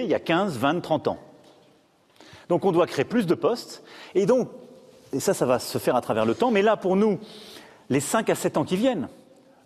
[0.00, 1.18] Il y a 15, 20, 30 ans.
[2.48, 3.82] Donc on doit créer plus de postes.
[4.14, 4.48] Et donc,
[5.12, 6.50] et ça, ça va se faire à travers le temps.
[6.50, 7.18] Mais là, pour nous,
[7.90, 9.08] les 5 à 7 ans qui viennent,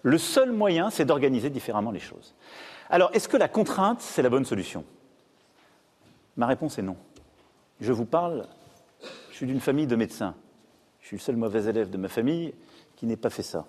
[0.02, 2.34] le seul moyen, c'est d'organiser différemment les choses.
[2.90, 4.84] Alors, est-ce que la contrainte, c'est la bonne solution?
[6.36, 6.96] Ma réponse est non.
[7.80, 8.46] Je vous parle,
[9.30, 10.34] je suis d'une famille de médecins.
[11.00, 12.54] Je suis le seul mauvais élève de ma famille
[12.96, 13.66] qui n'ait pas fait ça.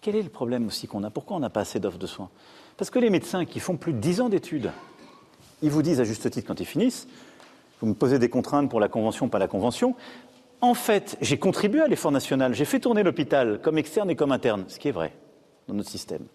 [0.00, 1.10] Quel est le problème aussi qu'on a?
[1.10, 2.30] Pourquoi on n'a pas assez d'offres de soins?
[2.76, 4.70] Parce que les médecins qui font plus de 10 ans d'études,
[5.62, 7.06] ils vous disent à juste titre quand ils finissent,
[7.80, 9.94] vous me posez des contraintes pour la convention, pas la convention.
[10.60, 14.32] En fait, j'ai contribué à l'effort national, j'ai fait tourner l'hôpital comme externe et comme
[14.32, 15.12] interne, ce qui est vrai
[15.68, 16.26] dans notre système.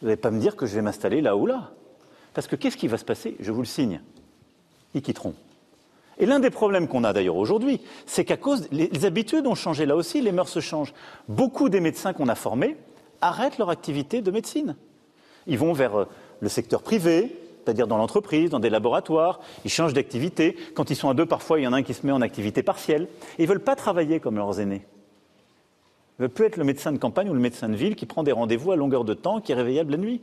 [0.00, 1.70] Vous n'allez pas me dire que je vais m'installer là ou là.
[2.34, 3.36] Parce que qu'est-ce qui va se passer?
[3.40, 4.00] Je vous le signe.
[4.94, 5.34] Ils quitteront.
[6.18, 9.86] Et l'un des problèmes qu'on a d'ailleurs aujourd'hui, c'est qu'à cause les habitudes ont changé
[9.86, 10.92] là aussi, les mœurs se changent.
[11.28, 12.76] Beaucoup des médecins qu'on a formés
[13.20, 14.76] arrêtent leur activité de médecine.
[15.46, 16.08] Ils vont vers euh,
[16.40, 20.56] le secteur privé, c'est-à-dire dans l'entreprise, dans des laboratoires, ils changent d'activité.
[20.74, 22.20] Quand ils sont à deux, parfois, il y en a un qui se met en
[22.20, 23.08] activité partielle.
[23.38, 24.82] Et ils ne veulent pas travailler comme leurs aînés.
[26.18, 28.06] Ils ne veulent plus être le médecin de campagne ou le médecin de ville qui
[28.06, 30.20] prend des rendez-vous à longueur de temps, qui est réveillable la nuit.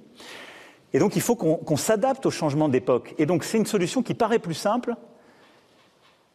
[0.94, 3.16] Et donc, il faut qu'on s'adapte au changement d'époque.
[3.18, 4.96] Et donc, c'est une solution qui paraît plus simple,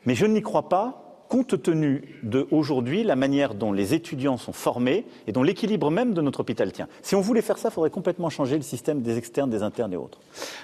[0.07, 4.53] mais je n'y crois pas, compte tenu de aujourd'hui la manière dont les étudiants sont
[4.53, 6.89] formés et dont l'équilibre même de notre hôpital tient.
[7.03, 9.93] Si on voulait faire ça, il faudrait complètement changer le système des externes, des internes
[9.93, 10.21] et autres.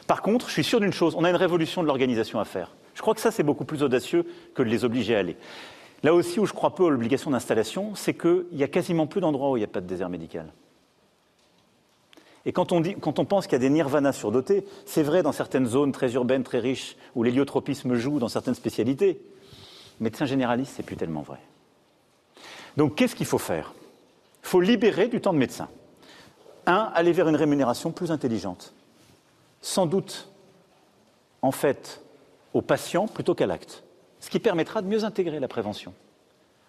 [0.07, 2.75] Par contre, je suis sûr d'une chose, on a une révolution de l'organisation à faire.
[2.95, 5.37] Je crois que ça, c'est beaucoup plus audacieux que de les obliger à aller.
[6.03, 9.21] Là aussi où je crois peu à l'obligation d'installation, c'est qu'il y a quasiment plus
[9.21, 10.47] d'endroits où il n'y a pas de désert médical.
[12.45, 15.22] Et quand on, dit, quand on pense qu'il y a des nirvanas surdotés, c'est vrai
[15.22, 19.21] dans certaines zones très urbaines, très riches, où l'héliotropisme joue dans certaines spécialités.
[20.00, 21.38] Médecin généraliste, c'est plus tellement vrai.
[22.76, 23.72] Donc qu'est-ce qu'il faut faire?
[24.42, 25.69] Il faut libérer du temps de médecin.
[26.66, 28.72] Un, aller vers une rémunération plus intelligente.
[29.60, 30.28] Sans doute,
[31.42, 32.00] en fait,
[32.54, 33.82] au patient plutôt qu'à l'acte
[34.22, 35.92] ce qui permettra de mieux intégrer la prévention.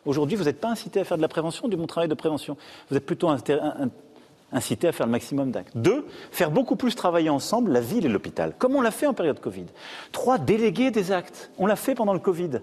[0.06, 2.58] Aujourd'hui, vous n'êtes pas incité à faire de la prévention, du bon travail de prévention.
[2.90, 5.78] Vous êtes plutôt incité à faire le maximum d'actes.
[5.78, 9.14] Deux, faire beaucoup plus travailler ensemble la ville et l'hôpital, comme on l'a fait en
[9.14, 9.68] période Covid.
[10.12, 11.52] Trois, déléguer des actes.
[11.60, 12.60] On l'a fait pendant le Covid.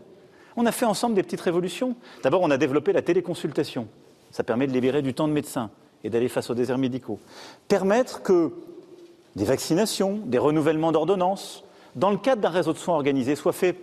[0.56, 1.97] On a fait ensemble des petites révolutions.
[2.22, 3.88] D'abord, on a développé la téléconsultation.
[4.31, 5.71] Ça permet de libérer du temps de médecin
[6.05, 7.19] et d'aller face aux déserts médicaux.
[7.69, 8.53] Permettre que
[9.37, 13.77] des vaccinations, des renouvellements d'ordonnances, dans le cadre d'un réseau de soins organisé, soient faits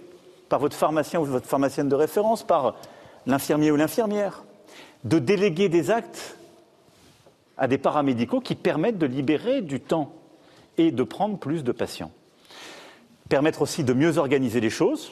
[0.50, 2.76] par votre pharmacien ou votre pharmacienne de référence, par
[3.26, 4.44] l'infirmier ou l'infirmière,
[5.04, 6.38] de déléguer des actes
[7.58, 10.14] à des paramédicaux qui permettent de libérer du temps
[10.78, 12.12] et de prendre plus de patients.
[13.30, 15.12] Permettre aussi de mieux organiser les choses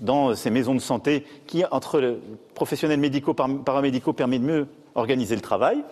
[0.00, 2.18] dans ces maisons de santé qui, entre
[2.54, 5.82] professionnels médicaux, paramédicaux, permet de mieux organiser le travail.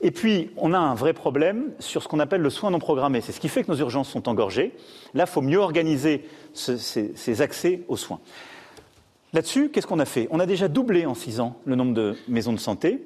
[0.00, 3.20] Et puis, on a un vrai problème sur ce qu'on appelle le soin non programmé.
[3.20, 4.72] C'est ce qui fait que nos urgences sont engorgées.
[5.14, 8.20] Là, il faut mieux organiser ces, accès aux soins.
[9.32, 10.28] Là-dessus, qu'est-ce qu'on a fait?
[10.30, 13.02] On a déjà doublé en six ans le nombre de maisons de santé.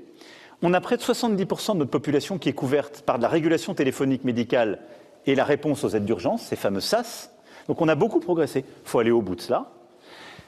[0.63, 3.75] On a près de 70% de notre population qui est couverte par de la régulation
[3.75, 4.79] téléphonique médicale
[5.27, 7.33] et la réponse aux aides d'urgence, ces fameux SAS.
[7.67, 8.61] Donc on a beaucoup progressé.
[8.85, 9.73] Il faut aller au bout de cela.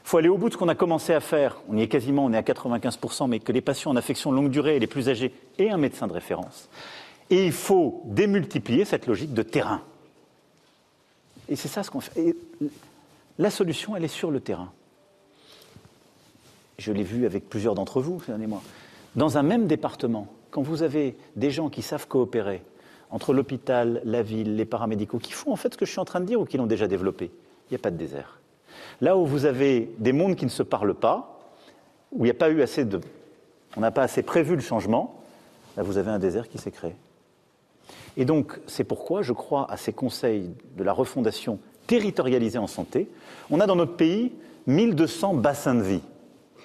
[0.05, 1.57] Il faut aller au bout de ce qu'on a commencé à faire.
[1.69, 4.51] On y est quasiment, on est à 95%, mais que les patients en affection longue
[4.51, 6.69] durée et les plus âgés aient un médecin de référence.
[7.31, 9.81] Et il faut démultiplier cette logique de terrain.
[11.49, 12.37] Et c'est ça ce qu'on fait.
[13.39, 14.71] La solution, elle est sur le terrain.
[16.79, 18.63] Je l'ai vu avec plusieurs d'entre vous ces derniers mois.
[19.17, 22.63] Dans un même département, quand vous avez des gens qui savent coopérer
[23.11, 26.05] entre l'hôpital, la ville, les paramédicaux, qui font en fait ce que je suis en
[26.05, 27.31] train de dire ou qui l'ont déjà développé,
[27.71, 28.39] il n'y a pas de désert.
[29.01, 31.41] Là où vous avez des mondes qui ne se parlent pas,
[32.13, 33.01] où il n'y a pas eu assez de.
[33.77, 35.23] On n'a pas assez prévu le changement,
[35.77, 36.95] là vous avez un désert qui s'est créé.
[38.17, 43.09] Et donc, c'est pourquoi je crois à ces conseils de la refondation territorialisée en santé.
[43.51, 44.33] On a dans notre pays
[44.67, 46.01] 1200 bassins de vie.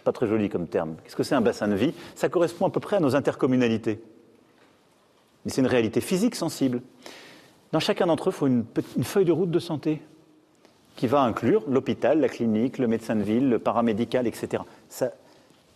[0.03, 0.95] Pas très joli comme terme.
[1.03, 1.93] Qu'est-ce que c'est un bassin de vie?
[2.15, 4.01] Ça correspond à peu près à nos intercommunalités.
[5.43, 6.81] Mais c'est une réalité physique sensible.
[7.71, 8.65] Dans chacun d'entre eux, il faut une,
[8.97, 10.01] une feuille de route de santé
[10.99, 14.63] qui va inclure l'hôpital, la clinique, le médecin de ville, le paramédical, etc.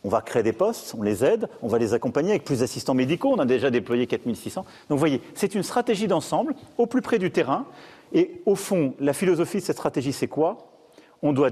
[0.03, 2.93] On va créer des postes, on les aide, on va les accompagner avec plus d'assistants
[2.93, 3.31] médicaux.
[3.33, 4.63] On a déjà déployé 4600.
[4.63, 7.65] Donc vous voyez, c'est une stratégie d'ensemble au plus près du terrain.
[8.11, 10.67] Et au fond, la philosophie de cette stratégie, c'est quoi?
[11.21, 11.51] On doit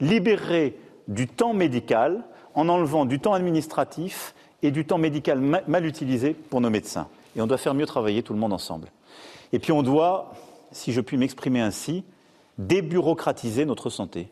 [0.00, 2.24] libérer du temps médical
[2.54, 7.08] en enlevant du temps administratif et du temps médical mal utilisé pour nos médecins.
[7.36, 8.88] Et on doit faire mieux travailler tout le monde ensemble.
[9.52, 10.32] Et puis on doit,
[10.70, 12.04] si je puis m'exprimer ainsi,
[12.58, 14.28] débureaucratiser notre santé.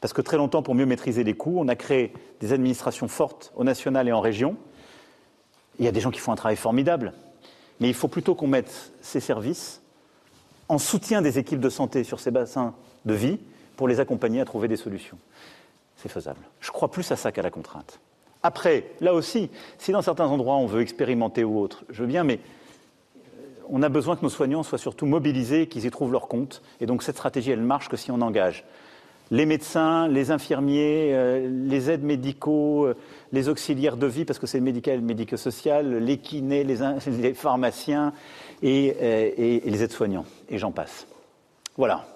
[0.00, 3.52] Parce que très longtemps, pour mieux maîtriser les coûts, on a créé des administrations fortes
[3.56, 4.56] au national et en région.
[5.78, 7.12] Il y a des gens qui font un travail formidable,
[7.80, 9.80] mais il faut plutôt qu'on mette ces services
[10.68, 12.74] en soutien des équipes de santé sur ces bassins
[13.04, 13.38] de vie
[13.76, 15.18] pour les accompagner à trouver des solutions.
[15.96, 16.40] C'est faisable.
[16.60, 17.98] Je crois plus à ça qu'à la contrainte.
[18.42, 22.22] Après, là aussi, si dans certains endroits on veut expérimenter ou autre, je veux bien,
[22.22, 22.38] mais
[23.70, 26.62] on a besoin que nos soignants soient surtout mobilisés, qu'ils y trouvent leur compte.
[26.80, 28.64] Et donc cette stratégie, elle marche que si on engage
[29.30, 32.96] les médecins, les infirmiers, euh, les aides médicaux, euh,
[33.32, 36.78] les auxiliaires de vie, parce que c'est le médical et le médico-social, les kinés, les,
[37.34, 38.12] pharmaciens
[38.62, 40.24] et, euh, et les aides-soignants.
[40.48, 41.06] Et j'en passe.
[41.76, 42.06] Voilà.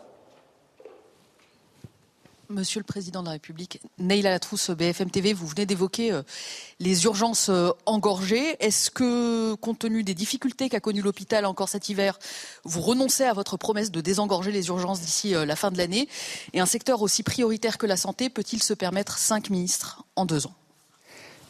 [2.52, 6.22] Monsieur le Président de la République, Neila Latrousse, BFM TV, vous venez d'évoquer euh,
[6.81, 8.56] les urgences euh, engorgées.
[8.60, 12.19] Est-ce que, compte tenu des difficultés qu'a connues l'hôpital encore cet hiver,
[12.64, 16.08] vous renoncez à votre promesse de désengorger les urgences d'ici euh, la fin de l'année?
[16.52, 20.46] Et un secteur aussi prioritaire que la santé peut-il se permettre cinq ministres en deux
[20.46, 20.54] ans?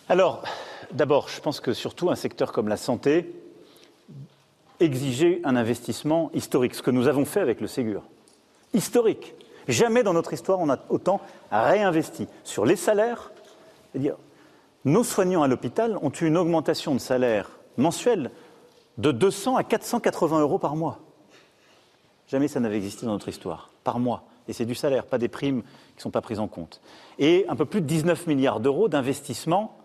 [0.08, 0.44] Alors,
[0.92, 3.34] d'abord, je pense que surtout un secteur comme la santé
[4.78, 8.04] exigeait un investissement historique, ce que nous avons fait avec le Ségur.
[8.72, 9.34] Historique
[9.68, 11.20] Jamais dans notre histoire on a autant
[11.50, 13.32] réinvesti sur les salaires.
[14.84, 18.30] nos soignants à l'hôpital ont eu une augmentation de salaire mensuel
[18.98, 20.98] de 200 à 480 euros par mois.
[22.28, 24.24] Jamais ça n'avait existé dans notre histoire, par mois.
[24.48, 26.80] Et c'est du salaire, pas des primes qui ne sont pas prises en compte.
[27.18, 29.76] Et un peu plus de 19 milliards d'euros d'investissement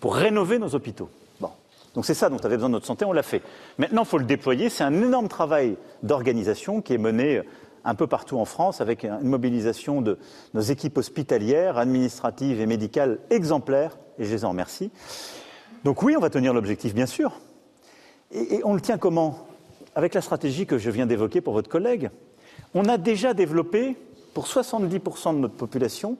[0.00, 1.08] pour rénover nos hôpitaux.
[1.40, 1.50] Bon.
[1.94, 3.42] Donc c'est ça dont avait besoin de notre santé, on l'a fait.
[3.78, 4.68] Maintenant, il faut le déployer.
[4.68, 7.42] C'est un énorme travail d'organisation qui est mené
[7.84, 10.18] un peu partout en France, avec une mobilisation de
[10.54, 14.90] nos équipes hospitalières, administratives et médicales exemplaires, et je les en remercie.
[15.84, 17.40] Donc oui, on va tenir l'objectif, bien sûr.
[18.32, 19.46] Et, on le tient comment?
[19.94, 22.10] Avec la stratégie que je viens d'évoquer pour votre collègue.
[22.74, 23.96] On a déjà développé,
[24.34, 26.18] pour 70% de notre population,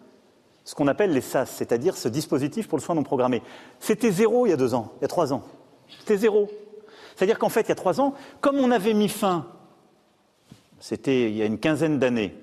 [0.65, 3.43] ce qu'on appelle les SAS, c'est-à-dire ce dispositif pour le soin non programmé.
[3.81, 5.43] C'était zéro il y a deux ans, il y a trois ans.
[6.01, 6.49] C'était zéro.
[7.17, 9.47] C'est-à-dire qu'en fait, il y a trois ans, comme on avait mis fin
[10.81, 12.35] c'était il y a une quinzaine d'années,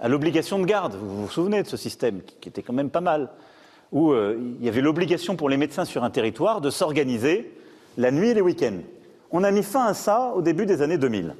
[0.00, 0.94] à l'obligation de garde.
[0.94, 3.30] Vous vous souvenez de ce système qui était quand même pas mal,
[3.92, 7.52] où euh, il y avait l'obligation pour les médecins sur un territoire de s'organiser
[7.96, 8.80] la nuit et les week-ends.
[9.30, 11.34] On a mis fin à ça au début des années 2000.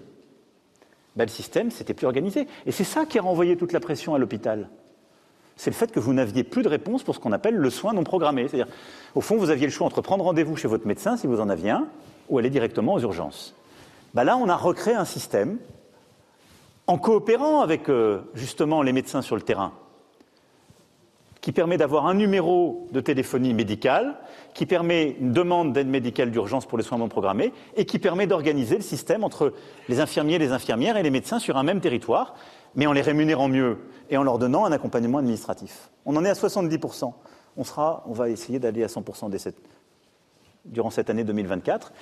[1.16, 2.46] Ben, le système s'était plus organisé.
[2.66, 4.68] Et c'est ça qui a renvoyé toute la pression à l'hôpital.
[5.56, 7.94] C'est le fait que vous n'aviez plus de réponse pour ce qu'on appelle le soin
[7.94, 8.46] non programmé.
[8.46, 8.72] C'est-à-dire,
[9.14, 11.48] au fond, vous aviez le choix entre prendre rendez-vous chez votre médecin, si vous en
[11.48, 11.86] aviez un,
[12.28, 13.54] ou aller directement aux urgences.
[14.12, 15.56] Ben là, on a recréé un système
[16.86, 19.72] en coopérant avec euh, justement les médecins sur le terrain,
[21.40, 24.16] qui permet d'avoir un numéro de téléphonie médicale,
[24.52, 28.26] qui permet une demande d'aide médicale d'urgence pour les soins non programmés, et qui permet
[28.26, 29.52] d'organiser le système entre
[29.88, 32.34] les infirmiers, les infirmières et les médecins sur un même territoire,
[32.74, 33.78] mais en les rémunérant mieux
[34.10, 35.90] et en leur donnant un accompagnement administratif.
[36.04, 37.12] On en est à 70%.
[37.56, 39.52] On, va essayer d'aller à 100%
[40.66, 41.92] durant cette année 2024.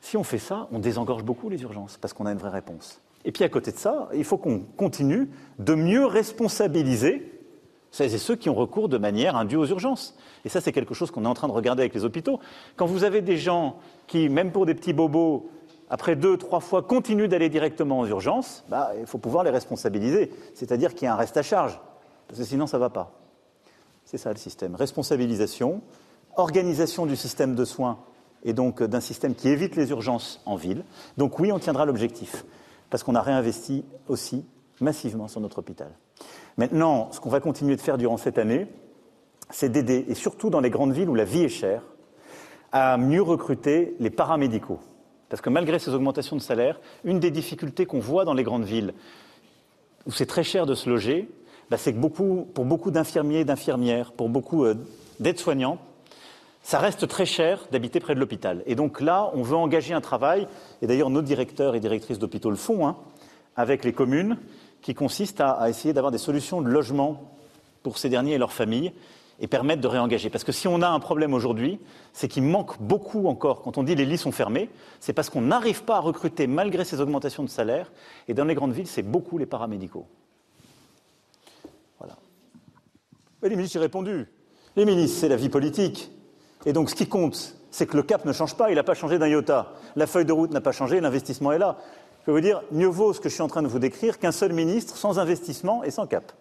[0.00, 3.00] Si on fait ça, on désengorge beaucoup les urgences, parce qu'on a une vraie réponse.
[3.24, 7.30] Et puis à côté de ça, il faut qu'on continue de mieux responsabiliser
[7.90, 10.16] celles et ceux qui ont recours de manière indue aux urgences.
[10.44, 12.40] Et ça, c'est quelque chose qu'on est en train de regarder avec les hôpitaux.
[12.76, 15.50] Quand vous avez des gens qui, même pour des petits bobos,
[15.90, 20.30] après deux, trois fois, continuent d'aller directement aux urgences, bah, il faut pouvoir les responsabiliser.
[20.54, 21.80] C'est-à-dire qu'il y a un reste à charge.
[22.28, 23.12] Parce que sinon, ça ne va pas.
[24.04, 24.76] C'est ça le système.
[24.76, 25.82] Responsabilisation,
[26.36, 27.98] organisation du système de soins
[28.44, 30.84] et donc d'un système qui évite les urgences en ville.
[31.16, 32.44] Donc oui, on tiendra l'objectif
[32.90, 34.44] parce qu'on a réinvesti aussi
[34.80, 35.90] massivement sur notre hôpital.
[36.56, 38.66] Maintenant, ce qu'on va continuer de faire durant cette année,
[39.50, 41.82] c'est d'aider, et surtout dans les grandes villes où la vie est chère,
[42.72, 44.80] à mieux recruter les paramédicaux.
[45.28, 48.64] Parce que malgré ces augmentations de salaire, une des difficultés qu'on voit dans les grandes
[48.64, 48.94] villes,
[50.06, 51.30] où c'est très cher de se loger,
[51.70, 54.74] bah, c'est que pour beaucoup d'infirmiers et d'infirmières, pour beaucoup euh,
[55.20, 55.78] d'aides-soignants,
[56.62, 58.62] ça reste très cher d'habiter près de l'hôpital.
[58.66, 60.46] Et donc là, on veut engager un travail,
[60.82, 62.96] et d'ailleurs nos directeurs et directrices d'hôpitaux le font, hein,
[63.56, 64.36] avec les communes,
[64.82, 67.34] qui consiste à, essayer d'avoir des solutions de logement
[67.82, 68.92] pour ces derniers et leurs familles
[69.42, 70.28] et permettre de réengager.
[70.28, 71.78] Parce que si on a un problème aujourd'hui,
[72.12, 73.62] c'est qu'il manque beaucoup encore.
[73.62, 74.68] Quand on dit les lits sont fermés,
[75.00, 77.90] c'est parce qu'on n'arrive pas à recruter malgré ces augmentations de salaire.
[78.28, 80.06] Et dans les grandes villes, c'est beaucoup les paramédicaux.
[83.42, 84.26] Les ministres, j'ai répondu.
[84.76, 86.10] Les ministres, c'est la vie politique.
[86.66, 88.70] Et donc, ce qui compte, c'est que le cap ne change pas.
[88.70, 89.72] Il n'a pas changé d'un iota.
[89.96, 91.00] La feuille de route n'a pas changé.
[91.00, 91.78] L'investissement est là.
[92.22, 94.18] Je veux vous dire, mieux vaut ce que je suis en train de vous décrire
[94.18, 96.32] qu'un seul ministre sans investissement et sans cap.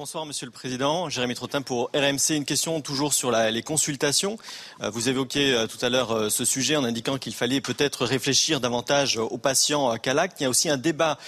[0.00, 2.34] Bonsoir Monsieur le Président, Jérémy Trottin pour RMC.
[2.34, 4.38] Une question toujours sur les consultations.
[4.80, 8.06] Euh, vous évoquiez euh, tout à l'heure euh, ce sujet en indiquant qu'il fallait peut-être
[8.06, 10.40] réfléchir davantage aux patients qu'à l'acte.
[10.40, 11.18] Il y a aussi un débat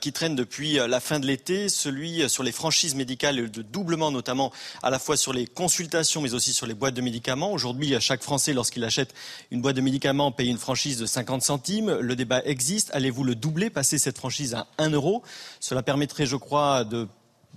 [0.00, 4.50] qui traîne depuis la fin de l'été, celui sur les franchises médicales, le doublement notamment
[4.82, 7.52] à la fois sur les consultations mais aussi sur les boîtes de médicaments.
[7.52, 9.14] Aujourd'hui, chaque Français, lorsqu'il achète
[9.52, 11.92] une boîte de médicaments, paye une franchise de 50 centimes.
[12.00, 12.90] Le débat existe.
[12.92, 15.22] Allez-vous le doubler, passer cette franchise à 1 euro?
[15.60, 17.06] Cela permettrait, je crois, de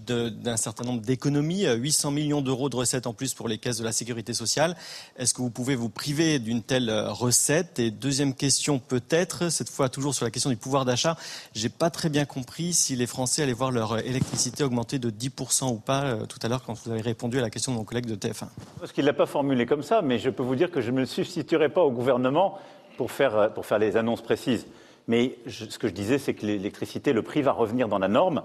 [0.05, 3.83] d'un certain nombre d'économies, 800 millions d'euros de recettes en plus pour les caisses de
[3.83, 4.75] la sécurité sociale.
[5.17, 7.79] Est-ce que vous pouvez vous priver d'une telle euh, recette?
[7.79, 11.17] Et deuxième question peut-être, cette fois toujours sur la question du pouvoir d'achat,
[11.53, 15.71] j'ai pas très bien compris si les Français allaient voir leur électricité augmenter de 10%
[15.71, 17.83] ou pas euh, tout à l'heure quand vous avez répondu à la question de mon
[17.83, 18.47] collègue de TF1.
[18.79, 21.01] Parce qu'il l'a pas formulé comme ça, mais je peux vous dire que je ne
[21.01, 22.57] me substituerai pas au gouvernement
[22.97, 24.65] pour faire, euh, pour faire les annonces précises.
[25.07, 28.43] Mais ce que je disais, c'est que l'électricité, le prix va revenir dans la norme.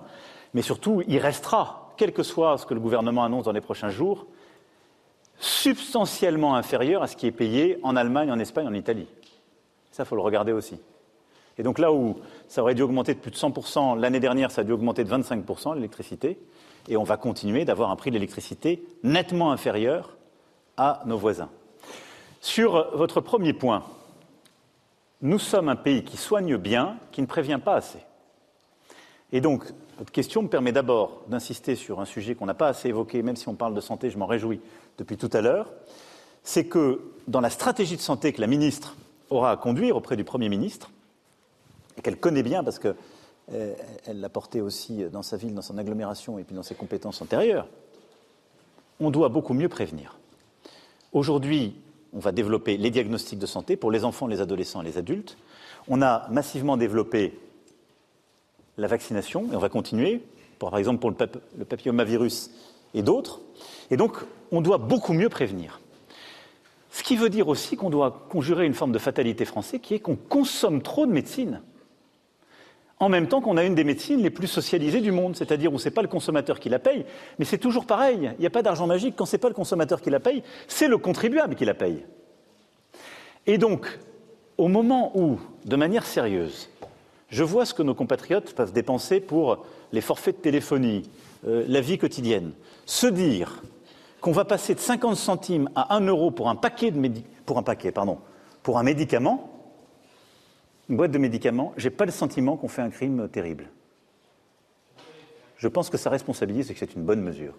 [0.55, 3.91] Mais surtout, il restera, quel que soit ce que le gouvernement annonce dans les prochains
[3.91, 4.27] jours,
[5.39, 9.09] substantiellement inférieur à ce qui est payé en Allemagne, en Espagne, en Italie.
[9.91, 10.81] Ça, il faut le regarder aussi.
[11.59, 12.17] Et donc là où
[12.49, 15.11] ça aurait dû augmenter de plus de 100%, l'année dernière, ça a dû augmenter de
[15.11, 16.39] 25% l'électricité,
[16.89, 20.17] et on va continuer d'avoir un prix de l'électricité nettement inférieur
[20.77, 21.51] à nos voisins.
[22.41, 23.85] Sur votre premier point,
[25.23, 28.01] nous sommes un pays qui soigne bien, qui ne prévient pas assez.
[29.35, 29.65] Et donc,
[29.99, 33.35] votre question me permet d'abord d'insister sur un sujet qu'on n'a pas assez évoqué, même
[33.35, 34.61] si on parle de santé, je m'en réjouis
[34.97, 35.73] depuis tout à l'heure,
[36.45, 38.97] c'est que dans la stratégie de santé que la ministre
[39.31, 40.93] aura à conduire auprès du Premier ministre,
[41.99, 42.95] et qu'elle connaît bien parce qu'elle
[43.53, 43.75] euh,
[44.07, 47.67] l'a porté aussi dans sa ville, dans son agglomération et puis dans ses compétences antérieures,
[49.01, 50.17] on doit beaucoup mieux prévenir.
[51.13, 51.75] Aujourd'hui,
[52.13, 55.37] on va développer les diagnostics de santé pour les enfants, les adolescents et les adultes.
[55.89, 57.37] On a massivement développé
[58.79, 60.23] la vaccination, et on va continuer,
[60.59, 62.51] par exemple pour le, papillomavirus
[62.95, 63.41] et d'autres.
[63.91, 64.17] Et donc,
[64.51, 65.81] on doit beaucoup mieux prévenir.
[66.91, 69.99] Ce qui veut dire aussi qu'on doit conjurer une forme de fatalité française qui est
[69.99, 71.61] qu'on consomme trop de médecine.
[73.01, 75.79] En même temps qu'on a une des médecines les plus socialisées du monde, c'est-à-dire où
[75.79, 77.05] ce n'est pas le consommateur qui la paye,
[77.39, 78.31] mais c'est toujours pareil.
[78.39, 79.17] Il n'y a pas d'argent magique.
[79.17, 82.05] Quand ce n'est pas le consommateur qui la paye, c'est le contribuable qui la paye.
[83.47, 83.99] Et donc,
[84.57, 86.71] au moment où, de manière sérieuse,
[87.35, 91.11] je vois ce que nos compatriotes peuvent dépenser pour les forfaits de téléphonie,
[91.49, 92.53] euh, la vie quotidienne.
[92.87, 93.61] Se dire
[94.21, 96.93] qu'on va passer de 50 centimes à 1 euro pour un paquet
[97.45, 98.19] pour un pardon,
[98.63, 99.51] pour un médicament,
[100.89, 103.69] une boîte de médicaments, je n'ai pas le sentiment qu'on fait un crime terrible.
[105.57, 107.55] Je pense que ça responsabilise et que c'est une bonne mesure.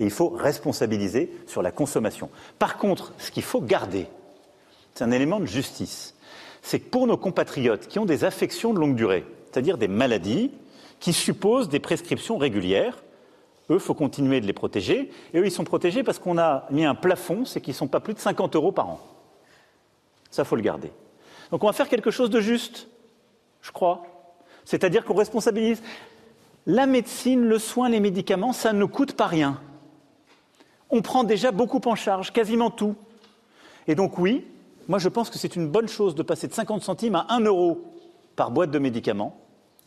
[0.00, 2.30] Et il faut responsabiliser sur la consommation.
[2.58, 4.06] Par contre, ce qu'il faut garder,
[4.94, 6.14] c'est un élément de justice
[6.62, 10.52] c'est que pour nos compatriotes qui ont des affections de longue durée, c'est-à-dire des maladies
[11.00, 13.02] qui supposent des prescriptions régulières,
[13.70, 15.10] eux, faut continuer de les protéger.
[15.34, 17.88] Et eux, ils sont protégés parce qu'on a mis un plafond, c'est qu'ils ne sont
[17.88, 19.00] pas plus de 50 euros par an.
[20.30, 20.90] Ça, faut le garder.
[21.50, 22.88] Donc on va faire quelque chose de juste,
[23.60, 24.02] je crois.
[24.64, 25.82] C'est-à-dire qu'on responsabilise.
[26.66, 29.60] La médecine, le soin, les médicaments, ça ne coûte pas rien.
[30.90, 32.94] On prend déjà beaucoup en charge, quasiment tout.
[33.88, 34.46] Et donc oui,
[34.88, 37.40] moi, je pense que c'est une bonne chose de passer de 50 centimes à 1
[37.40, 37.82] euro
[38.36, 39.36] par boîte de médicaments.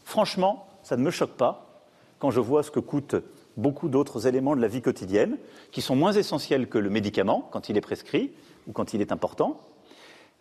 [0.03, 1.83] Franchement, ça ne me choque pas
[2.19, 3.15] quand je vois ce que coûtent
[3.57, 5.37] beaucoup d'autres éléments de la vie quotidienne,
[5.71, 8.31] qui sont moins essentiels que le médicament quand il est prescrit
[8.67, 9.59] ou quand il est important.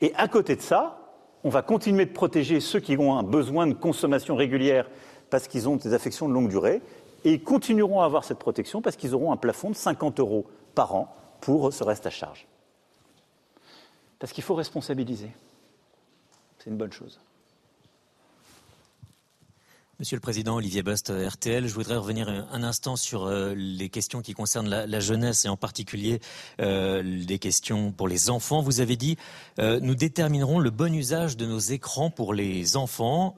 [0.01, 0.99] Et à côté de ça,
[1.45, 4.89] on va continuer de protéger ceux qui ont un besoin de consommation régulière
[5.31, 6.81] parce qu'ils ont des affections de longue durée,
[7.25, 10.47] et ils continueront à avoir cette protection parce qu'ils auront un plafond de 50 euros
[10.75, 12.47] par an pour ce reste à charge.
[14.25, 15.31] Parce qu'il faut responsabiliser.
[16.57, 17.21] C'est une bonne chose.
[19.99, 24.23] Monsieur le Président, Olivier Bast, RTL, je voudrais revenir un instant sur euh, les questions
[24.23, 26.21] qui concernent la, jeunesse et en particulier
[26.63, 28.63] euh, les questions pour les enfants.
[28.63, 29.19] Vous avez dit,
[29.59, 33.37] euh, nous déterminerons le bon usage de nos écrans pour les enfants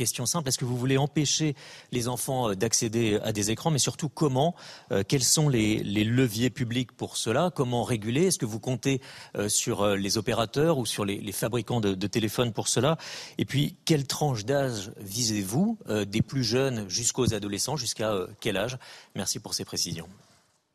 [0.00, 0.48] question simple.
[0.48, 1.54] Est-ce que vous voulez empêcher
[1.92, 4.54] les enfants euh, d'accéder à des écrans, mais surtout comment
[4.92, 7.50] euh, Quels sont les, leviers publics pour cela?
[7.54, 8.28] Comment réguler?
[8.28, 9.02] Est-ce que vous comptez
[9.36, 12.96] euh, sur les opérateurs ou sur les, fabricants de, téléphones pour cela?
[13.36, 17.76] Et puis, quelle tranche d'âge visez-vous Des plus jeunes jusqu'aux adolescents?
[17.76, 18.78] Jusqu'à quel âge?
[19.14, 20.08] Merci pour ces précisions.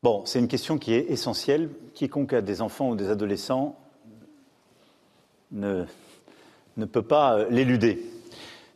[0.04, 1.68] Bon, c'est une question qui est essentielle.
[1.94, 3.76] Quiconque a des enfants ou des adolescents
[5.50, 5.84] ne,
[6.76, 8.15] ne peut pas l'éluder.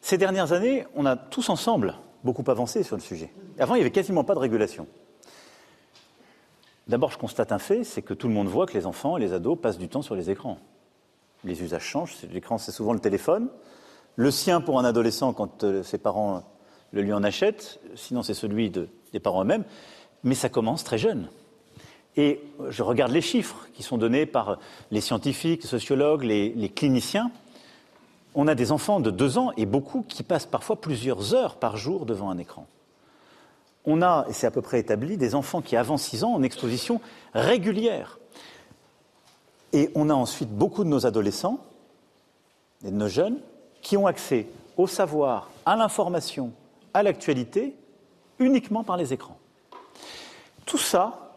[0.00, 3.30] Ces dernières années, on a tous ensemble beaucoup avancé sur le sujet.
[3.58, 4.86] Avant, il n'y avait quasiment pas de régulation.
[6.88, 9.20] D'abord, je constate un fait, c'est que tout le monde voit que les enfants et
[9.20, 10.58] les ados passent du temps sur les écrans.
[11.44, 12.16] Les usages changent.
[12.32, 13.48] L'écran, c'est souvent le téléphone.
[14.16, 16.42] Le sien pour un adolescent quand euh, ses parents
[16.92, 19.64] le lui en achètent, sinon c'est celui des parents eux-mêmes.
[20.24, 21.28] Mais ça commence très jeune.
[22.16, 24.58] Et je regarde les chiffres qui sont donnés par
[24.90, 27.30] les scientifiques, les sociologues, les cliniciens.
[28.34, 31.76] On a des enfants de deux ans et beaucoup qui passent parfois plusieurs heures par
[31.76, 32.66] jour devant un écran.
[33.84, 36.42] On a, et c'est à peu près établi, des enfants qui, avant six ans, en
[36.42, 37.00] exposition
[37.34, 38.18] régulière.
[39.72, 41.58] Et on a ensuite beaucoup de nos adolescents
[42.84, 43.38] et de nos jeunes
[43.82, 44.46] qui ont accès
[44.76, 46.52] au savoir, à l'information,
[46.94, 47.74] à l'actualité,
[48.38, 49.38] uniquement par les écrans.
[50.66, 51.32] Tout ça,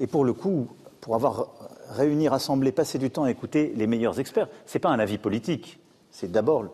[0.00, 0.68] et pour le coup,
[1.00, 1.48] pour avoir
[1.90, 5.18] réuni, rassemblé, passé du temps à écouter les meilleurs experts, ce n'est pas un avis
[5.18, 5.78] politique,
[6.18, 6.64] c'est d'abord,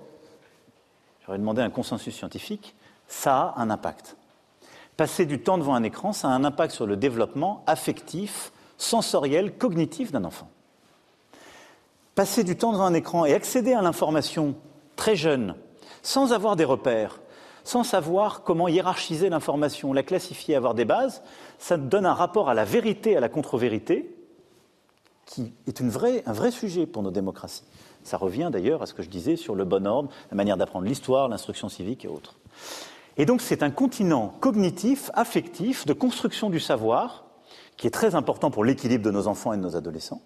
[1.27, 2.75] j'aurais demandé un consensus scientifique,
[3.09, 4.17] ça a un impact.
[4.97, 9.59] Passer du temps devant un écran, ça a un impact sur le développement affectif, sensoriel,
[9.59, 10.49] cognitif d'un enfant.
[12.15, 14.55] Passer du temps devant un écran et accéder à l'information
[14.97, 15.57] très jeune,
[16.03, 17.21] sans avoir des repères,
[17.65, 21.23] sans savoir comment hiérarchiser l'information, la classifier, avoir des bases,
[21.59, 24.17] ça donne un rapport à la vérité, à la contre-vérité,
[25.27, 27.65] qui est un vrai sujet pour nos démocraties.
[28.05, 30.87] Ça revient d'ailleurs à ce que je disais sur le bon ordre, la manière d'apprendre
[30.87, 32.37] l'histoire, l'instruction civique et autres.
[33.17, 37.25] Et donc c'est un continent cognitif, affectif, de construction du savoir,
[37.77, 40.21] qui est très important pour l'équilibre de nos enfants et de nos adolescents,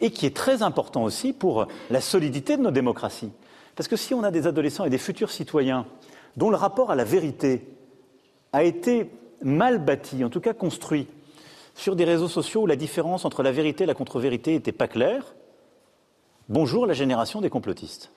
[0.00, 3.32] et qui est très important aussi pour la solidité de nos démocraties.
[3.76, 5.86] Parce que si on a des adolescents et des futurs citoyens
[6.36, 7.68] dont le rapport à la vérité
[8.52, 9.10] a été
[9.42, 11.08] mal bâti, en tout cas construit,
[11.74, 14.88] sur des réseaux sociaux où la différence entre la vérité et la contre-vérité n'était pas
[14.88, 15.34] claire,
[16.48, 18.10] bonjour la génération des complotistes.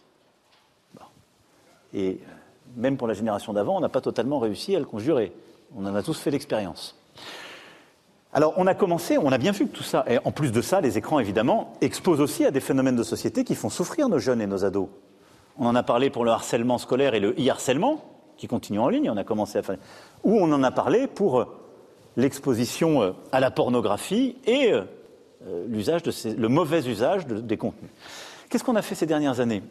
[1.93, 2.19] Et
[2.75, 5.31] même pour la génération d'avant, on n'a pas totalement réussi à le conjurer.
[5.75, 6.95] On en a tous fait l'expérience.
[8.31, 10.61] Alors, on a commencé, on a bien vu que tout ça, et en plus de
[10.61, 14.19] ça, les écrans, évidemment, exposent aussi à des phénomènes de société qui font souffrir nos
[14.19, 14.87] jeunes et nos ados.
[15.57, 18.05] On en a parlé pour le harcèlement scolaire et le e-harcèlement,
[18.37, 19.77] qui continue en ligne, on a commencé à faire.
[20.23, 21.47] Ou on en a parlé pour
[22.17, 24.83] l'exposition euh, à la pornographie et euh,
[25.67, 27.89] l'usage le mauvais usage des contenus.
[28.49, 29.61] Qu'est-ce qu'on a fait ces dernières années?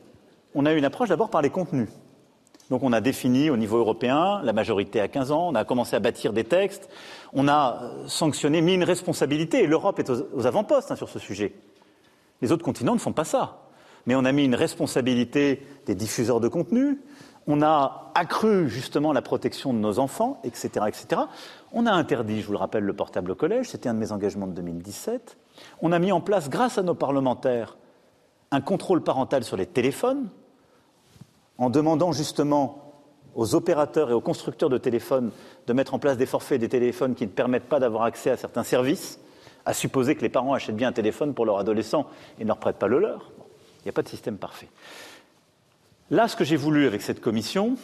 [0.55, 1.89] On a eu une approche d'abord par les contenus.
[2.71, 5.97] Donc on a défini au niveau européen la majorité à 15 ans, on a commencé
[5.97, 6.89] à bâtir des textes,
[7.33, 11.55] on a sanctionné, mis une responsabilité, et l'Europe est aux, avant-postes hein, sur ce sujet.
[12.41, 13.63] Les autres continents ne font pas ça.
[14.07, 17.01] Mais on a mis une responsabilité des diffuseurs de contenu,
[17.47, 21.23] on a accru justement la protection de nos enfants, etc., etc.
[21.73, 24.13] On a interdit, je vous le rappelle, le portable au collège, c'était un de mes
[24.13, 25.39] engagements de 2017.
[25.81, 27.79] On a mis en place, grâce à nos parlementaires,
[28.51, 30.29] un contrôle parental sur les téléphones,
[31.59, 32.89] en demandant justement
[33.35, 35.31] aux opérateurs et aux constructeurs de téléphones
[35.67, 38.37] de mettre en place des forfaits des téléphones qui ne permettent pas d'avoir accès à
[38.37, 39.21] certains services,
[39.67, 42.07] à supposer que les parents achètent bien un téléphone pour leur adolescent
[42.39, 43.31] et ne leur prêtent pas le leur.
[43.81, 44.69] Il n'y a pas de système parfait.
[46.11, 47.77] Là, ce que j'ai voulu avec cette commission,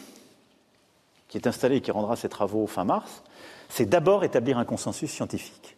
[1.27, 3.23] qui est installée et qui rendra ses travaux fin mars,
[3.69, 5.77] c'est d'abord établir un consensus scientifique.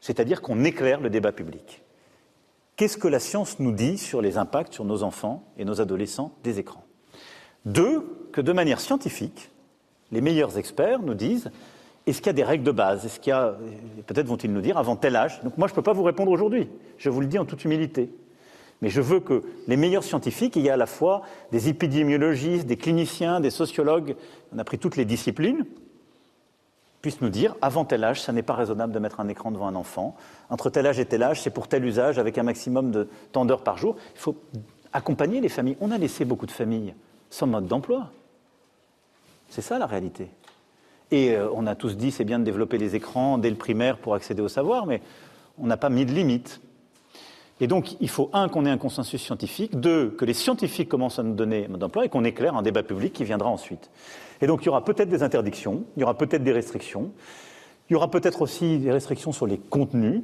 [0.00, 1.82] C'est-à-dire qu'on éclaire le débat public.
[2.76, 6.32] Qu'est-ce que la science nous dit sur les impacts sur nos enfants et nos adolescents
[6.44, 6.84] des écrans?
[7.64, 9.50] Deux, que de manière scientifique,
[10.12, 11.50] les meilleurs experts nous disent
[12.06, 13.04] est-ce qu'il y a des règles de base?
[13.04, 13.56] Est-ce qu'il y a,
[14.06, 15.42] peut-être vont-ils nous dire, avant tel âge?
[15.42, 16.68] Donc moi, je ne peux pas vous répondre aujourd'hui.
[16.98, 18.10] Je vous le dis en toute humilité.
[18.80, 22.66] Mais je veux que les meilleurs scientifiques, il y a à la fois des épidémiologistes,
[22.66, 24.14] des cliniciens, des sociologues,
[24.54, 25.64] on a pris toutes les disciplines,
[27.02, 29.68] puisse nous dire, avant tel âge, ça n'est pas raisonnable de mettre un écran devant
[29.68, 30.16] un enfant.
[30.50, 33.44] Entre tel âge et tel âge, c'est pour tel usage, avec un maximum de temps
[33.44, 33.96] d'heures par jour.
[34.14, 34.36] Il faut
[34.92, 35.76] accompagner les familles.
[35.80, 36.94] On a laissé beaucoup de familles
[37.30, 38.10] sans mode d'emploi.
[39.48, 40.28] C'est ça la réalité.
[41.10, 43.98] Et euh, on a tous dit, c'est bien de développer les écrans dès le primaire
[43.98, 45.02] pour accéder au savoir, mais
[45.58, 46.60] on n'a pas mis de limite.
[47.60, 51.18] Et donc, il faut, un, qu'on ait un consensus scientifique, deux, que les scientifiques commencent
[51.18, 53.90] à nous donner un mode d'emploi et qu'on éclaire un débat public qui viendra ensuite.
[54.40, 57.12] Et donc il y aura peut-être des interdictions, il y aura peut-être des restrictions,
[57.88, 60.22] il y aura peut-être aussi des restrictions sur les contenus,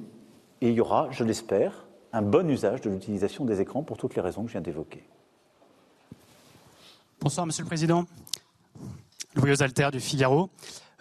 [0.61, 4.14] et il y aura, je l'espère, un bon usage de l'utilisation des écrans pour toutes
[4.14, 5.03] les raisons que je viens d'évoquer.
[7.20, 8.05] Bonsoir Monsieur le Président.
[9.35, 10.51] Louis Alter du Figaro.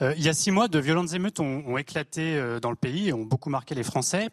[0.01, 3.09] Euh, il y a six mois, de violentes émeutes ont, éclaté euh, dans le pays
[3.09, 4.29] et ont beaucoup marqué les Français.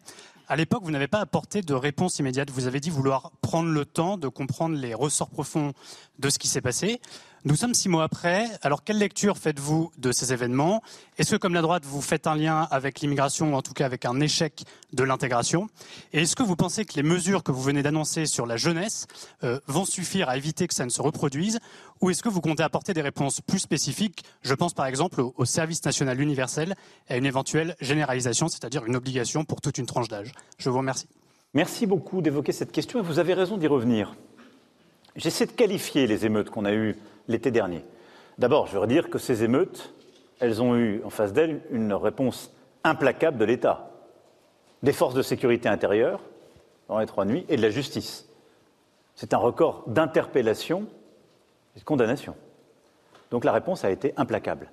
[0.47, 2.49] À l'époque, vous n'avez pas apporté de réponse immédiate.
[2.49, 5.73] Vous avez dit vouloir prendre le temps de comprendre les ressorts profonds
[6.17, 7.01] de ce qui s'est passé.
[7.45, 8.47] Nous sommes six mois après.
[8.63, 10.83] Alors, quelle lecture faites-vous de ces événements?
[11.17, 13.85] Est-ce que, comme la droite, vous faites un lien avec l'immigration, ou en tout cas
[13.85, 15.69] avec un échec de l'intégration?
[16.11, 19.07] Et est-ce que vous pensez que les mesures que vous venez d'annoncer sur la jeunesse
[19.45, 21.59] euh, vont suffire à éviter que ça ne se reproduise?
[22.01, 24.25] Ou est-ce que vous comptez apporter des réponses plus spécifiques?
[24.41, 26.75] Je pense par exemple au, service national universel
[27.07, 30.33] et à une éventuelle généralisation, c'est-à-dire une obligation pour toute une tranche d'âge.
[30.57, 31.07] Je vous remercie.
[31.53, 34.13] Merci beaucoup d'évoquer cette question et vous avez raison d'y revenir.
[35.15, 36.97] J'essaie de qualifier les émeutes qu'on a eues
[37.29, 37.85] l'été dernier.
[38.37, 39.93] D'abord, je veux dire que ces émeutes,
[40.41, 43.91] elles ont eu en face d'elles une réponse implacable de l'État,
[44.83, 46.21] des forces de sécurité intérieure
[46.89, 48.27] dans les trois nuits et de la justice.
[49.15, 50.87] C'est un record d'interpellation
[51.75, 52.35] et de condamnation.
[53.31, 54.71] Donc la réponse a été implacable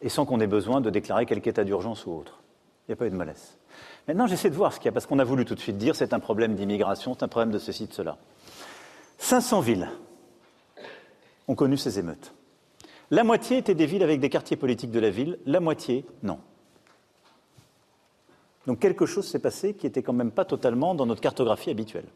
[0.00, 2.40] et sans qu'on ait besoin de déclarer quelque état d'urgence ou autre.
[2.86, 3.56] Il n'y a pas eu de malaise.
[4.08, 5.78] Maintenant, j'essaie de voir ce qu'il y a, parce qu'on a voulu tout de suite
[5.78, 8.18] dire c'est un problème d'immigration, c'est un problème de ceci, de cela.
[9.18, 9.88] 500 villes
[11.48, 12.32] ont connu ces émeutes.
[13.10, 16.38] La moitié étaient des villes avec des quartiers politiques de la ville, la moitié, non.
[18.66, 22.06] Donc quelque chose s'est passé qui n'était quand même pas totalement dans notre cartographie habituelle.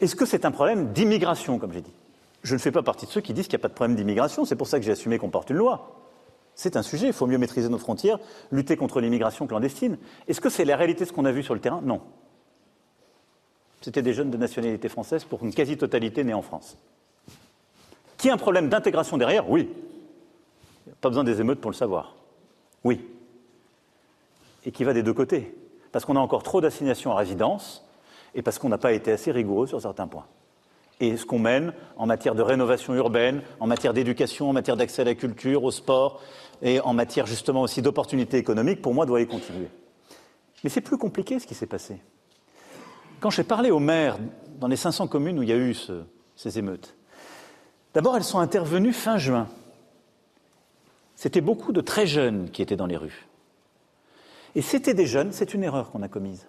[0.00, 1.92] Est-ce que c'est un problème d'immigration, comme j'ai dit?
[2.42, 3.96] Je ne fais pas partie de ceux qui disent qu'il n'y a pas de problème
[3.96, 5.96] d'immigration, c'est pour ça que j'ai assumé qu'on porte une loi.
[6.54, 8.18] C'est un sujet, il faut mieux maîtriser nos frontières,
[8.50, 9.98] lutter contre l'immigration clandestine.
[10.26, 11.80] Est-ce que c'est la réalité de ce qu'on a vu sur le terrain?
[11.82, 12.00] Non.
[13.80, 16.76] C'était des jeunes de nationalité française pour une quasi-totalité nés en France.
[18.20, 19.70] Qui a un problème d'intégration derrière Oui.
[21.00, 22.16] Pas besoin des émeutes pour le savoir.
[22.84, 23.00] Oui.
[24.66, 25.54] Et qui va des deux côtés.
[25.90, 27.82] Parce qu'on a encore trop d'assignations à résidence
[28.34, 30.26] et parce qu'on n'a pas été assez rigoureux sur certains points.
[31.00, 35.00] Et ce qu'on mène en matière de rénovation urbaine, en matière d'éducation, en matière d'accès
[35.00, 36.20] à la culture, au sport
[36.60, 39.68] et en matière justement aussi d'opportunités économiques, pour moi, doit y continuer.
[40.62, 41.96] Mais c'est plus compliqué ce qui s'est passé.
[43.18, 44.18] Quand j'ai parlé aux maires
[44.58, 45.74] dans les 500 communes où il y a eu
[46.36, 46.94] ces émeutes,
[47.94, 49.48] D'abord, elles sont intervenues fin juin.
[51.16, 53.26] C'était beaucoup de très jeunes qui étaient dans les rues.
[54.54, 56.46] Et c'était des jeunes, c'est une erreur qu'on a commise,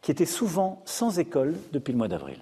[0.00, 2.38] qui étaient souvent sans école depuis le mois d'avril.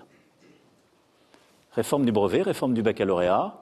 [1.72, 3.58] Réforme du brevet, réforme du baccalauréat,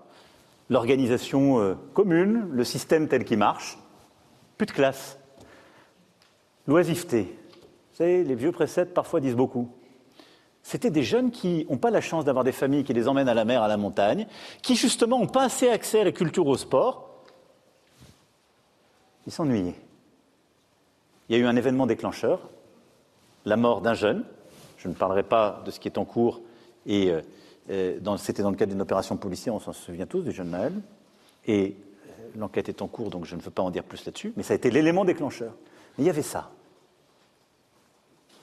[0.68, 3.78] l'organisation euh, commune, le système tel qu'il marche,
[4.56, 5.18] plus de classe.
[6.66, 7.22] L'oisiveté.
[7.22, 9.72] Vous savez, les vieux préceptes parfois disent beaucoup
[10.62, 13.35] c'était des jeunes qui n'ont pas la chance d'avoir des familles qui les emmènent à
[13.35, 14.27] la mer, à la montagne,
[14.62, 17.25] qui justement n'ont pas assez accès à la culture, au sport.
[19.27, 19.75] Ils s'ennuyaient.
[21.29, 22.49] Il y a eu un événement déclencheur,
[23.44, 24.25] la mort d'un jeune.
[24.77, 26.40] Je ne parlerai pas de ce qui est en cours,
[26.87, 27.20] et euh,
[27.70, 30.73] euh, c'était dans le cadre d'une opération policière, on s'en souvient tous, du jeune Naël.
[31.46, 34.33] Et euh, l'enquête est en cours, donc je ne veux pas en dire plus là-dessus,
[34.37, 35.53] mais ça a été l'élément déclencheur.
[35.96, 36.51] Mais il y avait ça.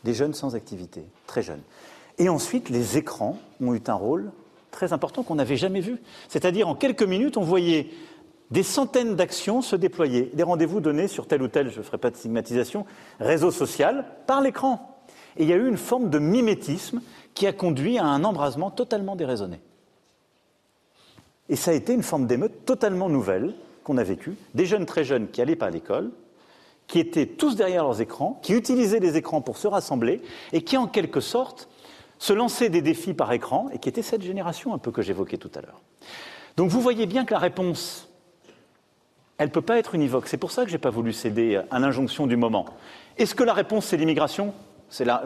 [0.03, 1.63] Des jeunes sans activité, très jeunes.
[2.17, 4.32] Et ensuite, les écrans ont eu un rôle
[4.71, 5.97] très important qu'on n'avait jamais vu.
[6.30, 7.89] C'est-à-dire, en quelques minutes, on voyait
[8.51, 11.97] des centaines d'actions se déployer, des rendez-vous donnés sur tel ou tel, je ne ferai
[11.97, 12.86] pas de stigmatisation,
[13.19, 14.99] réseau social, par l'écran.
[15.38, 17.01] Et il y a eu une forme de mimétisme
[17.34, 19.60] qui a conduit à un embrasement totalement déraisonné.
[21.49, 23.53] Et ça a été une forme d'émeute totalement nouvelle
[23.84, 26.12] qu'on a vécue, des jeunes très jeunes qui n'allaient pas à l'école,
[26.88, 30.21] qui étaient tous derrière leurs écrans, qui utilisaient les écrans pour se rassembler,
[30.53, 31.69] et qui, en quelque sorte,
[32.19, 35.38] se lancer des défis par écran, et qui était cette génération un peu que j'évoquais
[35.38, 35.82] tout à l'heure.
[36.56, 38.10] Donc vous voyez bien que la réponse,
[39.38, 40.27] elle ne peut pas être univoque.
[40.27, 42.65] C'est pour ça que je n'ai pas voulu céder à l'injonction du moment.
[43.17, 44.53] Est-ce que la réponse, c'est l'immigration?
[44.89, 45.23] C'est la,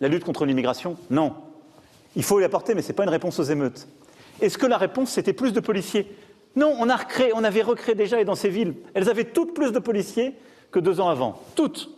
[0.00, 0.96] lutte contre l'immigration?
[1.10, 1.34] Non.
[2.16, 3.88] Il faut y apporter, mais ce n'est pas une réponse aux émeutes.
[4.40, 6.14] Est-ce que la réponse, c'était plus de policiers?
[6.56, 9.54] Non, on, a recréé, on avait recréé déjà, et dans ces villes, elles avaient toutes
[9.54, 10.34] plus de policiers
[10.70, 11.40] que deux ans avant.
[11.54, 11.90] Toutes.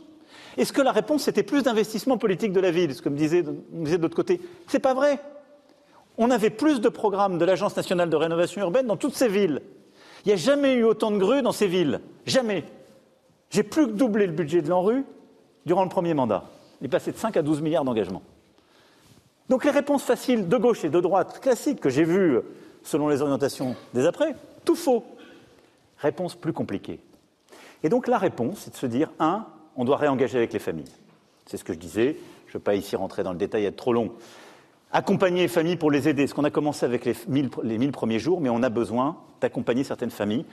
[0.56, 3.42] Est-ce que la réponse, c'était plus d'investissement politique de la ville, ce que me disait,
[3.72, 4.40] me de l'autre côté?
[4.68, 5.20] C'est pas vrai.
[6.18, 9.60] On avait plus de programmes de l'Agence nationale de rénovation urbaine dans toutes ces villes.
[10.24, 12.00] Il n'y a jamais eu autant de grues dans ces villes.
[12.24, 12.64] Jamais.
[13.50, 15.04] J'ai plus que doublé le budget de l'ANRU
[15.66, 16.44] durant le premier mandat.
[16.80, 18.22] Il est passé de 5 à 12 milliards d'engagements.
[19.48, 22.40] Donc les réponses faciles de gauche et de droite, classiques, que j'ai vues
[22.82, 25.04] selon les orientations des après, tout faux.
[25.98, 27.00] Réponse plus compliquée.
[27.82, 30.92] Et donc la réponse, c'est de se dire, un, on doit réengager avec les familles.
[31.46, 32.16] C'est ce que je disais.
[32.46, 34.12] Je ne veux pas ici rentrer dans le détail, être trop long.
[34.92, 36.26] Accompagner les familles pour les aider.
[36.26, 39.84] Ce qu'on a commencé avec les 1000, les premiers jours, mais on a besoin d'accompagner
[39.84, 40.44] certaines familles.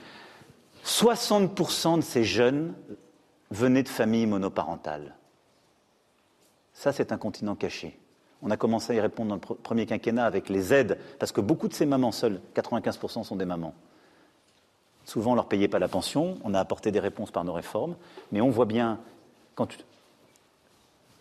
[0.84, 2.74] 60% de ces jeunes
[3.50, 5.14] venaient de familles monoparentales.
[6.72, 7.98] Ça, c'est un continent caché.
[8.42, 11.40] On a commencé à y répondre dans le premier quinquennat avec les aides, parce que
[11.40, 13.74] beaucoup de ces mamans seules, 95% sont des mamans.
[15.06, 17.52] Souvent, on ne leur payait pas la pension, on a apporté des réponses par nos
[17.52, 17.96] réformes,
[18.32, 18.98] mais on voit bien
[19.54, 19.68] quand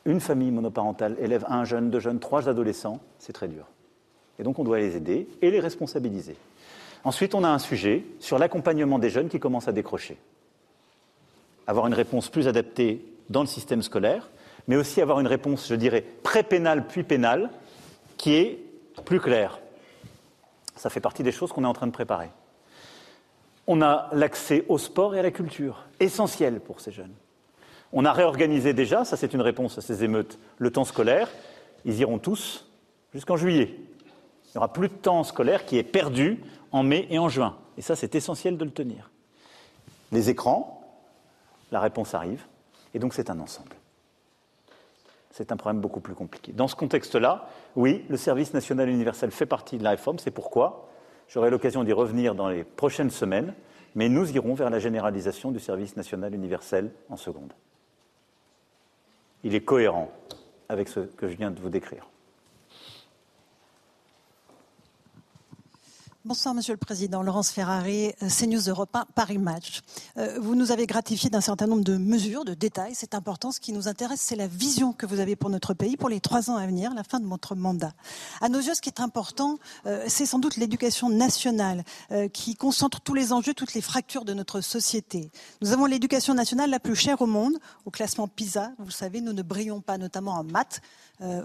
[0.05, 3.65] une famille monoparentale élève un jeune, deux jeunes, trois adolescents, c'est très dur.
[4.39, 6.35] Et donc on doit les aider et les responsabiliser.
[7.03, 10.17] Ensuite, on a un sujet sur l'accompagnement des jeunes qui commencent à décrocher.
[11.67, 14.29] Avoir une réponse plus adaptée dans le système scolaire,
[14.67, 17.49] mais aussi avoir une réponse, je dirais, pré-pénale puis pénale,
[18.17, 18.59] qui est
[19.05, 19.59] plus claire.
[20.75, 22.29] Ça fait partie des choses qu'on est en train de préparer.
[23.67, 27.13] On a l'accès au sport et à la culture, essentiel pour ces jeunes.
[27.93, 31.29] On a réorganisé déjà, ça c'est une réponse à ces émeutes, le temps scolaire.
[31.85, 32.67] Ils iront tous
[33.13, 33.75] jusqu'en juillet.
[34.47, 36.39] Il n'y aura plus de temps scolaire qui est perdu
[36.71, 37.55] en mai et en juin.
[37.77, 39.09] Et ça, c'est essentiel de le tenir.
[40.11, 40.81] Les écrans,
[41.71, 42.43] la réponse arrive.
[42.93, 43.75] Et donc, c'est un ensemble.
[45.31, 46.51] C'est un problème beaucoup plus compliqué.
[46.51, 50.19] Dans ce contexte-là, oui, le service national universel fait partie de la réforme.
[50.19, 50.89] C'est pourquoi
[51.27, 53.53] j'aurai l'occasion d'y revenir dans les prochaines semaines.
[53.95, 57.53] Mais nous irons vers la généralisation du service national universel en seconde.
[59.43, 60.11] Il est cohérent
[60.69, 62.07] avec ce que je viens de vous décrire.
[66.25, 67.21] Bonsoir, Monsieur le Président.
[67.21, 69.81] Laurence Ferrari, euh, CNews Europe 1, Paris Match.
[70.15, 72.95] Euh, vous nous avez gratifié d'un certain nombre de mesures, de détails.
[72.95, 73.51] C'est important.
[73.51, 76.21] Ce qui nous intéresse, c'est la vision que vous avez pour notre pays pour les
[76.21, 77.91] trois ans à venir, la fin de votre mandat.
[78.39, 81.83] À nos yeux, ce qui est important, euh, c'est sans doute l'éducation nationale
[82.31, 85.29] qui concentre tous les enjeux, toutes les fractures de notre société.
[85.61, 87.57] Nous avons l'éducation nationale la plus chère au monde.
[87.85, 90.81] Au classement PISA, vous le savez, nous ne brillons pas, notamment en maths.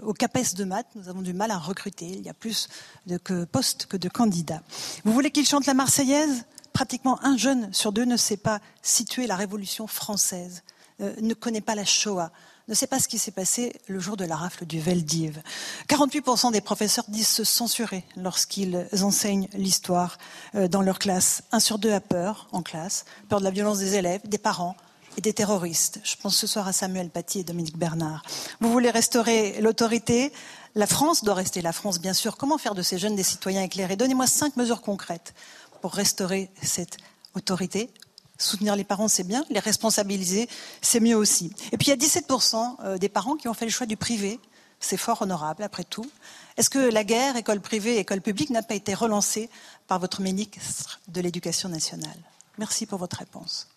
[0.03, 2.05] Au CAPES de maths, nous avons du mal à recruter.
[2.05, 2.67] Il y a plus
[3.07, 4.61] de postes que de candidats.
[5.05, 6.45] Vous voulez qu'il chante la Marseillaise?
[6.73, 10.63] Pratiquement un jeune sur deux ne sait pas situer la Révolution française,
[11.01, 12.31] euh, ne connaît pas la Shoah,
[12.67, 15.41] ne sait pas ce qui s'est passé le jour de la rafle du Veldiv.
[15.87, 20.17] 48% des professeurs disent se censurer lorsqu'ils enseignent l'histoire
[20.55, 21.41] euh, dans leur classe.
[21.51, 24.75] Un sur deux a peur en classe, peur de la violence des élèves, des parents,
[25.21, 25.99] des terroristes.
[26.03, 28.23] Je pense ce soir à Samuel Paty et Dominique Bernard.
[28.59, 30.31] Vous voulez restaurer l'autorité?
[30.75, 32.37] La France doit rester la France, bien sûr.
[32.37, 33.95] Comment faire de ces jeunes des citoyens éclairés?
[33.95, 35.33] Donnez-moi cinq mesures concrètes
[35.81, 36.97] pour restaurer cette
[37.33, 37.89] autorité.
[38.37, 39.43] Soutenir les parents, c'est bien.
[39.49, 40.47] Les responsabiliser,
[40.81, 41.51] c'est mieux aussi.
[41.71, 43.97] Et puis, il y a 17% euh, des parents qui ont fait le choix du
[43.97, 44.39] privé.
[44.79, 46.09] C'est fort honorable, après tout.
[46.55, 49.49] Est-ce que la guerre, école privée, école publique, n'a pas été relancée
[49.87, 52.17] par votre ministre de l'Éducation nationale?
[52.57, 53.67] Merci pour votre réponse.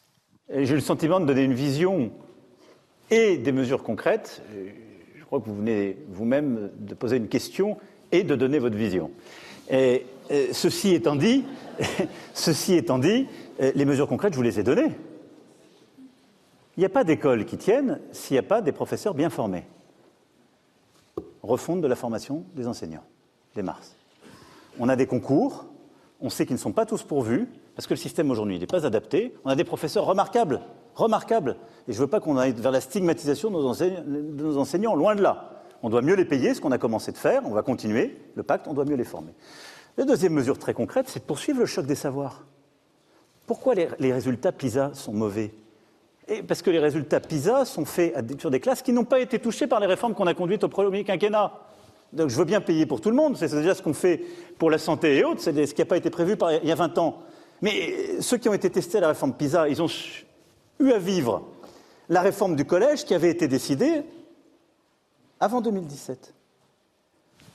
[0.55, 2.11] J'ai le sentiment de donner une vision
[3.11, 4.43] et des mesures concrètes
[5.33, 7.79] crois que vous venez vous-même de poser une question
[8.11, 9.11] et de donner votre vision.
[9.71, 10.05] Et,
[10.53, 11.47] ceci étant dit,
[12.35, 13.27] ceci étant dit,
[13.59, 14.93] les mesures concrètes, je vous les ai données.
[16.77, 19.65] Il n'y a pas d'école qui tienne s'il n'y a pas des professeurs bien formés.
[21.43, 23.05] Refonte de la formation des enseignants,
[23.55, 23.97] des Mars.
[24.79, 25.65] On a des concours,
[26.23, 28.87] on sait qu'ils ne sont pas tous pourvus, parce que le système aujourd'hui n'est pas
[28.87, 29.35] adapté.
[29.45, 30.61] On a des professeurs remarquables,
[30.95, 31.57] remarquables.
[31.89, 35.23] Et je ne veux pas qu'on aille vers la stigmatisation de nos, enseignants, loin de
[35.23, 35.51] là.
[35.83, 38.45] On doit mieux les payer, ce qu'on a commencé de faire, on va continuer le
[38.45, 39.35] pacte, on doit mieux les former.
[39.97, 42.47] La deuxième mesure très concrète, c'est de poursuivre le choc des savoirs.
[43.47, 45.53] Pourquoi les, résultats PISA sont mauvais?
[46.47, 49.67] Parce que les résultats PISA sont faits sur des classes qui n'ont pas été touchées
[49.67, 51.53] par les réformes qu'on a conduites au premier quinquennat.
[52.13, 54.21] Donc je veux bien payer pour tout le monde, c'est déjà ce qu'on fait
[54.59, 56.75] pour la santé et autres, c'est ce qui n'a pas été prévu il y a
[56.75, 57.19] 20 ans.
[57.63, 59.89] Mais ceux qui ont été testés à la réforme PISA, ils ont
[60.81, 61.43] eu à vivre
[62.09, 64.03] la réforme du collège qui avait été décidée
[65.41, 66.35] avant 2017.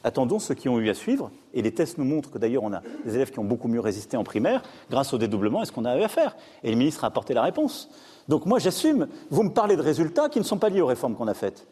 [0.03, 2.73] Attendons ceux qui ont eu à suivre, et les tests nous montrent que d'ailleurs on
[2.73, 5.71] a des élèves qui ont beaucoup mieux résisté en primaire grâce au dédoublement et ce
[5.71, 6.35] qu'on a eu à faire.
[6.63, 7.89] Et le ministre a apporté la réponse.
[8.27, 11.15] Donc moi j'assume, vous me parlez de résultats qui ne sont pas liés aux réformes
[11.15, 11.67] qu'on a faites.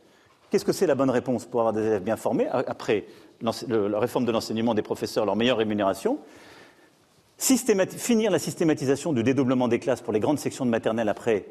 [0.50, 3.06] Qu'est-ce que c'est la bonne réponse pour avoir des élèves bien formés après
[3.42, 6.20] la réforme de l'enseignement des professeurs, leur meilleure rémunération?
[7.38, 11.46] Finir la systématisation du dédoublement des classes pour les grandes sections de maternelle après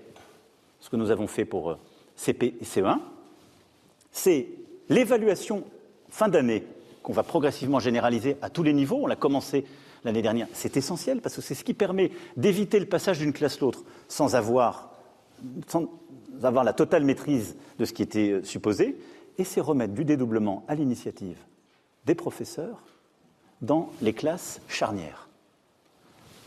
[0.81, 1.79] ce que nous avons fait pour euh,
[2.17, 2.99] CP et CE1,
[4.11, 4.49] c'est
[4.89, 5.65] l'évaluation
[6.09, 6.65] fin d'année
[7.03, 9.01] qu'on va progressivement généraliser à tous les niveaux.
[9.03, 9.65] On l'a commencé
[10.05, 10.47] l'année dernière.
[10.53, 13.83] C'est essentiel parce que c'est ce qui permet d'éviter le passage d'une classe à l'autre
[14.09, 14.91] sans avoir,
[16.43, 18.97] avoir la totale maîtrise de ce qui était euh, supposé.
[19.39, 21.39] Et c'est remettre du dédoublement à l'initiative
[22.07, 22.83] des professeurs
[23.63, 25.25] dans les classes charnières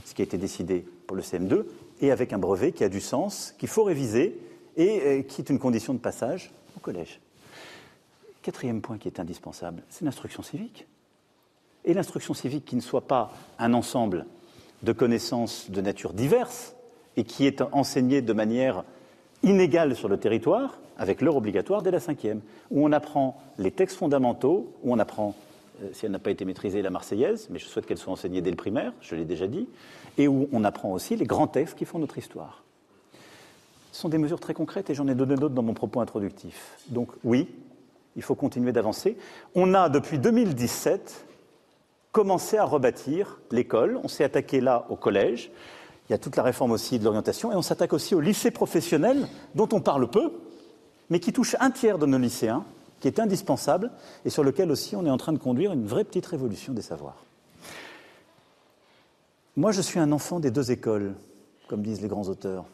[0.08, 1.66] ce qui a été décidé pour le CM2,
[2.00, 4.40] et avec un brevet qui a du sens, qu'il faut réviser
[4.78, 7.20] et euh, qui est une condition de passage au collège.
[8.42, 10.88] Quatrième point qui est indispensable, c'est l'instruction civique.
[11.84, 14.26] Et l'instruction civique qui ne soit pas un ensemble
[14.84, 16.74] de connaissances de nature diverse
[17.18, 18.86] et qui est enseignée de manière
[19.44, 23.98] inégale sur le territoire, avec l'heure obligatoire dès la cinquième, où on apprend les textes
[23.98, 25.36] fondamentaux, où on apprend
[25.84, 28.42] euh, si elle n'a pas été maîtrisée, la Marseillaise, mais je souhaite qu'elle soit enseignée
[28.42, 29.68] dès le primaire, je l'ai déjà dit,
[30.18, 32.64] et où on apprend aussi les grands textes qui font notre histoire.
[33.92, 36.78] Ce sont des mesures très concrètes et j'en ai donné d'autres dans mon propos introductif.
[36.90, 37.48] Donc oui,
[38.16, 39.18] il faut continuer d'avancer.
[39.56, 41.26] On a depuis 2017
[42.12, 44.00] commencé à rebâtir l'école.
[44.04, 45.52] On s'est attaqué là au collège.
[46.10, 47.52] Il y a toute la réforme aussi de l'orientation.
[47.52, 50.32] Et on s'attaque aussi au lycée professionnel, dont on parle peu,
[51.10, 52.64] mais qui touche un tiers de nos lycéens,
[53.00, 53.92] qui est indispensable
[54.26, 56.82] et sur lequel aussi on est en train de conduire une vraie petite révolution des
[56.82, 57.24] savoirs.
[59.56, 61.16] Moi, je suis un enfant des deux écoles,
[61.68, 62.66] comme disent les grands auteurs.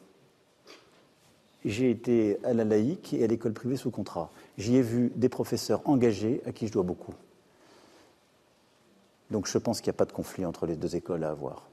[1.65, 4.29] J'ai été à la laïque et à l'école privée sous contrat.
[4.57, 7.13] J'y ai vu des professeurs engagés à qui je dois beaucoup.
[9.31, 11.67] Donc je pense qu'il n'y a pas de conflit entre les deux écoles à avoir.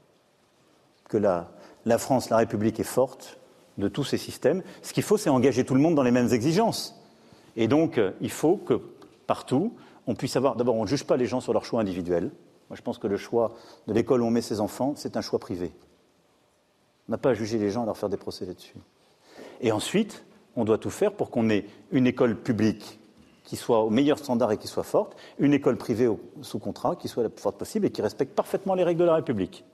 [1.11, 3.37] Que la, France, la République est forte
[3.77, 4.63] de tous ces systèmes.
[4.81, 6.97] Ce qu'il faut, c'est engager tout le monde dans les mêmes exigences.
[7.57, 8.79] Et donc, euh, il faut que
[9.27, 9.73] partout,
[10.07, 10.55] on puisse avoir.
[10.55, 12.31] D'abord, on ne juge pas les gens sur leur choix individuel.
[12.69, 13.55] Moi, je pense que le choix
[13.87, 15.73] de l'école où on met ses enfants, c'est un choix privé.
[17.09, 18.75] On n'a pas à juger les gens et leur faire des procès là-dessus.
[19.59, 20.23] Et ensuite,
[20.55, 22.99] on doit tout faire pour qu'on ait une école publique
[23.43, 26.09] qui soit au meilleur standard et qui soit forte, une école privée
[26.41, 29.05] sous contrat qui soit la plus forte possible et qui respecte parfaitement les règles de
[29.05, 29.65] la République.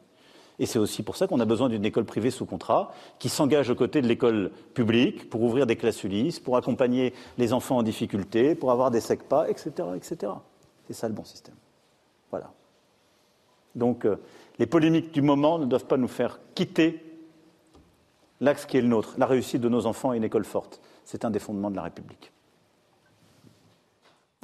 [0.60, 3.70] Et c'est aussi pour ça qu'on a besoin d'une école privée sous contrat qui s'engage
[3.70, 7.84] aux côtés de l'école publique pour ouvrir des classes Ulysse, pour accompagner les enfants en
[7.84, 9.89] difficulté, pour avoir des SECPA, etc.
[9.96, 10.32] etc.
[10.88, 11.56] C'est ça le bon système.
[12.32, 12.52] Voilà.
[13.76, 14.17] Donc euh,
[14.58, 17.04] les polémiques du moment ne doivent pas nous faire quitter
[18.41, 19.13] l'axe qui est le nôtre.
[19.17, 20.82] La réussite de nos enfants et une école forte.
[21.06, 22.32] C'est un des fondements de la République.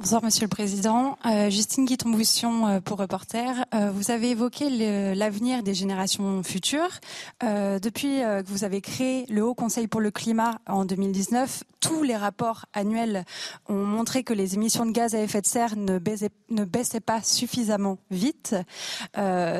[0.04, 1.16] Bonsoir Monsieur le Président.
[1.24, 3.64] Euh, Justine Guiton-Boussion euh, pour Reporter.
[3.72, 4.68] Euh, vous avez évoqué
[5.14, 7.00] l'avenir des générations futures.
[7.40, 12.16] depuis que vous avez créé le Haut Conseil pour le climat en 2019, tous les
[12.16, 13.24] rapports annuels
[13.68, 17.00] ont montré que les émissions de gaz à effet de serre ne baissaient, ne baissaient
[17.00, 18.54] pas suffisamment vite.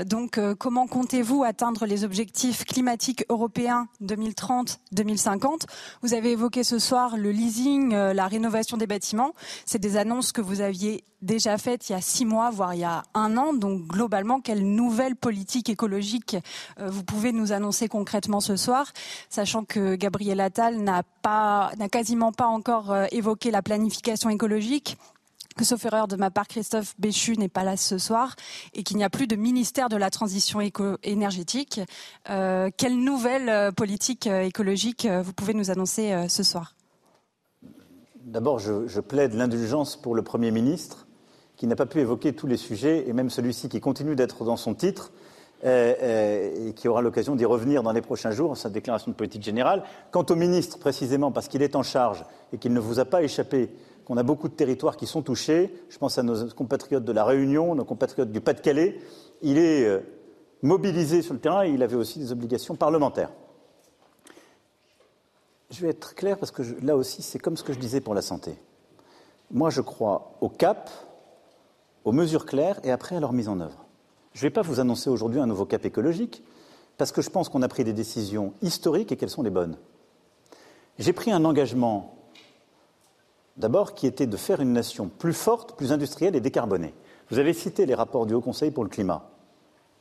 [0.07, 5.67] donc comment comptez-vous atteindre les objectifs climatiques européens 2030-2050
[6.03, 9.33] Vous avez évoqué ce soir le leasing, la rénovation des bâtiments.
[9.67, 12.81] C'est des annonces que vous aviez déjà faite il y a six mois, voire il
[12.81, 13.55] y a un an.
[13.55, 16.37] Donc globalement, quelle nouvelle politique écologique
[16.79, 18.93] euh, vous pouvez nous annoncer concrètement ce soir,
[19.31, 21.03] sachant que Gabriel Attal n'a
[21.91, 24.99] quasiment pas encore euh, évoqué la planification écologique
[25.57, 28.35] que sauf erreur de ma part, Christophe Béchu n'est pas là ce soir
[28.73, 30.61] et qu'il n'y a plus de ministère de la transition
[31.05, 31.81] énergétique.
[32.29, 36.75] Euh, quelle nouvelle politique écologique vous pouvez nous annoncer ce soir?
[38.25, 41.07] D'abord, je, plaide l'indulgence pour le Premier ministre,
[41.57, 44.57] qui n'a pas pu évoquer tous les sujets, et même celui-ci qui continue d'être dans
[44.57, 45.13] son titre,
[45.67, 49.17] euh, euh, et qui aura l'occasion d'y revenir dans les prochains jours, sa déclaration de
[49.17, 49.83] politique générale.
[50.11, 53.23] Quant au ministre, précisément parce qu'il est en charge et qu'il ne vous a pas
[53.23, 53.69] échappé
[54.07, 57.25] qu'on a beaucoup de territoires qui sont touchés, je pense à nos compatriotes de la
[57.25, 59.01] Réunion, nos compatriotes du Pas-de-Calais,
[59.43, 60.01] il est euh,
[60.63, 63.31] mobilisé sur le terrain et il avait aussi des obligations parlementaires.
[65.75, 68.15] Je vais être clair parce que là aussi, c'est comme ce que je disais pour
[68.15, 68.57] la santé.
[69.51, 70.89] Moi, je crois au cap,
[72.05, 73.85] aux mesures claires et après à leur mise en œuvre.
[74.35, 76.45] Je ne vais pas vous annoncer aujourd'hui un nouveau cap écologique
[76.97, 79.77] parce que je pense qu'on a pris des décisions historiques et qu'elles sont les bonnes.
[81.01, 82.15] J'ai pris un engagement,
[83.57, 86.95] d'abord, qui était de faire une nation plus forte, plus industrielle et décarbonée.
[87.31, 89.29] Vous avez cité les rapports du Haut Conseil pour le climat.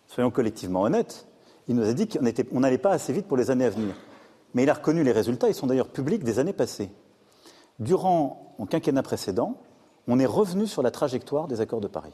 [0.05, 1.25] Soyons collectivement honnêtes,
[1.67, 3.95] il nous a dit qu'on n'allait pas assez vite pour les années à venir.
[4.53, 6.89] Mais il a reconnu les résultats, ils sont d'ailleurs publics des années passées.
[7.79, 9.57] Durant mon quinquennat précédent,
[10.07, 12.13] on est revenu sur la trajectoire des accords de Paris.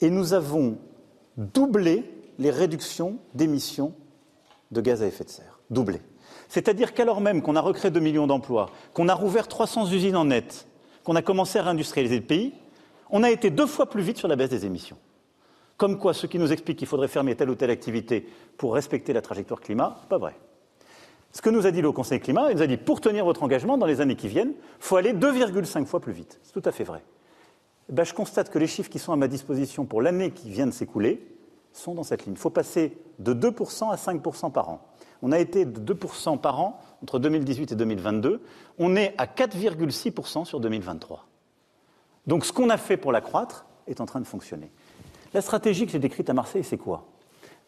[0.00, 0.78] Et nous avons
[1.36, 2.04] doublé
[2.38, 3.94] les réductions d'émissions
[4.70, 5.60] de gaz à effet de serre.
[5.70, 6.00] Doublé.
[6.48, 10.26] C'est-à-dire qu'alors même qu'on a recréé 2 millions d'emplois, qu'on a rouvert 300 usines en
[10.26, 10.66] net,
[11.04, 12.54] qu'on a commencé à réindustrialiser le pays,
[13.10, 14.96] on a été deux fois plus vite sur la baisse des émissions.
[15.76, 19.12] Comme quoi, ceux qui nous expliquent qu'il faudrait fermer telle ou telle activité pour respecter
[19.12, 20.36] la trajectoire climat, pas vrai.
[21.34, 23.42] Ce que nous a dit le Conseil climat, il nous a dit pour tenir votre
[23.42, 26.38] engagement dans les années qui viennent, il faut aller 2,5 fois plus vite.
[26.44, 27.02] C'est tout à fait vrai.
[27.90, 30.48] Eh ben, je constate que les chiffres qui sont à ma disposition pour l'année qui
[30.48, 31.26] vient de s'écouler
[31.72, 32.34] sont dans cette ligne.
[32.34, 34.86] Il faut passer de 2% à 5% par an.
[35.22, 38.40] On a été de 2% par an entre 2018 et 2022.
[38.78, 41.26] On est à 4,6% sur 2023.
[42.28, 44.70] Donc ce qu'on a fait pour l'accroître est en train de fonctionner.
[45.32, 47.08] La stratégie que j'ai décrite à Marseille, c'est quoi?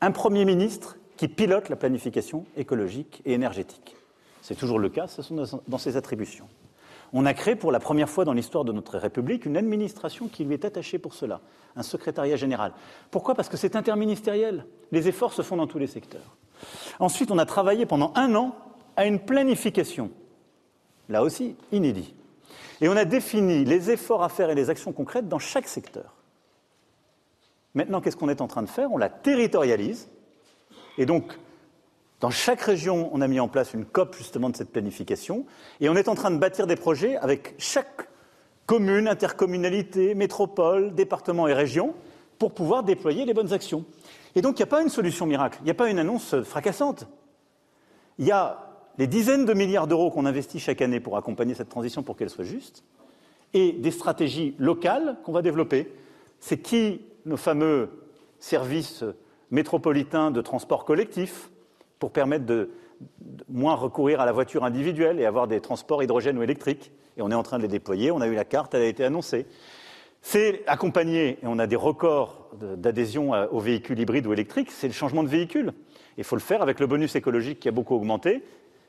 [0.01, 3.97] Un Premier ministre qui pilote la planification écologique et énergétique.
[4.43, 6.49] C'est toujours le cas, ce sont dans ses attributions.
[7.13, 10.45] On a créé pour la première fois dans l'histoire de notre République une administration qui
[10.45, 11.41] lui est attachée pour cela,
[11.77, 12.73] un secrétariat général.
[13.11, 13.35] Pourquoi?
[13.35, 14.67] Parce que c'est interministériel.
[14.93, 16.37] Les efforts se font dans tous les secteurs.
[16.99, 18.57] Ensuite, on a travaillé pendant un an
[18.97, 20.11] à une planification,
[21.09, 22.15] là aussi inédit.
[22.81, 26.15] Et on a défini les efforts à faire et les actions concrètes dans chaque secteur.
[27.75, 28.91] Maintenant, qu'est-ce qu'on est en train de faire?
[28.93, 30.09] On la territorialise
[30.99, 31.39] et donc,
[32.21, 35.45] dans chaque région, on a mis en place une COP justement de cette planification.
[35.81, 38.09] Et on est en train de bâtir des projets avec chaque
[38.65, 41.95] commune, intercommunalité, métropole, département et région
[42.39, 43.85] pour pouvoir déployer les bonnes actions.
[44.35, 46.41] Et donc, il n'y a pas une solution miracle, il n'y a pas une annonce
[46.43, 47.07] fracassante.
[48.19, 48.67] Il y a
[48.99, 52.31] les dizaines de milliards d'euros qu'on investit chaque année pour accompagner cette transition pour qu'elle
[52.31, 52.83] soit juste,
[53.53, 55.93] et des stratégies locales qu'on va développer.
[56.41, 57.91] C'est qui nos fameux
[58.39, 59.05] services
[59.51, 61.51] métropolitains de transport collectif
[61.99, 62.71] pour permettre de,
[63.49, 66.93] moins recourir à la voiture individuelle et avoir des transports hydrogène ou électriques.
[67.17, 68.11] Et on est en train de les déployer.
[68.11, 69.47] On a eu la carte, elle a été annoncée.
[70.23, 74.93] C'est accompagné, et on a des records d'adhésion aux véhicules hybrides ou électriques, c'est le
[74.93, 75.73] changement de véhicule.
[76.19, 78.43] Il faut le faire avec le bonus écologique qui a beaucoup augmenté.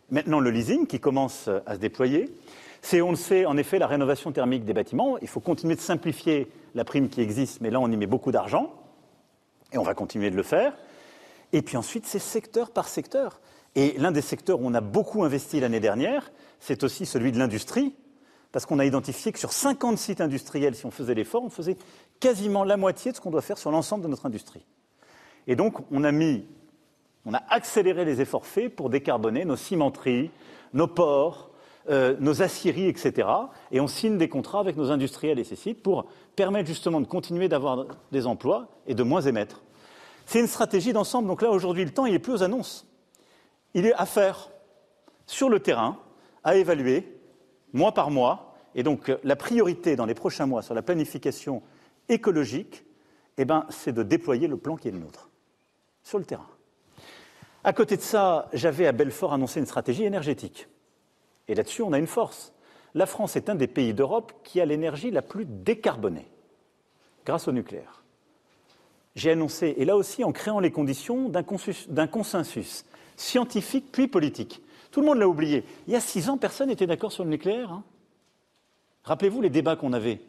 [0.09, 2.33] Maintenant, le leasing qui commence à se déployer.
[2.81, 5.17] C'est, on le sait, en effet, la rénovation thermique des bâtiments.
[5.21, 8.31] Il faut continuer de simplifier la prime qui existe, mais là, on y met beaucoup
[8.31, 8.73] d'argent.
[9.73, 10.73] Et on va continuer de le faire.
[11.53, 13.39] Et puis ensuite, c'est secteur par secteur.
[13.75, 17.37] Et l'un des secteurs où on a beaucoup investi l'année dernière, c'est aussi celui de
[17.37, 17.95] l'industrie,
[18.51, 21.77] parce qu'on a identifié que sur 50 sites industriels, si on faisait l'effort, on faisait
[22.19, 24.65] quasiment la moitié de ce qu'on doit faire sur l'ensemble de notre industrie.
[25.45, 26.45] Et donc, on a mis,
[27.25, 30.31] on a accéléré les efforts faits pour décarboner nos cimenteries,
[30.73, 31.51] nos ports,
[31.89, 33.29] euh, nos aciéries, etc.
[33.71, 36.07] Et on signe des contrats avec nos industriels et ces sites pour
[36.37, 39.63] permettre justement de continuer d'avoir des emplois et de moins émettre.
[40.25, 41.27] C'est une stratégie d'ensemble.
[41.27, 42.87] Donc là, aujourd'hui, le temps, il n'est plus aux annonces.
[43.73, 44.49] Il est à faire
[45.25, 45.97] sur le terrain,
[46.43, 47.19] à évaluer,
[47.73, 48.55] mois par mois.
[48.75, 51.63] Et donc, la priorité dans les prochains mois sur la planification
[52.07, 52.85] écologique,
[53.37, 55.29] eh ben, c'est de déployer le plan qui est le nôtre,
[56.03, 56.47] sur le terrain.
[57.63, 60.67] À côté de ça, j'avais à Belfort annoncé une stratégie énergétique.
[61.47, 62.53] Et là-dessus, on a une force.
[62.93, 66.27] La France est un des pays d'Europe qui a l'énergie la plus décarbonée,
[67.25, 68.03] grâce au nucléaire.
[69.15, 72.85] J'ai annoncé, et là aussi en créant les conditions d'un consensus,
[73.15, 74.61] scientifique puis politique.
[74.91, 75.63] Tout le monde l'a oublié.
[75.87, 77.71] Il y a six ans, personne n'était d'accord sur le nucléaire.
[77.71, 77.83] Hein.
[79.03, 80.21] Rappelez-vous les débats qu'on avait.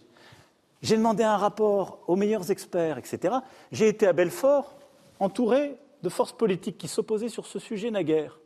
[0.82, 3.36] J'ai demandé un rapport aux meilleurs experts, etc.
[3.72, 4.76] J'ai été à Belfort,
[5.20, 8.38] entouré de forces politiques qui s'opposaient sur ce sujet naguère.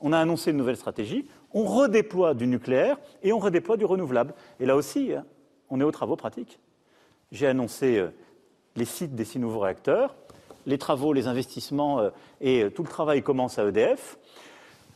[0.00, 4.34] On a annoncé une nouvelle stratégie on redéploie du nucléaire et on redéploie du renouvelable.
[4.60, 5.24] Et là aussi, hein,
[5.70, 6.58] on est aux travaux pratiques.
[7.30, 8.10] J'ai annoncé euh,
[8.76, 10.14] les sites des six nouveaux réacteurs,
[10.66, 14.18] les travaux, les investissements euh, et euh, tout le travail commence à EDF.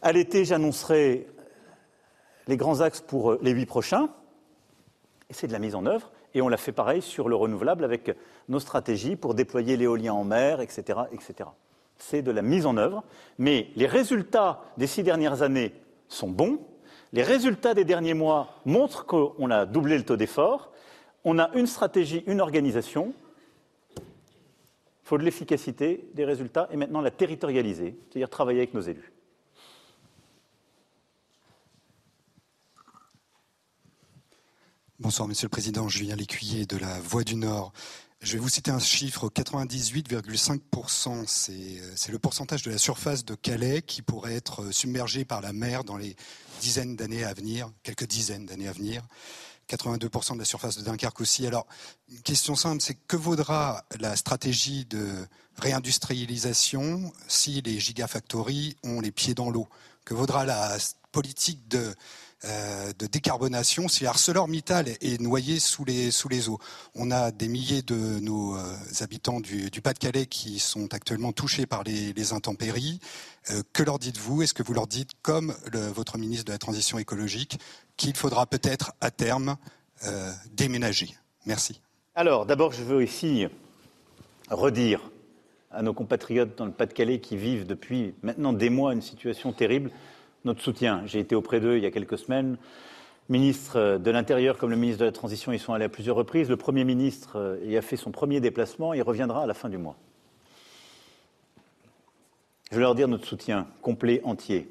[0.03, 1.27] À l'été, j'annoncerai
[2.47, 4.11] les grands axes pour les huit prochains.
[5.31, 6.13] Et c'est de la mise en œuvre.
[6.35, 8.15] Et on l'a fait pareil sur le renouvelable avec
[8.49, 11.01] nos stratégies pour déployer l'éolien en mer, etc.
[11.11, 11.49] etc.
[11.97, 13.03] C'est de la mise en œuvre.
[13.39, 15.73] Mais les résultats des six dernières années
[16.09, 16.61] sont bons.
[17.13, 20.73] Les résultats des derniers mois montrent qu'on a doublé le taux d'effort.
[21.25, 23.15] On a une stratégie, une organisation.
[23.97, 24.03] Il
[25.09, 29.13] faut de l'efficacité, des résultats, et maintenant la territorialiser, c'est-à-dire travailler avec nos élus.
[34.99, 35.89] Bonsoir, Monsieur le Président.
[35.89, 37.73] Julien Lécuyer de la Voix du Nord.
[38.27, 43.83] Je vais vous citer un chiffre, 98,5%, c'est le pourcentage de la surface de Calais
[43.83, 46.16] qui pourrait être submergée par la mer dans les
[46.61, 49.07] dizaines d'années à venir, quelques dizaines d'années à venir.
[49.70, 51.47] 82% de la surface de Dunkerque aussi.
[51.47, 51.68] Alors,
[52.09, 55.07] une question simple, c'est que vaudra la stratégie de
[55.59, 59.68] réindustrialisation si les gigafactories ont les pieds dans l'eau?
[60.05, 60.79] Que vaudra la
[61.12, 61.95] politique de euh,
[62.45, 66.59] de décarbonation si ArcelorMittal est noyé sous les, sous les eaux.
[66.95, 68.62] On a des milliers de nos euh,
[69.01, 73.01] habitants du, Pas-de-Calais qui sont actuellement touchés par les, intempéries.
[73.51, 74.43] Euh, que leur dites-vous?
[74.43, 77.59] Est-ce que vous leur dites, comme votre ministre de la Transition écologique,
[77.97, 79.57] qu'il faudra peut-être à terme
[80.53, 81.16] déménager?
[81.47, 81.80] Merci.
[82.14, 83.47] Alors, d'abord, je veux ici
[84.51, 85.01] redire
[85.70, 89.91] à nos compatriotes dans le Pas-de-Calais qui vivent depuis maintenant des mois une situation terrible
[90.47, 91.03] notre soutien.
[91.07, 92.57] J'ai été auprès d'eux il y a quelques semaines.
[93.28, 96.49] Ministre de l'Intérieur comme le ministre de la Transition y sont allés à plusieurs reprises.
[96.49, 98.94] Le Premier ministre euh, y a fait son premier déplacement.
[98.94, 99.97] Il reviendra à la fin du mois.
[102.70, 104.68] Je veux leur dire notre soutien complet, entier.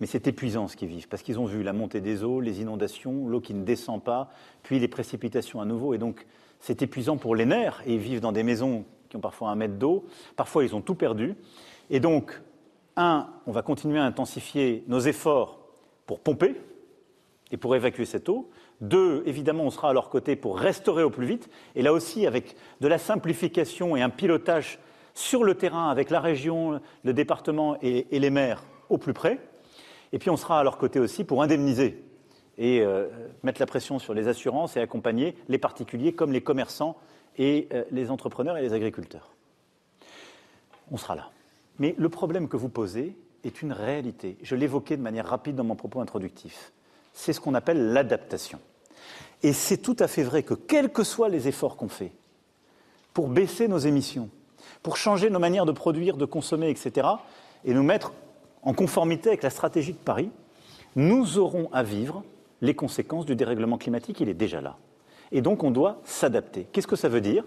[0.00, 2.60] Mais c'est épuisant ce qu'ils vivent, parce qu'ils ont vu la montée des eaux, les
[2.60, 4.30] inondations, l'eau qui ne descend pas,
[4.64, 5.94] puis les précipitations à nouveau.
[5.94, 6.26] Et donc,
[6.58, 9.54] c'est épuisant pour les nerfs, et ils vivent dans des maisons qui ont parfois un
[9.54, 10.04] mètre d'eau.
[10.34, 11.36] Parfois, ils ont tout perdu.
[11.90, 12.40] Et donc,
[12.96, 15.58] un, on va continuer à intensifier nos efforts
[16.06, 16.60] pour pomper
[17.50, 18.50] et pour évacuer cette eau.
[18.80, 21.48] Deux, évidemment, on sera à leur côté pour restaurer au plus vite.
[21.74, 24.78] Et là aussi, avec de la simplification et un pilotage
[25.14, 29.38] sur le terrain avec la région, le département et, les maires au plus près.
[30.12, 32.02] Et puis on sera à leur côté aussi pour indemniser
[32.58, 33.08] et euh,
[33.42, 36.96] mettre la pression sur les assurances et accompagner les particuliers comme les commerçants
[37.38, 39.34] et euh, les entrepreneurs et les agriculteurs.
[40.90, 41.30] On sera là.
[41.78, 44.36] Mais le problème que vous posez est une réalité.
[44.42, 46.72] Je l'évoquais de manière rapide dans mon propos introductif.
[47.12, 48.58] C'est ce qu'on appelle l'adaptation.
[49.42, 52.12] Et c'est tout à fait vrai que, quels que soient les efforts qu'on fait,
[53.12, 54.28] pour baisser nos émissions,
[54.82, 57.08] pour changer nos manières de produire, de consommer, etc.,
[57.64, 58.12] et nous mettre
[58.62, 60.30] en conformité avec la stratégie de Paris,
[60.96, 62.22] nous aurons à vivre
[62.60, 64.76] les conséquences du dérèglement climatique, il est déjà là.
[65.32, 66.66] Et donc on doit s'adapter.
[66.72, 67.44] Qu'est-ce que ça veut dire?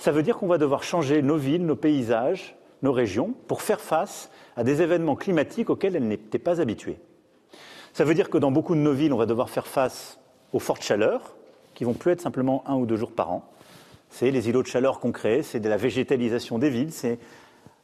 [0.00, 3.80] Ça veut dire qu'on va devoir changer nos villes, nos paysages, nos régions pour faire
[3.80, 6.98] face à des événements climatiques auxquels elles n'étaient pas habituées.
[7.92, 10.18] Ça veut dire que dans beaucoup de nos villes, on va devoir faire face
[10.52, 11.34] aux fortes chaleurs,
[11.74, 13.44] qui vont plus être simplement un ou deux jours par an.
[14.10, 17.18] C'est les îlots de chaleur qu'on crée, c'est de la végétalisation des villes, c'est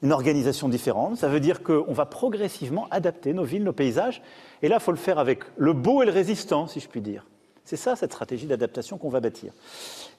[0.03, 1.17] une organisation différente.
[1.17, 4.23] Ça veut dire qu'on va progressivement adapter nos villes, nos paysages.
[4.63, 7.01] Et là, il faut le faire avec le beau et le résistant, si je puis
[7.01, 7.27] dire.
[7.65, 9.53] C'est ça, cette stratégie d'adaptation qu'on va bâtir.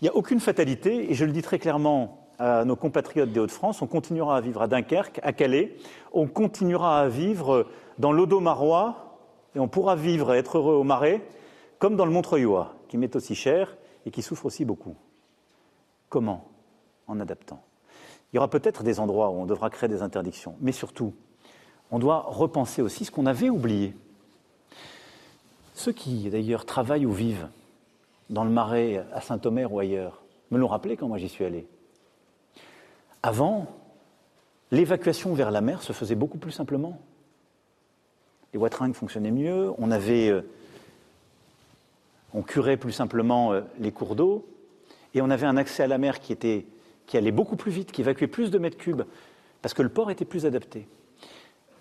[0.01, 3.39] Il n'y a aucune fatalité, et je le dis très clairement à nos compatriotes des
[3.39, 5.75] Hauts-de-France, on continuera à vivre à Dunkerque, à Calais,
[6.13, 7.67] on continuera à vivre
[7.97, 9.17] dans l'Odo-Marois,
[9.55, 11.21] et on pourra vivre et être heureux au Marais,
[11.79, 14.95] comme dans le Montreuilois, qui m'est aussi cher et qui souffre aussi beaucoup.
[16.09, 16.45] Comment
[17.07, 17.63] En adaptant?
[18.31, 21.13] Il y aura peut-être des endroits où on devra créer des interdictions, mais surtout,
[21.91, 23.95] on doit repenser aussi ce qu'on avait oublié.
[25.73, 27.47] Ceux qui, d'ailleurs, travaillent ou vivent
[28.29, 31.67] dans le Marais, à Saint-Omer ou ailleurs, me l'ont rappelé quand moi j'y suis allé.
[33.25, 33.65] Avant,
[34.69, 37.01] l'évacuation vers la mer se faisait beaucoup plus simplement.
[38.53, 39.89] Les wateringues fonctionnaient mieux, on.
[39.91, 40.41] Euh,
[42.45, 44.47] curait plus simplement euh, les cours d'eau,
[45.15, 46.67] et on avait un accès à la mer qui était
[47.07, 49.01] qui allait beaucoup plus vite, qui évacuait plus de mètres cubes,
[49.63, 50.87] parce que le port était plus adapté.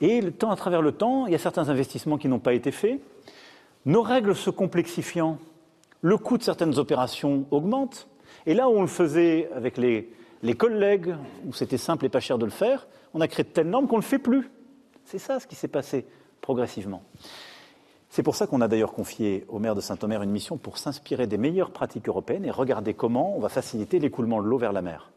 [0.01, 2.55] Et le temps, à travers le temps, il y a certains investissements qui n'ont pas
[2.55, 3.03] été faits.
[3.84, 5.36] Nos règles se complexifiant,
[6.01, 8.09] le coût de certaines opérations augmente.
[8.47, 10.11] Et là où on le faisait avec les,
[10.45, 11.16] les collègues,
[11.47, 13.88] où c'était simple et pas cher de le faire, on a créé de telles normes
[13.88, 14.51] qu'on ne le fait plus.
[15.07, 16.07] C'est ça ce qui s'est passé
[16.42, 17.03] progressivement.
[18.11, 21.26] C'est pour ça qu'on a d'ailleurs confié au maire de Saint-Omer une mission pour s'inspirer
[21.26, 24.82] des meilleures pratiques européennes et regarder comment on va faciliter l'écoulement de l'eau vers la
[24.82, 25.11] mer.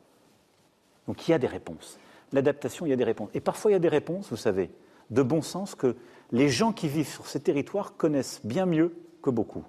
[1.08, 2.00] Donc il y a des réponses.
[2.32, 3.30] L'adaptation, il y a des réponses.
[3.34, 4.72] Et parfois, il y a des réponses, vous savez,
[5.10, 5.96] de bon sens que
[6.32, 9.64] les gens qui vivent sur ces territoires connaissent bien mieux que beaucoup.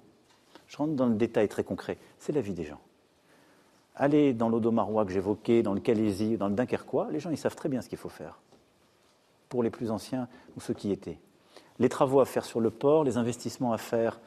[0.69, 1.99] Je rentre dans le détail très concret.
[2.19, 2.81] C'est la vie des gens.
[3.99, 7.57] Allez dans l'Odomarois que j'évoquais, dans le Calaisie, dans le Dunkerquois, les gens, ils savent
[7.57, 8.39] très bien ce qu'il faut faire.
[9.49, 11.19] Pour les plus anciens ou ceux qui étaient
[11.81, 14.19] les travaux à faire sur le port, les investissements à faire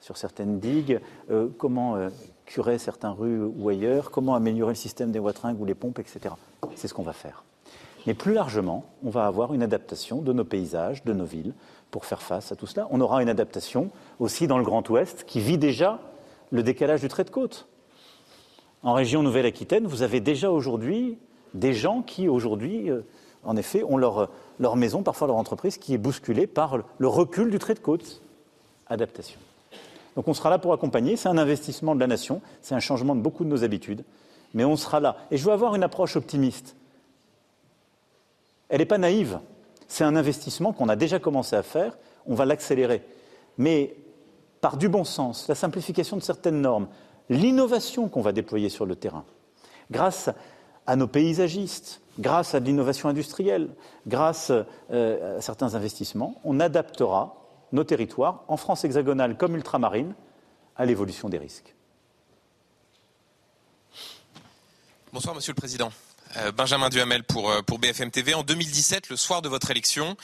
[0.00, 1.00] sur certaines digues,
[1.30, 2.10] euh, comment euh,
[2.44, 6.34] curer certaines rues ou ailleurs, comment améliorer le système des wateringues ou les pompes, etc.
[6.74, 7.44] C'est ce qu'on va faire.
[8.06, 11.54] Mais plus largement, on va avoir une adaptation de nos paysages, de nos villes,
[11.90, 12.86] pour faire face à tout cela.
[12.90, 15.98] On aura une adaptation aussi dans le Grand Ouest, qui vit déjà
[16.50, 17.66] le décalage du trait de côte.
[18.86, 21.18] En région Nouvelle-Aquitaine, vous avez déjà aujourd'hui
[21.54, 23.00] des gens qui, aujourd'hui, euh,
[23.42, 24.30] en effet, ont leur,
[24.60, 28.22] leur maison, parfois leur entreprise, qui est bousculée par le recul du trait de côte.
[28.86, 29.40] Adaptation.
[30.14, 31.16] Donc on sera là pour accompagner.
[31.16, 34.04] C'est un investissement de la nation, c'est un changement de beaucoup de nos habitudes,
[34.54, 35.16] mais on sera là.
[35.32, 36.76] Et je veux avoir une approche optimiste.
[38.68, 39.40] Elle n'est pas naïve.
[39.88, 43.02] C'est un investissement qu'on a déjà commencé à faire, on va l'accélérer.
[43.58, 43.96] Mais
[44.60, 46.86] par du bon sens, la simplification de certaines normes,
[47.28, 49.24] l'innovation qu'on va déployer sur le terrain,
[49.90, 50.30] grâce
[50.86, 53.68] à nos paysagistes, grâce à de l'innovation industrielle,
[54.06, 54.52] grâce
[54.90, 57.34] euh, à certains investissements, on adaptera
[57.72, 60.14] nos territoires, en France hexagonale comme ultramarine,
[60.76, 61.74] à l'évolution des risques.
[65.12, 65.90] Bonsoir, Monsieur le Président.
[66.36, 68.34] Euh, Benjamin Duhamel pour, euh, pour BFM TV.
[68.34, 70.16] En 2017, le soir de votre élection,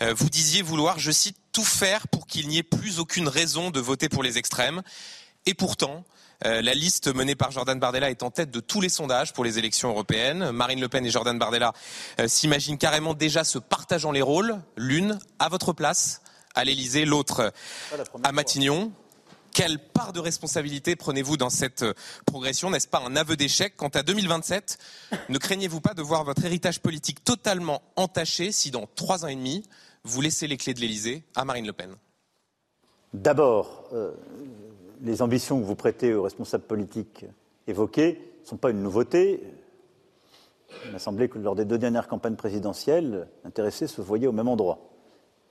[0.00, 3.80] vous disiez vouloir, je cite, tout faire pour qu'il n'y ait plus aucune raison de
[3.80, 4.82] voter pour les extrêmes.
[5.46, 6.04] Et pourtant,
[6.44, 9.44] euh, la liste menée par Jordan Bardella est en tête de tous les sondages pour
[9.44, 10.50] les élections européennes.
[10.50, 11.72] Marine Le Pen et Jordan Bardella
[12.20, 16.22] euh, s'imaginent carrément déjà se partageant les rôles, l'une à votre place
[16.54, 17.52] à l'Elysée, l'autre
[18.22, 18.92] à Matignon.
[19.52, 21.94] Quelle part de responsabilité prenez-vous dans cette euh,
[22.26, 23.76] progression N'est-ce pas un aveu d'échec?
[23.76, 24.78] Quant à 2027,
[25.28, 29.36] ne craignez-vous pas de voir votre héritage politique totalement entaché si dans trois ans et
[29.36, 29.62] demi,
[30.02, 31.94] vous laissez les clés de l'Elysée à Marine Le Pen?
[33.12, 33.84] D'abord,
[35.02, 37.26] les ambitions que vous prêtez aux responsables politiques
[37.66, 39.42] évoquées ne sont pas une nouveauté.
[40.86, 44.48] Il m'a semblé que lors des deux dernières campagnes présidentielles, l'intéressé se voyait au même
[44.48, 44.78] endroit.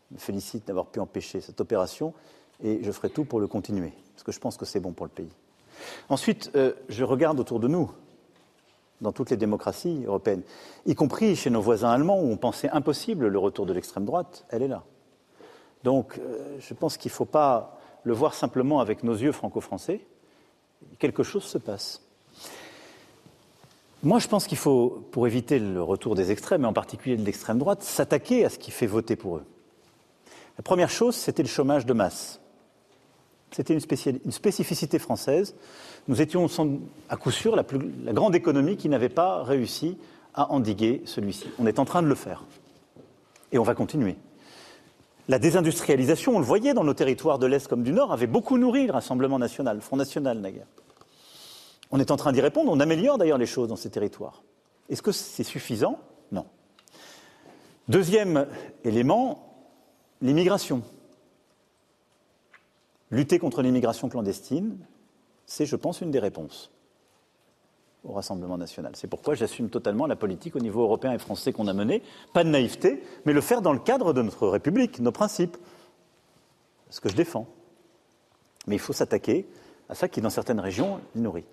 [0.09, 2.13] Je me félicite d'avoir pu empêcher cette opération
[2.61, 5.05] et je ferai tout pour le continuer, parce que je pense que c'est bon pour
[5.05, 5.31] le pays.
[6.09, 7.91] Ensuite, euh, je regarde autour de nous,
[9.01, 10.43] dans toutes les démocraties européennes,
[10.85, 14.45] y compris chez nos voisins allemands où on pensait impossible le retour de l'extrême droite,
[14.49, 14.83] elle est là.
[15.83, 20.01] Donc, euh, je pense qu'il ne faut pas le voir simplement avec nos yeux franco-français,
[20.99, 22.01] quelque chose se passe.
[24.03, 27.23] Moi, je pense qu'il faut, pour éviter le retour des extrêmes, et en particulier de
[27.23, 29.45] l'extrême droite, s'attaquer à ce qui fait voter pour eux.
[30.57, 32.41] La première chose, c'était le chômage de masse.
[33.51, 35.55] C'était une, spécificité française.
[36.07, 36.47] Nous étions
[37.07, 37.63] à coup sûr la,
[38.03, 39.97] la grande économie qui n'avait pas réussi
[40.33, 41.47] à endiguer celui-ci.
[41.59, 42.43] On est en train de le faire.
[43.51, 44.17] Et on va continuer.
[45.29, 48.57] La désindustrialisation, on le voyait dans nos territoires de l'Est comme du Nord, avait beaucoup
[48.57, 50.67] nourri le Rassemblement national, le Front national naguère.
[51.91, 54.43] On est en train d'y répondre, on améliore d'ailleurs les choses dans ces territoires.
[54.89, 55.99] Est-ce que c'est suffisant?
[56.31, 56.45] Non.
[57.87, 58.47] Deuxième
[58.83, 59.67] élément,
[60.21, 60.83] l'immigration.
[63.11, 64.77] Lutter contre l'immigration clandestine,
[65.45, 66.71] c'est, je pense, une des réponses
[68.03, 68.93] au Rassemblement national.
[68.95, 72.01] C'est pourquoi j'assume totalement la politique au niveau européen et français qu'on a menée.
[72.33, 75.57] Pas de naïveté, mais le faire dans le cadre de notre République, nos principes.
[76.89, 77.47] Ce que je défends.
[78.67, 79.47] Mais il faut s'attaquer
[79.89, 81.45] à ça qui, dans certaines régions, les nourrit.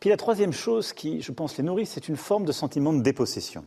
[0.00, 3.00] Puis la troisième chose qui, je pense, les nourrit, c'est une forme de sentiment de
[3.00, 3.64] dépossession.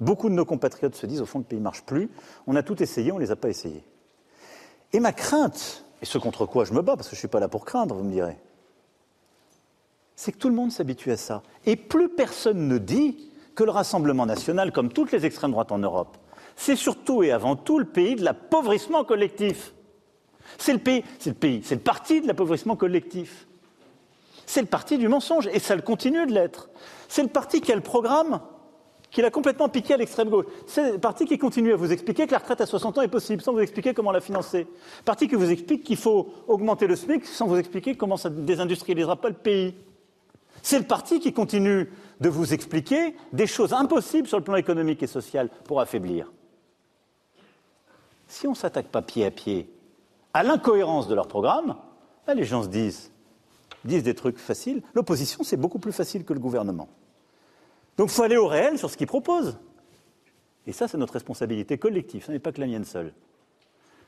[0.00, 2.10] Beaucoup de nos compatriotes se disent, au fond, le pays ne marche plus.
[2.46, 3.84] On a tout essayé, on ne les a pas essayés.
[4.92, 7.28] Et ma crainte, et ce contre quoi je me bats, parce que je ne suis
[7.28, 8.36] pas là pour craindre, vous me direz,
[10.16, 11.42] c'est que tout le monde s'habitue à ça.
[11.66, 15.78] Et plus personne ne dit que le Rassemblement national, comme toutes les extrêmes droites en
[15.78, 16.16] Europe,
[16.56, 19.72] c'est surtout et avant tout le pays de l'appauvrissement collectif.
[20.58, 23.46] C'est le pays, c'est le pays, c'est le parti de l'appauvrissement collectif.
[24.46, 26.68] C'est le parti du mensonge, et ça le continue de l'être.
[27.08, 28.40] C'est le parti qui a le programme
[29.10, 30.46] qu'il a complètement piqué à l'extrême gauche.
[30.66, 33.08] C'est le parti qui continue à vous expliquer que la retraite à 60 ans est
[33.08, 34.66] possible, sans vous expliquer comment la financer.
[35.04, 39.16] Parti qui vous explique qu'il faut augmenter le SMIC, sans vous expliquer comment ça désindustrialisera
[39.16, 39.74] pas le pays.
[40.64, 41.90] C'est le parti qui continue
[42.20, 46.32] de vous expliquer des choses impossibles sur le plan économique et social pour affaiblir.
[48.28, 49.70] Si on ne s'attaque pas pied à pied
[50.32, 51.76] à l'incohérence de leur programme,
[52.26, 53.12] ben, les gens se disent
[53.84, 54.82] disent des trucs faciles.
[54.94, 56.88] L'opposition, c'est beaucoup plus facile que le gouvernement.
[57.98, 59.58] Donc il faut aller au réel sur ce qu'ils proposent.
[60.66, 63.12] Et ça, c'est notre responsabilité collective, ce n'est pas que la mienne seule.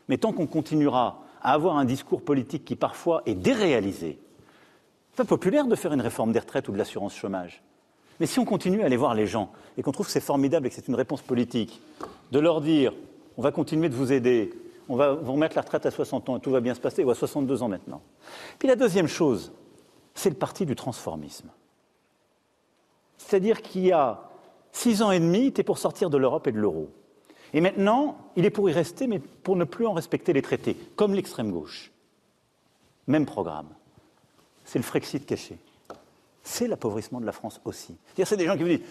[0.08, 4.18] Mais tant qu'on continuera à avoir un discours politique qui parfois est déréalisé,
[5.16, 7.62] pas populaire de faire une réforme des retraites ou de l'assurance chômage.
[8.20, 10.66] Mais si on continue à aller voir les gens et qu'on trouve que c'est formidable
[10.66, 11.80] et que c'est une réponse politique,
[12.32, 12.92] de leur dire
[13.36, 14.52] on va continuer de vous aider,
[14.88, 17.04] on va vous remettre la retraite à 60 ans et tout va bien se passer,
[17.04, 18.00] ou à 62 ans maintenant.
[18.58, 19.52] Puis la deuxième chose,
[20.14, 21.50] c'est le parti du transformisme.
[23.18, 24.30] C'est-à-dire qu'il y a
[24.72, 26.88] six ans et demi, il était pour sortir de l'Europe et de l'euro.
[27.52, 30.76] Et maintenant, il est pour y rester, mais pour ne plus en respecter les traités,
[30.96, 31.92] comme l'extrême gauche.
[33.06, 33.68] Même programme.
[34.66, 35.56] C'est le Frexit caché.
[36.42, 37.96] C'est l'appauvrissement de la France aussi.
[38.22, 38.86] C'est des gens qui vous disent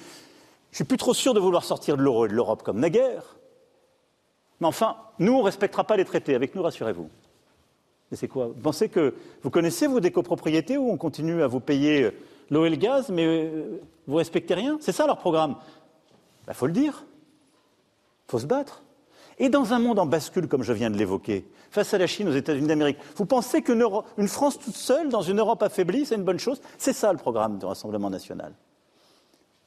[0.72, 3.36] Je suis plus trop sûr de vouloir sortir de l'euro et de l'Europe comme naguère,
[4.60, 6.36] mais enfin, nous, on ne respectera pas les traités.
[6.36, 7.10] Avec nous, rassurez-vous.
[8.10, 8.48] Mais c'est quoi?
[8.48, 12.12] Vous pensez que vous connaissez, vous, des copropriétés où on continue à vous payer euh,
[12.50, 14.78] l'eau et le gaz, mais euh, vous respectez rien?
[14.80, 15.56] C'est ça leur programme.
[16.44, 17.04] Il bah, faut le dire.
[18.28, 18.84] Il faut se battre.
[19.38, 22.30] Et dans un monde en bascule, comme je viens de l'évoquer, face à la Chine,
[22.30, 26.24] aux États-Unis d'Amérique, vous pensez qu'une France toute seule, dans une Europe affaiblie, c'est une
[26.24, 26.62] bonne chose?
[26.78, 28.54] C'est ça le programme du Rassemblement national.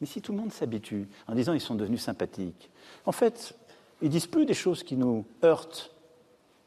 [0.01, 2.71] Mais si tout le monde s'habitue en disant ils sont devenus sympathiques,
[3.05, 3.55] en fait,
[4.01, 5.91] ils disent plus des choses qui nous heurtent,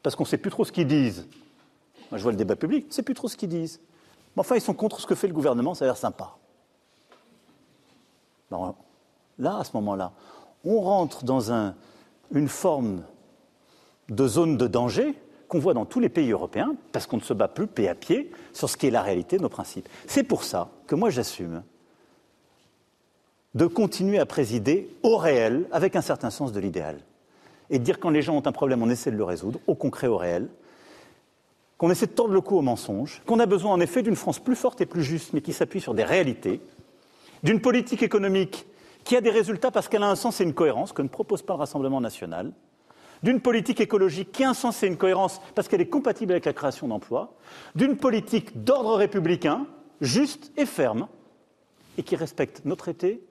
[0.02, 1.26] parce qu'on ne sait plus trop ce qu'ils disent.
[2.10, 3.80] Moi, je vois le débat public, on ne sait plus trop ce qu'ils disent.
[4.36, 6.36] Mais enfin, ils sont contre ce que fait le gouvernement, ça a l'air sympa.
[8.50, 10.12] là, à ce moment-là,
[10.64, 11.52] on rentre dans
[12.32, 13.02] une forme
[14.08, 15.14] de zone de danger
[15.48, 17.94] qu'on voit dans tous les pays européens, parce qu'on ne se bat plus pied à
[17.94, 19.88] pied sur ce qui est la réalité de nos principes.
[20.06, 21.62] C'est pour ça que moi j'assume
[23.54, 27.00] de continuer à présider au réel avec un certain sens de l'idéal.
[27.68, 29.74] Et de dire quand les gens ont un problème, on essaie de le résoudre, au
[29.74, 30.48] concret, au réel,
[31.76, 34.38] qu'on essaie de tordre le cou au mensonge, qu'on a besoin en effet d'une France
[34.38, 36.60] plus forte et plus juste, mais qui s'appuie sur des réalités,
[37.42, 38.66] d'une politique économique
[39.04, 41.42] qui a des résultats parce qu'elle a un sens et une cohérence que ne propose
[41.42, 42.52] pas le Rassemblement national,
[43.22, 46.44] d'une politique écologique qui a un sens et une cohérence parce qu'elle est compatible avec
[46.44, 47.34] la création d'emplois,
[47.74, 49.66] d'une politique d'ordre républicain,
[50.00, 51.08] juste et ferme,
[51.98, 53.22] et qui respecte nos traités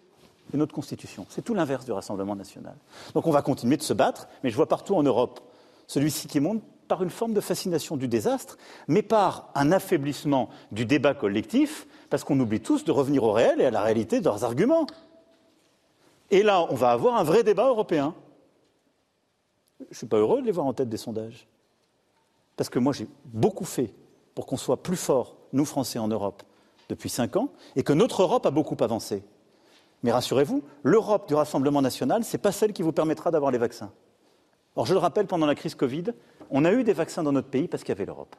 [0.54, 1.26] et notre Constitution.
[1.30, 2.76] C'est tout l'inverse du Rassemblement national.
[3.14, 5.40] Donc on va continuer de se battre, mais je vois partout en Europe
[5.88, 8.58] celui-ci qui monte par une forme de fascination du désastre,
[8.88, 13.62] mais par un affaiblissement du débat collectif, parce qu'on oublie tous de revenir au réel
[13.62, 14.88] et à la réalité de leurs arguments.
[16.32, 18.16] Et là, on va avoir un vrai débat européen.
[19.82, 21.48] Je ne suis pas heureux de les voir en tête des sondages.
[22.56, 23.94] Parce que moi, j'ai beaucoup fait
[24.34, 26.44] pour qu'on soit plus forts, nous Français, en Europe,
[26.88, 29.24] depuis cinq ans, et que notre Europe a beaucoup avancé.
[30.04, 33.58] Mais rassurez-vous, l'Europe du Rassemblement national, ce n'est pas celle qui vous permettra d'avoir les
[33.58, 33.92] vaccins.
[34.76, 36.06] Or, je le rappelle, pendant la crise Covid,
[36.50, 38.36] on a eu des vaccins dans notre pays parce qu'il y avait l'Europe.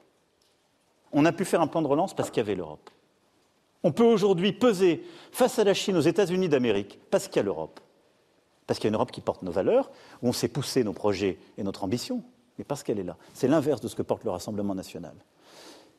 [1.13, 2.91] On a pu faire un plan de relance parce qu'il y avait l'Europe.
[3.85, 7.43] On peut aujourd'hui peser face à la Chine, aux États-Unis d'Amérique, parce qu'il y a
[7.43, 7.81] l'Europe.
[8.67, 9.91] Parce qu'il y a une Europe qui porte nos valeurs,
[10.23, 12.23] où on sait pousser nos projets et notre ambition,
[12.59, 13.17] mais parce qu'elle est là.
[13.35, 15.15] C'est l'inverse de ce que porte le Rassemblement national.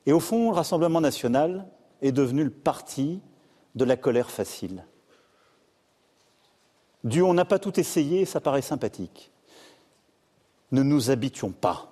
[0.06, 1.68] Et au fond, le Rassemblement national
[2.02, 3.22] est devenu le parti
[3.76, 4.86] de la colère facile.
[7.04, 9.32] Du on n'a pas tout essayé, ça paraît sympathique.
[10.72, 11.92] Ne nous habituons pas.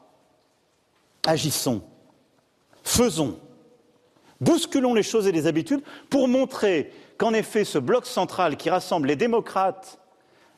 [1.25, 1.81] Agissons.
[2.83, 3.39] Faisons.
[4.41, 9.07] Bousculons les choses et les habitudes pour montrer qu'en effet, ce bloc central qui rassemble
[9.07, 9.99] les démocrates,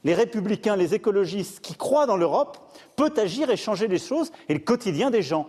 [0.05, 2.57] les républicains, les écologistes, qui croient dans l'Europe,
[2.95, 5.47] peut agir et changer les choses et le quotidien des gens.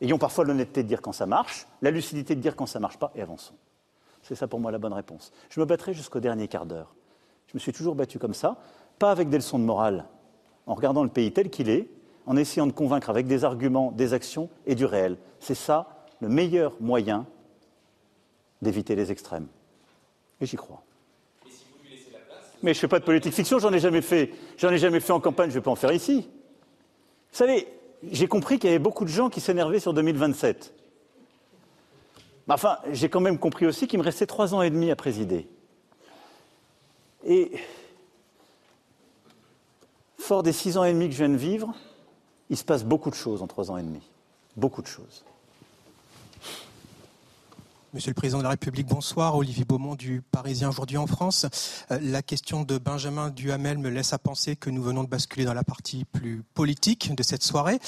[0.00, 2.82] Ayons parfois l'honnêteté de dire quand ça marche, la lucidité de dire quand ça ne
[2.82, 3.54] marche pas et avançons.
[4.22, 5.32] C'est ça pour moi la bonne réponse.
[5.50, 6.94] Je me battrai jusqu'au dernier quart d'heure.
[7.46, 8.58] Je me suis toujours battu comme ça,
[8.98, 10.06] pas avec des leçons de morale,
[10.66, 11.88] en regardant le pays tel qu'il est,
[12.26, 15.16] en essayant de convaincre avec des arguments, des actions et du réel.
[15.40, 17.26] C'est ça le meilleur moyen
[18.62, 19.48] d'éviter les extrêmes.
[20.40, 20.82] Et j'y crois.
[22.62, 24.32] Mais je ne fais pas de politique fiction, j'en ai jamais fait.
[24.56, 26.28] J'en ai jamais fait en campagne, je ne vais pas en faire ici.
[27.30, 27.68] Vous savez,
[28.10, 30.74] j'ai compris qu'il y avait beaucoup de gens qui s'énervaient sur 2027.
[32.48, 35.48] Enfin, j'ai quand même compris aussi qu'il me restait trois ans et demi à présider.
[37.24, 37.52] Et
[40.18, 41.74] fort des six ans et demi que je viens de vivre,
[42.50, 44.02] il se passe beaucoup de choses en trois ans et demi.
[44.56, 45.24] Beaucoup de choses.
[47.96, 49.36] Monsieur le Président de la République, bonsoir.
[49.36, 51.46] Olivier Beaumont du Parisien aujourd'hui en France.
[51.90, 55.46] Euh, la question de Benjamin Duhamel me laisse à penser que nous venons de basculer
[55.46, 57.78] dans la partie plus politique de cette soirée.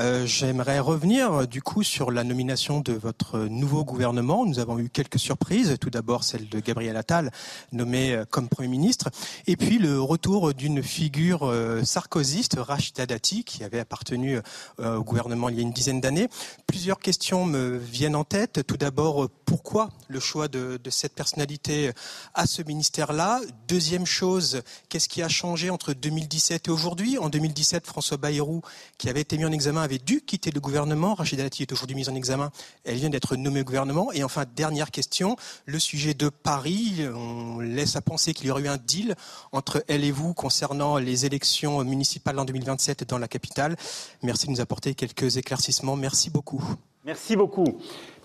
[0.00, 4.46] Euh, j'aimerais revenir du coup sur la nomination de votre nouveau gouvernement.
[4.46, 5.76] Nous avons eu quelques surprises.
[5.78, 7.30] Tout d'abord celle de Gabriel Attal,
[7.70, 9.10] nommé euh, comme Premier ministre.
[9.46, 11.52] Et puis le retour d'une figure
[11.84, 14.38] sarkozyste, Rachida Dati, qui avait appartenu
[14.78, 16.28] au gouvernement il y a une dizaine d'années.
[16.66, 18.66] Plusieurs questions me viennent en tête.
[18.66, 21.90] Tout d'abord, pour pourquoi le choix de, cette personnalité
[22.32, 27.18] à ce ministère-là Deuxième chose, qu'est-ce qui a changé entre 2017 et aujourd'hui?
[27.18, 28.62] En 2017, François Bayrou,
[28.98, 31.16] qui avait été mis en examen, avait dû quitter le gouvernement.
[31.16, 32.52] Rachida Dati est aujourd'hui mise en examen.
[32.84, 34.12] Elle vient d'être nommée au gouvernement.
[34.12, 35.34] Et enfin, dernière question,
[35.66, 37.04] le sujet de Paris.
[37.12, 39.16] On laisse à penser qu'il y aurait eu un deal
[39.50, 43.74] entre elle et vous concernant les élections municipales en 2027 dans la capitale.
[44.22, 45.96] Merci de nous apporter quelques éclaircissements.
[45.96, 46.62] Merci beaucoup.
[47.08, 47.78] Merci beaucoup.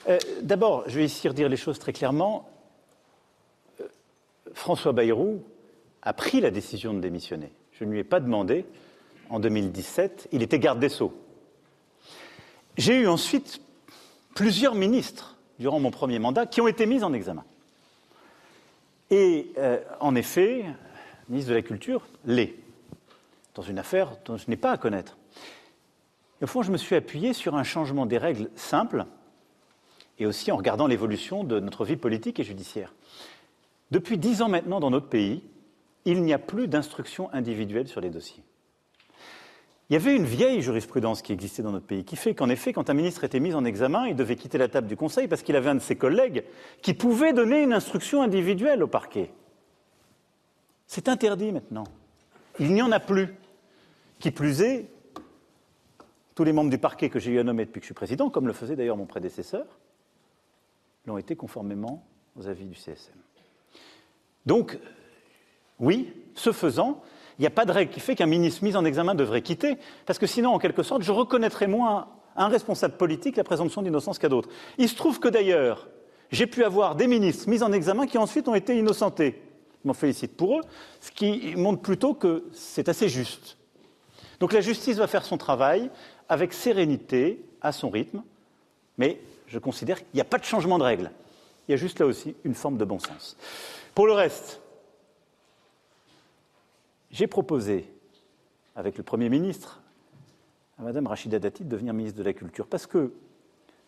[0.09, 2.49] Euh, d'abord, je vais ici redire les choses très clairement.
[3.79, 3.87] Euh,
[4.53, 5.41] François Bayrou
[6.01, 7.51] a pris la décision de démissionner.
[7.71, 8.65] Je ne lui ai pas demandé
[9.29, 10.29] en 2017.
[10.31, 11.13] Il était garde des Sceaux.
[12.77, 13.61] J'ai eu ensuite
[14.35, 17.45] plusieurs ministres durant mon premier mandat qui ont été mis en examen.
[19.09, 20.65] Et euh, en effet,
[21.29, 22.55] ministre de la Culture l'est,
[23.55, 25.17] dans une affaire dont je n'ai pas à connaître.
[26.41, 29.05] au fond, je me suis appuyé sur un changement des règles simples
[30.19, 32.93] et aussi en regardant l'évolution de notre vie politique et judiciaire.
[33.91, 35.43] Depuis dix ans maintenant, dans notre pays,
[36.05, 38.43] il n'y a plus d'instruction individuelle sur les dossiers.
[39.89, 42.73] Il y avait une vieille jurisprudence qui existait dans notre pays, qui fait qu'en effet,
[42.73, 45.43] quand un ministre était mis en examen, il devait quitter la table du Conseil parce
[45.43, 46.43] qu'il avait un de ses collègues
[46.81, 49.29] qui pouvait donner une instruction individuelle au parquet.
[50.87, 51.83] C'est interdit maintenant.
[52.59, 53.35] Il n'y en a plus.
[54.19, 54.89] Qui plus est,
[56.33, 58.29] tous les membres du parquet que j'ai eu à nommer depuis que je suis président,
[58.29, 59.65] comme le faisait d'ailleurs mon prédécesseur,
[61.05, 63.15] l'ont été conformément aux avis du CSM.
[64.45, 64.77] Donc,
[65.79, 67.01] oui, ce faisant,
[67.37, 69.77] il n'y a pas de règle qui fait qu'un ministre mis en examen devrait quitter,
[70.05, 73.81] parce que sinon, en quelque sorte, je reconnaîtrais moins à un responsable politique la présomption
[73.81, 74.49] d'innocence qu'à d'autres.
[74.77, 75.87] Il se trouve que d'ailleurs,
[76.31, 79.41] j'ai pu avoir des ministres mis en examen qui ensuite ont été innocentés.
[79.83, 80.61] Je m'en félicite pour eux,
[81.01, 83.57] ce qui montre plutôt que c'est assez juste.
[84.39, 85.91] Donc la justice va faire son travail
[86.29, 88.23] avec sérénité, à son rythme,
[88.97, 89.21] mais
[89.53, 91.11] je considère qu'il n'y a pas de changement de règle.
[91.67, 93.37] Il y a juste là aussi une forme de bon sens.
[93.93, 94.59] Pour le reste,
[97.11, 97.87] j'ai proposé,
[98.75, 99.79] avec le Premier ministre,
[100.79, 103.13] à Mme Rachida Dati de devenir ministre de la Culture, parce que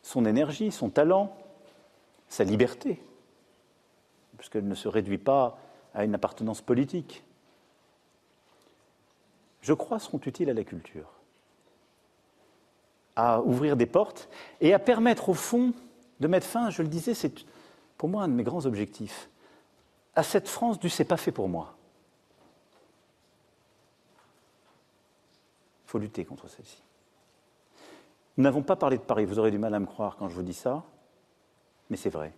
[0.03, 1.35] son énergie, son talent,
[2.29, 3.01] sa liberté,
[4.37, 5.57] puisqu'elle ne se réduit pas
[5.95, 7.23] à une appartenance politique,
[9.61, 11.14] je crois, seront utiles à la culture
[13.15, 14.29] à ouvrir des portes
[14.61, 15.73] et à permettre au fond
[16.19, 17.45] de mettre fin, je le disais, c'est
[17.97, 19.29] pour moi un de mes grands objectifs,
[20.15, 21.75] à cette France du c'est pas fait pour moi.
[25.85, 26.81] Il faut lutter contre celle-ci.
[28.37, 30.35] Nous n'avons pas parlé de Paris, vous aurez du mal à me croire quand je
[30.35, 30.83] vous dis ça,
[31.89, 32.33] mais c'est vrai.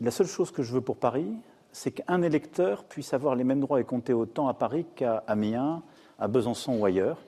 [0.00, 1.32] La seule chose que je veux pour Paris,
[1.72, 5.82] c'est qu'un électeur puisse avoir les mêmes droits et compter autant à Paris qu'à Amiens,
[6.18, 7.18] à Besançon ou ailleurs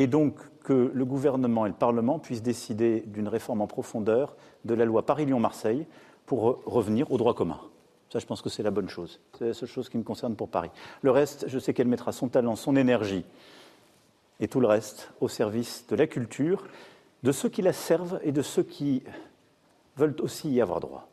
[0.00, 4.34] et donc que le gouvernement et le Parlement puissent décider d'une réforme en profondeur
[4.64, 5.86] de la loi Paris-Lyon-Marseille
[6.24, 7.60] pour revenir au droit commun.
[8.10, 9.20] Ça, je pense que c'est la bonne chose.
[9.38, 10.70] C'est la seule chose qui me concerne pour Paris.
[11.02, 13.26] Le reste, je sais qu'elle mettra son talent, son énergie
[14.40, 16.66] et tout le reste au service de la culture
[17.22, 19.02] de ceux qui la servent et de ceux qui
[19.98, 21.10] veulent aussi y avoir droit.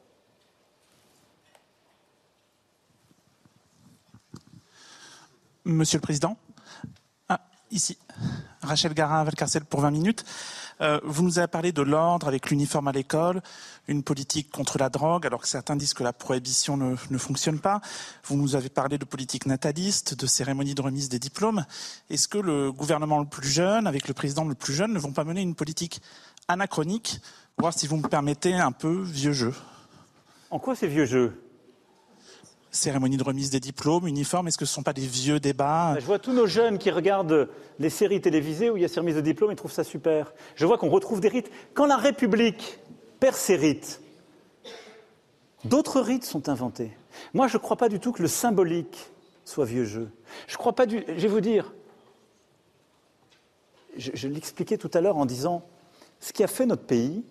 [5.65, 6.37] Monsieur le Président,
[7.27, 7.97] ah, ici,
[8.67, 10.25] Rachel Garin, Valcarcel pour 20 minutes.
[10.81, 13.41] Euh, vous nous avez parlé de l'ordre avec l'uniforme à l'école,
[13.87, 17.59] une politique contre la drogue, alors que certains disent que la prohibition ne, ne fonctionne
[17.59, 17.81] pas.
[18.25, 21.65] Vous nous avez parlé de politique nataliste, de cérémonie de remise des diplômes.
[22.09, 25.13] Est-ce que le gouvernement le plus jeune, avec le président le plus jeune, ne vont
[25.13, 26.01] pas mener une politique
[26.47, 27.19] anachronique,
[27.57, 29.53] voir si vous me permettez un peu vieux jeu
[30.51, 31.46] En quoi c'est vieux jeu
[32.71, 35.95] cérémonie de remise des diplômes, uniforme, est-ce que ce ne sont pas des vieux débats?
[35.99, 37.49] Je vois tous nos jeunes qui regardent
[37.79, 40.33] les séries télévisées où il y a ces remises de diplômes, ils trouvent ça super.
[40.55, 41.49] Je vois qu'on retrouve des rites.
[41.73, 42.79] Quand la République
[43.19, 44.01] perd ses rites,
[45.63, 46.91] d'autres rites sont inventés.
[47.33, 49.09] Moi, je ne crois pas du tout que le symbolique
[49.45, 50.09] soit vieux jeu.
[50.47, 51.03] Je crois pas du.
[51.07, 51.73] Je vais vous dire.
[53.97, 55.63] Je l'expliquais tout à l'heure en disant
[56.19, 57.23] ce qui a fait notre pays,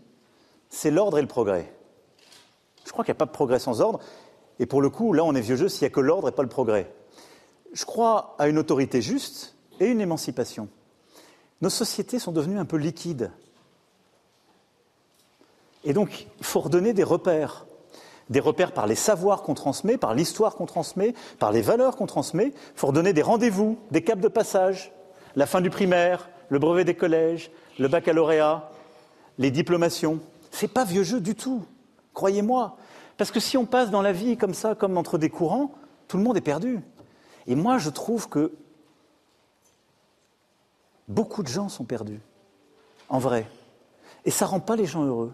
[0.68, 1.72] c'est l'ordre et le progrès.
[2.84, 4.00] Je crois qu'il n'y a pas de progrès sans ordre.
[4.58, 6.32] Et pour le coup, là, on est vieux jeu s'il n'y a que l'ordre et
[6.32, 6.92] pas le progrès.
[7.72, 10.68] Je crois à une autorité juste et une émancipation.
[11.60, 13.30] Nos sociétés sont devenues un peu liquides.
[15.84, 17.66] Et donc, il faut redonner des repères.
[18.28, 22.06] Des repères par les savoirs qu'on transmet, par l'histoire qu'on transmet, par les valeurs qu'on
[22.06, 22.48] transmet.
[22.48, 24.92] Il faut redonner des rendez-vous, des caps de passage.
[25.36, 28.70] La fin du primaire, le brevet des collèges, le baccalauréat,
[29.38, 30.18] les diplomations.
[30.50, 31.62] Ce n'est pas vieux jeu du tout.
[32.14, 32.76] Croyez-moi.
[33.16, 35.72] Parce que si on passe dans la vie comme ça, comme entre des courants,
[36.08, 36.80] tout le monde est perdu.
[37.46, 38.52] Et moi, je trouve que
[41.08, 42.20] beaucoup de gens sont perdus,
[43.08, 43.48] en vrai.
[44.24, 45.32] Et ça ne rend pas les gens heureux.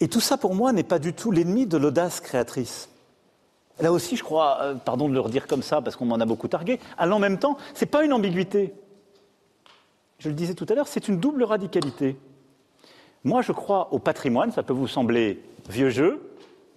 [0.00, 2.88] Et tout ça, pour moi, n'est pas du tout l'ennemi de l'audace créatrice.
[3.80, 6.24] Là aussi, je crois, euh, pardon de le redire comme ça, parce qu'on m'en a
[6.24, 8.74] beaucoup targué, à en même temps, ce n'est pas une ambiguïté.
[10.18, 12.16] Je le disais tout à l'heure, c'est une double radicalité.
[13.28, 16.32] Moi, je crois au patrimoine, ça peut vous sembler vieux jeu,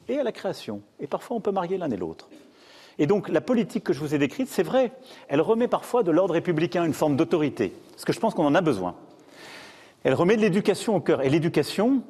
[0.09, 0.81] et à la création.
[0.99, 2.27] Et parfois, on peut marier l'un et l'autre.
[2.99, 4.91] Et donc, la politique que je vous ai décrite, c'est vrai,
[5.29, 8.53] elle remet parfois de l'ordre républicain une forme d'autorité, parce que je pense qu'on en
[8.53, 8.95] a besoin.
[10.03, 11.21] Elle remet de l'éducation au cœur.
[11.21, 12.03] Et l'éducation,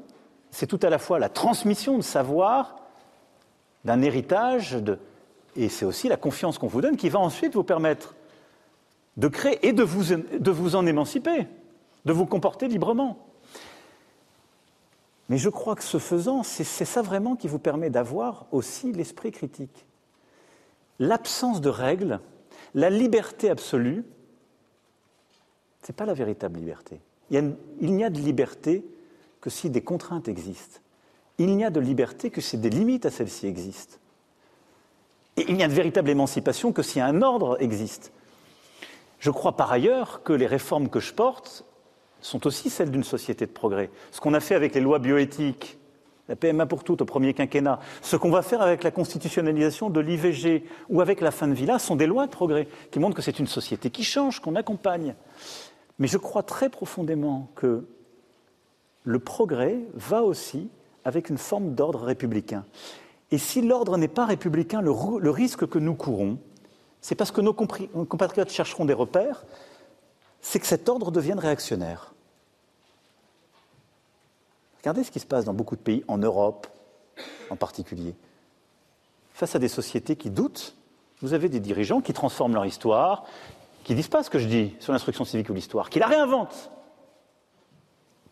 [0.49, 2.77] c'est tout à la fois la transmission de savoir,
[3.85, 4.75] d'un héritage,
[5.55, 8.15] et c'est aussi la confiance qu'on vous donne qui va ensuite vous permettre
[9.17, 11.45] de créer et de vous en émanciper,
[12.05, 13.27] de vous comporter librement.
[15.31, 19.31] Mais je crois que ce faisant, c'est ça vraiment qui vous permet d'avoir aussi l'esprit
[19.31, 19.85] critique.
[20.99, 22.19] L'absence de règles,
[22.73, 24.03] la liberté absolue,
[25.81, 26.99] ce n'est pas la véritable liberté.
[27.29, 28.83] Il n'y a, de liberté
[29.39, 30.81] que si des contraintes existent.
[31.37, 33.99] Il n'y a de liberté que si des limites à celles-ci existent.
[35.37, 38.11] Et il n'y a de véritable émancipation que si un ordre existe.
[39.19, 41.63] Je crois par ailleurs que les réformes que je porte,
[42.21, 43.89] sont aussi celles d'une société de progrès.
[44.11, 45.77] Ce qu'on a fait avec les lois bioéthiques,
[46.29, 49.99] la PMA pour toutes au premier quinquennat, ce qu'on va faire avec la constitutionnalisation de
[49.99, 53.15] l'IVG ou avec la fin de vie là, sont des lois de progrès qui montrent
[53.15, 55.15] que c'est une société qui change, qu'on accompagne.
[55.99, 57.85] Mais je crois très profondément que
[59.03, 60.69] le progrès va aussi
[61.03, 62.65] avec une forme d'ordre républicain.
[63.31, 66.37] Et si l'ordre n'est pas républicain, le, le, risque que nous courons,
[67.01, 69.45] c'est parce que nos compatriotes chercheront des repères,
[70.41, 72.13] c'est que cet ordre devienne réactionnaire.
[74.79, 76.67] Regardez ce qui se passe dans beaucoup de pays, en Europe
[77.49, 78.15] en particulier.
[79.33, 80.75] Face à des sociétés qui doutent,
[81.21, 83.25] vous avez des dirigeants qui transforment leur histoire,
[83.83, 86.71] qui disent pas ce que je dis sur l'instruction civique ou l'histoire, qui la réinventent,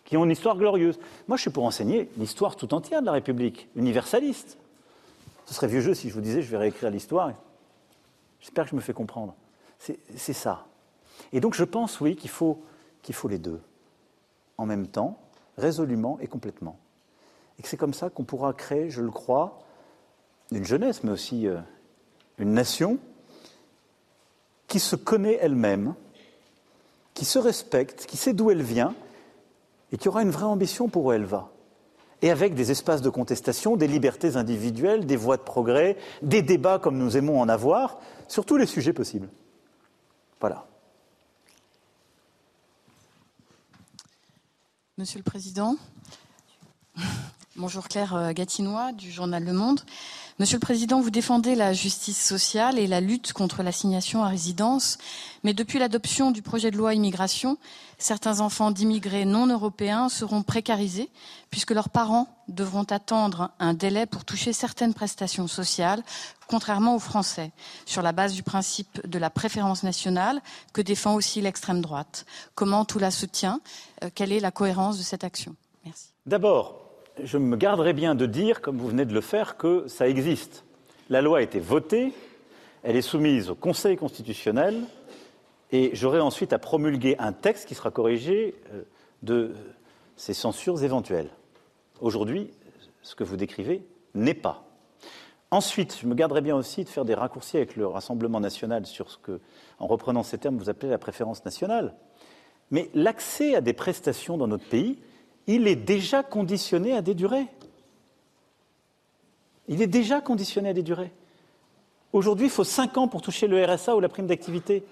[0.06, 1.00] qui ont une histoire glorieuse.
[1.28, 4.58] Moi, je suis pour enseigner l'histoire tout entière de la République, universaliste.
[5.46, 7.32] Ce serait vieux jeu si je vous disais je vais réécrire l'histoire.
[8.40, 9.36] J'espère que je me fais comprendre.
[9.78, 10.66] C'est ça.
[11.34, 12.62] Et donc je pense, oui, qu'il faut,
[13.02, 13.62] qu'il faut les deux,
[14.58, 15.20] en même temps,
[15.58, 16.78] résolument et complètement.
[17.58, 19.60] Et que c'est comme ça qu'on pourra créer, je le crois,
[20.52, 21.60] une jeunesse, mais aussi euh,
[22.38, 22.98] une nation
[24.68, 25.94] qui se connaît elle-même,
[27.14, 28.96] qui se respecte, qui sait d'où elle vient,
[29.92, 31.52] et qui aura une vraie ambition pour où elle va.
[32.22, 36.80] Et avec des espaces de contestation, des libertés individuelles, des voies de progrès, des débats
[36.80, 39.30] comme nous aimons en avoir, sur tous les sujets possibles.
[40.40, 40.69] Voilà.
[45.00, 45.78] Monsieur le Président,
[47.56, 49.82] Bonjour Claire Gatinois du journal Le Monde.
[50.38, 55.00] Monsieur le Président, vous défendez la justice sociale et la lutte contre l'assignation à résidence,
[55.44, 57.58] mais depuis l'adoption du projet de loi immigration,
[57.98, 61.10] certains enfants d'immigrés non européens seront précarisés
[61.50, 66.04] puisque leurs parents devront attendre un délai pour toucher certaines prestations sociales,
[66.48, 67.52] contrairement aux Français,
[67.88, 70.40] sur la base du principe de la préférence nationale
[70.72, 72.28] que défend aussi l'extrême droite.
[72.54, 73.60] Comment tout la soutient
[74.04, 75.56] euh, Quelle est la cohérence de cette action?
[75.84, 76.10] Merci.
[76.26, 76.89] D'abord,
[77.24, 80.66] je me garderai bien de dire, comme vous venez de le faire, que ça existe.
[81.10, 82.14] La loi a été votée,
[82.84, 84.84] elle est soumise au Conseil constitutionnel,
[85.72, 88.84] et j'aurai ensuite à promulguer un texte qui sera corrigé euh,
[89.22, 89.54] de
[90.16, 91.30] ces censures éventuelles.
[92.02, 92.52] Aujourd'hui,
[93.02, 93.84] ce que vous décrivez
[94.16, 94.66] n'est pas.
[95.52, 99.10] Ensuite, je me garderai bien aussi de faire des raccourcis avec le Rassemblement national sur
[99.10, 99.40] ce que,
[99.80, 101.96] en reprenant ces termes, vous appelez la préférence nationale.
[102.72, 105.00] Mais l'accès à des prestations dans notre pays,
[105.56, 107.48] il est déjà conditionné à des durées.
[109.68, 111.12] Il est déjà conditionné à des durées.
[112.14, 114.84] Aujourd'hui, il faut cinq ans pour toucher le RSA ou la prime d'activité.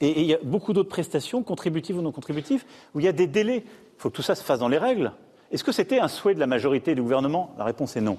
[0.00, 2.64] Et, il y a beaucoup d'autres prestations, contributives ou non contributives,
[2.94, 3.64] où il y a des délais.
[3.64, 5.12] Il faut que tout ça se fasse dans les règles.
[5.52, 7.54] Est-ce que c'était un souhait de la majorité du gouvernement?
[7.58, 8.18] La réponse est non.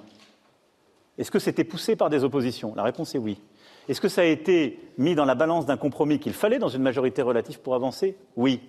[1.18, 2.74] Est-ce que c'était poussé par des oppositions?
[2.76, 3.42] La réponse est oui.
[3.90, 6.82] Est-ce que ça a été mis dans la balance d'un compromis qu'il fallait dans une
[6.82, 8.16] majorité relative pour avancer?
[8.38, 8.62] Oui.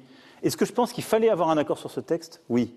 [0.43, 2.43] Est-ce que je pense qu'il fallait avoir un accord sur ce texte?
[2.49, 2.75] Oui.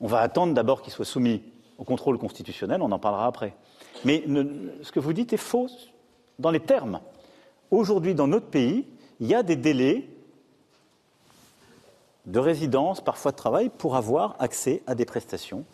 [0.00, 1.42] On va attendre d'abord qu'il soit soumis
[1.78, 3.54] au contrôle constitutionnel, on en parlera après.
[4.04, 4.24] Mais
[4.82, 5.68] ce que vous dites est faux
[6.38, 7.00] dans les termes.
[7.70, 8.86] Aujourd'hui, dans notre pays,
[9.20, 10.08] il y a des délais
[12.26, 15.64] de résidence, parfois de travail, pour avoir accès à des prestations,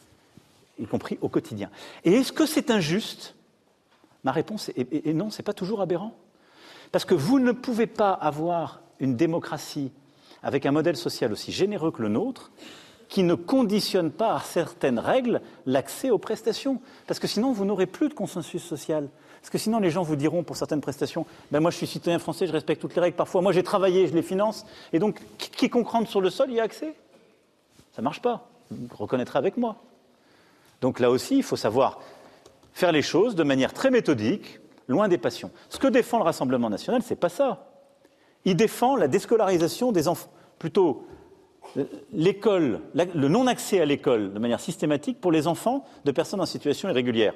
[0.78, 1.70] y compris au quotidien.
[2.04, 3.34] Et est-ce que c'est injuste?
[4.24, 6.14] Ma réponse est, est non, ce n'est pas toujours aberrant.
[6.92, 9.92] Parce que vous ne pouvez pas avoir une démocratie
[10.42, 12.50] avec un modèle social aussi généreux que le nôtre,
[13.08, 16.80] qui ne conditionne pas à certaines règles l'accès aux prestations.
[17.06, 19.08] Parce que sinon, vous n'aurez plus de consensus social.
[19.40, 22.18] Parce que sinon, les gens vous diront pour certaines prestations ben Moi, je suis citoyen
[22.18, 23.16] français, je respecte toutes les règles.
[23.16, 24.66] Parfois, moi, j'ai travaillé, je les finance.
[24.92, 26.94] Et donc, quiconque rentre sur le sol y a accès.
[27.92, 28.48] Ça ne marche pas.
[28.70, 29.76] Vous reconnaîtrez avec moi.
[30.80, 31.98] Donc là aussi, il faut savoir
[32.72, 35.50] faire les choses de manière très méthodique, loin des passions.
[35.68, 37.67] Ce que défend le Rassemblement national, ce n'est pas ça.
[38.48, 41.06] Il défend la déscolarisation des enfants, plutôt
[42.14, 46.88] l'école, le non-accès à l'école de manière systématique pour les enfants de personnes en situation
[46.88, 47.34] irrégulière.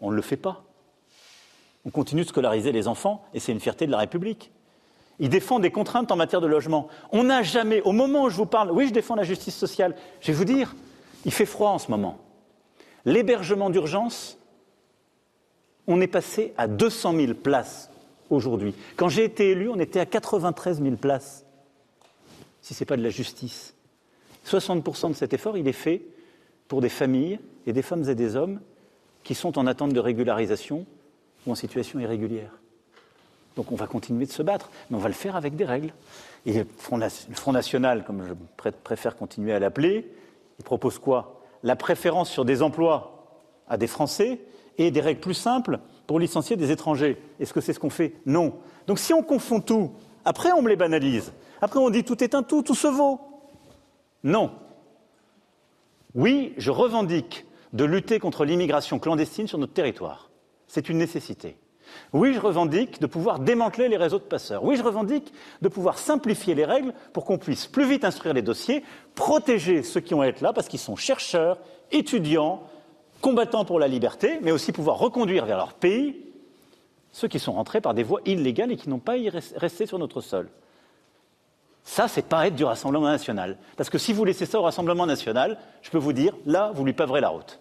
[0.00, 0.64] On ne le fait pas.
[1.84, 4.50] On continue de scolariser les enfants et c'est une fierté de la République.
[5.18, 6.88] Il défend des contraintes en matière de logement.
[7.12, 9.96] On n'a jamais, au moment où je vous parle, oui, je défends la justice sociale.
[10.22, 10.74] Je vais vous dire,
[11.26, 12.16] il fait froid en ce moment.
[13.04, 14.38] L'hébergement d'urgence,
[15.86, 17.90] on est passé à 200 000 places
[18.30, 18.74] aujourd'hui.
[18.96, 21.44] Quand j'ai été élu, on était à 93 000 places,
[22.62, 23.74] si ce n'est pas de la justice.
[24.46, 26.02] 60% de cet effort, il est fait
[26.68, 28.60] pour des familles et des femmes et des hommes
[29.24, 30.86] qui sont en attente de régularisation
[31.46, 32.52] ou en situation irrégulière.
[33.56, 35.92] Donc on va continuer de se battre, mais on va le faire avec des règles.
[36.46, 40.10] Et le Front National, comme je préfère continuer à l'appeler,
[40.58, 41.42] il propose quoi?
[41.62, 43.26] La préférence sur des emplois
[43.68, 44.40] à des Français
[44.78, 47.22] et des règles plus simples pour licencier des étrangers.
[47.38, 48.14] Est-ce que c'est ce qu'on fait?
[48.24, 48.54] Non.
[48.88, 49.92] Donc si on confond tout,
[50.24, 51.34] après on me les banalise.
[51.60, 53.20] Après on dit tout est un tout, tout se vaut.
[54.24, 54.50] Non.
[56.14, 57.44] Oui, je revendique
[57.74, 60.30] de lutter contre l'immigration clandestine sur notre territoire.
[60.66, 61.58] C'est une nécessité.
[62.14, 64.64] Oui, je revendique de pouvoir démanteler les réseaux de passeurs.
[64.64, 68.42] Oui, je revendique de pouvoir simplifier les règles pour qu'on puisse plus vite instruire les
[68.42, 68.82] dossiers,
[69.14, 71.58] protéger ceux qui ont à être là parce qu'ils sont chercheurs,
[71.92, 72.62] étudiants,
[73.20, 76.16] combattant pour la liberté, mais aussi pouvoir reconduire vers leur pays
[77.12, 79.14] ceux qui sont rentrés par des voies illégales et qui n'ont pas
[79.56, 80.48] resté sur notre sol.
[81.82, 83.56] Ça, c'est pas être du Rassemblement national.
[83.76, 86.84] Parce que si vous laissez ça au Rassemblement national, je peux vous dire, là, vous
[86.84, 87.58] lui paverez la route.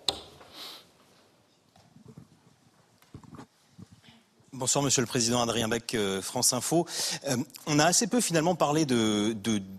[4.57, 6.87] Bonsoir Monsieur le Président, Adrien Beck, euh, France Info.
[7.27, 7.37] Euh,
[7.67, 9.35] on a assez peu finalement parlé de,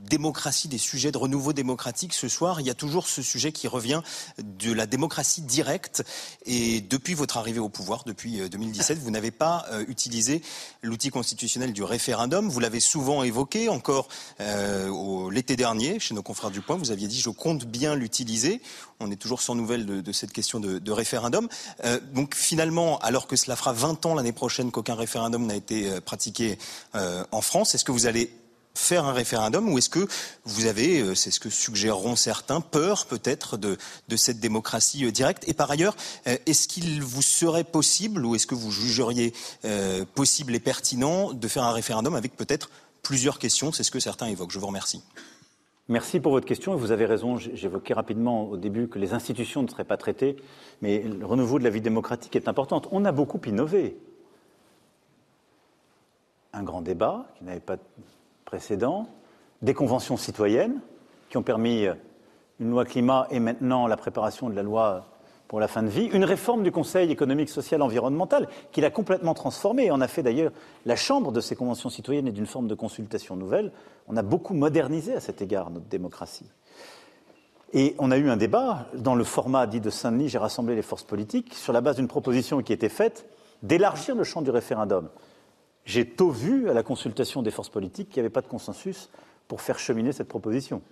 [0.09, 2.61] démocratie, des sujets de renouveau démocratique ce soir.
[2.61, 4.03] Il y a toujours ce sujet qui revient
[4.39, 6.05] de la démocratie directe.
[6.47, 10.43] Et depuis votre arrivée au pouvoir, depuis 2017, euh, vous n'avez pas utilisé
[10.83, 12.49] l'outil constitutionnel du référendum.
[12.49, 14.07] Vous l'avez souvent évoqué encore
[14.39, 16.77] l'été dernier chez nos confrères du Point.
[16.77, 18.63] Vous aviez dit je compte bien l'utiliser.
[19.01, 21.49] On est toujours sans nouvelles de, cette question de, de référendum.
[22.15, 26.01] donc finalement, alors que cela fera 20 ans l'année prochaine qu'aucun référendum n'a été euh,
[26.01, 26.59] pratiqué
[26.95, 27.75] euh, en France.
[27.75, 28.31] Est-ce que vous allez
[28.75, 30.07] faire un référendum ou est-ce que
[30.45, 33.77] vous avez, euh, c'est ce que suggéreront certains, peur peut-être de,
[34.17, 35.49] cette démocratie directe?
[35.49, 39.33] Et par ailleurs, est-ce qu'il vous serait possible ou est-ce que vous jugeriez
[40.15, 42.71] possible et pertinent de faire un référendum avec peut-être
[43.03, 43.73] plusieurs questions?
[43.73, 44.53] C'est ce que certains évoquent.
[44.53, 45.03] Je vous remercie.
[45.91, 46.77] Merci pour votre question.
[46.77, 50.37] Vous avez raison, j'évoquais rapidement au début que les institutions ne seraient pas traitées,
[50.83, 52.83] mais le renouveau de la vie démocratique est important.
[52.93, 53.97] On a beaucoup innové.
[56.53, 57.83] Un grand débat qui n'avait pas de
[58.45, 59.07] précédent,
[59.63, 60.81] des conventions citoyennes
[61.29, 61.87] qui ont permis
[62.61, 65.07] une loi climat et maintenant la préparation de la loi
[65.49, 69.33] pour la fin de vie, une réforme du Conseil économique, social, environnemental, qu'il a complètement
[69.33, 70.53] transformé et on a fait d'ailleurs
[70.85, 73.73] la chambre de ces conventions citoyennes et d'une forme de consultation nouvelle.
[74.09, 76.51] On a beaucoup modernisé à cet égard notre démocratie.
[77.73, 80.83] Et on a eu un débat dans le format dit de Saint-Denis, j'ai rassemblé les
[80.83, 83.27] forces politiques, sur la base d'une proposition qui était faite
[83.63, 85.09] d'élargir le champ du référendum.
[85.89, 89.09] J'ai tôt vu à la consultation des forces politiques qu'il n'y avait pas de consensus
[89.49, 90.83] pour faire cheminer cette proposition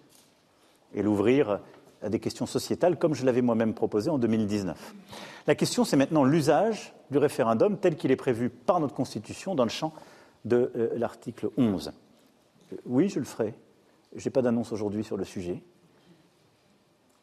[0.95, 1.61] et l'ouvrir
[2.01, 4.95] à des questions sociétales, comme je l'avais moi-même proposé en 2019.
[5.47, 9.65] La question, c'est maintenant l'usage du référendum tel qu'il est prévu par notre Constitution dans
[9.65, 9.93] le champ
[10.47, 11.93] de euh, l'article 11.
[12.87, 13.53] Oui, je le ferai.
[14.15, 15.63] Je n'ai pas d'annonce aujourd'hui sur le sujet.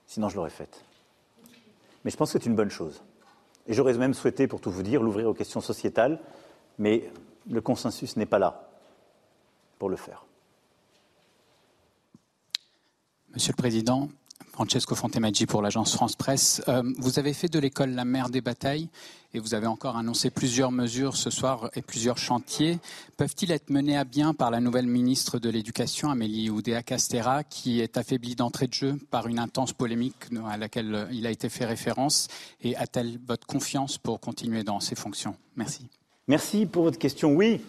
[0.05, 0.85] Sinon, je l'aurais faite.
[2.05, 3.01] Mais je pense que c'est une bonne chose.
[3.65, 6.19] Et j'aurais même souhaité, pour tout vous dire, l'ouvrir aux questions sociétales,
[6.77, 7.09] mais
[7.49, 8.69] le consensus n'est pas là
[9.79, 10.25] pour le faire.
[13.33, 14.09] Monsieur le Président,
[14.53, 16.61] Francesco Fontemaggi pour l'agence France Presse.
[16.67, 18.87] Euh, vous avez fait de l'école la mère des batailles
[19.33, 22.79] et vous avez encore annoncé plusieurs mesures ce soir et plusieurs chantiers.
[23.17, 27.97] Peuvent-ils être menés à bien par la nouvelle ministre de l'Éducation, Amélie Oudéa-Castera, qui est
[27.97, 32.27] affaiblie d'entrée de jeu par une intense polémique à laquelle il a été fait référence?
[32.61, 35.35] Et a-t-elle votre confiance pour continuer dans ses fonctions?
[35.55, 35.89] Merci.
[36.27, 37.33] Merci pour votre question.
[37.33, 37.61] Oui.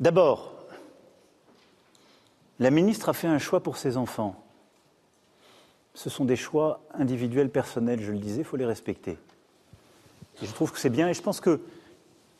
[0.00, 0.52] D'abord,
[2.58, 4.44] la ministre a fait un choix pour ses enfants
[5.94, 9.16] ce sont des choix individuels, personnels, je le disais, il faut les respecter.
[10.42, 11.60] je trouve que c'est bien, et je pense que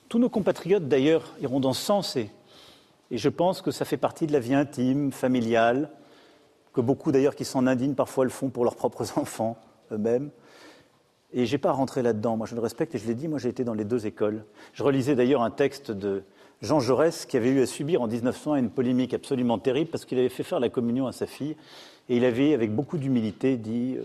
[0.08, 2.30] tous nos compatriotes, d'ailleurs, iront dans ce sens, et,
[3.10, 5.90] je pense que ça fait partie de la vie intime, familiale,
[6.72, 9.56] que beaucoup, d'ailleurs, qui s'en indignent, parfois le font pour leurs propres enfants
[9.92, 10.30] eux-mêmes.
[11.34, 12.36] Et je n'ai pas à rentrer là-dedans.
[12.36, 14.44] Moi, je le respecte et je l'ai dit, moi, j'ai été dans les deux écoles.
[14.72, 16.22] Je relisais d'ailleurs un texte de
[16.62, 20.18] Jean Jaurès qui avait eu à subir en 1900 une polémique absolument terrible parce qu'il
[20.18, 21.56] avait fait faire la communion à sa fille
[22.08, 24.04] et il avait, avec beaucoup d'humilité, dit euh,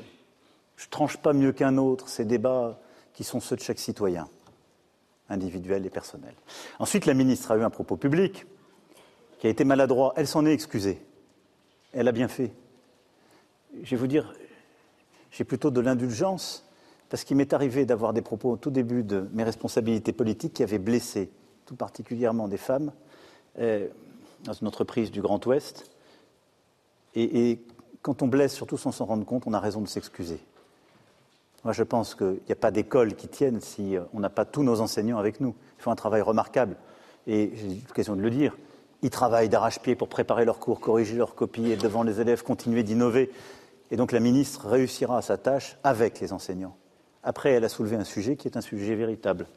[0.76, 2.80] Je tranche pas mieux qu'un autre ces débats
[3.14, 4.28] qui sont ceux de chaque citoyen,
[5.30, 6.34] individuel et personnel.
[6.80, 8.46] Ensuite, la ministre a eu un propos public
[9.40, 10.14] qui a été maladroit.
[10.16, 11.02] Elle s'en est excusée.
[11.94, 12.52] Elle a bien fait.
[13.84, 14.34] Je vais vous dire,
[15.32, 16.66] j'ai plutôt de l'indulgence,
[17.10, 20.64] parce qu'il m'est arrivé d'avoir des propos au tout début de mes responsabilités politiques qui
[20.64, 21.30] avaient blessé,
[21.66, 22.92] tout particulièrement des femmes,
[23.60, 23.88] euh,
[24.44, 25.90] dans une entreprise du Grand Ouest.
[27.16, 27.60] Et,
[28.02, 30.40] quand on blesse, surtout sans s'en rendre compte, on a raison de s'excuser.
[31.66, 34.46] Moi, je pense qu'il n'y a pas d'école qui tienne si euh, on n'a pas
[34.46, 35.54] tous nos enseignants avec nous.
[35.78, 36.78] Ils font un travail remarquable.
[37.28, 38.56] Et j'ai l'occasion de le dire.
[39.02, 42.84] Ils travaillent d'arrache-pied pour préparer leurs cours, corriger leurs copies et devant les élèves continuer
[42.84, 43.32] d'innover.
[43.92, 46.78] Et donc la ministre réussira à sa tâche avec les enseignants.
[47.24, 49.48] Après, elle a soulevé un sujet qui est un sujet véritable.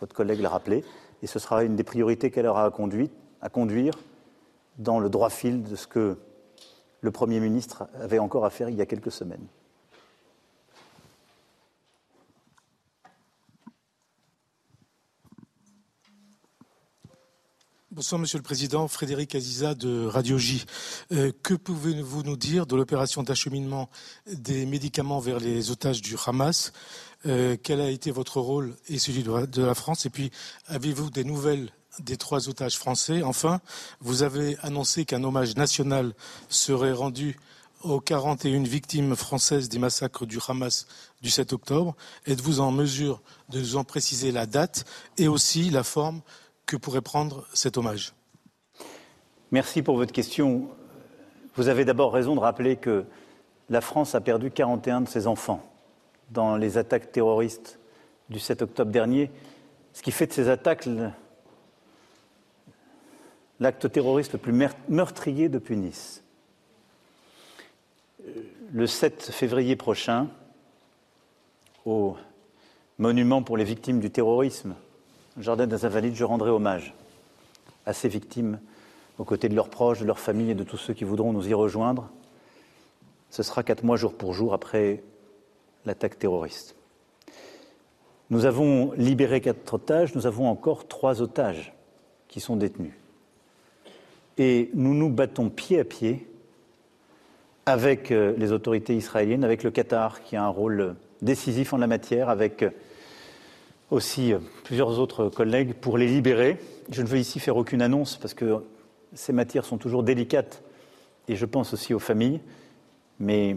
[0.00, 0.84] Votre collègue l'a rappelé.
[1.22, 2.72] Et ce sera une des priorités qu'elle aura à,
[3.42, 3.94] à conduire
[4.78, 6.16] dans le droit fil de ce que
[7.02, 9.46] le Premier ministre avait encore à faire il y a quelques semaines.
[17.92, 20.64] Bonsoir Monsieur le Président, Frédéric Aziza de Radio J.
[21.10, 23.90] Euh, que pouvez-vous nous dire de l'opération d'acheminement
[24.32, 26.72] des médicaments vers les otages du Hamas?
[27.26, 30.06] Euh, Quel a été votre rôle et celui de la France?
[30.06, 30.30] Et puis,
[30.66, 33.22] avez-vous des nouvelles des trois otages français?
[33.22, 33.60] Enfin,
[34.00, 36.14] vous avez annoncé qu'un hommage national
[36.48, 37.38] serait rendu
[37.82, 40.86] aux 41 victimes françaises des massacres du Hamas
[41.22, 41.94] du 7 octobre.
[42.26, 44.84] Êtes-vous en mesure de nous en préciser la date
[45.16, 46.20] et aussi la forme
[46.66, 48.12] que pourrait prendre cet hommage?
[49.50, 50.68] Merci pour votre question.
[51.56, 53.04] Vous avez d'abord raison de rappeler que
[53.68, 55.64] la France a perdu 41 de ses enfants
[56.30, 57.78] dans les attaques terroristes
[58.28, 59.30] du 7 octobre dernier,
[59.92, 60.88] ce qui fait de ces attaques
[63.58, 64.54] l'acte terroriste le plus
[64.88, 66.22] meurtrier depuis Nice.
[68.72, 70.28] Le 7 février prochain,
[71.84, 72.16] au
[72.98, 74.74] monument pour les victimes du terrorisme,
[75.38, 76.94] Jardin des Invalides, je rendrai hommage
[77.86, 78.60] à ces victimes
[79.18, 81.48] aux côtés de leurs proches, de leurs familles et de tous ceux qui voudront nous
[81.48, 82.10] y rejoindre.
[83.30, 85.02] Ce sera quatre mois jour pour jour après
[85.86, 86.74] l'attaque terroriste.
[88.30, 91.72] Nous avons libéré quatre otages, nous avons encore trois otages
[92.28, 92.92] qui sont détenus.
[94.38, 96.28] Et nous nous battons pied à pied
[97.66, 101.86] avec euh, les autorités israéliennes, avec le Qatar qui a un rôle décisif en la
[101.86, 102.70] matière, avec euh,
[103.90, 106.58] aussi euh, plusieurs autres collègues pour les libérer.
[106.90, 108.62] Je ne veux ici faire aucune annonce parce que
[109.12, 110.62] ces matières sont toujours délicates
[111.28, 112.40] et je pense aussi aux familles,
[113.18, 113.56] mais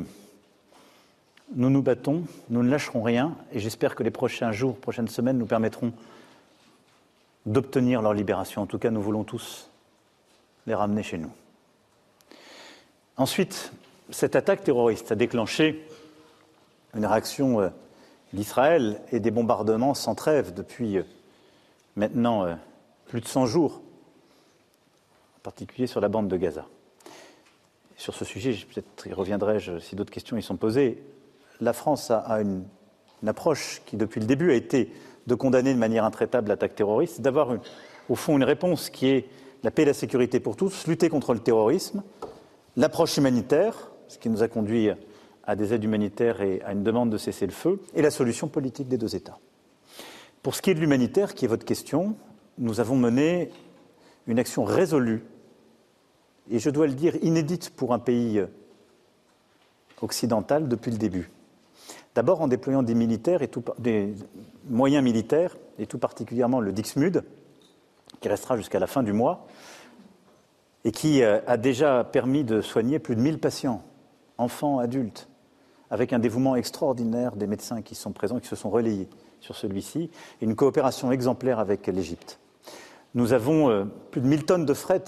[1.55, 5.38] nous nous battons, nous ne lâcherons rien, et j'espère que les prochains jours, prochaines semaines
[5.38, 5.93] nous permettront
[7.45, 8.61] d'obtenir leur libération.
[8.61, 9.69] En tout cas, nous voulons tous
[10.65, 11.31] les ramener chez nous.
[13.17, 13.71] Ensuite,
[14.09, 15.88] cette attaque terroriste a déclenché
[16.95, 17.69] une réaction euh,
[18.34, 21.03] d'Israël et des bombardements sans trêve depuis euh,
[21.95, 22.55] maintenant euh,
[23.05, 23.81] plus de 100 jours,
[25.38, 26.65] en particulier sur la bande de Gaza.
[27.97, 31.03] Sur ce sujet, peut-être y reviendrai-je si d'autres questions y sont posées.
[31.64, 32.65] La France a, une,
[33.26, 34.91] approche qui, depuis le début, a été
[35.27, 37.56] de condamner de manière intraitable l'attaque terroriste, d'avoir
[38.10, 39.30] au fond une réponse qui est
[39.64, 42.03] la paix et la sécurité pour tous, lutter contre le terrorisme,
[42.76, 44.90] l'approche humanitaire, ce qui nous a conduit
[45.45, 48.49] à des aides humanitaires et à une demande de cesser le feu, et la solution
[48.49, 49.40] politique des deux États.
[50.41, 52.18] Pour ce qui est de l'humanitaire, qui est votre question,
[52.57, 53.52] nous avons mené
[54.27, 55.23] une action résolue
[56.52, 58.44] et je dois le dire inédite pour un pays
[60.02, 61.31] occidental depuis le début.
[62.15, 63.49] D'abord en déployant des, militaires et
[63.80, 64.14] des
[64.69, 67.23] moyens militaires, et tout particulièrement le Dixmude,
[68.19, 69.48] qui restera jusqu'à la fin du mois,
[70.85, 73.84] et qui euh, a déjà permis de soigner plus de 1000 patients,
[74.38, 75.27] enfants, adultes,
[75.90, 79.07] avec un dévouement extraordinaire des médecins qui sont présents, qui se sont relayés
[79.40, 80.10] sur celui-ci,
[80.41, 82.40] et une coopération exemplaire avec l'Égypte.
[83.15, 85.03] Nous avons euh, plus de 1000 tonnes de fret,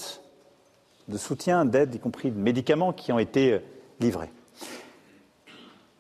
[1.08, 3.60] de soutien, d'aide, y compris de médicaments, qui ont été euh,
[4.00, 4.32] livrés.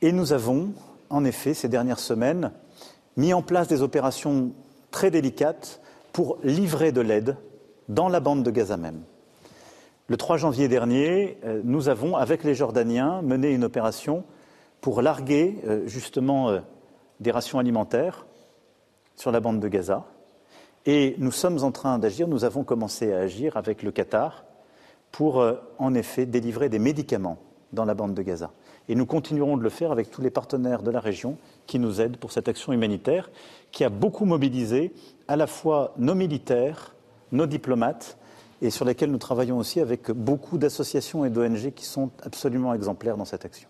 [0.02, 0.73] Et nous avons,
[1.10, 2.52] en effet, ces dernières semaines,
[3.18, 4.52] mis en place des opérations
[4.91, 5.82] très délicates
[6.14, 7.38] pour livrer de l'aide
[7.90, 9.02] dans la bande de Gaza même.
[10.07, 14.23] Le 3 janvier dernier, euh, nous avons, avec les Jordaniens, mené une opération
[14.80, 16.60] pour larguer euh, justement euh,
[17.19, 18.27] des rations alimentaires
[19.15, 20.06] sur la bande de Gaza.
[20.86, 24.45] Et nous sommes en train d'agir, nous avons commencé à agir avec le Qatar
[25.11, 25.44] pour,
[25.80, 27.38] en effet, délivrer des médicaments
[27.73, 28.52] dans la bande de Gaza.
[28.88, 32.02] Et nous continuerons de le faire avec tous les partenaires de la région qui nous
[32.02, 33.30] aident pour cette action humanitaire
[33.72, 34.94] qui a beaucoup mobilisé
[35.28, 36.95] à la fois nos militaires,
[37.32, 38.18] nos diplomates,
[38.62, 43.18] et sur lesquels nous travaillons aussi avec beaucoup d'associations et d'ONG qui sont absolument exemplaires
[43.18, 43.70] dans cette action.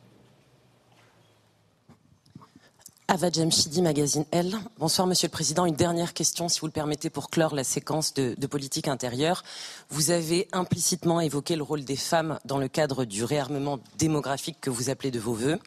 [3.07, 4.57] Ava Jamshidi, magazine L.
[4.79, 5.67] Bonsoir, Monsieur le Président.
[5.67, 9.43] Une dernière question, si vous le permettez, pour clore la séquence de, de, politique intérieure.
[9.89, 14.71] Vous avez implicitement évoqué le rôle des femmes dans le cadre du réarmement démographique que
[14.71, 15.59] vous appelez de vos voeux.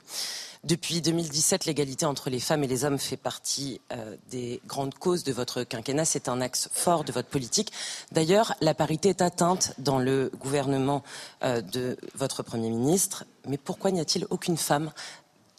[0.64, 5.22] Depuis 2017, l'égalité entre les femmes et les hommes fait partie euh, des grandes causes
[5.22, 6.04] de votre quinquennat.
[6.04, 7.72] C'est un axe fort de votre politique.
[8.10, 11.04] D'ailleurs, la parité est atteinte dans le gouvernement
[11.44, 13.24] euh, de votre Premier ministre.
[13.46, 14.90] Mais pourquoi n'y a-t-il aucune femme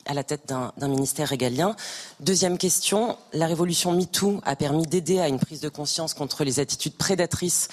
[0.09, 1.75] à la tête d'un ministère régalien.
[2.19, 6.59] Deuxième question, la révolution MeToo a permis d'aider à une prise de conscience contre les
[6.59, 7.67] attitudes prédatrices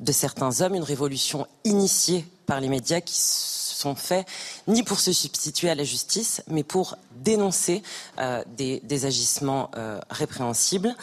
[0.00, 4.26] de certains hommes, une révolution initiée par les médias qui sont faits
[4.66, 7.82] ni pour se substituer à la justice, mais pour dénoncer
[8.18, 10.96] euh, des, agissements euh, répréhensibles.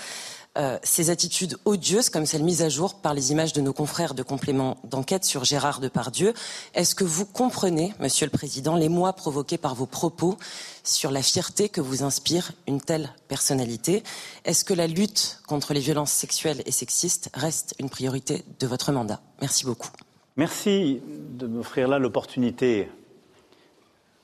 [0.57, 4.14] Euh, ces attitudes odieuses, comme celles mises à jour par les images de nos confrères
[4.14, 6.34] de complément d'enquête sur Gérard Depardieu.
[6.73, 10.38] Est-ce que vous comprenez, Monsieur le Président, les mois provoqués par vos propos
[10.84, 14.03] sur la fierté que vous inspire une telle personnalité?
[14.44, 18.91] Est-ce que la lutte contre les violences sexuelles et sexistes reste une priorité de votre
[18.91, 19.22] mandat?
[19.40, 19.91] Merci beaucoup.
[20.36, 22.90] Merci de m'offrir là l'opportunité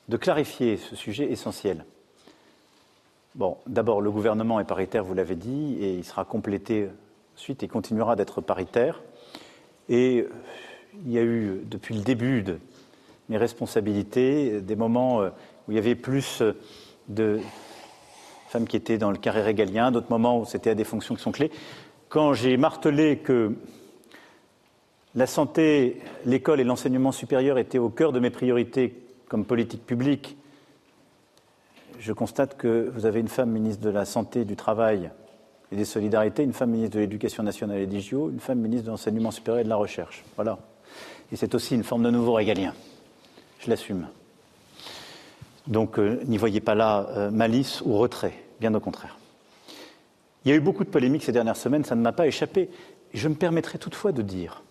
[0.09, 1.85] de clarifier ce sujet essentiel.
[3.37, 6.89] Bon, d'abord, le gouvernement est paritaire, vous l'avez dit, et il sera complété
[7.35, 9.03] ensuite et continuera d'être paritaire.
[9.89, 10.25] Et
[11.05, 12.57] il y a eu, depuis le début de
[13.29, 16.41] mes responsabilités, des moments où il y avait plus
[17.09, 17.39] de
[18.47, 21.21] femmes qui étaient dans le carré régalien, d'autres moments où c'était à des fonctions qui
[21.21, 21.51] sont clés.
[22.09, 23.53] Quand j'ai martelé que
[25.13, 28.95] la santé, l'école et l'enseignement supérieur étaient au cœur de mes priorités
[29.27, 30.37] comme politique publique,
[31.99, 35.11] je constate que vous avez une femme ministre de la Santé, du Travail
[35.71, 38.85] et des Solidarités, une femme ministre de l'Éducation nationale et des JO, une femme ministre
[38.85, 40.23] de l'Enseignement supérieur et de la Recherche.
[40.35, 40.59] Voilà.
[41.31, 42.73] Et c'est aussi une forme de nouveau régalien.
[43.59, 44.07] Je l'assume.
[45.67, 49.17] Donc euh, n'y voyez pas là euh, malice ou retrait, bien au contraire.
[50.45, 52.69] Il y a eu beaucoup de polémiques ces dernières semaines, ça ne m'a pas échappé.
[53.13, 54.63] Je me permettrai toutefois de dire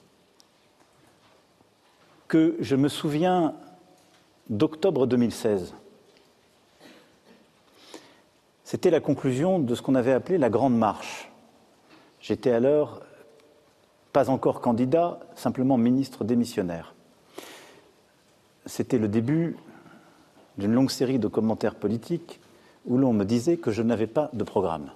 [2.28, 3.54] que je me souviens
[4.48, 5.74] d'octobre 2016
[8.66, 11.30] c'était la conclusion de ce qu'on avait appelé la Grande Marche.
[12.20, 13.00] J'étais alors
[14.12, 16.92] pas encore candidat, simplement ministre démissionnaire.
[18.66, 19.56] C'était le début
[20.58, 22.40] d'une longue série de commentaires politiques
[22.86, 24.90] où l'on me disait que je n'avais pas de programme.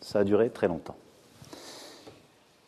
[0.00, 0.96] Ça a duré très longtemps.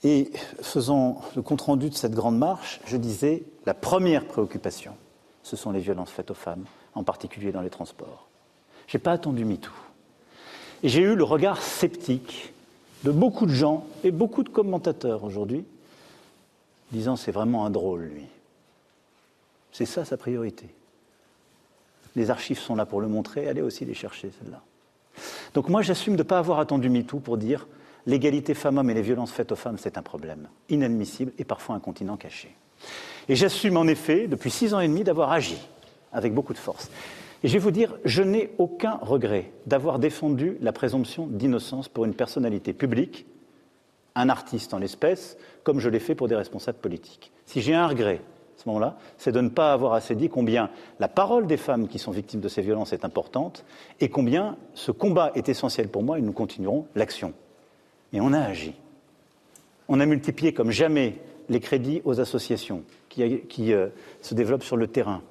[0.02, 4.96] Et faisant le compte-rendu de cette grande marche, je disais la première préoccupation,
[5.44, 6.64] ce sont les violences faites aux femmes,
[6.96, 8.26] en particulier dans les transports.
[8.88, 9.70] Je n'ai pas attendu MeToo.
[10.82, 12.52] Et j'ai eu le regard sceptique
[13.04, 15.64] de beaucoup de gens et beaucoup de commentateurs aujourd'hui,
[16.90, 18.26] disant c'est vraiment un drôle, lui.
[19.72, 20.66] C'est ça sa priorité.
[22.14, 24.60] Les archives sont là pour le montrer, allez aussi les chercher, celles-là.
[25.54, 27.66] Donc moi, j'assume de ne pas avoir attendu MeToo pour dire
[28.06, 31.80] l'égalité femmes-hommes et les violences faites aux femmes, c'est un problème inadmissible et parfois un
[31.80, 32.54] continent caché.
[33.28, 35.56] Et j'assume en effet, depuis six ans et demi, d'avoir agi
[36.12, 36.90] avec beaucoup de force.
[37.42, 42.04] Et je vais vous dire, je n'ai aucun regret d'avoir défendu la présomption d'innocence pour
[42.04, 43.26] une personnalité publique,
[44.14, 47.32] un artiste en l'espèce, comme je l'ai fait pour des responsables politiques.
[47.46, 48.20] Si j'ai un regret
[48.56, 50.70] à ce moment-là, c'est de ne pas avoir assez dit combien
[51.00, 53.64] la parole des femmes qui sont victimes de ces violences est importante
[53.98, 57.32] et combien ce combat est essentiel pour moi et nous continuerons l'action.
[58.12, 58.74] Et on a agi.
[59.88, 63.88] On a multiplié comme jamais les crédits aux associations qui, euh,
[64.20, 65.22] se développent sur le terrain.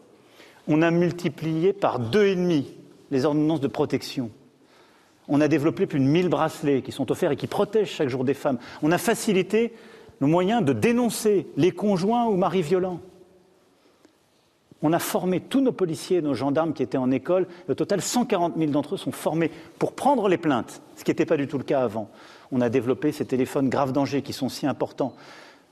[0.68, 2.74] On a multiplié par deux et demi
[3.10, 4.32] les ordonnances de protection.
[5.28, 8.24] On a développé plus de 1000 bracelets qui sont offerts et qui protègent chaque jour
[8.24, 8.58] des femmes.
[8.82, 9.74] On a facilité
[10.20, 13.00] le moyen de dénoncer les conjoints ou maris violents.
[14.84, 17.48] On a formé tous nos policiers et nos gendarmes qui étaient en école.
[17.70, 21.26] Au total, 140 000 d'entre eux sont formés pour prendre les plaintes, ce qui n'était
[21.26, 22.10] pas du tout le cas avant.
[22.52, 25.16] On a développé ces téléphones grave danger qui sont si importants.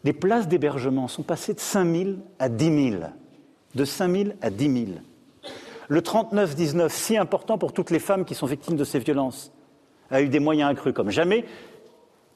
[0.04, 3.04] Les places d'hébergement sont passées de 5 000 à 10 000.
[3.76, 5.00] De 5 000 à 10 000.
[5.88, 9.52] Le 39-19, si important pour toutes les femmes qui sont victimes de ces violences,
[10.12, 11.46] a eu des moyens accrus comme jamais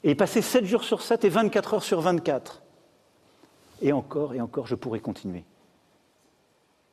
[0.02, 2.62] et est passé 7 jours sur 7 et 24 heures sur 24.
[3.82, 5.44] Et encore et encore, je pourrais continuer.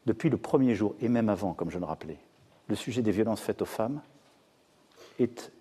[0.06, 2.18] Depuis le premier jour, et même avant, comme je le rappelais,
[2.68, 4.02] le sujet des violences faites aux femmes
[5.20, 5.52] est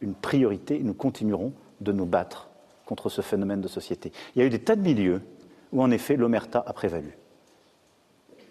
[0.00, 2.48] une priorité et nous continuerons de nous battre
[2.86, 4.12] contre ce phénomène de société.
[4.34, 5.22] Il y a eu des tas de milieux
[5.72, 7.16] où, en effet, l'omerta a prévalu.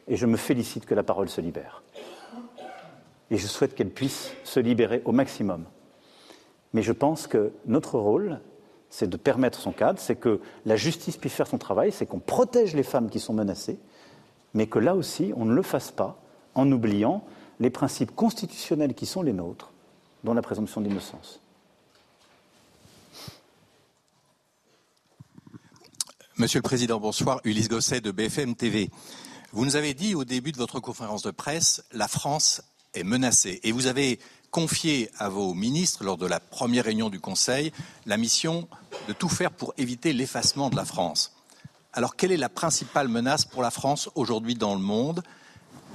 [0.10, 1.84] Et je me félicite que la parole se libère.
[3.32, 5.66] Et je souhaite qu'elle puisse se libérer au maximum.
[6.74, 8.42] Mais je pense que notre rôle,
[8.90, 12.20] c'est de permettre son cadre, c'est que la justice puisse faire son travail, c'est qu'on
[12.20, 13.80] protège les femmes qui sont menacées,
[14.54, 16.20] mais que là aussi, on ne le fasse pas
[16.56, 17.24] en oubliant
[17.60, 19.72] les principes constitutionnels qui sont les nôtres,
[20.24, 21.40] dont la présomption d'innocence.
[26.38, 27.42] Monsieur le Président, bonsoir.
[27.44, 28.90] Ulysse Gosset de BFM TV.
[29.52, 32.62] Vous nous avez dit au début de votre conférence de presse, la France
[32.94, 33.60] est menacée.
[33.64, 34.20] Et vous avez
[34.52, 37.72] confié à vos ministres, lors de la première réunion du Conseil,
[38.06, 38.68] la mission
[39.08, 41.34] de tout faire pour éviter l'effacement de la France.
[41.94, 45.24] Alors, quelle est la principale menace pour la France aujourd'hui dans le monde?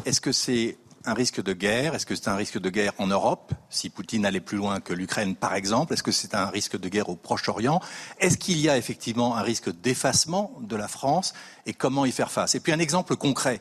[0.04, 1.94] Est-ce que c'est un risque de guerre?
[1.94, 4.92] Est-ce que c'est un risque de guerre en Europe, si Poutine allait plus loin que
[4.92, 7.80] l'Ukraine, par exemple Est-ce que c'est un risque de guerre au Proche-Orient?
[8.18, 11.34] Est-ce qu'il y a effectivement un risque d'effacement de la France?
[11.66, 12.54] Et comment y faire face?
[12.54, 13.60] Et puis un exemple concret.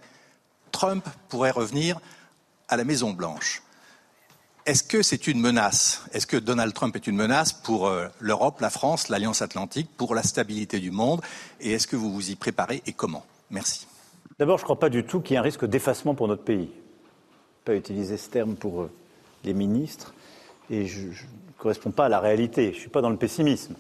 [0.72, 2.00] Trump pourrait revenir
[2.70, 3.62] à la Maison-Blanche.
[4.66, 6.04] Est-ce que c'est une menace?
[6.14, 10.16] Est-ce que Donald Trump est une menace pour euh, l'Europe, la France, l'Alliance atlantique, pour
[10.16, 11.22] la stabilité du monde?
[11.60, 13.26] Et est-ce que vous vous y préparez et comment?
[13.52, 13.88] Merci.
[14.40, 16.44] D'abord, je ne crois pas du tout qu'il y ait un risque d'effacement pour notre
[16.44, 16.72] pays
[17.64, 18.92] pas utiliser ce terme pour euh,
[19.44, 20.14] les ministres,
[20.70, 21.14] et je ne
[21.58, 22.72] correspond pas à la réalité.
[22.72, 23.76] Je ne suis pas dans le pessimisme.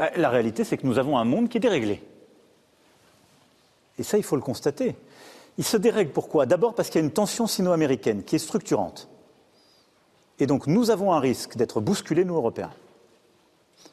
[0.00, 2.02] Euh, la réalité, c'est que nous avons un monde qui est déréglé.
[3.98, 4.96] Et ça, il faut le constater.
[5.58, 6.46] Il se dérègle pourquoi?
[6.46, 9.08] D'abord parce qu'il y a une tension sino-américaine qui est structurante.
[10.38, 12.72] Et donc nous avons un risque d'être bousculés, nous, Européens.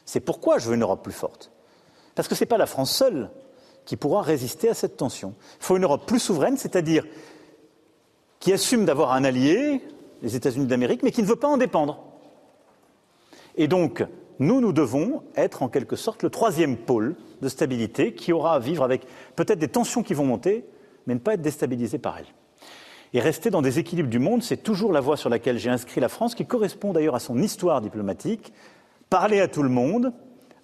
[0.05, 1.51] C'est pourquoi je veux une Europe plus forte.
[2.15, 3.29] Parce que ce n'est pas la France seule
[3.85, 5.33] qui pourra résister à cette tension.
[5.59, 7.05] Il faut une Europe plus souveraine, c'est-à-dire
[8.39, 9.81] qui assume d'avoir un allié,
[10.21, 12.03] les États-Unis d'Amérique, mais qui ne veut pas en dépendre.
[13.55, 14.03] Et donc,
[14.39, 18.59] nous, nous devons être en quelque sorte le troisième pôle de stabilité qui aura à
[18.59, 19.05] vivre avec
[19.35, 20.65] peut-être des tensions qui vont monter,
[21.07, 22.33] mais ne pas être déstabilisé par elles.
[23.13, 25.99] Et rester dans des équilibres du monde, c'est toujours la voie sur laquelle j'ai inscrit
[25.99, 28.53] la France, qui correspond d'ailleurs à son histoire diplomatique.
[29.09, 30.13] Parler à tout le monde,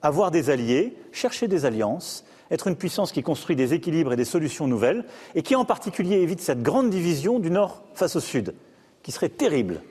[0.02, 4.26] avoir des alliés, chercher des alliances, être une puissance qui construit des équilibres et des
[4.26, 8.54] solutions nouvelles, et qui en particulier évite cette grande division du Nord face au Sud,
[9.04, 9.82] qui serait terrible.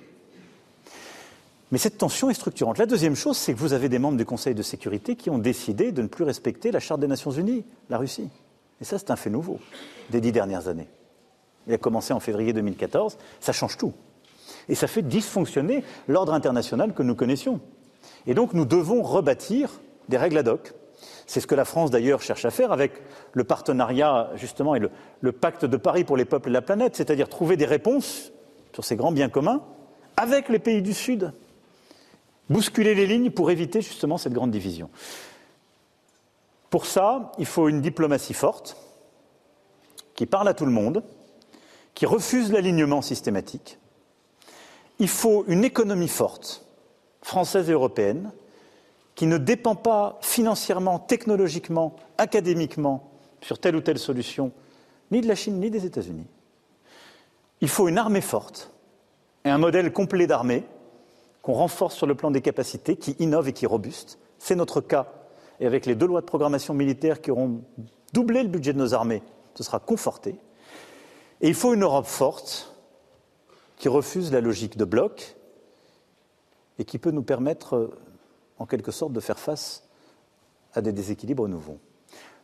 [1.72, 2.78] Mais cette tension est structurante.
[2.78, 5.38] La deuxième chose, c'est que vous avez des membres du Conseil de sécurité qui ont
[5.38, 8.30] décidé de ne plus respecter la Charte des Nations Unies, la Russie.
[8.80, 9.58] Et ça, c'est un fait nouveau
[10.10, 10.88] des dix dernières années.
[11.66, 13.92] Il a commencé en février 2014, ça change tout.
[14.68, 17.60] Et ça fait dysfonctionner l'ordre international que nous connaissions.
[18.26, 20.74] Et donc nous devons rebâtir des règles ad hoc
[21.26, 22.92] c'est ce que la France d'ailleurs cherche à faire avec
[23.32, 24.80] le partenariat justement et
[25.20, 28.32] le, pacte de Paris pour les peuples et la planète, c'est-à-dire trouver des réponses
[28.72, 29.62] sur ces grands biens communs
[30.16, 31.32] avec les pays du Sud,
[32.48, 34.90] bousculer les lignes pour éviter justement cette grande division.
[36.70, 38.76] Pour ça, il faut une diplomatie forte
[40.14, 41.02] qui parle à tout le monde,
[41.94, 43.78] qui refuse l'alignement systématique.
[44.98, 46.64] Il faut une économie forte,
[47.22, 48.32] française et européenne,
[49.14, 53.10] qui ne dépend pas financièrement, technologiquement, académiquement
[53.40, 54.52] sur telle ou telle solution,
[55.10, 56.26] ni de la Chine ni des États-Unis.
[57.60, 58.72] Il faut une armée forte
[59.44, 60.64] et un modèle complet d'armée
[61.42, 64.18] qu'on renforce sur le plan des capacités, qui innove et qui est robuste.
[64.38, 65.12] C'est notre cas.
[65.60, 67.60] Et avec les deux lois de programmation militaire qui auront
[68.14, 69.22] doublé le budget de nos armées,
[69.54, 70.36] ce sera conforté.
[71.42, 72.74] Et il faut une Europe forte
[73.76, 75.36] qui refuse la logique de bloc
[76.78, 77.90] et qui peut nous permettre,
[78.58, 79.84] en quelque sorte, de faire face
[80.74, 81.78] à des déséquilibres nouveaux.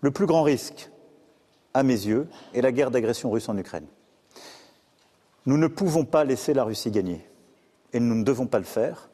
[0.00, 0.90] Le plus grand risque,
[1.74, 3.86] à mes yeux, est la guerre d'agression russe en Ukraine.
[5.46, 7.26] Nous ne pouvons pas laisser la Russie gagner,
[7.92, 9.10] et nous ne devons pas le faire,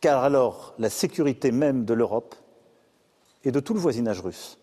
[0.00, 2.34] car alors la sécurité même de l'Europe
[3.44, 4.58] et de tout le voisinage russe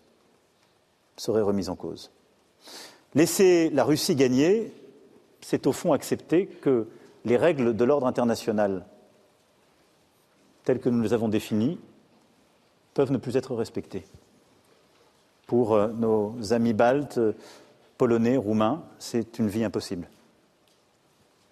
[1.16, 2.10] serait remise en cause.
[3.14, 4.72] Laisser la Russie gagner,
[5.40, 6.88] c'est au fond accepter que
[7.24, 8.86] les règles de l'ordre international
[10.64, 11.78] telles que nous les avons définies
[12.94, 14.04] peuvent ne plus être respectées.
[15.46, 17.20] Pour euh, nos amis baltes,
[17.98, 20.08] polonais, roumains, c'est une vie impossible.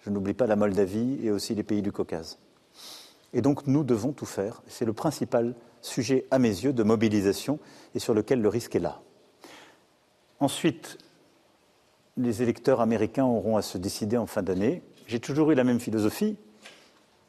[0.01, 2.37] Je n'oublie pas la Moldavie et aussi les pays du Caucase.
[3.33, 4.61] Et donc nous devons tout faire.
[4.67, 7.59] C'est le principal sujet, à mes yeux, de mobilisation
[7.95, 9.01] et sur lequel le risque est là.
[10.39, 10.97] Ensuite,
[12.17, 14.81] les électeurs américains auront à se décider en fin d'année.
[15.07, 16.37] J'ai toujours eu la même philosophie.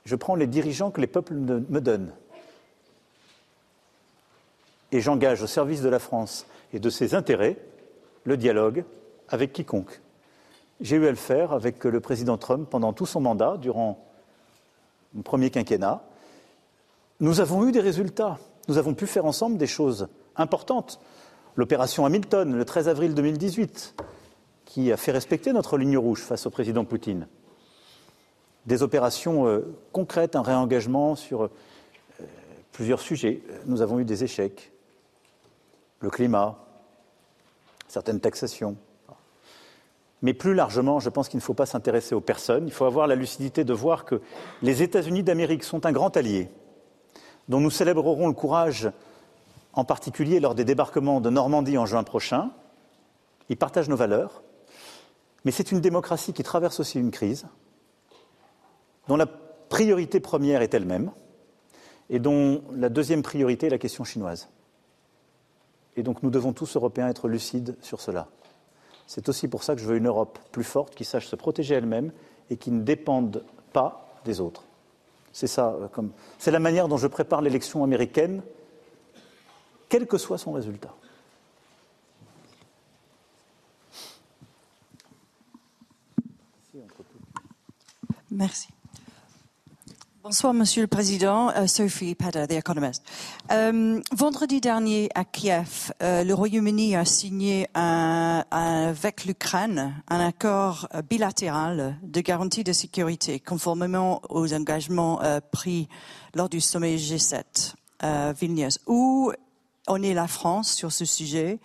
[0.05, 2.13] Je prends les dirigeants que les peuples me donnent.
[4.93, 7.57] Et j'engage au service de la France et de ses intérêts
[8.25, 8.85] le dialogue
[9.29, 10.01] avec quiconque.
[10.81, 14.05] J'ai eu à le faire avec le président Trump pendant tout son mandat, durant
[15.15, 16.03] mon premier quinquennat.
[17.21, 18.39] Nous avons eu des résultats.
[18.69, 21.01] Nous avons pu faire ensemble des choses importantes.
[21.57, 23.95] L'opération Hamilton, le 13 avril 2018,
[24.65, 27.29] qui a fait respecter notre ligne rouge face au président Poutine.
[28.67, 31.51] Des opérations euh, concrètes, un réengagement sur euh,
[32.73, 33.43] plusieurs sujets.
[33.67, 34.73] Nous avons eu des échecs.
[36.01, 36.59] Le climat,
[37.89, 38.77] certaines taxations.
[40.23, 42.67] Mais plus largement, je pense qu'il ne faut pas s'intéresser aux personnes.
[42.67, 44.23] Il faut avoir la lucidité de voir que
[44.63, 46.49] les États-Unis d'Amérique sont un grand allié,
[47.49, 48.91] dont nous célébrerons le courage,
[49.75, 52.51] en particulier lors des débarquements de Normandie en juin prochain.
[53.51, 54.43] Ils partagent nos valeurs.
[55.45, 57.45] Mais c'est une démocratie qui traverse aussi une crise,
[59.09, 61.11] dont la priorité première est elle-même,
[62.11, 64.49] et dont la deuxième priorité est la question chinoise.
[65.97, 68.29] Et donc nous devons tous, Européens, être lucides sur cela.
[69.07, 71.75] C'est aussi pour ça que je veux une Europe plus forte, qui sache se protéger
[71.75, 72.13] elle-même
[72.51, 74.65] et qui ne dépende pas des autres.
[75.33, 76.13] C'est ça, euh, comme...
[76.39, 78.43] c'est la manière dont je prépare l'élection américaine,
[79.89, 80.95] quel que soit son résultat.
[88.31, 88.74] Merci.
[90.25, 91.51] Bonsoir, Monsieur le Président.
[91.51, 93.03] Euh, Sophie Pada, The Economist.
[93.53, 100.89] Euh, vendredi dernier, à Kiev, euh, le Royaume-Uni a signé un, avec l'Ukraine un accord
[101.11, 105.21] bilatéral de garantie de sécurité, conformément aux engagements
[105.53, 105.91] pris
[106.35, 107.75] lors du sommet G7
[108.35, 108.79] Vilnius.
[108.87, 109.31] Où
[109.87, 111.61] en est la France sur ce sujet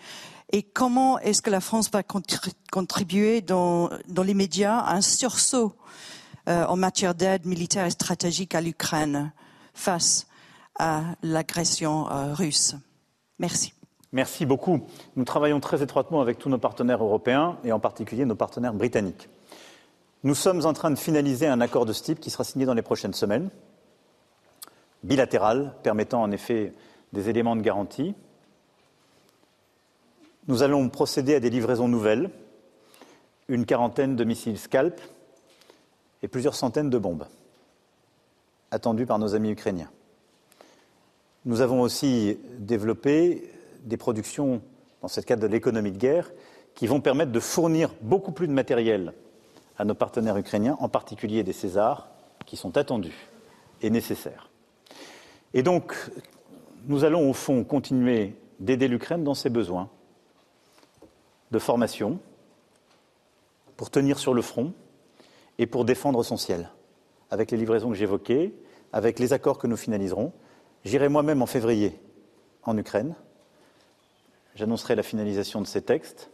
[0.51, 5.75] et comment est-ce que la France va contribuer dans, dans les médias à un sursaut
[6.47, 9.31] euh, en matière d'aide militaire et stratégique à l'Ukraine
[9.73, 10.27] face
[10.77, 12.75] à l'agression euh, russe.
[13.39, 13.73] Merci.
[14.11, 14.81] Merci beaucoup.
[15.15, 19.29] Nous travaillons très étroitement avec tous nos partenaires européens et en particulier nos partenaires britanniques.
[20.23, 22.73] Nous sommes en train de finaliser un accord de ce type qui sera signé dans
[22.73, 23.49] les prochaines semaines,
[25.03, 26.73] bilatéral, permettant en effet
[27.13, 28.15] des éléments de garantie.
[30.47, 32.31] Nous allons procéder à des livraisons nouvelles,
[33.47, 34.99] une quarantaine de missiles Scalp,
[36.23, 37.25] et plusieurs centaines de bombes
[38.71, 39.89] attendues par nos amis ukrainiens.
[41.45, 43.51] Nous avons aussi développé
[43.83, 44.61] des productions
[45.01, 46.31] dans ce cadre de l'économie de guerre
[46.75, 49.13] qui vont permettre de fournir beaucoup plus de matériel
[49.77, 52.09] à nos partenaires ukrainiens, en particulier des Césars,
[52.45, 53.29] qui sont attendus
[53.81, 54.49] et nécessaires.
[55.53, 55.95] Et donc,
[56.85, 59.89] nous allons au fond continuer d'aider l'Ukraine dans ses besoins
[61.51, 62.19] de formation
[63.77, 64.73] pour tenir sur le front,
[65.59, 66.71] et pour défendre son ciel,
[67.29, 68.53] avec les livraisons que j'évoquais,
[68.93, 70.31] avec les accords que nous finaliserons.
[70.85, 71.99] J'irai moi-même en février
[72.63, 73.13] en Ukraine.
[74.55, 76.31] J'annoncerai la finalisation de ces textes.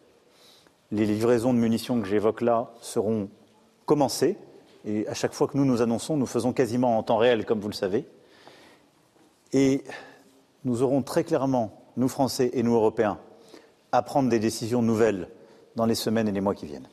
[0.91, 3.29] Les livraisons de munitions que j'évoque là seront
[3.87, 4.37] commencées.
[4.85, 7.59] Et à chaque fois que nous nous annonçons, nous faisons quasiment en temps réel, comme
[7.59, 8.05] vous le savez.
[9.51, 9.83] Et
[10.63, 13.19] nous aurons très clairement, nous Français et nous Européens,
[13.91, 15.29] à prendre des décisions nouvelles
[15.75, 16.87] dans les semaines et les mois qui viennent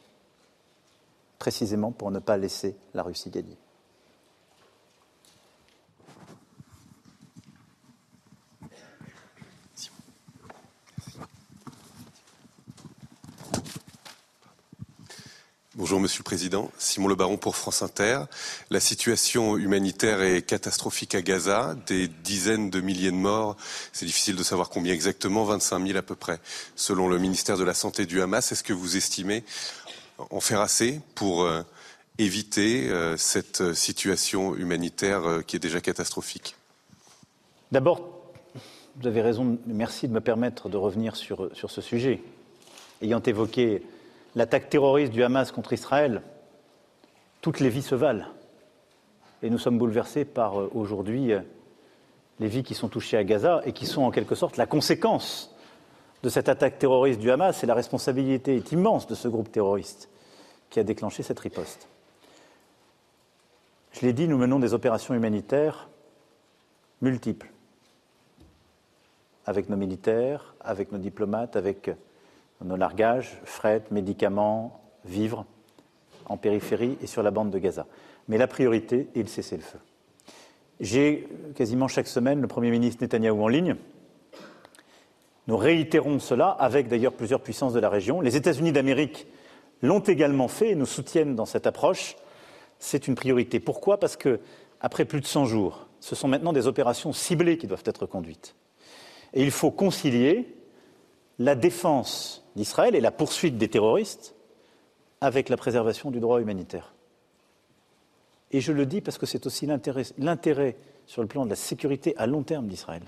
[1.42, 3.58] précisément pour ne pas laisser la Russie gagner.
[15.74, 18.20] Bonjour Monsieur le Président, Simon Le Baron pour France Inter.
[18.70, 23.56] La situation humanitaire est catastrophique à Gaza, des dizaines de milliers de morts,
[23.92, 26.38] c'est difficile de savoir combien exactement, 25 000 à peu près,
[26.76, 28.52] selon le ministère de la Santé du Hamas.
[28.52, 29.42] Est-ce que vous estimez
[30.18, 31.62] en faire assez pour euh,
[32.18, 36.56] éviter euh, cette situation humanitaire euh, qui est déjà catastrophique
[37.70, 38.08] D'abord,
[38.96, 42.22] vous avez raison, merci de me permettre de revenir sur, sur ce sujet.
[43.00, 43.82] Ayant évoqué
[44.34, 46.22] l'attaque terroriste du Hamas contre Israël,
[47.40, 48.26] toutes les vies se valent.
[49.42, 51.40] Et nous sommes bouleversés par euh, aujourd'hui euh,
[52.38, 55.51] les vies qui sont touchées à Gaza et qui sont en quelque sorte la conséquence
[56.22, 57.62] de cette attaque terroriste du Hamas.
[57.62, 60.08] Et la responsabilité est immense de ce groupe terroriste
[60.70, 61.88] qui a déclenché cette riposte.
[63.92, 65.88] Je l'ai dit, nous menons des opérations humanitaires
[67.00, 67.50] multiples
[69.44, 71.90] avec nos militaires, avec nos diplomates, avec
[72.64, 75.44] nos largages, fret, médicaments, vivres,
[76.26, 77.86] en périphérie et sur la bande de Gaza.
[78.28, 79.78] Mais la priorité est le cessez-le-feu.
[80.80, 83.76] J'ai quasiment chaque semaine le Premier ministre Netanyahou en ligne.
[85.48, 88.20] Nous réitérons cela avec d'ailleurs plusieurs puissances de la région.
[88.20, 89.26] Les États-Unis d'Amérique
[89.82, 92.16] l'ont également fait et nous soutiennent dans cette approche.
[92.78, 93.58] C'est une priorité.
[93.58, 93.98] Pourquoi?
[93.98, 94.40] Parce que,
[94.80, 98.54] après plus de 100 jours, ce sont maintenant des opérations ciblées qui doivent être conduites.
[99.34, 100.54] Et il faut concilier
[101.38, 104.34] la défense d'Israël et la poursuite des terroristes
[105.20, 106.94] avec la préservation du droit humanitaire.
[108.50, 112.14] Et je le dis parce que c'est aussi l'intérêt sur le plan de la sécurité
[112.16, 113.02] à long terme d'Israël.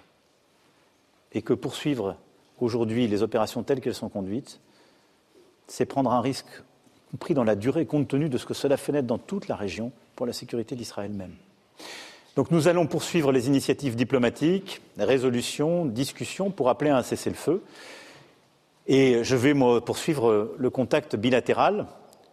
[1.34, 2.16] Et que poursuivre
[2.60, 4.60] aujourd'hui les opérations telles qu'elles sont conduites,
[5.66, 6.62] c'est prendre un risque
[7.18, 9.56] pris dans la durée compte tenu de ce que cela fait naître dans toute la
[9.56, 11.34] région pour la sécurité d'Israël même.
[12.36, 17.62] Donc nous allons poursuivre les initiatives diplomatiques, résolutions, discussions pour appeler à un cessez-le-feu.
[18.86, 21.86] Et je vais poursuivre le contact bilatéral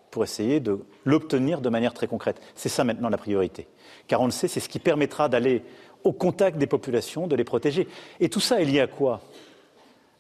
[0.10, 2.41] pour essayer de l'obtenir de manière très concrète.
[2.56, 3.68] C'est ça maintenant la priorité.
[4.07, 5.64] Car on le sait, c'est ce qui permettra d'aller
[6.03, 7.88] au contact des populations, de les protéger.
[8.19, 9.22] Et tout ça est lié à quoi?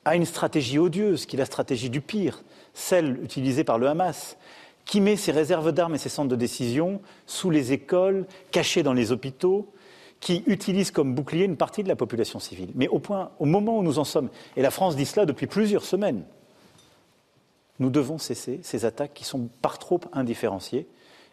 [0.05, 2.43] À une stratégie odieuse, qui est la stratégie du pire,
[2.73, 4.37] celle utilisée par le Hamas,
[4.85, 8.93] qui met ses réserves d'armes et ses centres de décision sous les écoles, cachés dans
[8.93, 9.67] les hôpitaux,
[10.19, 12.69] qui utilise comme bouclier une partie de la population civile.
[12.75, 15.47] Mais au, point, au moment où nous en sommes, et la France dit cela depuis
[15.47, 16.23] plusieurs semaines,
[17.79, 20.87] nous devons cesser ces attaques qui sont par trop indifférenciées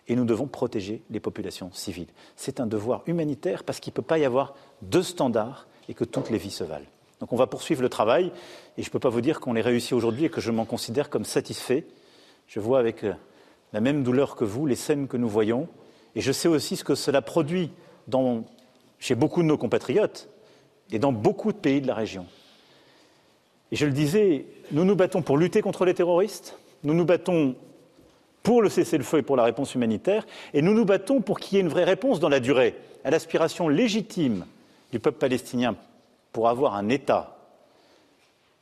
[0.08, 2.08] et nous devons protéger les populations civiles.
[2.36, 6.04] C'est un devoir humanitaire parce qu'il ne peut pas y avoir deux standards et que
[6.04, 6.86] toutes les vies se valent.
[7.20, 8.32] Donc on va poursuivre le travail
[8.76, 10.64] et je ne peux pas vous dire qu'on l'ait réussi aujourd'hui et que je m'en
[10.64, 11.86] considère comme satisfait.
[12.46, 13.12] Je vois avec euh,
[13.72, 15.68] la même douleur que vous les scènes que nous voyons
[16.14, 17.70] et je sais aussi ce que cela produit
[18.98, 20.28] chez beaucoup de nos compatriotes
[20.90, 22.26] et dans beaucoup de pays de la région.
[23.70, 27.54] Et je le disais, nous nous battons pour lutter contre les terroristes, nous nous battons
[28.48, 31.58] pour le cessez-le-feu et pour la réponse humanitaire, et nous nous battons pour qu'il y
[31.58, 34.46] ait une vraie réponse dans la durée à l'aspiration légitime
[34.90, 35.76] du peuple palestinien
[36.32, 37.36] pour avoir un État.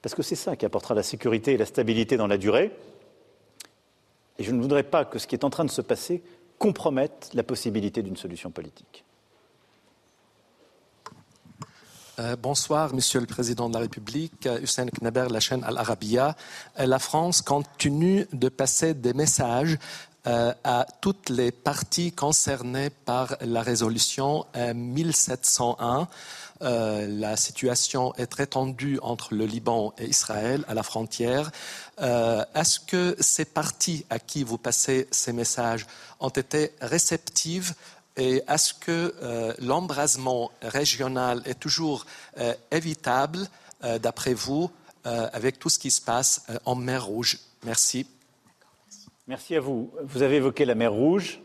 [0.02, 2.72] Parce que c'est ça qui apportera la sécurité et la stabilité dans la durée.
[4.40, 6.20] Et je ne voudrais pas que ce qui est en train de se passer
[6.58, 9.04] compromette la possibilité d'une solution politique.
[12.18, 14.46] Euh, bonsoir, Monsieur le Président de la République.
[14.46, 16.34] Euh, Hussein Knaber, la chaîne Al Arabiya.
[16.80, 19.78] Euh, la France continue de passer des messages
[20.64, 26.08] à toutes les parties concernées par la résolution 1701.
[26.60, 31.52] la situation est très tendue entre le Liban et Israël à la frontière.
[32.00, 35.86] Est-ce que ces parties à qui vous passez ces messages
[36.18, 37.74] ont été réceptives
[38.16, 42.06] et est-ce que euh, l'embrasement régional est toujours
[42.38, 43.40] euh, évitable,
[43.84, 44.70] euh, d'après vous,
[45.32, 48.08] avec tout ce qui se passe en mer Rouge Merci.
[49.28, 49.92] Merci à vous.
[50.02, 51.38] Vous avez évoqué la mer Rouge.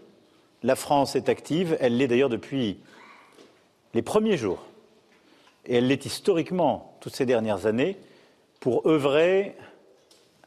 [0.63, 1.77] La France est active.
[1.79, 2.79] Elle l'est d'ailleurs depuis
[3.93, 4.65] les premiers jours.
[5.67, 7.99] Et elle l'est historiquement toutes ces dernières années
[8.59, 9.55] pour œuvrer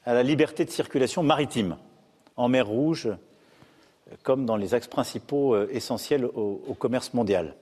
[0.04, 1.76] à la liberté de circulation maritime
[2.36, 3.10] en mer Rouge,
[4.22, 7.54] comme dans les axes principaux euh, essentiels au, commerce mondial.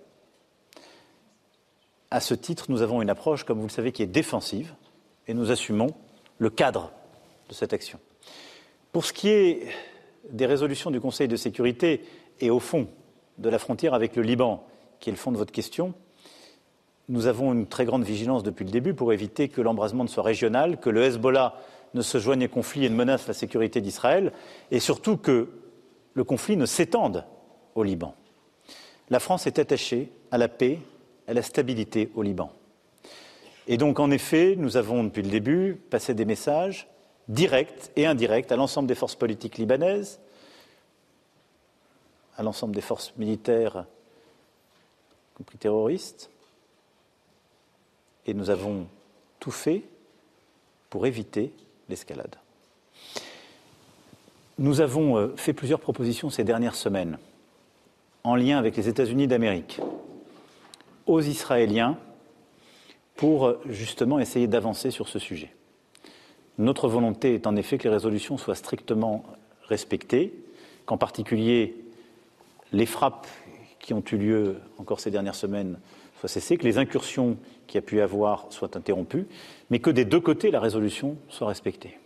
[2.10, 4.74] À ce titre, nous avons une approche, comme vous le savez, qui est défensive
[5.28, 5.88] et nous assumons
[6.38, 6.92] le cadre
[7.48, 7.98] de cette action.
[8.90, 9.68] Pour ce qui est
[10.30, 12.04] des résolutions du Conseil de sécurité
[12.40, 12.88] et au fond
[13.38, 14.66] de la frontière avec le Liban,
[15.00, 15.94] qui est le fond de votre question,
[17.08, 20.22] nous avons une très grande vigilance depuis le début pour éviter que l'embrasement ne soit
[20.22, 21.54] régional, que le Hezbollah
[21.94, 24.32] ne se joigne au conflit et ne menace la sécurité d'Israël,
[24.70, 25.48] et surtout que
[26.14, 27.24] le conflit ne s'étende
[27.74, 28.14] au Liban.
[29.10, 30.78] La France est attachée à la paix,
[31.26, 32.52] à la stabilité au Liban.
[33.66, 36.88] Et donc, en effet, nous avons, depuis le début, passé des messages
[37.28, 40.20] directs et indirects à l'ensemble des forces politiques libanaises,
[42.36, 43.86] à l'ensemble des forces militaires,
[45.32, 46.30] y compris terroristes,
[48.26, 48.86] et nous avons
[49.38, 49.82] tout fait
[50.90, 51.52] pour éviter
[51.88, 52.36] l'escalade.
[54.58, 57.18] Nous avons euh, fait plusieurs propositions ces dernières semaines
[58.22, 59.80] en lien avec les États-Unis d'Amérique
[61.06, 61.96] aux Israéliens
[63.16, 65.54] pour euh, justement essayer d'avancer sur ce sujet.
[66.58, 69.24] Notre volonté est en effet que les résolutions soient strictement
[69.68, 70.34] respectées,
[70.84, 71.74] qu'en particulier
[72.72, 73.26] les frappes
[73.78, 75.78] qui ont eu lieu encore ces dernières semaines
[76.20, 79.26] soient cessées, que les incursions qu'il y a pu y avoir soient interrompues,
[79.70, 81.98] mais que des deux côtés la résolution soit respectée.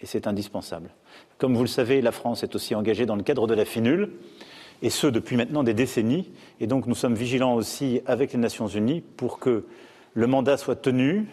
[0.00, 0.90] Et c'est indispensable.
[1.38, 4.10] Comme vous le savez, la France est aussi engagée dans le cadre de la FINUL,
[4.82, 6.30] et ce depuis maintenant des décennies.
[6.60, 9.64] Et donc nous sommes vigilants aussi avec les Nations Unies pour que
[10.14, 11.28] le mandat soit tenu,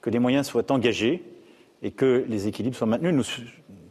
[0.00, 1.22] que les moyens soient engagés
[1.82, 3.14] et que les équilibres soient maintenus.
[3.14, 3.24] Nous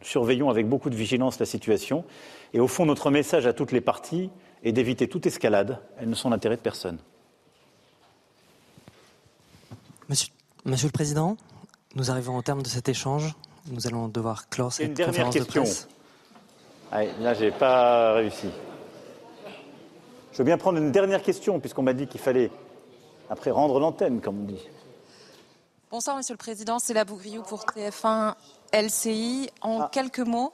[0.02, 2.04] surveillons avec beaucoup de vigilance la situation.
[2.52, 4.30] Et au fond, notre message à toutes les parties
[4.64, 5.78] est d'éviter toute escalade.
[5.98, 6.98] Elles ne sont l'intérêt de personne.
[10.08, 10.32] Monsieur,
[10.64, 11.36] Monsieur, le Président,
[11.94, 13.34] nous arrivons au terme de cet échange.
[13.70, 15.62] Nous allons devoir clore cette une dernière conférence question.
[15.62, 15.88] de presse.
[16.90, 18.48] Allez, là, j'ai pas réussi.
[20.32, 22.50] Je veux bien prendre une dernière question, puisqu'on m'a dit qu'il fallait,
[23.28, 24.68] après, rendre l'antenne, comme on dit.
[25.90, 26.80] Bonsoir, Monsieur le Président.
[26.80, 28.34] C'est la Bougriou pour TF1
[28.72, 29.50] LCI.
[29.60, 30.52] En quelques mots,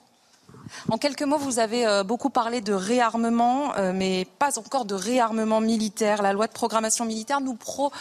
[0.91, 4.95] en quelques mots, vous avez euh, beaucoup parlé de réarmement, euh, mais pas encore de
[4.95, 6.23] réarmement militaire.
[6.23, 7.93] La loi de programmation militaire nous, pro...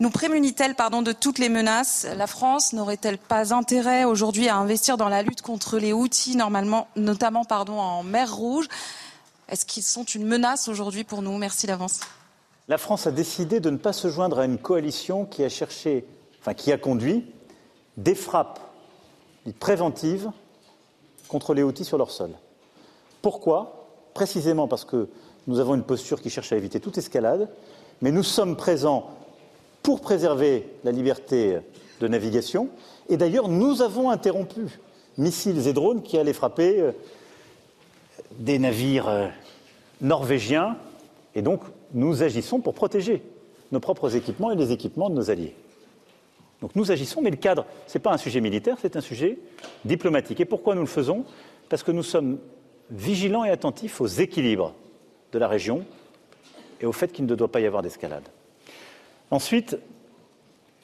[0.00, 2.06] nous prémunit-elle pardon, de toutes les menaces?
[2.16, 6.88] La France n'aurait-elle pas intérêt aujourd'hui à investir dans la lutte contre les outils, normalement,
[6.96, 8.68] notamment pardon, en mer Rouge?
[9.48, 11.36] Est-ce qu'ils sont une menace aujourd'hui pour nous?
[11.38, 12.00] Merci d'avance.
[12.68, 16.04] La France a décidé de ne pas se joindre à une coalition qui a cherché,
[16.40, 17.24] enfin qui a conduit
[17.96, 18.60] des frappes
[19.58, 20.30] préventives
[21.28, 22.30] contre les outils sur leur sol.
[23.22, 23.88] Pourquoi?
[24.14, 25.08] Précisément parce que
[25.46, 27.48] nous avons une posture qui cherche à éviter toute escalade,
[28.02, 29.10] mais nous sommes présents
[29.88, 31.60] pour préserver la liberté
[32.02, 32.68] de navigation.
[33.08, 34.78] Et d'ailleurs, nous avons interrompu
[35.16, 36.92] missiles et drones qui allaient frapper euh,
[38.38, 39.28] des navires euh,
[40.02, 40.76] norvégiens.
[41.34, 41.62] Et donc,
[41.94, 43.22] nous agissons pour protéger
[43.72, 45.56] nos propres équipements et les équipements de nos alliés.
[46.60, 49.38] Donc nous agissons, mais le cadre, ce n'est pas un sujet militaire, c'est un sujet
[49.86, 50.38] diplomatique.
[50.40, 51.24] Et pourquoi nous le faisons?
[51.70, 52.36] Parce que nous sommes
[52.90, 54.74] vigilants et attentifs aux équilibres
[55.32, 55.86] de la région
[56.78, 58.28] et au fait qu'il ne doit pas y avoir d'escalade.
[59.30, 59.78] Ensuite,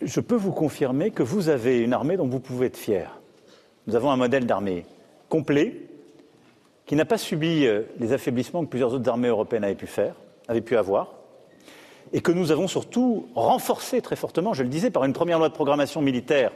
[0.02, 3.18] je peux vous confirmer que vous avez une armée dont vous pouvez être fier.
[3.86, 4.84] Nous avons un modèle d'armée
[5.28, 5.80] complet
[6.86, 10.14] qui n'a pas subi euh, les affaiblissements que plusieurs autres armées européennes avaient pu faire,
[10.48, 11.14] avaient pu avoir,
[12.12, 15.48] et que nous avons surtout renforcé très fortement, je le disais, par une première loi
[15.48, 16.52] de programmation militaire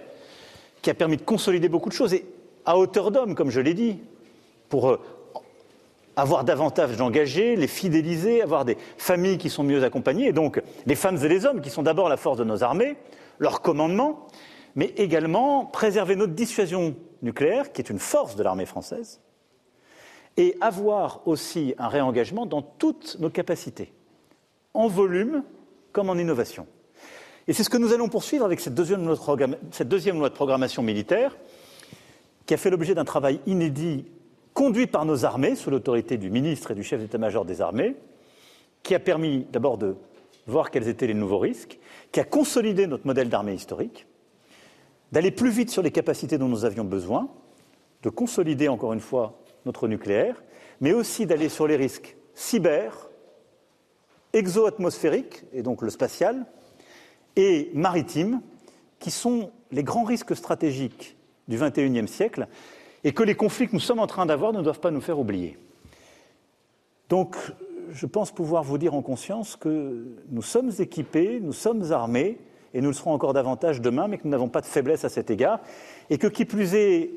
[0.82, 2.27] qui a permis de consolider beaucoup de choses, et
[2.66, 3.98] à hauteur d'homme, comme je l'ai dit,
[4.69, 5.01] pour euh,
[6.19, 10.97] avoir davantage d'engagés, les fidéliser, avoir des familles qui sont mieux accompagnées, et donc les
[10.97, 12.97] femmes et les hommes qui sont d'abord la force de nos armées,
[13.39, 14.27] leur commandement,
[14.74, 19.20] mais également préserver notre dissuasion nucléaire, qui est une force de l'armée française,
[20.36, 23.93] et avoir aussi un réengagement dans toutes nos capacités,
[24.74, 25.45] en volume
[25.93, 26.66] comme en innovation.
[27.47, 29.15] Et c'est ce que nous allons poursuivre avec cette deuxième loi
[30.28, 31.36] de, programmation militaire,
[32.45, 34.05] qui a fait l'objet d'un travail inédit
[34.59, 37.94] conduit par nos armées, sous l'autorité du ministre et du chef d'état-major des armées,
[38.82, 39.94] qui a permis d'abord de
[40.48, 41.78] voir quels étaient les nouveaux risques,
[42.10, 44.09] qui a consolidé notre modèle d'armée historique,
[45.12, 47.28] d'aller plus vite sur les capacités dont nous avions besoin,
[48.02, 50.43] de consolider encore une fois notre nucléaire,
[50.80, 53.10] mais aussi d'aller sur les risques cyber,
[54.32, 56.47] exo-atmosphériques, et donc le spatial,
[57.36, 58.40] et maritime,
[58.98, 61.16] qui sont les grands risques stratégiques
[61.47, 62.48] du XXIe siècle
[63.05, 65.19] et que les conflits que nous sommes en train d'avoir ne doivent pas nous faire
[65.19, 65.59] oublier.
[67.09, 67.37] Donc,
[67.91, 72.39] je pense pouvoir vous dire en conscience que nous sommes équipés, nous sommes armés,
[72.75, 75.09] et nous le serons encore davantage demain, mais que nous n'avons pas de faiblesse à
[75.09, 75.61] cet égard,
[76.11, 77.11] et que qui plus est,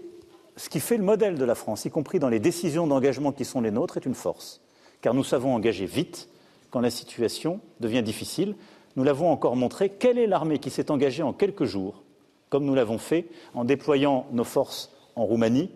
[0.56, 3.44] ce qui fait le modèle de la France, y compris dans les décisions d'engagement qui
[3.44, 4.62] sont les nôtres, est une force,
[5.02, 6.30] car nous savons engager vite
[6.70, 8.56] quand la situation devient difficile.
[8.96, 9.90] Nous l'avons encore montré.
[9.90, 12.04] Quelle est l'armée qui s'est engagée en quelques jours,
[12.50, 15.72] comme nous l'avons fait en déployant nos forces en Roumanie,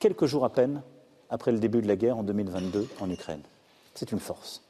[0.00, 0.82] quelques jours à peine
[1.30, 3.42] après le début de la guerre en 2022 en Ukraine
[3.94, 4.62] C'est une force.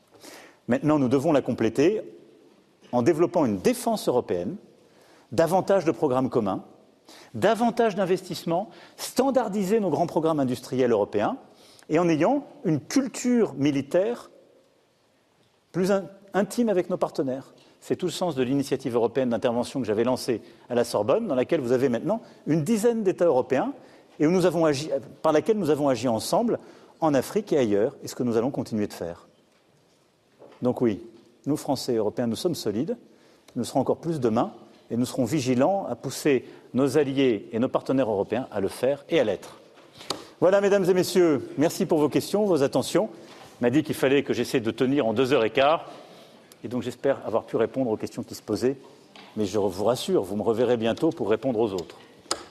[0.67, 2.03] Maintenant, nous devons la compléter
[2.93, 4.57] en développant une défense européenne,
[5.33, 6.65] davantage de programmes communs,
[7.35, 11.39] davantage d'investissements, standardiser nos grands programmes industriels européens,
[11.89, 14.31] et en ayant une culture militaire
[15.73, 15.91] plus
[16.35, 17.55] intime avec nos partenaires.
[17.81, 21.35] C'est tout le sens de l'initiative européenne d'intervention que j'avais lancée à la Sorbonne, dans
[21.35, 23.73] laquelle vous avez maintenant une dizaine d'États européens
[24.21, 24.27] et
[25.23, 26.59] par laquelle nous avons agi ensemble
[27.01, 29.29] en Afrique et ailleurs, et ce que nous allons continuer de faire.
[30.61, 31.01] Donc oui,
[31.47, 32.97] nous, Français et Européens, nous sommes solides,
[33.55, 34.53] nous serons encore plus demain,
[34.91, 36.45] et nous serons vigilants à pousser
[36.75, 39.61] nos alliés et nos partenaires européens à le faire et à l'être.
[40.41, 43.11] Voilà, mesdames et messieurs, merci pour vos questions, vos attentions.
[43.61, 45.91] M'a dit qu'il fallait que j'essaie de tenir en deux heures et quart,
[46.65, 48.77] et donc j'espère avoir pu répondre aux questions qui se posaient.
[49.37, 51.97] Mais je vous rassure, vous me reverrez bientôt pour répondre aux autres.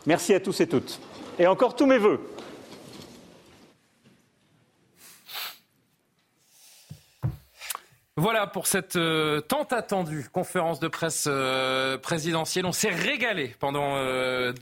[0.06, 1.00] Merci à tous et toutes.
[1.40, 2.20] Et encore tous mes vœux.
[8.20, 12.66] Voilà pour cette euh, tant attendue conférence de presse euh, présidentielle.
[12.66, 14.54] On s'est régalé pendant 2h20 euh,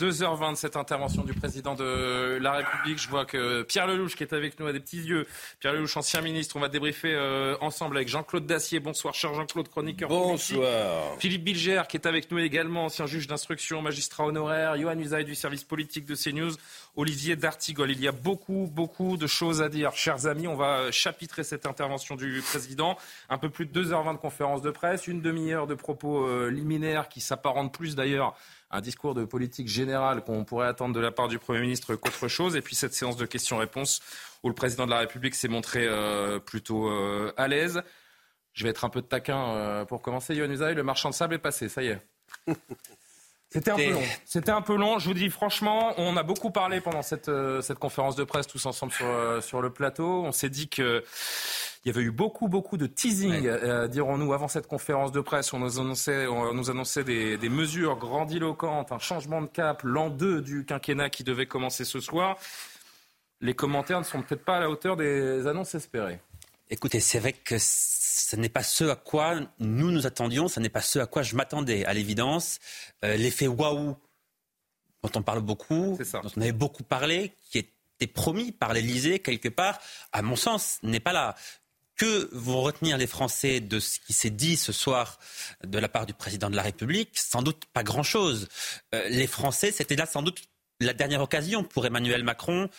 [0.52, 3.02] de cette intervention du président de la République.
[3.02, 5.26] Je vois que Pierre Lelouch, qui est avec nous, a des petits yeux.
[5.61, 6.57] Pierre Lelouch, ancien ministre.
[6.57, 7.18] On va débriefer
[7.61, 8.82] ensemble avec Jean-Claude Dacier.
[8.82, 10.10] Bonsoir, cher Jean-Claude, chroniqueur.
[10.10, 11.18] Bonsoir.
[11.19, 14.77] Philippe Bilger, qui est avec nous également, ancien juge d'instruction, magistrat honoraire.
[14.77, 16.52] Johan Usaï du service politique de CNews.
[16.96, 17.92] Olivier D'Artigol.
[17.92, 19.94] Il y a beaucoup, beaucoup de choses à dire.
[19.94, 22.98] Chers amis, on va chapitrer cette intervention du président.
[23.30, 27.10] Un peu plus de 2h20 de conférence de presse, une demi-heure de propos euh, liminaires
[27.10, 28.36] qui s'apparentent plus d'ailleurs
[28.70, 31.96] à un discours de politique générale qu'on pourrait attendre de la part du Premier ministre
[31.96, 32.56] qu'autre chose.
[32.56, 34.02] Et puis cette séance de questions-réponses
[34.44, 37.82] où le président de la République s'est montré euh, plutôt euh, à l'aise.
[38.54, 40.34] Je vais être un peu de taquin pour commencer.
[40.34, 42.02] Yohann le marchand de sable est passé, ça y est.
[43.56, 44.02] C'était un peu long.
[44.26, 44.99] C'était un peu long.
[44.99, 48.48] Je vous dis franchement, on a beaucoup parlé pendant cette, euh, cette conférence de presse
[48.48, 50.23] tous ensemble sur, euh, sur le plateau.
[50.26, 51.03] On s'est dit que
[51.86, 55.53] il y avait eu beaucoup, beaucoup de teasing, euh, dirons-nous, avant cette conférence de presse.
[55.53, 60.10] On nous annonçait, on nous annonçait des, des mesures grandiloquentes, un changement de cap, l'an
[60.10, 62.38] 2 du quinquennat qui devait commencer ce soir.
[63.40, 66.19] Les commentaires ne sont peut-être pas à la hauteur des annonces espérées.
[66.72, 67.56] Écoutez, c'est vrai que
[68.26, 71.22] ce n'est pas ce à quoi nous nous attendions, ce n'est pas ce à quoi
[71.22, 71.86] je m'attendais.
[71.86, 72.60] À l'évidence,
[73.04, 73.96] euh, l'effet waouh,
[75.04, 79.50] dont on parle beaucoup, dont on avait beaucoup parlé, qui était promis par l'Élysée quelque
[79.50, 79.80] part,
[80.12, 81.36] à mon sens, n'est pas là.
[81.98, 85.20] Que vont retenir les Français de ce qui s'est dit ce soir
[85.64, 87.18] de la part du président de la République?
[87.18, 88.50] Sans doute pas grand-chose.
[88.96, 90.42] Euh, les Français, c'était là sans doute
[90.82, 92.70] la dernière occasion pour Emmanuel Macron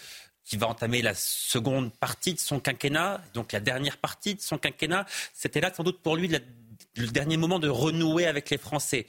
[0.46, 4.58] qui va entamer la seconde partie de son quinquennat, donc la dernière partie de son
[4.58, 5.04] quinquennat.
[5.34, 9.06] C'était là sans doute pour lui le dernier moment de renouer avec les Français.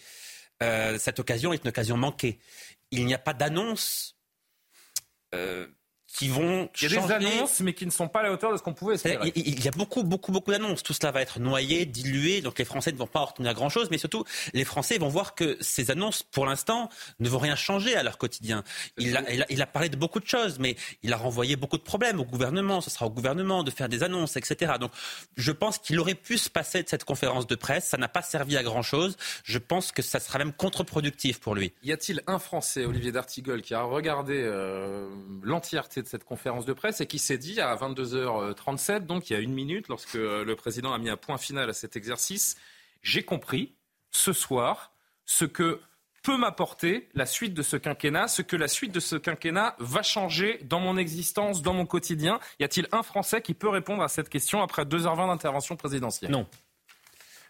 [0.64, 2.40] Euh, cette occasion est une occasion manquée.
[2.90, 4.18] Il n'y a pas d'annonce
[5.36, 5.68] euh,
[6.18, 8.52] qui vont Il y a des annonces, mais qui ne sont pas à la hauteur
[8.52, 9.32] de ce qu'on pouvait espérer.
[9.36, 10.82] Il y a beaucoup, beaucoup, beaucoup d'annonces.
[10.82, 14.00] Tout cela va être noyé, dilué, donc les Français ne vont pas retenir grand-chose, mais
[14.00, 14.24] surtout,
[14.54, 16.90] les Français vont voir que ces annonces, pour l'instant,
[17.20, 18.64] ne vont rien changer à leur quotidien.
[18.98, 21.84] Il a, il, a, parlé de beaucoup de choses, mais il a renvoyé beaucoup de
[21.84, 22.82] problèmes au gouvernement.
[22.82, 24.74] Ce sera au gouvernement de faire des annonces, etc.
[24.80, 24.92] Donc,
[25.36, 27.90] je pense qu'il aurait pu se passer de cette conférence de presse.
[27.90, 29.18] Ça n'a pas servi à grand-chose.
[29.44, 31.74] Je pense que ça sera même contre-productif pour lui.
[31.84, 35.08] Y a-t-il un Français, Olivier D'Artigol, qui a regardé euh,
[35.44, 39.40] l'entièreté cette conférence de presse et qui s'est dit à 22h37, donc il y a
[39.40, 42.58] une minute, lorsque le président a mis un point final à cet exercice,
[43.02, 43.76] j'ai compris
[44.12, 44.94] ce soir
[45.26, 45.82] ce que
[46.24, 50.02] peut m'apporter la suite de ce quinquennat, ce que la suite de ce quinquennat va
[50.02, 52.40] changer dans mon existence, dans mon quotidien.
[52.60, 56.32] Y a-t-il un Français qui peut répondre à cette question après 2h20 d'intervention présidentielle?
[56.32, 56.46] Non.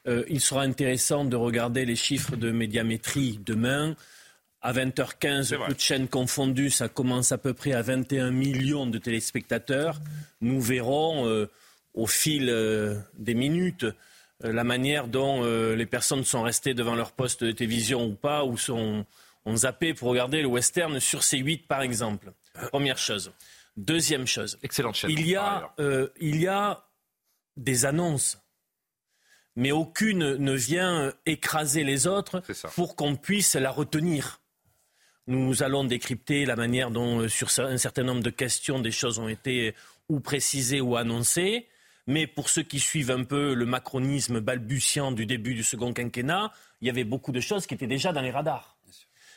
[0.07, 3.95] Euh, il sera intéressant de regarder les chiffres de médiamétrie demain.
[4.67, 10.01] À 20h15, toutes chaînes confondues, ça commence à peu près à 21 millions de téléspectateurs.
[10.41, 11.49] Nous verrons euh,
[11.93, 17.13] au fil euh, des minutes euh, la manière dont les personnes sont restées devant leur
[17.13, 19.05] poste de télévision ou pas, ou sont
[19.45, 22.33] ont zappé pour regarder le western sur C8 par exemple.
[22.69, 23.31] Première chose.
[23.77, 24.59] Deuxième chose.
[24.63, 25.11] Excellente chaîne.
[25.11, 25.73] Il y a,
[26.19, 26.83] il y a
[27.55, 28.37] des annonces
[29.55, 32.43] mais aucune ne vient écraser les autres
[32.75, 34.41] pour qu'on puisse la retenir.
[35.27, 39.19] Nous allons décrypter la manière dont, euh, sur un certain nombre de questions, des choses
[39.19, 39.75] ont été
[40.07, 41.67] ou précisées ou annoncées.
[42.07, 46.53] Mais pour ceux qui suivent un peu le macronisme balbutiant du début du second quinquennat,
[46.81, 48.77] il y avait beaucoup de choses qui étaient déjà dans les radars.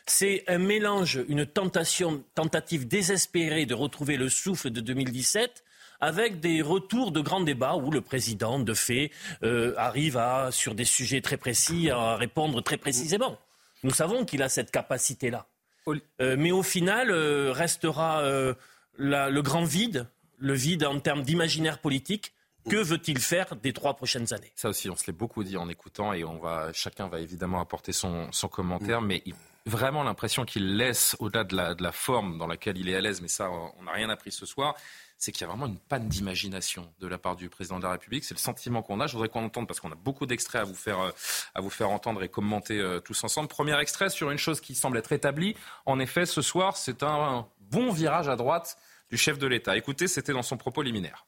[0.07, 5.65] C'est un mélange, une tentation, tentative désespérée de retrouver le souffle de 2017
[6.01, 9.11] avec des retours de grands débats où le président, de fait,
[9.43, 13.39] euh, arrive à, sur des sujets très précis, à répondre très précisément.
[13.83, 15.47] Nous savons qu'il a cette capacité-là.
[15.89, 18.55] Euh, mais au final, euh, restera euh,
[18.97, 20.09] le grand vide,
[20.39, 22.33] le vide en termes d'imaginaire politique.
[22.69, 24.53] Que veut-il faire des trois prochaines années?
[24.55, 27.59] Ça aussi, on se l'est beaucoup dit en écoutant et on va, chacun va évidemment
[27.59, 29.25] apporter son, commentaire, mais
[29.65, 33.29] vraiment l'impression qu'il laisse, au-delà de la, forme dans laquelle il est à l'aise, mais
[33.29, 34.75] ça, on n'a rien appris ce soir,
[35.21, 37.93] c'est qu'il y a vraiment une panne d'imagination de la part du président de la
[37.93, 38.25] République.
[38.25, 39.07] C'est le sentiment qu'on a.
[39.07, 41.11] Je voudrais qu'on entende, parce qu'on a beaucoup d'extraits à vous faire, euh,
[41.55, 43.47] à vous faire entendre et commenter euh, tous ensemble.
[43.47, 45.55] Premier extrait sur une chose qui semble être établie.
[45.85, 48.79] En effet, ce soir, c'est un bon virage à droite
[49.11, 49.77] du chef de l'État.
[49.77, 51.27] Écoutez, c'était dans son propos liminaire.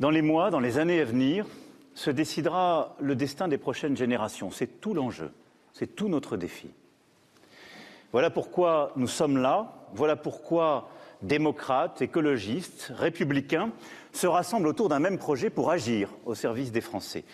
[0.00, 1.46] Dans les mois, dans les années à venir,
[1.94, 4.50] se décidera le destin des prochaines générations.
[4.50, 5.30] C'est tout l'enjeu,
[5.72, 6.70] c'est tout notre défi.
[8.10, 10.90] Voilà pourquoi nous sommes là, voilà pourquoi
[11.22, 13.70] démocrates, écologistes, républicains
[14.12, 17.24] se rassemblent autour d'un même projet pour agir au service des Français.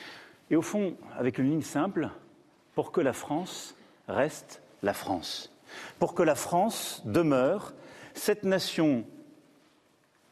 [0.50, 2.10] Et au fond, avec une ligne simple,
[2.74, 3.74] pour que la France
[4.08, 5.52] reste la France,
[5.98, 7.72] pour que la France demeure
[8.14, 9.04] cette nation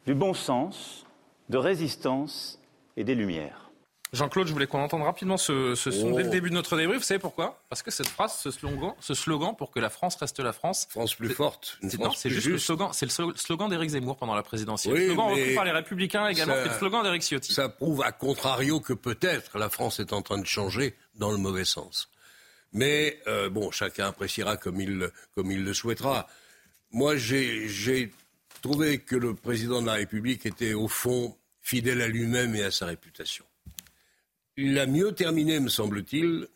[0.05, 1.05] du bon sens,
[1.49, 2.59] de résistance
[2.97, 3.70] et des Lumières.
[4.13, 6.31] Jean-Claude, je voulais qu'on entende rapidement ce, son dès le oh.
[6.31, 6.99] début de notre débrief.
[6.99, 7.63] Vous savez pourquoi?
[7.69, 10.85] Parce que cette phrase, ce slogan, ce slogan pour que la France reste la France.
[10.89, 11.79] France plus forte.
[12.15, 12.89] C'est juste, le slogan.
[12.91, 14.95] C'est le slogan d'Éric Zemmour pendant la présidentielle.
[14.95, 16.55] le slogan repris par les Républicains également.
[16.55, 17.53] C'est le slogan d'Éric Ciotti.
[17.53, 21.37] Ça prouve à contrario que peut-être la France est en train de changer dans le
[21.37, 22.09] mauvais sens.
[22.73, 26.27] Mais euh, bon, chacun appréciera comme il, comme il le souhaitera.
[26.91, 28.11] Moi, j'ai
[28.61, 32.71] trouvé que le président de la République était au fond fidèle à lui-même et à
[32.71, 33.45] sa réputation.
[34.57, 36.47] Il a mieux terminé, me semble-t-il,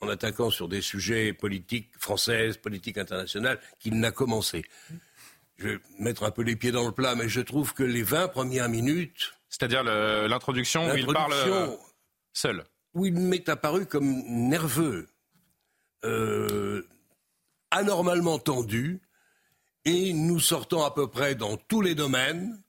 [0.00, 4.64] en attaquant sur des sujets politiques françaises, politiques internationales, qu'il n'a commencé.
[5.58, 8.02] Je vais mettre un peu les pieds dans le plat, mais je trouve que les
[8.02, 9.32] 20 premières minutes.
[9.48, 11.68] C'est-à-dire l'introduction où il parle euh,
[12.32, 12.64] seul.
[12.94, 15.08] Où il m'est apparu comme nerveux,
[16.04, 16.86] euh,
[17.70, 19.00] anormalement tendu,
[19.86, 22.60] et nous sortons à peu près dans tous les domaines.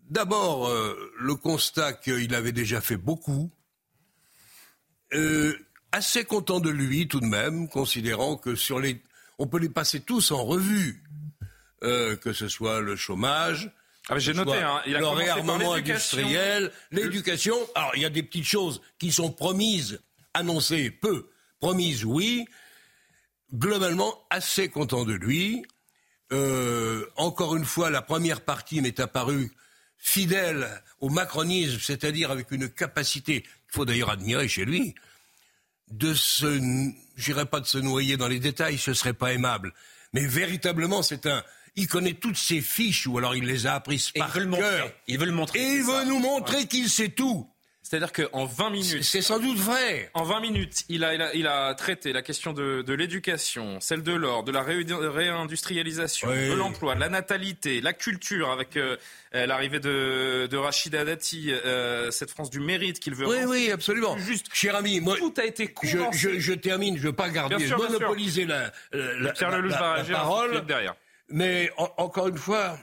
[0.00, 3.50] D'abord, euh, le constat qu'il avait déjà fait beaucoup,
[5.14, 5.54] euh,
[5.92, 9.02] assez content de lui tout de même, considérant que sur les,
[9.38, 11.02] on peut les passer tous en revue,
[11.84, 13.70] euh, que ce soit le chômage.
[14.08, 17.56] Ah, j'ai noté, hein, il a le réarmement industriel, l'éducation.
[17.74, 20.00] Alors, il y a des petites choses qui sont promises,
[20.32, 21.28] annoncées peu,
[21.60, 22.46] promises, oui.
[23.52, 25.64] Globalement, assez content de lui.
[26.32, 29.50] Euh, encore une fois, la première partie m'est apparue
[29.98, 30.68] fidèle
[31.00, 34.94] au macronisme, c'est-à-dire avec une capacité il faut d'ailleurs admirer chez lui,
[35.90, 36.60] de se,
[37.16, 39.72] j'irai pas de se noyer dans les détails, ce serait pas aimable.
[40.12, 41.42] Mais véritablement, c'est un,
[41.74, 44.90] il connaît toutes ses fiches, ou alors il les a apprises par cœur.
[45.06, 45.60] Il veut le montrer.
[45.60, 47.48] Et il veut nous montrer qu'il sait tout.
[47.88, 49.04] C'est-à-dire qu'en 20 minutes.
[49.04, 50.10] C'est sans doute vrai.
[50.12, 54.12] En 20 minutes, il a, il a, traité la question de, de l'éducation, celle de
[54.12, 58.96] l'or, de la réindustrialisation, de l'emploi, de la natalité, la culture, avec euh,
[59.32, 63.28] l'arrivée de, de Rachida Dati, euh, cette France du mérite qu'il veut.
[63.28, 64.18] Oui, oui, absolument.
[64.18, 67.28] Juste, cher ami, moi, tout a été je, je, je, termine, je ne veux pas
[67.28, 70.66] garder, monopoliser la, la, la, la, parole.
[70.66, 70.96] Derrière.
[71.28, 72.76] Mais encore une fois,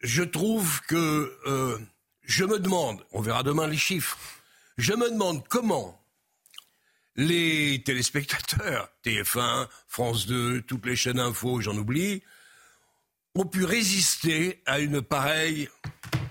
[0.00, 1.36] je trouve que.
[1.46, 1.78] Euh,
[2.22, 4.18] je me demande, on verra demain les chiffres,
[4.78, 5.98] je me demande comment
[7.16, 12.22] les téléspectateurs, TF1, France 2, toutes les chaînes info, j'en oublie,
[13.34, 15.68] ont pu résister à une pareille,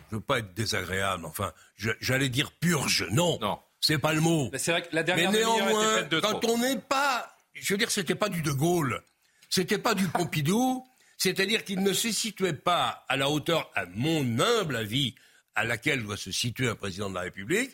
[0.09, 3.59] je veux pas être désagréable, enfin, j'allais dire purge, non, non.
[3.79, 4.49] c'est pas le mot.
[4.51, 8.15] Mais vrai que la dernière Mais néanmoins, quand on n'est pas, je veux dire, c'était
[8.15, 9.03] pas du De Gaulle,
[9.49, 10.85] c'était pas du Pompidou,
[11.17, 15.15] c'est-à-dire qu'il ne se situait pas à la hauteur, à mon humble avis,
[15.55, 17.71] à laquelle doit se situer un président de la République,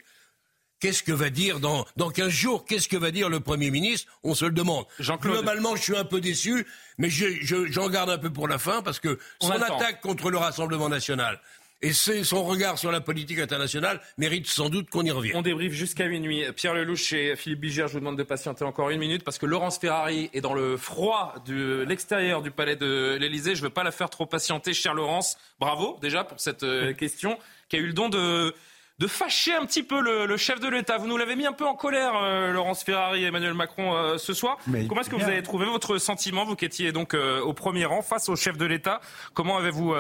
[0.79, 4.11] Qu'est-ce que va dire dans, dans 15 jours Qu'est-ce que va dire le Premier ministre?
[4.23, 4.85] On se le demande.
[4.99, 6.67] Globalement, je suis un peu déçu,
[6.99, 10.87] mais j'en garde un peu pour la fin parce que son attaque contre le Rassemblement
[10.87, 11.41] national,
[11.81, 15.35] et son regard sur la politique internationale mérite sans doute qu'on y revienne.
[15.35, 16.43] On débriefe jusqu'à minuit.
[16.55, 19.45] Pierre Lelouch et Philippe Bigère, je vous demande de patienter encore une minute parce que
[19.45, 23.53] Laurence Ferrari est dans le froid de l'extérieur du palais de l'Elysée.
[23.53, 25.37] Je ne veux pas la faire trop patienter, chère Laurence.
[25.59, 27.37] Bravo déjà pour cette euh, question
[27.69, 28.53] qui a eu le don de
[28.99, 30.97] de fâcher un petit peu le, chef de l'État.
[30.97, 34.17] Vous nous l'avez mis un peu en colère, euh, Laurence Ferrari et Emmanuel Macron, euh,
[34.17, 34.57] ce soir.
[34.65, 37.85] Comment est-ce que vous avez trouvé votre sentiment, vous qui étiez donc euh, au premier
[37.85, 38.99] rang face au chef de l'État?
[39.33, 39.93] Comment avez-vous,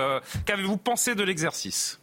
[0.45, 1.99] qu'avez-vous pensé de l'exercice?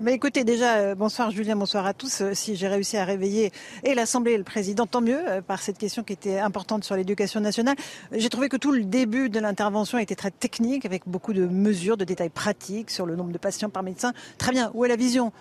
[0.00, 2.20] Mais écoutez, déjà, euh, bonsoir Julien, bonsoir à tous.
[2.20, 3.50] Euh, si j'ai réussi à réveiller
[3.82, 6.94] et l'Assemblée et le Président, tant mieux, euh, par cette question qui était importante sur
[6.94, 7.74] l'éducation nationale.
[8.12, 11.96] J'ai trouvé que tout le début de l'intervention était très technique, avec beaucoup de mesures,
[11.96, 14.12] de détails pratiques sur le nombre de patients par médecin.
[14.38, 15.32] Très bien, où est la vision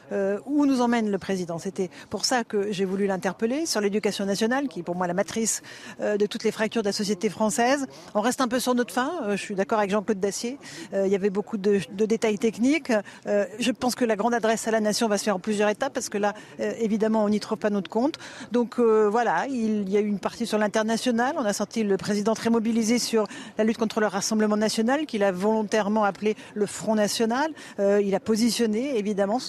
[0.45, 1.59] Où nous emmène le Président?
[1.59, 5.13] C'était pour ça que j'ai voulu l'interpeller sur l'éducation nationale, qui est pour moi la
[5.13, 5.61] matrice
[5.99, 7.85] de toutes les fractures de la société française.
[8.15, 9.11] On reste un peu sur notre fin.
[9.31, 10.57] Je suis d'accord avec Jean-Claude Dacier.
[10.93, 12.91] Il y avait beaucoup de, de détails techniques.
[13.25, 15.68] Je pense que la grande adresse l'adresse à la nation va se faire en plusieurs
[15.68, 18.15] étapes parce que là, euh, évidemment, on n'y trouve pas notre compte.
[18.53, 21.36] Donc euh, voilà, il y a eu une partie sur l'international.
[21.38, 25.24] On a senti le président très mobilisé sur la lutte contre le Rassemblement national qu'il
[25.24, 27.52] a volontairement appelé le Front national.
[27.80, 29.40] Euh, il a positionné évidemment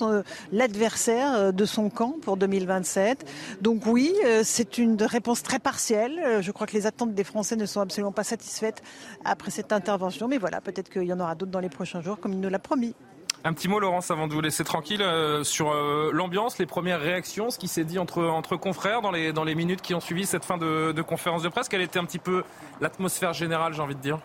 [0.51, 3.25] l'adversaire de son camp pour 2027.
[3.61, 4.13] Donc oui,
[4.43, 6.41] c'est une réponse très partielle.
[6.41, 8.83] Je crois que les attentes des Français ne sont absolument pas satisfaites
[9.25, 10.27] après cette intervention.
[10.27, 12.51] Mais voilà, peut-être qu'il y en aura d'autres dans les prochains jours, comme il nous
[12.51, 12.95] l'a promis.
[13.45, 17.01] Un petit mot, Laurence, avant de vous laisser tranquille, euh, sur euh, l'ambiance, les premières
[17.01, 20.27] réactions, ce qui s'est dit entre, confrères dans les, dans les minutes qui ont suivi
[20.27, 21.69] cette fin de, de conférence de presse.
[21.69, 22.43] Quelle était un petit peu
[22.81, 24.19] l'atmosphère générale, j'ai envie de dire?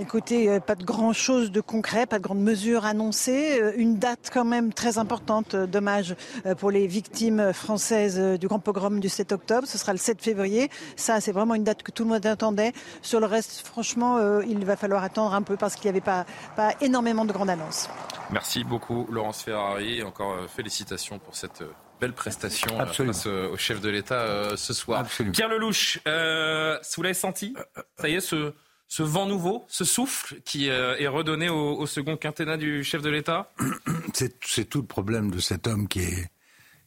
[0.00, 3.60] Écoutez, euh, pas de grand chose de concret, pas de grandes mesures annoncées.
[3.60, 6.14] Euh, une date quand même très importante, euh, dommage
[6.58, 9.66] pour les victimes françaises du grand pogrom du 7 octobre.
[9.66, 10.70] Ce sera le 7 février.
[10.94, 12.72] Ça, c'est vraiment une date que tout le monde attendait.
[13.02, 16.26] Sur le reste, franchement, il va falloir attendre un peu parce qu'il n'y avait pas,
[16.54, 17.88] pas énormément de grandes annonces.
[18.30, 20.02] Merci beaucoup, Laurence Ferrari.
[20.02, 21.62] Encore félicitations pour cette
[22.00, 25.04] belle prestation face au chef de l'État ce soir.
[25.32, 27.54] Pierre Lelouch, vous l'avez senti?
[27.96, 28.52] Ça y est, ce
[28.88, 33.10] ce vent nouveau, ce souffle qui euh, est redonné au, second quinquennat du chef de
[33.10, 33.50] l'État
[34.14, 36.30] C'est tout le problème de cet homme qui est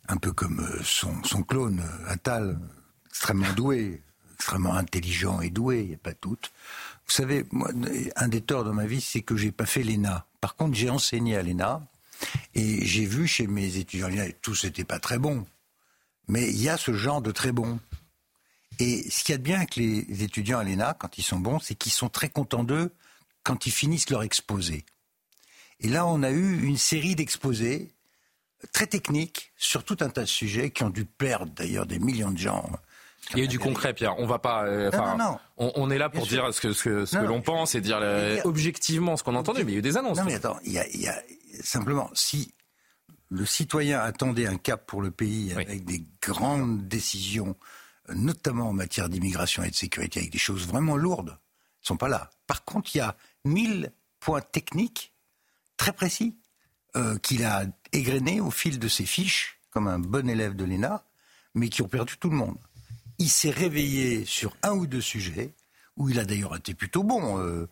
[0.07, 2.59] un peu comme euh, son, son clone, euh, Attal,
[3.07, 4.01] extrêmement doué,
[4.33, 6.51] extrêmement intelligent et doué, il n'y a pas doute.
[7.05, 7.69] Vous savez, moi,
[8.15, 10.25] un des torts de ma vie, c'est que j'ai pas fait l'ENA.
[10.41, 11.81] Par contre, j'ai enseigné à l'ENA
[12.55, 14.09] et j'ai vu chez mes étudiants,
[14.41, 15.45] tous n'était pas très bon.
[16.27, 17.79] Mais il y a ce genre de très bon.
[18.81, 21.37] Et ce qu'il y a de bien avec les étudiants à l'ENA, quand ils sont
[21.37, 22.91] bons, c'est qu'ils sont très contents d'eux
[23.43, 24.85] quand ils finissent leur exposé.
[25.81, 27.91] Et là, on a eu une série d'exposés
[28.73, 32.31] très techniques sur tout un tas de sujets qui ont dû perdre d'ailleurs des millions
[32.31, 32.67] de gens.
[33.33, 34.17] Il y a eu du concret, Pierre.
[34.17, 34.65] On va pas.
[34.65, 37.43] Euh, non, non, On, est là pour dire ce que, ce que, ce que l'on
[37.43, 38.01] pense et dire
[38.45, 40.17] objectivement ce qu'on a entendu, mais il y a eu des annonces.
[40.17, 41.21] Non, mais attends, il y a, il y a
[41.61, 42.55] simplement si
[43.29, 47.55] le citoyen attendait un cap pour le pays avec des grandes décisions
[48.15, 52.09] notamment en matière d'immigration et de sécurité, avec des choses vraiment lourdes, ne sont pas
[52.09, 52.29] là.
[52.47, 53.15] Par contre, il y a
[53.45, 55.13] mille points techniques
[55.77, 56.37] très précis
[56.95, 61.03] euh, qu'il a égrenés au fil de ses fiches, comme un bon élève de l'ENA,
[61.55, 62.57] mais qui ont perdu tout le monde.
[63.17, 65.53] Il s'est réveillé sur un ou deux sujets,
[65.97, 67.39] où il a d'ailleurs été plutôt bon.
[67.39, 67.67] Euh,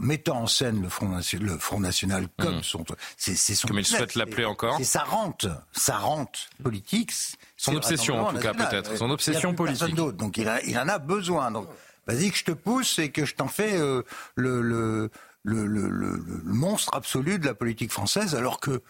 [0.00, 2.62] mettant en scène le Front, le Front National comme mmh.
[2.62, 2.84] son,
[3.16, 4.76] c'est, son comme il souhaite l'appeler encore.
[4.78, 7.12] C'est sa rente, sa rente politique.
[7.56, 9.94] Son obsession en tout cas peut-être, son obsession politique.
[9.94, 11.50] Donc il, il, en a besoin.
[11.50, 11.68] Donc
[12.06, 14.02] vas-y que je te pousse et que je t'en fais euh,
[14.34, 15.10] le, le,
[15.44, 18.82] le, le, monstre absolu de la politique française, alors que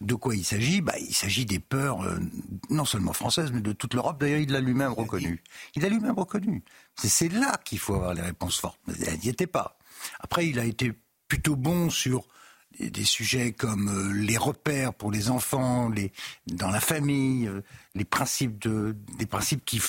[0.00, 0.80] de quoi il s'agit?
[0.80, 2.18] Bah, Il s'agit des peurs, euh,
[2.70, 4.20] non seulement françaises, mais de toute l'Europe.
[4.20, 5.42] D'ailleurs, il l'a lui-même reconnu.
[5.74, 6.62] Il l'a lui-même reconnu.
[6.96, 8.78] C'est là qu'il faut avoir les réponses fortes.
[8.86, 9.77] Mais elle n'y était pas.
[10.20, 10.92] Après, il a été
[11.28, 12.26] plutôt bon sur
[12.78, 15.90] des, sujets comme euh, les repères pour les enfants,
[16.46, 17.62] dans la famille, euh,
[17.94, 19.80] les principes de, des principes qui,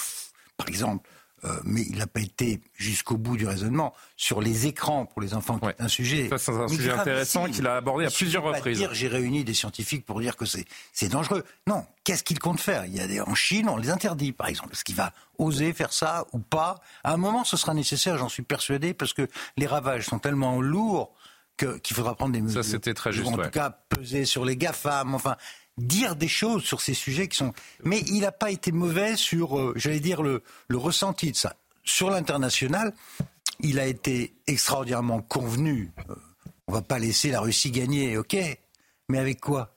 [0.58, 1.08] par exemple,
[1.46, 5.34] euh, mais il n'a pas été jusqu'au bout du raisonnement sur les écrans pour les
[5.34, 6.30] enfants, qui un sujet.
[6.38, 8.88] c'est un sujet intéressant qu'il a abordé à plusieurs reprises.
[8.92, 11.44] J'ai réuni des scientifiques pour dire que c'est dangereux.
[11.68, 12.86] Non, qu'est-ce qu'il compte faire?
[12.86, 14.74] Il y a des, en Chine, on les interdit, par exemple.
[14.74, 16.82] Est-ce qu'il va oser faire ça ou pas?
[17.04, 20.62] À un moment, ce sera nécessaire, j'en suis persuadé, parce que les ravages sont tellement
[20.62, 21.14] lourds
[21.58, 22.64] qu'il faudra prendre des mesures.
[22.64, 23.28] Ça, c'était très juste.
[23.28, 25.14] En tout cas, peser sur les GAFAM.
[25.14, 25.36] Enfin,
[25.80, 27.54] dire des choses sur ces sujets qui sont.
[27.84, 31.56] Mais il n'a pas été mauvais sur, euh, j'allais dire, le, le ressenti de ça.
[31.84, 32.94] Sur l'international,
[33.60, 35.92] il a été extraordinairement convenu.
[36.10, 36.16] Euh,
[36.68, 38.38] on va pas laisser la Russie gagner, ok.
[39.10, 39.76] Mais avec quoi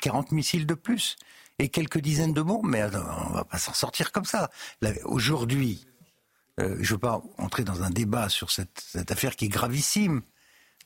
[0.00, 1.16] 40 missiles de plus
[1.58, 2.66] et quelques dizaines de bombes.
[2.66, 4.50] Mais on va pas s'en sortir comme ça.
[5.04, 5.86] Aujourd'hui,
[6.60, 9.48] euh, je ne veux pas entrer dans un débat sur cette, cette affaire qui est
[9.48, 10.22] gravissime,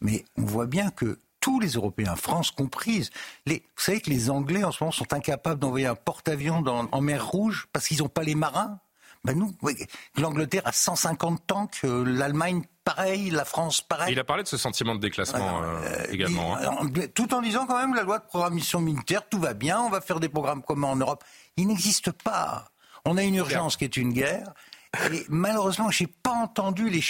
[0.00, 3.10] mais on voit bien que tous les Européens, France comprise.
[3.46, 7.00] Les, vous savez que les Anglais en ce moment sont incapables d'envoyer un porte-avions en
[7.00, 8.78] mer Rouge parce qu'ils n'ont pas les marins?
[9.22, 9.54] Ben nous,
[10.16, 14.12] l'Angleterre a 150 tanks, euh, l'Allemagne pareil, la France pareil.
[14.12, 16.56] Il a parlé de ce sentiment de déclassement euh, euh, également.
[16.56, 16.88] Hein.
[17.14, 20.00] Tout en disant quand même la loi de programmation militaire, tout va bien, on va
[20.00, 21.22] faire des programmes communs en Europe.
[21.58, 22.70] Il n'existe pas.
[23.04, 24.54] On a une urgence qui est une guerre.
[25.12, 27.02] Et malheureusement, j'ai pas entendu les.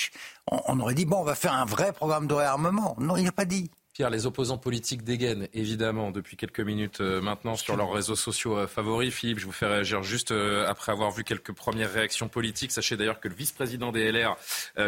[0.51, 2.97] On aurait dit bon, on va faire un vrai programme de réarmement.
[2.99, 3.71] Non, il n'a pas dit
[4.09, 8.67] les opposants politiques dégainent évidemment depuis quelques minutes euh, maintenant sur leurs réseaux sociaux euh,
[8.67, 9.13] favoris.
[9.13, 12.73] Philippe, je vous fais réagir juste euh, après avoir vu quelques premières réactions politiques.
[12.73, 14.37] Sachez d'ailleurs que le vice-président des LR,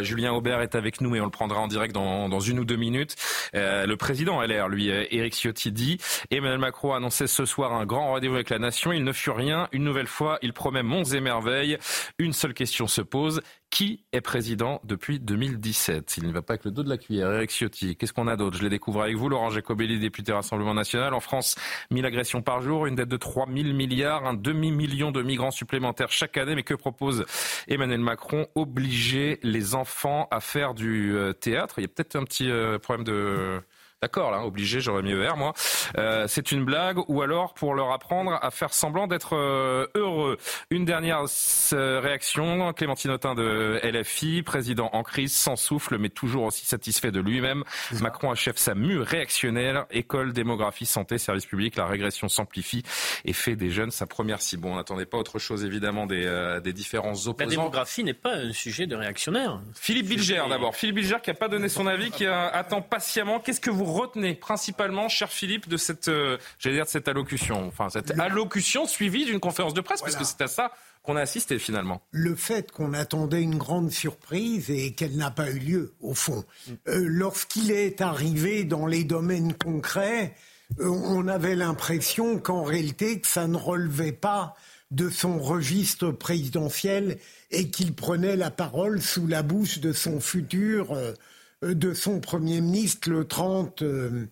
[0.00, 2.76] Julien Aubert, est avec nous et on le prendra en direct dans, une ou deux
[2.76, 3.16] minutes.
[3.52, 5.98] le président LR, lui, Éric Ciotti, dit
[6.30, 8.92] Emmanuel Macron a annoncé ce soir un grand rendez-vous avec la nation.
[8.92, 9.68] Il ne fut rien.
[9.72, 11.78] Une nouvelle fois, il promet monts et merveilles.
[12.18, 13.42] Une seule question se pose
[13.72, 17.32] qui est président depuis 2017 Il ne va pas avec le dos de la cuillère?
[17.32, 18.58] Eric Ciotti, qu'est-ce qu'on a d'autre?
[18.58, 19.30] Je les découvre avec vous.
[19.30, 21.14] Laurent Jacobelli, député Rassemblement National.
[21.14, 21.56] En France,
[21.90, 26.36] 1000 agressions par jour, une dette de 3000 milliards, un demi-million de migrants supplémentaires chaque
[26.36, 26.54] année.
[26.54, 27.24] Mais que propose
[27.66, 28.46] Emmanuel Macron?
[28.54, 31.76] Obliger les enfants à faire du euh, théâtre?
[31.78, 33.62] Il y a peut-être un petit euh, problème de
[34.02, 35.52] D'accord, là, obligé, j'aurais mis ER, moi.
[35.96, 40.38] Euh, c'est une blague, ou alors pour leur apprendre à faire semblant d'être euh, heureux.
[40.70, 41.24] Une dernière
[41.72, 47.12] euh, réaction, Clémentine Autain de LFI, président en crise, sans souffle, mais toujours aussi satisfait
[47.12, 47.62] de lui-même.
[48.00, 52.82] Macron achève sa mue réactionnaire, école, démographie, santé, service public, la régression s'amplifie
[53.24, 54.62] et fait des jeunes sa première cible.
[54.62, 57.36] Bon, on n'attendait pas autre chose, évidemment, des, des différents opposants.
[57.38, 59.60] La démographie n'est pas un sujet de réactionnaire.
[59.74, 60.74] Philippe Bilger, d'abord.
[60.74, 63.38] Philippe Bilger qui n'a pas donné son avis, qui attend patiemment.
[63.38, 67.66] Qu'est-ce que vous retenez principalement, cher Philippe, de cette, euh, j'allais dire de cette allocution,
[67.66, 71.20] enfin cette allocution suivie d'une conférence de presse, parce que c'est à ça qu'on a
[71.20, 72.02] assisté finalement.
[72.12, 76.44] Le fait qu'on attendait une grande surprise et qu'elle n'a pas eu lieu, au fond.
[76.66, 76.72] Mm.
[76.88, 80.34] Euh, lorsqu'il est arrivé dans les domaines concrets,
[80.80, 84.54] euh, on avait l'impression qu'en réalité, que ça ne relevait pas
[84.92, 87.18] de son registre présidentiel
[87.50, 91.14] et qu'il prenait la parole sous la bouche de son futur euh,
[91.62, 93.82] de son Premier ministre le 30.
[93.82, 94.26] Euh,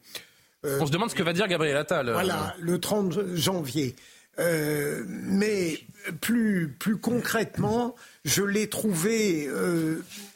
[0.64, 2.10] euh, On se demande ce que va dire Gabriel Attal.
[2.10, 3.94] Voilà, le 30 janvier.
[4.38, 5.78] mais
[6.20, 7.94] plus, plus concrètement,
[8.24, 9.48] je l'ai trouvé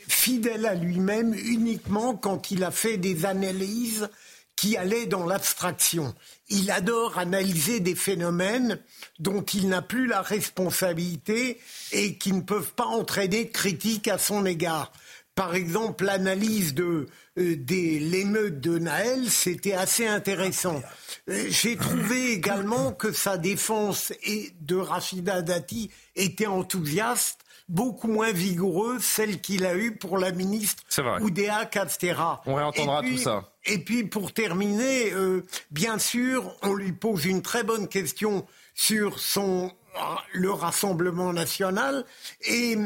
[0.09, 4.09] fidèle à lui-même uniquement quand il a fait des analyses
[4.57, 6.15] qui allaient dans l'abstraction.
[6.49, 8.79] Il adore analyser des phénomènes
[9.19, 11.61] dont il n'a plus la responsabilité
[11.93, 14.93] et qui ne peuvent pas entraîner de critiques à son égard.
[15.35, 17.07] Par exemple, l'analyse de
[17.39, 20.81] euh, des l'émeute de Naël, c'était assez intéressant.
[21.29, 28.31] Euh, j'ai trouvé également que sa défense et de Rachida Dati était enthousiaste, beaucoup moins
[28.31, 30.85] vigoureuse, celle qu'il a eue pour la ministre
[31.21, 32.41] Oudéa Castera.
[32.47, 33.51] On réentendra tout ça.
[33.65, 39.19] Et puis pour terminer, euh, bien sûr, on lui pose une très bonne question sur
[39.19, 39.73] son
[40.33, 42.05] le Rassemblement national
[42.47, 42.77] et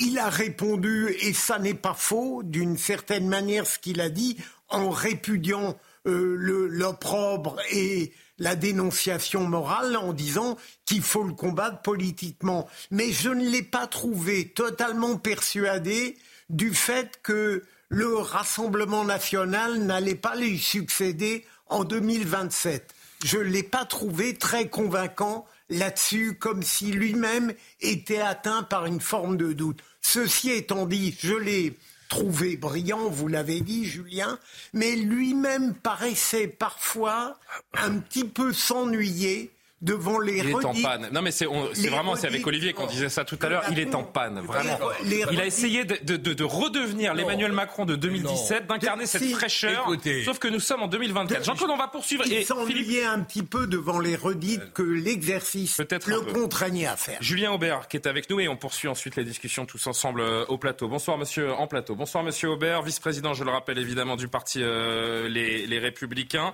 [0.00, 4.36] il a répondu, et ça n'est pas faux, d'une certaine manière, ce qu'il a dit,
[4.68, 6.36] en répudiant euh,
[6.70, 10.56] l'opprobre et la dénonciation morale en disant
[10.86, 12.68] qu'il faut le combattre politiquement.
[12.90, 16.16] Mais je ne l'ai pas trouvé totalement persuadé
[16.48, 22.94] du fait que le Rassemblement national n'allait pas lui succéder en 2027.
[23.24, 29.00] Je ne l'ai pas trouvé très convaincant là-dessus, comme si lui-même était atteint par une
[29.00, 29.82] forme de doute.
[30.02, 31.76] Ceci étant dit, je l'ai
[32.08, 34.38] trouvé brillant, vous l'avez dit, Julien,
[34.72, 37.38] mais lui-même paraissait parfois
[37.74, 41.08] un petit peu s'ennuyer devant les Il est en panne.
[41.12, 43.64] Non, mais c'est vraiment, c'est avec Olivier qu'on disait ça tout à l'heure.
[43.70, 44.78] Il est en panne, vraiment.
[45.04, 49.90] il a essayé de, de, de redevenir l'Emmanuel Macron de 2017, d'incarner cette fraîcheur.
[50.24, 51.44] Sauf que nous sommes en 2024.
[51.44, 52.24] Jean-Claude, on va poursuivre.
[52.26, 57.18] Il s'ennuyait un petit peu devant les redites que l'exercice le contraignait à faire.
[57.22, 60.44] Julien Aubert, qui est avec nous, et on poursuit ensuite les discussions tous ensemble euh,
[60.48, 60.88] au plateau.
[60.88, 61.94] Bonsoir, monsieur, en plateau.
[61.94, 66.52] Bonsoir, monsieur Aubert, vice-président, je le rappelle évidemment, du parti euh, les, les Républicains.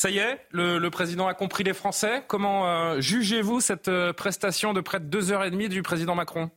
[0.00, 2.24] Ça y est, le, président a compris les Français.
[2.26, 6.14] Comment euh, jugez-vous cette euh, prestation de près de deux heures et demie du président
[6.14, 6.50] Macron?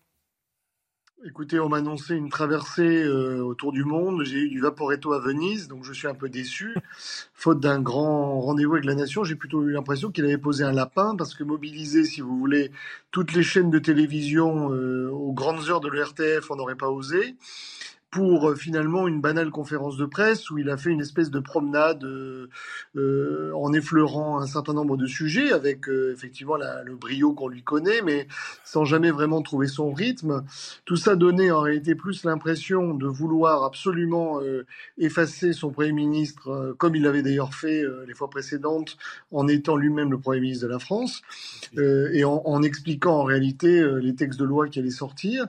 [1.26, 4.24] Écoutez, on m'a annoncé une traversée euh, autour du monde.
[4.24, 6.74] J'ai eu du Vaporetto à Venise, donc je suis un peu déçu.
[7.34, 10.72] Faute d'un grand rendez-vous avec la nation, j'ai plutôt eu l'impression qu'il avait posé un
[10.72, 12.72] lapin parce que mobiliser, si vous voulez,
[13.12, 17.36] toutes les chaînes de télévision aux grandes heures de l'ERTF, on n'aurait pas osé
[18.14, 21.40] pour euh, finalement une banale conférence de presse où il a fait une espèce de
[21.40, 22.48] promenade euh,
[22.96, 27.48] euh en effleurant un certain nombre de sujets avec euh, effectivement la, le brio qu'on
[27.48, 28.28] lui connaît, mais
[28.64, 30.44] sans jamais vraiment trouver son rythme.
[30.86, 34.42] Tout ça donnait en réalité plus l'impression de vouloir absolument
[34.98, 38.98] effacer son Premier ministre, comme il l'avait d'ailleurs fait les fois précédentes,
[39.32, 41.22] en étant lui-même le Premier ministre de la France,
[41.78, 45.48] et en, en, expliquant en réalité les textes de loi qui allaient sortir.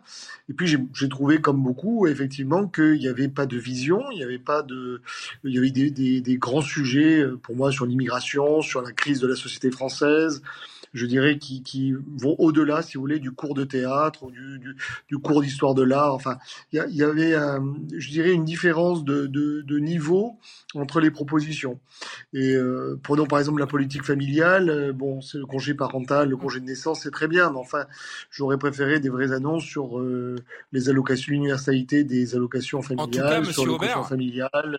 [0.49, 4.23] Et puis j'ai trouvé, comme beaucoup, effectivement, qu'il n'y avait pas de vision, il y
[4.23, 5.01] avait pas de,
[5.45, 9.27] il y avait des grands sujets euh, pour moi sur l'immigration, sur la crise de
[9.27, 10.43] la société française,
[10.95, 14.59] je dirais, qui, qui vont au-delà, si vous voulez, du cours de théâtre ou du,
[14.59, 14.77] du,
[15.09, 16.15] du cours d'histoire de l'art.
[16.15, 16.39] Enfin,
[16.73, 17.35] il y, avait,
[17.97, 20.39] je dirais, une différence de, de, de, niveau
[20.75, 21.81] entre les propositions.
[22.33, 24.71] Et euh, prenons par exemple la politique familiale.
[24.71, 27.87] Euh, bon, c'est le congé parental, le congé de naissance, c'est très bien, mais enfin,
[28.31, 30.37] j'aurais préféré des vraies annonces sur euh,
[30.73, 34.79] les allocations, l'universalité des allocations familiales, sur le familial.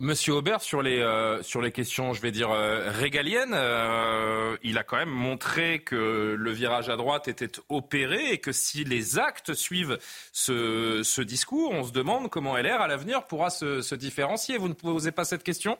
[0.00, 4.76] Monsieur Aubert, sur les, euh, sur les questions, je vais dire, euh, régaliennes, euh, il
[4.76, 9.20] a quand même montré que le virage à droite était opéré et que si les
[9.20, 9.96] actes suivent
[10.32, 14.58] ce, ce discours, on se demande comment LR, à l'avenir, pourra se, se différencier.
[14.58, 15.78] Vous ne posez pas cette question?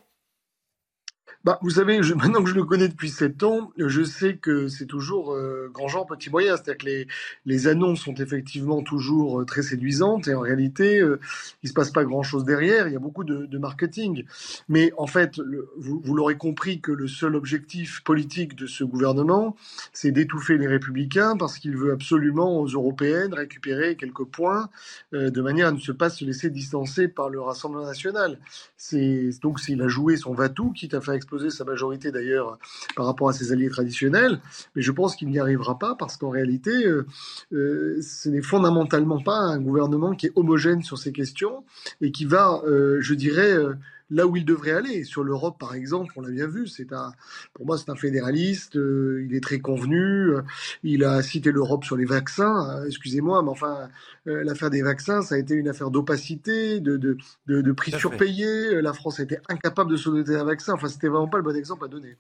[1.45, 4.69] Bah, vous savez, je, maintenant que je le connais depuis sept ans, je sais que
[4.69, 6.57] c'est toujours euh, grand genre, petit moyen.
[6.57, 7.07] C'est-à-dire que les,
[7.47, 11.21] les annonces sont effectivement toujours euh, très séduisantes et en réalité, euh,
[11.63, 12.89] il se passe pas grand-chose derrière.
[12.89, 14.25] Il y a beaucoup de, de marketing.
[14.69, 18.85] Mais en fait, le, vous, vous l'aurez compris que le seul objectif politique de ce
[18.85, 19.57] gouvernement,
[19.93, 24.69] c'est d'étouffer les républicains parce qu'il veut absolument aux européennes récupérer quelques points
[25.13, 28.39] euh, de manière à ne pas se laisser distancer par le Rassemblement national.
[28.77, 32.59] C'est donc s'il a joué son va-tout, quitte à faire exploser sa majorité d'ailleurs
[32.97, 34.41] par rapport à ses alliés traditionnels,
[34.75, 37.07] mais je pense qu'il n'y arrivera pas parce qu'en réalité, euh,
[37.53, 41.65] euh, ce n'est fondamentalement pas un gouvernement qui est homogène sur ces questions
[42.01, 43.75] et qui va, euh, je dirais, euh,
[44.11, 45.05] là où il devrait aller.
[45.05, 47.13] Sur l'Europe, par exemple, on l'a bien vu, c'est un,
[47.53, 50.43] pour moi, c'est un fédéraliste, euh, il est très convenu, euh,
[50.83, 53.89] il a cité l'Europe sur les vaccins, euh, excusez-moi, mais enfin,
[54.27, 57.17] l'affaire des vaccins, ça a été une affaire d'opacité, de, de,
[57.47, 61.09] de, de prix surpayés, la France été incapable de se doter d'un vaccin, enfin, c'était
[61.09, 62.17] vraiment pas le bon exemple à donner.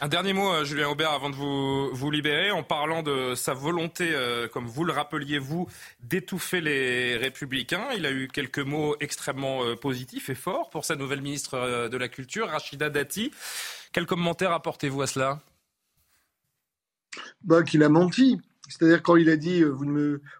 [0.00, 4.10] Un dernier mot, euh, Julien Aubert, avant de vous, libérer, en parlant de sa volonté,
[4.12, 5.68] euh, comme vous le rappeliez, vous,
[6.00, 7.88] d'étouffer les républicains.
[7.96, 11.96] Il a eu quelques mots extrêmement euh, positifs et forts pour sa nouvelle ministre de
[11.96, 13.30] la Culture, Rachida Dati.
[13.92, 15.40] Quel commentaire apportez-vous à cela?
[17.42, 18.38] Bah, Qu'il a menti.
[18.68, 19.62] C'est-à-dire quand il a dit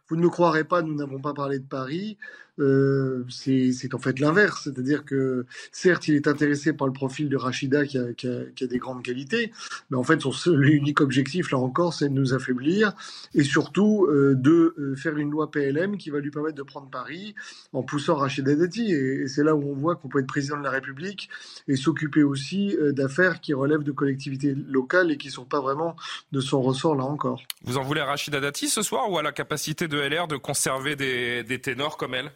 [0.08, 2.16] vous ne me croirez pas, nous n'avons pas parlé de Paris,
[2.58, 4.62] euh, c'est en fait l'inverse.
[4.64, 9.02] C'est-à-dire que certes, il est intéressé par le profil de Rachida qui a, des grandes
[9.02, 9.52] qualités,
[9.90, 12.94] mais en fait, son unique objectif, là encore, c'est de nous affaiblir
[13.34, 16.88] et surtout euh, de euh, faire une loi PLM qui va lui permettre de prendre
[16.88, 17.34] Paris
[17.72, 18.92] en poussant Rachida Dati.
[18.92, 21.28] Et, c'est là où on voit qu'on peut être président de la République
[21.68, 25.96] et s'occuper aussi d'affaires qui relèvent de collectivités locales et qui sont pas vraiment
[26.32, 27.42] de son ressort, là encore.
[27.64, 30.36] Vous en voulez à Rachida Dati ce soir ou à la capacité de LR de
[30.36, 32.32] conserver des, des ténors comme elle?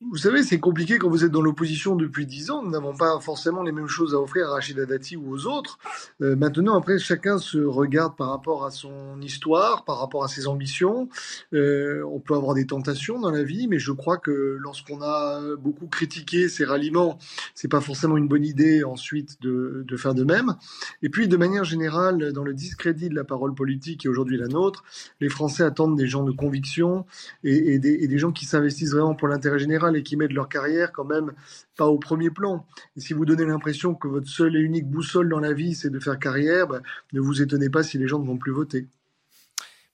[0.00, 2.62] Vous savez, c'est compliqué quand vous êtes dans l'opposition depuis dix ans.
[2.62, 5.80] Nous n'avons pas forcément les mêmes choses à offrir à Rachida Dati ou aux autres.
[6.22, 10.46] Euh, maintenant, après, chacun se regarde par rapport à son histoire, par rapport à ses
[10.46, 11.08] ambitions.
[11.52, 15.56] Euh, on peut avoir des tentations dans la vie, mais je crois que lorsqu'on a
[15.56, 17.18] beaucoup critiqué ces ralliements,
[17.56, 20.54] c'est pas forcément une bonne idée ensuite de, faire de même.
[21.02, 24.38] Et puis, de manière générale, dans le discrédit de la parole politique qui est aujourd'hui
[24.38, 24.84] la nôtre,
[25.20, 27.04] les Français attendent des gens de conviction
[27.42, 31.04] et des gens qui s'investissent vraiment pour l'intérêt général et qui mettent leur carrière quand
[31.04, 31.32] même
[31.76, 32.66] pas au premier plan.
[32.96, 35.90] Et si vous donnez l'impression que votre seule et unique boussole dans la vie, c'est
[35.90, 36.82] de faire carrière, ben,
[37.12, 38.88] ne vous étonnez pas si les gens ne vont plus voter.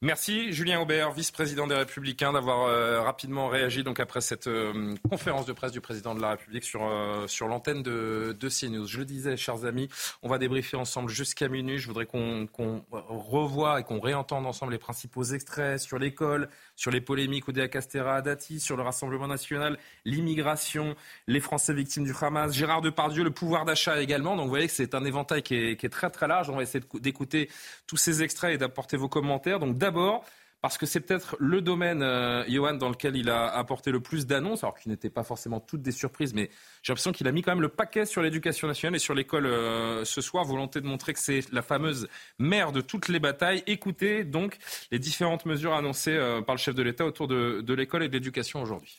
[0.05, 5.47] Merci Julien Aubert, vice-président des Républicains, d'avoir euh, rapidement réagi donc après cette euh, conférence
[5.47, 8.87] de presse du président de la République sur, euh, sur l'antenne de, CNews.
[8.87, 9.89] Je le disais, chers amis,
[10.23, 11.79] on va débriefer ensemble jusqu'à minuit.
[11.79, 16.91] Je voudrais qu'on qu revoie et qu'on réentende ensemble les principaux extraits sur l'école, sur
[16.91, 20.95] les polémiques Oudéa Castera, Dati, sur le Rassemblement national, l'immigration,
[21.27, 24.37] les Français victimes du Hamas, Gérard Depardieu, le pouvoir d'achat également.
[24.37, 26.51] Donc vous voyez que c'est un éventail qui est, qui est, très très large.
[26.51, 27.51] On va essayer d'écouter
[27.87, 29.59] tous ces extraits et d'apporter vos commentaires.
[29.59, 30.25] Donc d'abord,
[30.65, 34.27] parce que c'est peut-être le domaine, euh, Johan, dans lequel il a apporté le plus
[34.27, 36.49] d'annonces, alors qu'il n'étaient pas forcément toutes des surprises, mais
[36.83, 39.45] j'ai l'impression qu'il a mis quand même le paquet sur l'éducation nationale et sur l'école
[39.45, 42.09] euh, ce soir, volonté de montrer que c'est la fameuse
[42.39, 43.63] mère de toutes les batailles.
[43.67, 44.57] Écoutez donc
[44.91, 48.15] les différentes mesures annoncées euh, par le chef de l'État autour de, l'école et de
[48.15, 48.99] l'éducation aujourd'hui.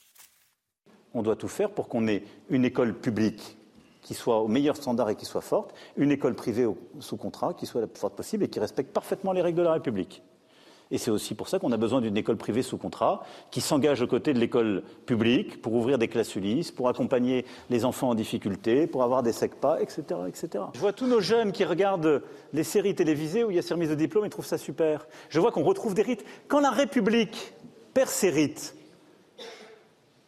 [1.15, 3.57] On doit tout faire pour qu'on ait une école publique
[4.03, 6.67] qui soit au meilleur standard et qui soit forte, une école privée
[6.99, 9.63] sous contrat qui soit la plus forte possible et qui respecte parfaitement les règles de
[9.63, 10.21] la République.
[10.91, 14.01] Et c'est aussi pour ça qu'on a besoin d'une école privée sous contrat qui s'engage
[14.01, 18.15] aux côtés de l'école publique pour ouvrir des classes Ulysse, pour accompagner les enfants en
[18.15, 20.65] difficulté, pour avoir des SECPA, etc., etc.
[20.73, 22.21] Je vois tous nos jeunes qui regardent
[22.53, 25.07] les séries télévisées où il y a ces remises de diplôme et trouvent ça super.
[25.29, 26.23] Je vois qu'on retrouve des rites.
[26.47, 27.53] Quand la République
[27.93, 28.75] perd ses rites,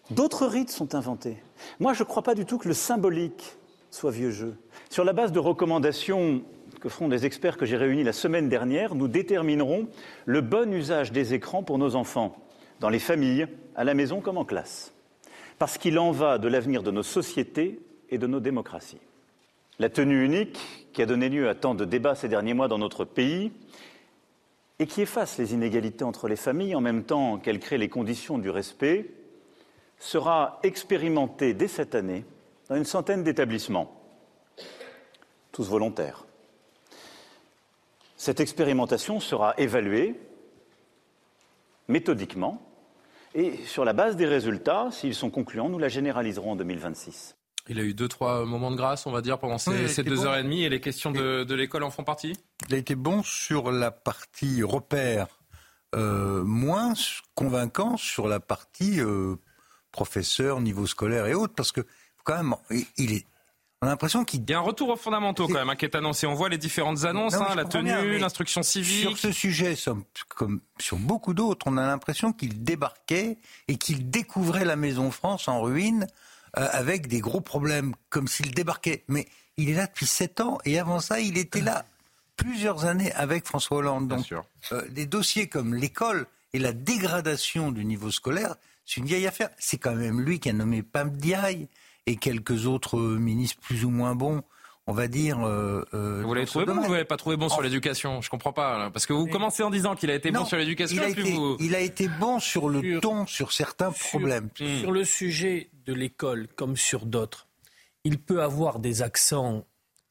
[0.10, 1.38] d'autres rites sont inventés.
[1.80, 3.58] Moi, je ne crois pas du tout que le symbolique
[3.92, 4.56] soit vieux jeu.
[4.90, 6.42] Sur la base de recommandations
[6.80, 9.88] que feront des experts que j'ai réunis la semaine dernière, nous déterminerons
[10.26, 12.38] le bon usage des écrans pour nos enfants,
[12.80, 14.94] dans les familles, à la maison comme en classe.
[15.60, 17.80] Parce qu'il en va de l'avenir de nos sociétés
[18.10, 19.02] et de nos démocraties.
[19.80, 22.78] La tenue unique, qui a donné lieu à tant de débats ces derniers mois dans
[22.78, 23.52] notre pays,
[24.80, 28.38] et qui efface les inégalités entre les familles en même temps qu'elle crée les conditions
[28.38, 29.10] du respect,
[30.00, 32.24] sera expérimentée dès cette année
[32.70, 34.00] dans une centaine d'établissements,
[35.52, 36.27] tous volontaires.
[38.18, 40.20] Cette expérimentation sera évaluée
[41.88, 42.62] méthodiquement
[43.36, 47.36] et sur la base des résultats, s'ils sont concluants, nous la généraliserons en 2026.
[47.70, 50.38] Il a eu deux, trois moments de grâce, on va dire, pendant ces, deux heures
[50.38, 52.34] et demie, et les questions de, l'école en font partie?
[52.70, 55.28] Il a été bon sur la partie repère,
[55.94, 56.94] euh, moins
[57.36, 59.36] convaincant sur la partie euh,
[59.92, 61.82] professeur, niveau scolaire et autres, parce que
[62.24, 62.56] quand même,
[62.98, 63.26] il est
[63.82, 65.96] on a l'impression qu'il y a un retour aux fondamentaux quand même hein, qui est
[65.96, 66.26] annoncé.
[66.26, 69.02] On voit les différentes annonces, hein, la tenue, l'instruction civique.
[69.02, 69.76] Sur ce sujet,
[70.30, 73.38] comme sur beaucoup d'autres, on a l'impression qu'il débarquait
[73.68, 76.08] et qu'il découvrait la Maison France en ruine
[76.58, 79.04] euh, avec des gros problèmes, comme s'il débarquait.
[79.08, 79.28] Mais
[79.58, 81.86] il est là depuis sept ans et avant ça, il était là
[82.36, 84.08] plusieurs années avec François Hollande.
[84.08, 84.34] Donc,
[84.72, 88.56] euh, des dossiers comme l'école et la dégradation du niveau scolaire,
[88.86, 89.50] c'est une vieille affaire.
[89.60, 91.68] C'est quand même lui qui a nommé Pam Diaye
[92.08, 94.42] et quelques autres ministres plus ou moins bons
[94.88, 95.46] on va dire.
[95.46, 98.30] Euh, euh, vous l'avez trouvé bon ou vous l'avez pas trouvé bon sur l'éducation Je
[98.30, 98.90] comprends pas.
[98.90, 100.98] parce que vous commencez en disant qu'il a été bon sur l'éducation.
[100.98, 104.50] Il, a été, il a été bon sur le ton, sur certains problèmes.
[104.56, 107.48] Sur le sujet de l'école, comme sur d'autres,
[108.04, 109.66] il peut avoir des accents,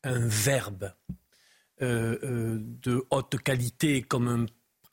[0.05, 0.93] un verbe
[1.83, 4.47] euh, de haute qualité, comme un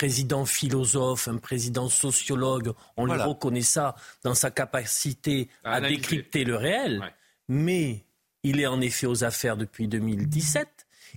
[0.03, 6.57] président philosophe, un président sociologue, on lui reconnaît ça dans sa capacité à, décrypter le
[6.57, 7.01] réel.
[7.47, 8.03] Mais
[8.43, 10.67] il est en effet aux affaires depuis 2017.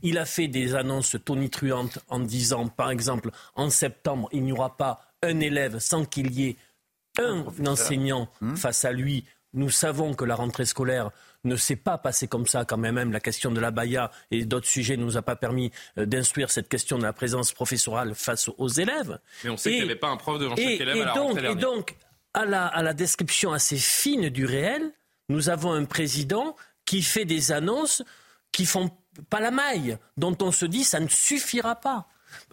[0.03, 4.77] Il a fait des annonces tonitruantes en disant, par exemple, en septembre, il n'y aura
[4.77, 6.57] pas un élève sans qu'il y ait
[7.19, 8.55] un, enseignant hmm.
[8.55, 9.25] face à lui.
[9.53, 11.11] Nous savons que la rentrée scolaire
[11.47, 13.13] ne s'est pas passée comme ça quand même.
[13.13, 16.51] La question de la baya et d'autres sujets ne nous a pas permis euh, d'instruire
[16.51, 19.19] cette question de la présence professorale face aux élèves.
[19.45, 21.39] Mais on sait qu'il n'y avait pas un prof devant chaque élève à la donc,
[21.39, 21.97] Et donc,
[22.35, 24.93] à la, à la description assez fine du réel,
[25.29, 28.03] nous avons un président qui fait des annonces
[28.53, 28.91] qui font
[29.31, 32.09] pas la maille, dont on se dit ça ne suffira pas.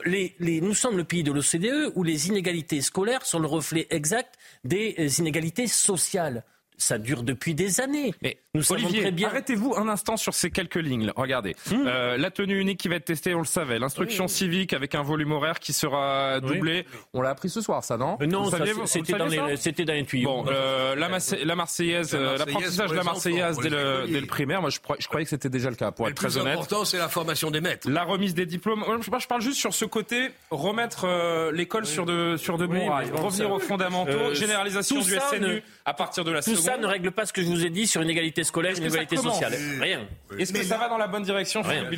[0.06, 3.88] Les, les, nous sommes le pays de l'OCDE où les inégalités scolaires sont le reflet
[3.90, 6.44] exact des euh, inégalités sociales
[6.78, 8.14] ça dure depuis des années.
[8.22, 9.30] Mais nous Olivier, très bien.
[9.30, 11.12] arrêtez-vous un instant sur ces quelques lignes.
[11.16, 11.88] Regardez, hmm.
[11.88, 13.80] euh, la tenue unique qui va être testée, on le savait.
[13.80, 16.86] L'instruction civique avec un volume horaire qui sera doublé.
[17.14, 18.50] On l'a appris ce soir, ça, non euh, Non,
[18.86, 20.30] c'était dans, dans, les tuyaux.
[20.30, 21.10] Bon, euh, la,
[21.44, 25.70] la, Marseillaise, l'apprentissage de la Marseillaise dès le, primaire, moi je, croyais que c'était déjà
[25.70, 26.54] le cas, pour être très honnête.
[26.54, 27.90] L'important, c'est la formation des maîtres.
[27.90, 28.84] La remise des diplômes.
[29.02, 33.52] Je parle juste sur ce côté, remettre l'école sur de, sur de bons rails, revenir
[33.52, 37.34] aux fondamentaux, généralisation du SNU à partir de la seconde ça ne règle pas ce
[37.34, 39.54] que je vous ai dit sur une égalité scolaire, une égalité sociale.
[39.80, 40.08] Rien.
[40.38, 41.90] Est-ce que ça va dans la bonne direction, rien.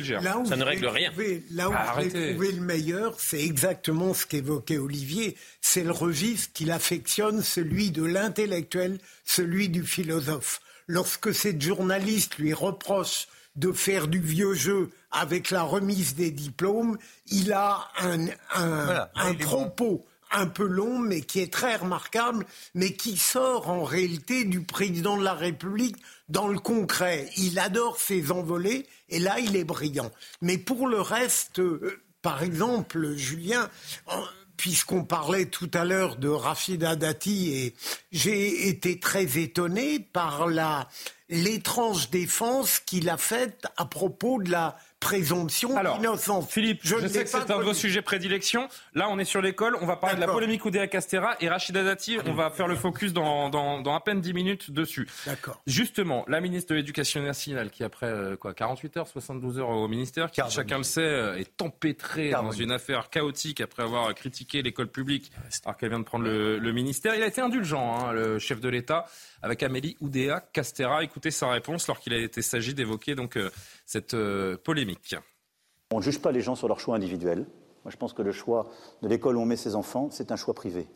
[0.44, 1.10] Ça ne règle rien.
[1.50, 5.36] là où ah, vous trouvé le meilleur, c'est exactement ce qu'évoquait Olivier.
[5.60, 10.60] C'est le registre qu'il affectionne, celui de l'intellectuel, celui du philosophe.
[10.86, 16.98] Lorsque cette journaliste lui reproche de faire du vieux jeu avec la remise des diplômes,
[17.28, 23.16] il a un, un propos un peu long, mais qui est très remarquable, mais qui
[23.16, 25.96] sort en réalité du président de la République
[26.28, 27.30] dans le concret.
[27.36, 30.10] Il adore ses envolées, et là, il est brillant.
[30.42, 33.70] Mais pour le reste, euh, par exemple, Julien,
[34.56, 37.74] puisqu'on parlait tout à l'heure de Rafida Dati, et
[38.10, 40.48] j'ai été très étonné par
[41.28, 46.00] l'étrange défense qu'il a faite à propos de la présomption Alors,
[46.48, 48.68] Philippe, je, sais que c'est un de vos sujets prédilection.
[48.94, 49.76] Là, on est sur l'école.
[49.80, 52.18] On va parler de la polémique Oudéa Castera et Rachida Dati.
[52.26, 55.08] On va faire le focus dans, dans, à peine 10 minutes dessus.
[55.26, 55.60] D'accord.
[55.66, 59.88] Justement, la ministre de l'Éducation nationale, qui après euh, quoi, 48 heures, 72 heures au
[59.88, 64.62] ministère, qui, chacun le sait, euh, est empêtrée dans une affaire chaotique après avoir critiqué
[64.62, 65.30] l'école publique,
[65.64, 67.14] alors qu'elle vient de prendre le, ministère.
[67.14, 69.06] Il a été indulgent, hein, le chef de l'État
[69.46, 71.04] avec Amélie Oudéa Castera.
[71.04, 73.48] Écoutez sa réponse lorsqu'il a été s'agit d'évoquer donc euh,
[73.84, 75.14] cette euh, polémique.
[75.92, 77.46] On ne juge pas les gens sur leur choix individuel.
[77.84, 78.68] Moi, je pense que le choix
[79.02, 80.88] de l'école où on met ses enfants, c'est un choix privé.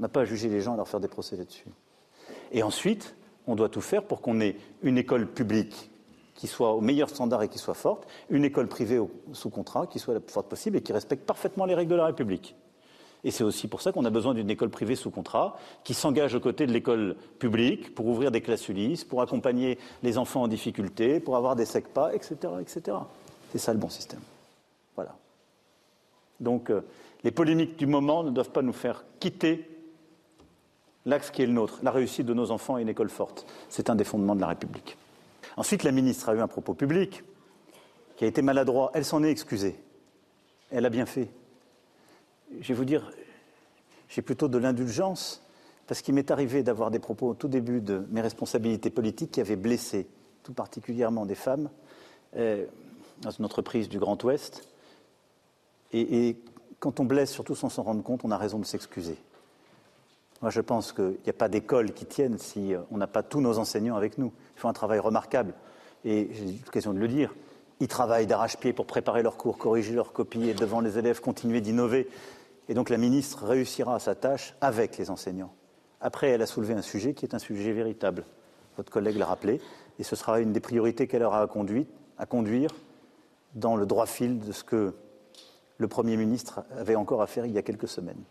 [0.00, 1.66] On n'a pas à juger les gens et leur faire des procès là-dessus.
[2.50, 3.14] Et ensuite,
[3.46, 5.90] on doit tout faire pour qu'on ait une école publique
[6.34, 9.00] qui soit au meilleur standard et qui soit forte, une école privée
[9.32, 11.96] sous contrat qui soit la plus forte possible et qui respecte parfaitement les règles de
[11.96, 12.56] la République.
[13.24, 16.34] Et c'est aussi pour ça qu'on a besoin d'une école privée sous contrat qui s'engage
[16.34, 20.48] aux côtés de l'école publique pour ouvrir des classes Ulysse, pour accompagner les enfants en
[20.48, 22.34] difficulté, pour avoir des SECPA, etc.
[22.60, 22.96] etc.
[23.52, 24.20] C'est ça le bon système.
[24.96, 25.14] Voilà.
[26.40, 26.80] Donc euh,
[27.22, 29.68] les polémiques du moment ne doivent pas nous faire quitter
[31.06, 31.78] l'axe qui est le nôtre.
[31.82, 33.46] La réussite de nos enfants et une école forte.
[33.68, 34.96] C'est un des fondements de la République.
[35.56, 37.22] Ensuite, la ministre a eu un propos public
[38.16, 38.90] qui a été maladroit.
[38.94, 39.76] Elle s'en est excusée.
[40.70, 41.28] Elle a bien fait
[42.60, 43.10] je vais vous dire,
[44.08, 45.42] j'ai plutôt de l'indulgence,
[45.86, 49.40] parce qu'il m'est arrivé d'avoir des propos au tout début de mes responsabilités politiques qui
[49.40, 50.06] avaient blessé
[50.42, 51.70] tout particulièrement des femmes
[52.36, 52.64] euh,
[53.20, 54.66] dans une entreprise du Grand Ouest.
[55.92, 56.36] Et,
[56.80, 59.16] quand on blesse, surtout sans s'en rendre compte, on a raison de s'excuser.
[60.40, 63.40] Moi, je pense qu'il n'y a pas d'école qui tienne si on n'a pas tous
[63.40, 64.32] nos enseignants avec nous.
[64.56, 65.54] Ils font un travail remarquable.
[66.04, 67.32] Et j'ai l'occasion de le dire,
[67.78, 71.60] ils travaillent d'arrache-pied pour préparer leurs cours, corriger leurs copies et devant les élèves continuer
[71.60, 72.08] d'innover.
[72.72, 75.54] Et donc la ministre réussira sa tâche avec les enseignants.
[76.00, 78.24] Après, elle a soulevé un sujet qui est un sujet véritable.
[78.78, 79.60] Votre collègue l'a rappelé.
[79.98, 81.48] Et ce sera une des priorités qu'elle aura à,
[82.18, 82.70] à conduire
[83.54, 84.94] dans le droit fil de ce que
[85.76, 88.24] le Premier ministre avait encore à faire il y a quelques semaines.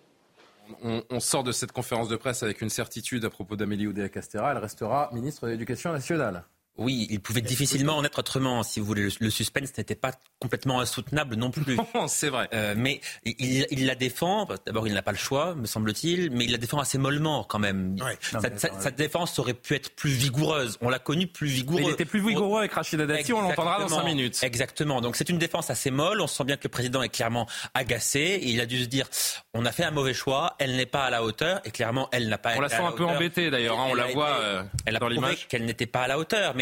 [0.82, 4.54] On, sort de cette conférence de presse avec une certitude à propos d'Amélie Oudéa-Castéra.
[4.54, 6.46] Elle restera ministre de l'Éducation nationale.
[6.78, 9.10] Oui, il pouvait difficilement en être autrement, si vous voulez.
[9.20, 11.78] Le, suspense n'était pas complètement insoutenable non plus.
[12.08, 12.48] c'est vrai.
[12.54, 14.48] Euh, mais il, la défend.
[14.66, 17.60] D'abord, il n'a pas le choix, me semble-t-il, mais il la défend assez mollement quand
[17.60, 17.98] même.
[18.80, 20.78] sa, défense aurait pu être plus vigoureuse.
[20.82, 21.82] On l'a connu plus vigoureux.
[21.84, 23.34] il était plus vigoureux avec Rachida Dati.
[23.34, 24.40] On l'entendra dans cinq minutes.
[24.42, 25.02] Exactement.
[25.02, 26.22] Donc c'est une défense assez molle.
[26.22, 28.40] On sent bien que le président est clairement agacé.
[28.44, 29.08] il a dû se dire
[29.54, 30.56] on a fait un mauvais choix.
[30.60, 31.62] Elle n'est pas à la hauteur.
[31.66, 32.54] Et clairement, elle n'a pas.
[32.56, 33.80] On la sent un peu embêtée d'ailleurs.
[33.80, 35.48] Hein, on la voit euh, elle a dans l'image.
[35.48, 36.54] Qu'elle n'était pas à la hauteur.
[36.56, 36.61] Mais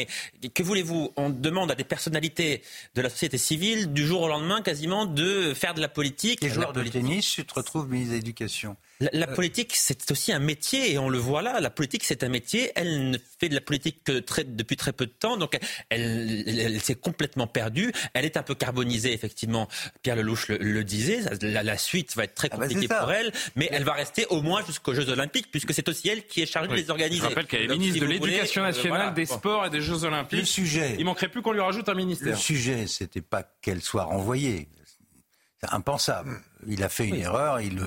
[0.53, 1.11] que voulez-vous?
[1.15, 2.61] On demande à des personnalités
[2.95, 6.41] de la société civile, du jour au lendemain, quasiment, de faire de la politique.
[6.41, 8.77] Les joueurs de tennis, tu te retrouves ministre de l'Éducation.
[9.01, 11.61] La, euh, politique, c'est aussi un métier, et on le voit là.
[11.61, 12.73] La politique, c'est un métier.
[12.75, 15.57] Elle ne fait de la politique que très, depuis très peu de temps, donc
[15.89, 17.93] elle, s'est complètement perdue.
[18.13, 19.69] Elle est un peu carbonisée, effectivement.
[20.03, 21.21] Pierre Lelouch le, disait.
[21.41, 24.41] La, suite va être très ah bah, compliquée pour elle, mais elle va rester au
[24.41, 27.21] moins jusqu'aux Jeux Olympiques, puisque c'est aussi elle qui est chargée de les organiser.
[27.21, 30.39] Je rappelle qu'elle est ministre de l'Éducation euh, nationale, des Sports et des Jeux Olympiques.
[30.39, 30.97] Le sujet.
[30.99, 32.31] Il manquerait plus qu'on lui rajoute un ministère.
[32.31, 34.67] Le sujet, c'était pas qu'elle soit renvoyée.
[35.61, 36.41] C'est impensable.
[36.67, 37.61] Il a fait une erreur.
[37.61, 37.81] Il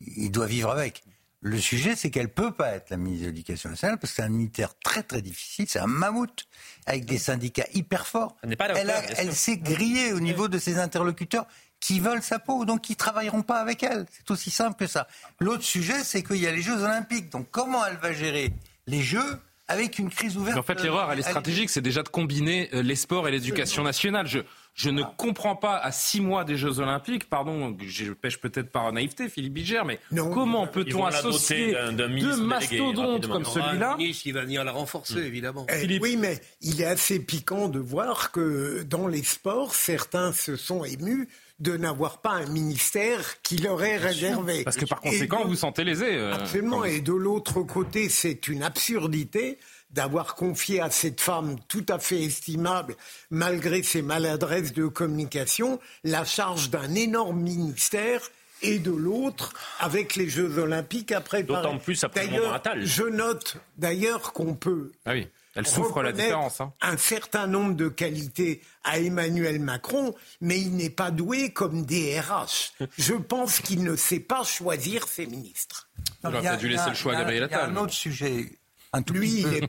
[0.00, 1.02] il doit vivre avec.
[1.40, 4.22] Le sujet, c'est qu'elle peut pas être la ministre de l'Éducation nationale parce que c'est
[4.22, 6.46] un militaire très très difficile, c'est un mammouth
[6.84, 8.36] avec des syndicats hyper forts.
[8.42, 11.46] Elle, elle s'est grillée au niveau de ses interlocuteurs
[11.80, 14.06] qui veulent sa peau, donc qui travailleront pas avec elle.
[14.10, 15.06] C'est aussi simple que ça.
[15.38, 17.30] L'autre sujet, c'est qu'il y a les Jeux Olympiques.
[17.30, 18.52] Donc comment elle va gérer
[18.88, 22.08] les Jeux avec une crise ouverte En fait, l'erreur, elle est stratégique, c'est déjà de
[22.08, 24.26] combiner euh, les sports et l'éducation nationale.
[24.26, 24.40] Je,
[24.78, 28.92] je ne comprends pas à six mois des Jeux Olympiques, pardon, je pêche peut-être par
[28.92, 29.98] naïveté, Philippe Biger, mais
[30.32, 35.66] comment peut-on associer deux mastodontes comme celui-là Il va venir la renforcer, évidemment.
[35.68, 40.54] Eh, oui, mais il est assez piquant de voir que dans les sports, certains se
[40.54, 41.28] sont émus
[41.58, 44.62] de n'avoir pas un ministère qui leur est réservé.
[44.62, 46.06] Parce que par conséquent, vous sentez lésé.
[46.06, 46.84] Euh, absolument.
[46.84, 49.58] Et de l'autre côté, c'est une absurdité
[49.90, 52.96] d'avoir confié à cette femme tout à fait estimable,
[53.30, 58.20] malgré ses maladresses de communication, la charge d'un énorme ministère
[58.62, 64.32] et de l'autre avec les Jeux Olympiques après D'autant plus après le Je note d'ailleurs
[64.32, 64.92] qu'on peut.
[65.06, 65.28] Ah oui.
[65.54, 66.60] Elle souffre la différence.
[66.60, 66.72] Hein.
[66.80, 72.74] Un certain nombre de qualités à Emmanuel Macron, mais il n'est pas doué comme DRH.
[72.96, 75.88] Je pense qu'il ne sait pas choisir ses ministres.
[76.22, 77.58] Il aurait dû laisser le choix à Gabriel Attal.
[77.70, 78.52] Il y a un autre sujet
[78.92, 79.66] un tout, petit peu,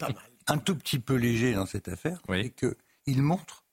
[0.47, 3.65] un tout petit peu léger dans cette affaire, c'est qu'il montre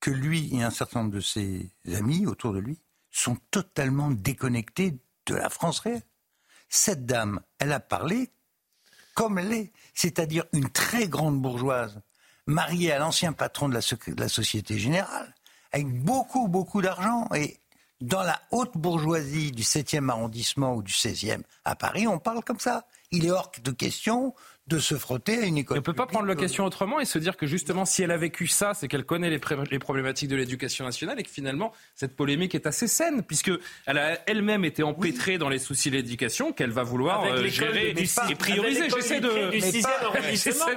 [0.00, 2.80] que lui et un certain nombre de ses amis autour de lui
[3.10, 6.02] sont totalement déconnectés de la France réelle.
[6.68, 8.30] Cette dame, elle a parlé
[9.14, 12.00] comme elle est, c'est-à-dire une très grande bourgeoise,
[12.46, 15.34] mariée à l'ancien patron de la, de la Société Générale,
[15.70, 17.28] avec beaucoup, beaucoup d'argent.
[17.34, 17.60] Et
[18.00, 22.58] dans la haute bourgeoisie du 7e arrondissement ou du 16e à Paris, on parle comme
[22.58, 22.86] ça.
[23.10, 24.34] Il est hors de question
[24.68, 25.76] de se frotter à une école.
[25.76, 28.12] on ne peut pas prendre la question autrement et se dire que justement, si elle
[28.12, 29.40] a vécu ça, c'est qu'elle connaît les,
[29.70, 33.50] les, problématiques de l'éducation nationale et que finalement, cette polémique est assez saine, puisque
[33.86, 37.92] elle a elle-même été empêtrée dans les soucis de l'éducation, qu'elle va vouloir euh, gérer
[38.28, 38.88] et prioriser.
[38.94, 39.28] J'essaie de,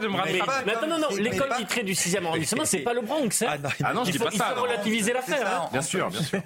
[0.01, 0.41] de me rappeler.
[0.81, 3.43] non, non, non, l'école titrée du 6e arrondissement, c'est pas le Bronx.
[3.43, 3.57] Hein.
[3.63, 4.49] Ah, ah non, je dis pas ça.
[4.49, 5.61] Il faut relativiser l'affaire.
[5.61, 5.69] Hein.
[5.71, 6.41] Bien sûr, bien sûr.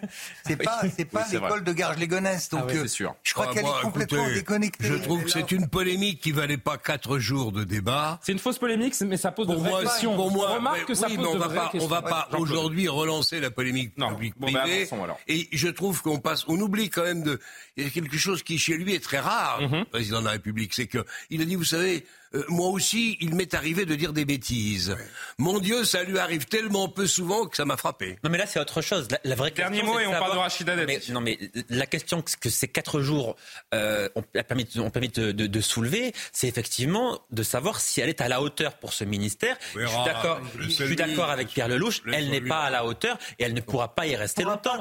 [0.46, 2.50] C'est pas, c'est pas l'école de Garges-les-Gonesse.
[2.50, 2.86] Donc, ah euh,
[3.24, 4.88] je crois qu'elle est complètement déconnectée.
[4.88, 8.20] Je trouve que c'est une polémique qui valait pas quatre jours de débat.
[8.24, 10.16] C'est une fausse polémique, mais ça pose de vraies questions.
[10.16, 13.40] Pour moi, remarque que ça pose on de va pas, On va pas aujourd'hui relancer
[13.40, 14.88] la polémique publique-privée.
[14.92, 17.40] Ben, et je trouve qu'on passe, on oublie quand même de,
[17.78, 19.86] il y a quelque chose qui chez lui est très rare, mm-hmm.
[19.86, 23.34] président de la République, c'est que il a dit, vous savez, euh, moi aussi, il
[23.34, 24.96] m'est arrivé de dire des bêtises.
[25.40, 28.20] Mon Dieu, ça lui arrive tellement peu souvent que ça m'a frappé.
[28.24, 29.08] Non, mais là, c'est autre chose.
[29.24, 30.76] La, vraie Dernier mot et on parle de Rachida
[31.10, 31.40] Non, mais
[31.70, 33.36] la question que ces quatre jours
[33.74, 38.10] euh, ont permis, ont permis de, de, de soulever, c'est effectivement de savoir si elle
[38.10, 39.58] est à la hauteur pour ce ministère.
[39.76, 40.40] Je suis d'accord.
[40.60, 42.02] Je suis d'accord avec Pierre Lelouch.
[42.14, 44.78] Elle n'est pas à la hauteur et elle ne pourra pas y rester longtemps.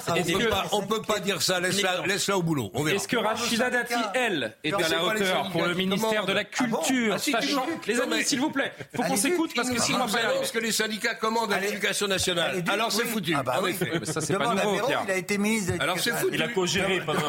[0.73, 1.61] on ne peut pas dire ça.
[1.61, 2.71] Laisse-la laisse au boulot.
[2.89, 7.38] Est-ce que Rachida Dati, elle, est à la hauteur pour le ministère de la ah
[7.87, 10.59] Les amis, s'il vous plaît, faut qu'on s'écoute parce que sinon on va Parce que
[10.59, 12.63] les syndicats commandent à l'éducation nationale.
[12.69, 13.35] Alors c'est foutu.
[13.37, 13.77] Ah bah oui.
[14.05, 15.75] Ça c'est pas nouveau, Il a été ministre.
[15.81, 16.35] Alors c'est foutu.
[16.35, 17.21] Il a co-géré pendant.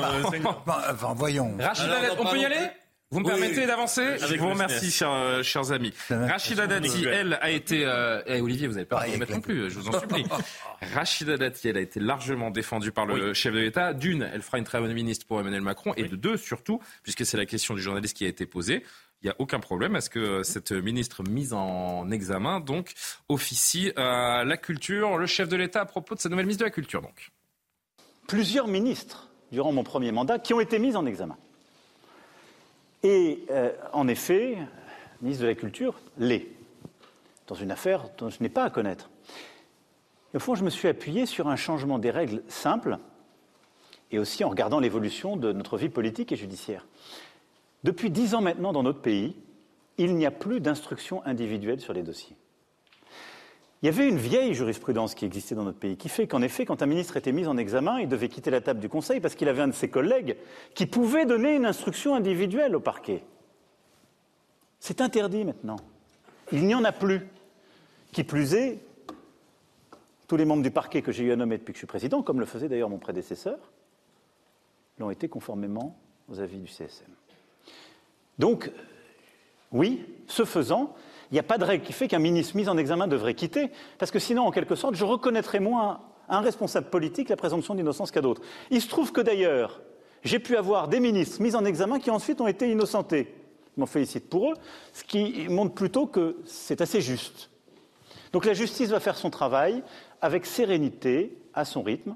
[0.65, 1.57] Enfin voyons.
[1.59, 2.69] Rachida, on peut y aller?
[3.11, 4.17] Vous me permettez d'avancer?
[4.19, 5.91] Je vous remercie, chers, euh, chers amis.
[6.11, 7.83] Rachida Dati, elle, a été...
[7.83, 10.25] Euh, eh, Olivier, vous n'avez pas à mettre non plus, je vous en supplie.
[10.93, 13.93] Rachida Dati, elle a été largement défendue par le chef de l'État.
[13.95, 15.95] D'une, elle fera une très bonne ministre pour Emmanuel Macron.
[15.97, 18.83] Et de deux, surtout, puisque c'est la question du journaliste qui a été posée,
[19.21, 22.93] il n'y a aucun problème à ce que cette ministre mise en examen donc
[23.27, 26.69] officie à la culture, le chef de l'État à propos de sa nouvelle ministre de
[26.69, 27.31] la Culture donc.
[28.27, 31.37] Plusieurs ministres durant mon premier mandat qui ont été mis en examen.
[33.03, 34.57] Et euh, en effet,
[35.21, 36.47] ministre de la Culture l'est,
[37.47, 39.09] dans une affaire dont je n'ai pas à connaître.
[40.33, 42.99] Au fond, je me suis appuyé sur un changement des règles simples
[44.11, 46.85] et aussi en regardant l'évolution de notre vie politique et judiciaire.
[47.83, 49.35] Depuis dix ans maintenant, dans notre pays,
[49.97, 52.35] il n'y a plus d'instruction individuelle sur les dossiers.
[53.81, 56.65] Il y avait une vieille jurisprudence qui existait dans notre pays, qui fait qu'en effet,
[56.65, 59.35] quand un ministre était mis en examen, il devait quitter la table du Conseil parce
[59.35, 60.35] qu'il avait un de ses collègues
[60.75, 63.23] qui pouvait donner une instruction individuelle au parquet.
[64.81, 65.77] C'est interdit maintenant.
[66.51, 67.27] Il n'y en a plus.
[68.11, 68.79] Qui plus est,
[70.27, 72.23] tous les membres du parquet que j'ai eu à nommer depuis que je suis président,
[72.23, 73.59] comme le faisait d'ailleurs mon prédécesseur,
[74.97, 75.95] l'ont été conformément
[76.27, 77.18] aux avis du CSM.
[78.39, 78.71] Donc,
[79.71, 80.95] oui, ce faisant,
[81.31, 83.69] il n'y a pas de règle qui fait qu'un ministre mis en examen devrait quitter,
[83.99, 87.75] parce que sinon, en quelque sorte, je reconnaîtrais moins à un responsable politique la présomption
[87.75, 88.41] d'innocence qu'à d'autres.
[88.71, 89.81] Il se trouve que d'ailleurs,
[90.23, 93.33] j'ai pu avoir des ministres mis en examen qui ensuite ont été innocentés.
[93.75, 94.55] Je m'en félicite pour eux,
[94.93, 97.49] ce qui montre plutôt que c'est assez juste.
[98.31, 99.83] Donc la justice va faire son travail
[100.21, 102.15] avec sérénité, à son rythme,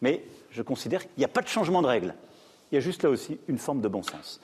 [0.00, 2.14] mais je considère qu'il n'y a pas de changement de règle.
[2.70, 4.40] Il y a juste là aussi une forme de bon sens.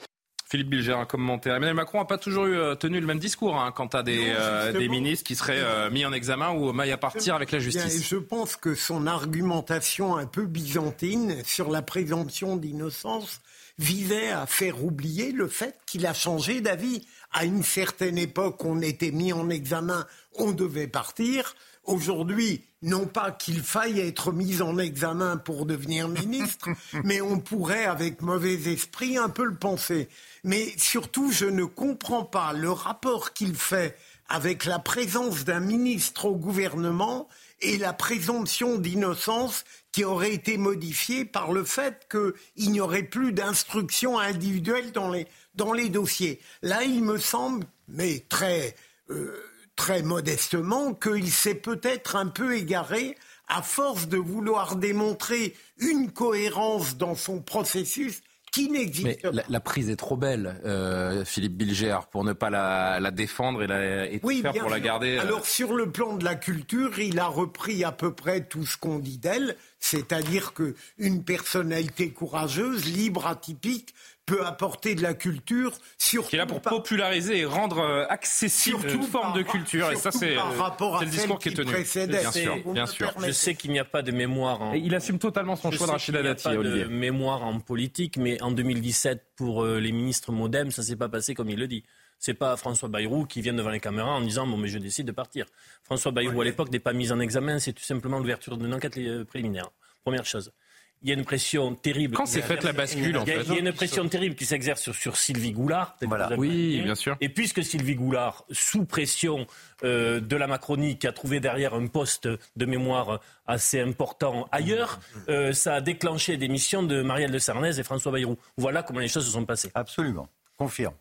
[0.49, 1.57] Philippe Bilger, un commentaire.
[1.57, 4.29] Emmanuel Macron n'a pas toujours eu, euh, tenu le même discours hein, quant à des,
[4.29, 7.59] euh, des, ministres qui seraient euh, mis en examen ou maille à partir avec la
[7.59, 8.09] justice.
[8.09, 13.41] je pense que son argumentation un peu byzantine sur la présomption d'innocence
[13.79, 17.05] visait à faire oublier le fait qu'il a changé d'avis.
[17.33, 20.07] À une certaine époque, on était mis en examen,
[20.37, 21.57] on devait partir.
[21.83, 26.69] Aujourd'hui, non pas qu'il faille être mis en examen pour devenir ministre,
[27.05, 30.09] mais on pourrait, avec mauvais esprit, un peu le penser.
[30.45, 33.97] Mais surtout, je ne comprends pas le rapport qu'il fait
[34.29, 37.29] avec la présence d'un ministre au gouvernement
[37.61, 43.33] et la présomption d'innocence qui aurait été modifiée par le fait qu'il n'y aurait plus
[43.33, 46.41] d'instructions individuelles dans les, dans les dossiers.
[46.63, 48.77] Là, il me semble, mais très...
[49.11, 49.43] Euh,
[49.77, 53.17] très modestement qu'il s'est peut-être un peu égaré
[53.49, 58.23] à force de vouloir démontrer une cohérence dans son processus
[58.57, 59.43] qui n'existe pas.
[59.49, 64.11] La, prise est trop belle, euh, Philippe Bilger, pour ne pas la, défendre et, la,
[64.11, 65.19] et faire pour la garder.
[65.19, 65.21] Euh.
[65.21, 68.79] Alors sur le plan de la culture, il a repris à peu près tout ce
[68.79, 73.95] qu'on dit d'elle, c'est-à-dire qu'une personnalité courageuse, libre, atypique,
[74.27, 76.29] peut apporter de la culture, surtout.
[76.29, 79.91] Qui est là pour populariser et rendre euh, accessible une forme de culture.
[79.93, 81.73] Et ça, c'est le discours qui est tenu.
[82.09, 83.13] Bien sûr, bien sûr.
[83.25, 84.73] Je sais qu'il n'y a pas de mémoire en.
[84.75, 87.61] il assume totalement son choix de Rachida Dati, Il n'y a pas de mémoire en
[87.61, 91.59] politique, mais en 2017, pour euh, les ministres Modem, ça s'est pas passé comme il
[91.59, 91.85] le dit.
[92.19, 95.07] C'est pas François Bayrou qui vient devant les caméras en disant bon mais je décide
[95.07, 95.47] de partir.
[95.85, 98.97] François Bayrou à l'époque n'est pas mis en examen, c'est tout simplement l'ouverture d'une enquête
[98.97, 99.71] euh, préliminaire.
[100.03, 100.53] Première chose
[101.03, 102.17] il y a une pression terrible.
[102.17, 104.81] Quand s'est faite la bascule, en fait Il y a une pression terrible qui s'exerce
[104.81, 105.97] sur, sur, Sylvie Goulard.
[106.37, 107.17] Oui, bien sûr.
[107.21, 109.47] Et puisque Sylvie Goulard, sous pression
[109.85, 115.01] euh, de la Macronie, qui a trouvé derrière un poste de mémoire assez important ailleurs,
[115.29, 118.37] euh, ça a déclenché des missions de Marielle de Sarnez et François Bayrou.
[118.57, 119.71] Voilà comment les choses se sont passées.
[119.75, 120.29] Absolument.
[120.57, 120.95] Confirme.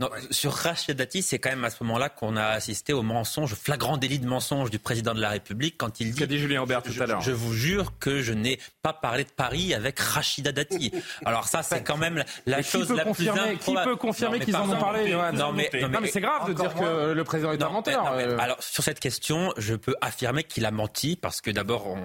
[0.00, 3.54] Non, sur Rachida Dati, c'est quand même à ce moment-là qu'on a assisté au mensonge,
[3.54, 6.18] flagrant délit de mensonge du président de la République quand il dit.
[6.18, 7.20] Qu'a dit Julien Aubert tout à l'heure.
[7.20, 10.90] Je vous jure que je n'ai pas parlé de Paris avec Rachida Dati.
[11.24, 13.58] Alors ça, c'est quand même la chose la plus improbable.
[13.58, 16.52] Qui peut confirmer qu'ils en ont parlé, Johan non, mais, non, mais, c'est grave de
[16.52, 18.12] dire que le président est un menteur.
[18.12, 18.38] Euh.
[18.38, 21.96] Alors sur cette question, je peux affirmer qu'il a menti parce que d'abord,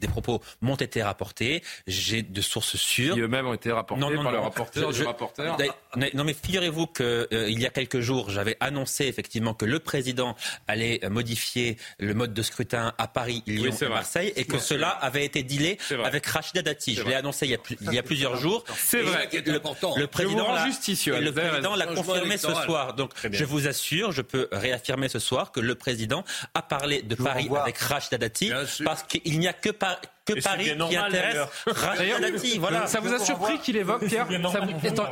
[0.00, 1.62] des propos m'ont été rapportés.
[1.86, 3.14] J'ai de sources sûres.
[3.14, 5.58] Qui eux-mêmes ont été rapportés par le rapporteur du rapporteur.
[6.14, 9.78] Non, mais figurez vous qu'il euh, y a quelques jours, j'avais annoncé effectivement que le
[9.78, 10.36] président
[10.66, 15.24] allait modifier le mode de scrutin à Paris, Lyon et Marseille, et que cela avait
[15.24, 16.94] été dealé avec Rachida Dati.
[16.94, 18.64] Je l'ai annoncé il y, a, plusieurs jours.
[18.74, 19.28] C'est vrai.
[19.32, 22.94] Le, président l'a confirmé ce soir.
[22.94, 26.24] Donc je vous assure, je peux réaffirmer ce soir que le président
[26.54, 28.52] a parlé de Paris avec Rachida Dati
[28.84, 29.70] parce qu'il n'y a que,
[30.34, 31.36] que Paris qui intéresse
[32.58, 32.86] Voilà.
[32.86, 34.28] Ça vous a surpris qu'il évoque, Pierre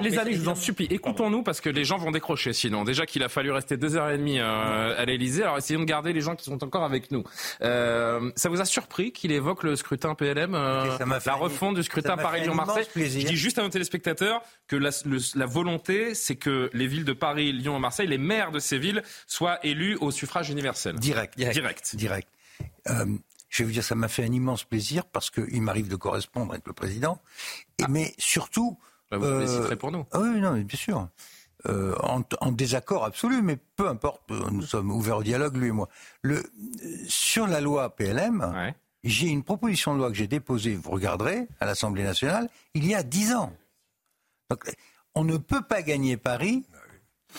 [0.01, 2.85] Les amis, je vous en supplie, écoutons-nous parce que les gens vont décrocher sinon.
[2.85, 5.85] Déjà qu'il a fallu rester deux heures et demie euh, à l'Elysée, alors essayons de
[5.85, 7.25] garder les gens qui sont encore avec nous.
[7.63, 10.85] Euh, ça vous a surpris qu'il évoque le scrutin PLM, euh,
[11.25, 14.91] la refonte du scrutin Paris-Lyon-Marseille Je dis juste à nos téléspectateurs que la,
[15.35, 18.79] la volonté, c'est que les villes de Paris, Lyon et Marseille, les maires de ces
[18.79, 20.97] villes, soient élus au suffrage universel.
[20.97, 21.37] Direct.
[21.37, 21.97] Direct.
[21.97, 22.29] Direct.
[22.89, 23.07] Euh,
[23.49, 26.53] je vais vous dire, ça m'a fait un immense plaisir parce qu'il m'arrive de correspondre
[26.53, 27.21] avec le président.
[27.79, 27.89] Et, ah.
[27.89, 28.79] Mais surtout.
[29.11, 30.07] Bah, vous euh, pour nous.
[30.13, 31.09] Ah oui, non, bien sûr.
[31.67, 31.97] Euh,
[32.41, 35.89] en, désaccord absolu, mais peu importe, nous sommes ouverts au dialogue, lui et moi.
[36.23, 36.43] Le,
[37.09, 41.67] sur la loi PLM, j'ai une proposition de loi que j'ai déposée, vous regarderez, à
[41.67, 43.53] l'Assemblée nationale, il y a dix ans.
[44.51, 44.71] Donc,
[45.15, 46.65] on ne peut pas gagner Paris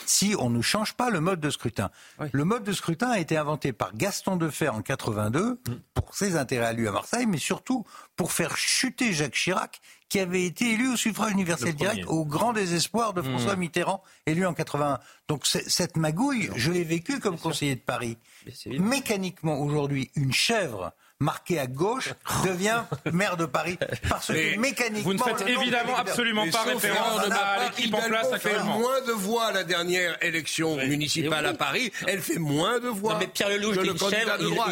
[0.05, 1.89] si on ne change pas le mode de scrutin.
[2.31, 5.57] Le mode de scrutin a été inventé par Gaston Defer en 82 mm.
[5.93, 7.85] pour ses intérêts à lui à Marseille, mais surtout
[8.15, 12.53] pour faire chuter Jacques Chirac, qui avait été élu au suffrage universel direct au grand
[12.53, 13.59] désespoir de François mm.
[13.59, 14.99] Mitterrand, élu en 81.
[15.27, 18.17] Donc cette magouille, je l'ai vécue comme conseiller de Paris.
[18.65, 22.13] Mécaniquement, aujourd'hui, une chèvre marqué à gauche
[22.45, 23.77] devient maire de Paris.
[24.07, 25.11] Parce que mécaniquement.
[25.11, 28.73] Vous ne faites évidemment absolument pas référence à l'équipe en place actuellement.
[28.73, 31.91] fait moins de voix à la dernière élection municipale à Paris.
[32.07, 33.17] Elle fait moins de voix.
[33.19, 33.93] mais Pierre Lelouch, le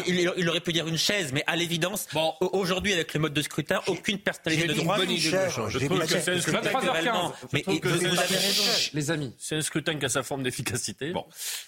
[0.06, 2.32] il, il, aurait pu dire une chaise, mais à l'évidence, bon.
[2.40, 5.00] aujourd'hui, avec le mode de scrutin, aucune personnalité de droite.
[5.08, 6.70] Je trouve que c'est un scrutin.
[6.70, 7.32] 3h15.
[7.52, 8.62] Mais vous avez raison,
[8.94, 9.34] les amis.
[9.38, 11.10] C'est un scrutin qui a sa forme d'efficacité.
[11.10, 11.24] Bon.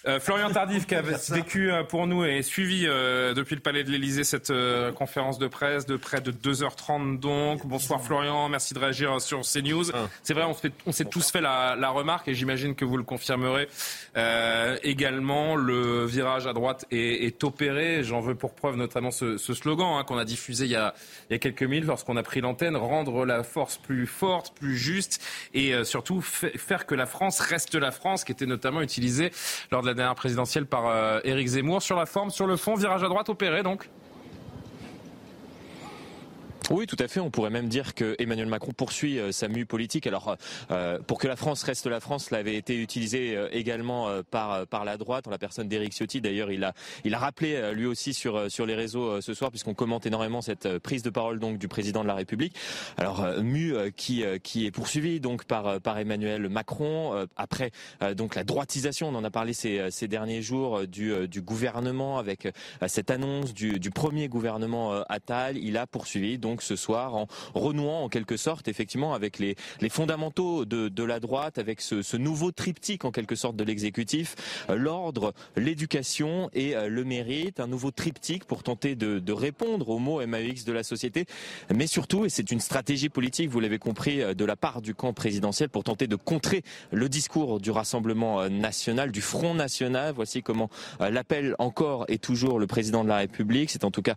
[0.07, 3.83] Euh, Florian Tardif, qui a vécu euh, pour nous et suivi euh, depuis le palais
[3.83, 7.65] de l'Élysée cette euh, conférence de presse de près de 2h30 donc.
[7.65, 9.91] Bonsoir Florian, merci de réagir sur CNews.
[9.93, 10.07] Ah.
[10.23, 10.45] C'est vrai,
[10.85, 13.67] on, s'est tous fait la, remarque et j'imagine que vous le confirmerez
[14.17, 15.55] euh, également.
[15.55, 18.03] Le virage à droite est, opéré.
[18.03, 20.93] J'en veux pour preuve notamment ce, slogan hein, qu'on a diffusé il y a,
[21.37, 25.21] quelques minutes lorsqu'on a pris l'antenne, rendre la force plus forte, plus juste
[25.53, 29.31] et euh, surtout faire que la France reste la France, qui était notamment utilisé
[29.71, 31.81] lors de la dernière présidentielle par Éric Zemmour.
[31.81, 33.89] Sur la forme, sur le fond, virage à droite opéré donc
[36.69, 37.19] oui, tout à fait.
[37.19, 40.05] On pourrait même dire que Emmanuel Macron poursuit euh, sa mue politique.
[40.07, 40.37] Alors,
[40.69, 44.85] euh, pour que la France reste la France, l'avait été utilisé euh, également par par
[44.85, 46.21] la droite, en la personne d'Éric Ciotti.
[46.21, 46.73] D'ailleurs, il a
[47.03, 50.77] il a rappelé lui aussi sur sur les réseaux ce soir, puisqu'on commente énormément cette
[50.79, 52.55] prise de parole donc du président de la République.
[52.97, 57.71] Alors, mue qui qui est poursuivie donc par par Emmanuel Macron après
[58.15, 59.09] donc la droitisation.
[59.09, 62.47] On en a parlé ces ces derniers jours du du gouvernement avec
[62.87, 65.57] cette annonce du du premier gouvernement Attal.
[65.57, 69.89] Il a poursuivi donc ce soir en renouant en quelque sorte effectivement avec les, les
[69.89, 74.35] fondamentaux de, de la droite, avec ce, nouveau triptyque en quelque sorte de l'exécutif,
[74.69, 79.89] euh, l'ordre, l'éducation et euh, le mérite, un nouveau triptyque pour tenter de, de répondre
[79.89, 81.25] aux mots MAX de la société,
[81.73, 84.93] mais surtout, et c'est une stratégie politique, vous l'avez compris, euh, de la part du
[84.93, 90.13] camp présidentiel pour tenter de contrer le discours du Rassemblement national, du Front national.
[90.15, 90.69] Voici comment
[90.99, 93.69] l'appelle encore et toujours le président de la République.
[93.69, 94.15] C'est en tout cas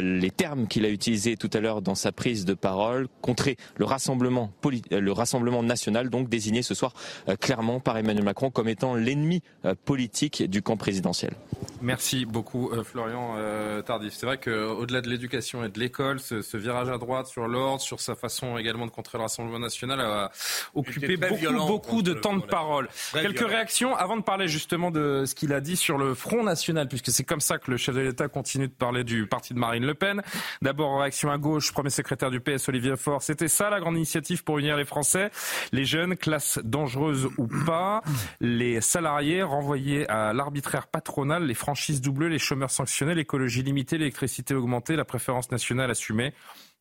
[0.00, 3.84] les termes qu'il a utilisés tout à l'heure dans sa prise de parole, contrer le
[3.84, 6.92] rassemblement, euh, le rassemblement national, donc désigné ce soir
[7.28, 11.34] euh, clairement par Emmanuel Macron comme étant l'ennemi euh, politique du camp présidentiel.
[11.82, 13.36] Merci beaucoup Florian
[13.84, 14.14] Tardif.
[14.14, 18.00] C'est vrai qu'au-delà de l'éducation et de l'école, ce, virage à droite sur l'ordre, sur
[18.00, 20.32] sa façon également de contrer le Rassemblement national a
[20.74, 22.88] occupé beaucoup, beaucoup de temps de parole.
[23.12, 26.88] Quelques réactions avant de parler justement de ce qu'il a dit sur le Front National,
[26.88, 29.58] puisque c'est comme ça que le chef de l'État continue de parler du parti de
[29.58, 30.22] Marine Le Pen.
[30.62, 33.22] D'abord, réaction à gauche, premier secrétaire du PS, Olivier Faure.
[33.22, 35.30] C'était ça la grande initiative pour unir les Français.
[35.72, 38.02] Les jeunes, classe dangereuse ou pas,
[38.40, 44.54] les salariés renvoyés à l'arbitraire patronal, les franchises doublées, les chômeurs sanctionnés, l'écologie limitée, l'électricité
[44.54, 46.32] augmentée, la préférence nationale assumée.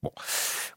[0.04, 0.12] Bon,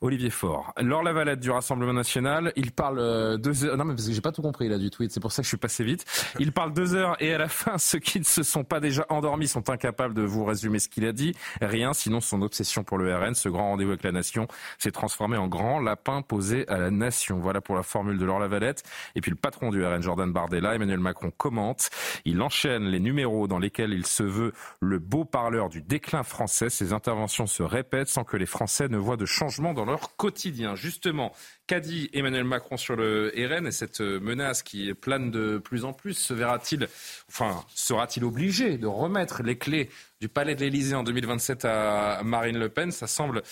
[0.01, 0.73] Olivier Faure.
[0.81, 3.77] Laure Lavalette du Rassemblement National, il parle euh, deux heures.
[3.77, 5.45] Non, mais parce que j'ai pas tout compris là du tweet, c'est pour ça que
[5.45, 6.05] je suis passé vite.
[6.39, 9.05] Il parle deux heures et à la fin, ceux qui ne se sont pas déjà
[9.09, 11.35] endormis sont incapables de vous résumer ce qu'il a dit.
[11.61, 14.47] Rien, sinon son obsession pour le RN, ce grand rendez-vous avec la nation,
[14.79, 17.41] s'est transformé en grand lapin posé à la nation.
[17.41, 18.85] Voilà pour la formule de Laure Lavalette.
[19.15, 21.91] Et puis le patron du RN, Jordan Bardella, Emmanuel Macron commente.
[22.25, 26.71] Il enchaîne les numéros dans lesquels il se veut le beau parleur du déclin français.
[26.71, 30.75] Ses interventions se répètent sans que les Français ne voient de changement dans leur quotidien.
[30.75, 31.35] Justement,
[31.67, 35.93] qu'a dit Emmanuel Macron sur le RN et cette menace qui plane de plus en
[35.93, 36.89] plus Se verra-t-il,
[37.29, 39.91] enfin, sera-t-il obligé de remettre les clés
[40.21, 42.91] du palais de l'Élysée en 2027 à Marine Le Pen?
[42.91, 43.43] Ça semble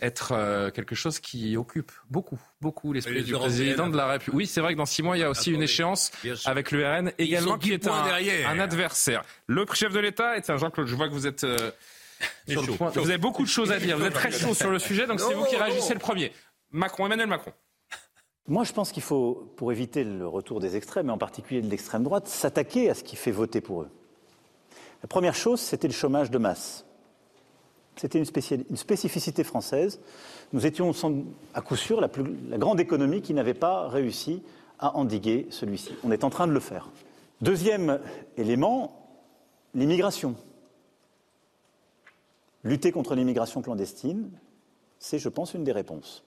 [0.00, 4.36] être euh, quelque chose qui occupe beaucoup, beaucoup l'esprit du président de la République.
[4.36, 6.10] Oui, c'est vrai que dans six mois, il y a aussi une échéance
[6.46, 9.22] avec le RN également qui est un, un, adversaire.
[9.46, 11.44] Le chef de l'État, et tiens Jean-Claude, je vois que vous êtes...
[11.44, 11.70] Euh,
[12.48, 13.98] Vous avez beaucoup de choses à dire.
[13.98, 16.32] Vous êtes très chaud sur le sujet, donc c'est vous qui réagissez le premier.
[16.70, 17.52] Macron, Emmanuel Macron.
[18.46, 21.68] Moi, je pense qu'il faut, pour éviter le retour des extrêmes, et en particulier de
[21.68, 23.90] l'extrême droite, s'attaquer à ce qui fait voter pour eux.
[25.02, 26.84] La première chose, c'était le chômage de masse.
[27.96, 28.26] C'était une,
[28.70, 30.00] une, spécificité française.
[30.52, 30.92] Nous étions
[31.54, 34.42] à coup sûr la, plus, la grande économie qui n'avait pas réussi
[34.78, 35.92] à endiguer celui-ci.
[36.02, 36.88] On est en train de le faire.
[37.40, 38.00] Deuxième
[38.36, 39.06] élément,
[39.74, 40.34] l'immigration.
[42.64, 44.30] Lutter contre l'immigration clandestine,
[44.98, 46.24] c'est, je pense, une des réponses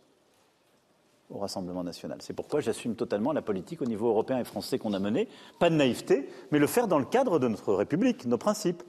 [1.30, 2.18] au Rassemblement national.
[2.22, 5.28] C'est pourquoi j'assume totalement la politique au niveau européen et français qu'on a menée.
[5.60, 8.84] Pas de naïveté, mais le faire dans le cadre de notre République, nos principes.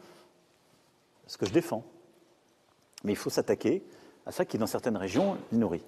[1.26, 1.84] Ce que je défends.
[3.02, 3.82] Mais il faut s'attaquer
[4.26, 5.84] à ça qui, dans certaines régions, les nourrit.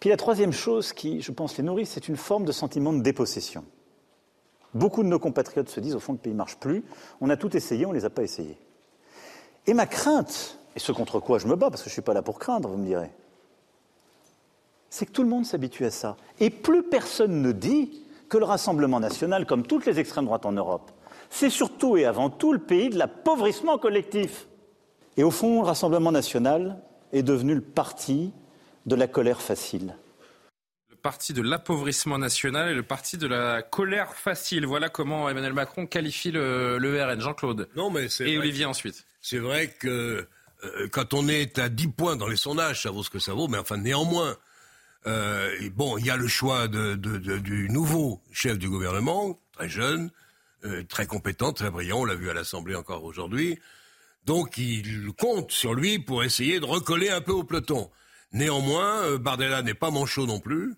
[0.00, 3.00] Puis la troisième chose qui, je pense, les nourrit, c'est une forme de sentiment de
[3.00, 3.64] dépossession.
[4.74, 6.84] Beaucoup de nos compatriotes se disent, au fond, le pays ne marche plus.
[7.20, 8.58] On a tout essayé, on ne les a pas essayés.
[9.66, 12.02] Et ma crainte, et ce contre quoi je me bats, parce que je ne suis
[12.02, 13.10] pas là pour craindre, vous me direz,
[14.90, 16.16] c'est que tout le monde s'habitue à ça.
[16.38, 20.52] Et plus personne ne dit que le Rassemblement national, comme toutes les extrêmes droites en
[20.52, 20.90] Europe,
[21.30, 24.46] c'est surtout et avant tout le pays de l'appauvrissement collectif.
[25.16, 26.78] Et au fond, le Rassemblement national
[27.12, 28.32] est devenu le parti
[28.84, 29.96] de la colère facile.
[30.90, 34.66] Le parti de l'appauvrissement national et le parti de la colère facile.
[34.66, 37.20] Voilà comment Emmanuel Macron qualifie le, RN.
[37.20, 37.68] Jean-Claude.
[37.76, 39.06] Non, mais Et Olivier ensuite.
[39.22, 40.28] C'est vrai que
[40.64, 43.34] euh, quand on est à 10 points dans les sondages, ça vaut ce que ça
[43.34, 44.36] vaut, mais enfin néanmoins,
[45.06, 50.10] euh, bon, il y a le choix du nouveau chef du gouvernement, très jeune,
[50.64, 53.58] euh, très compétent, très brillant, on l'a vu à l'Assemblée encore aujourd'hui.
[54.24, 57.90] Donc il compte sur lui pour essayer de recoller un peu au peloton.
[58.32, 60.76] Néanmoins, Bardella n'est pas manchot non plus.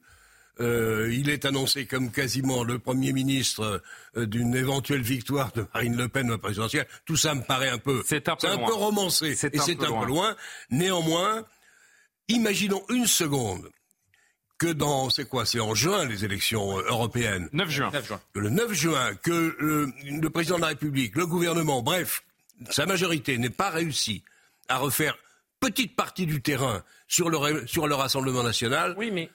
[0.61, 3.83] Euh, il est annoncé comme quasiment le Premier ministre
[4.17, 6.87] euh, d'une éventuelle victoire de Marine Le Pen à la présidentielle.
[7.05, 10.01] Tout ça me paraît un peu, c'est un, peu, un peu romancé et c'est un,
[10.01, 10.37] peu loin.
[10.71, 11.45] Néanmoins,
[12.29, 13.69] imaginons une seconde
[14.59, 17.49] que dans, c'est quoi, c'est en juin les élections euh, européennes.
[17.53, 17.91] 9 juin.
[18.35, 22.23] Le 9 juin, que le, président de la République, le gouvernement, bref,
[22.71, 24.23] sa majorité n'ait pas réussi
[24.69, 25.17] à refaire
[25.59, 28.95] petite partie du terrain sur le, sur le Rassemblement national.
[28.97, 29.31] Oui, mais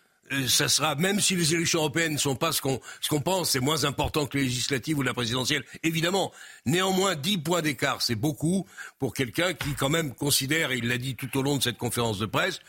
[0.48, 3.52] ça sera, même si les élections européennes ne sont pas ce qu'on ce qu'on pense,
[3.52, 6.32] c'est moins important que les législatives ou la présidentielle, évidemment.
[6.66, 8.66] Néanmoins, 10 points d'écart, c'est beaucoup
[9.00, 11.78] pour quelqu'un qui quand même considère, et il l'a dit tout au long de cette
[11.78, 12.60] conférence de presse,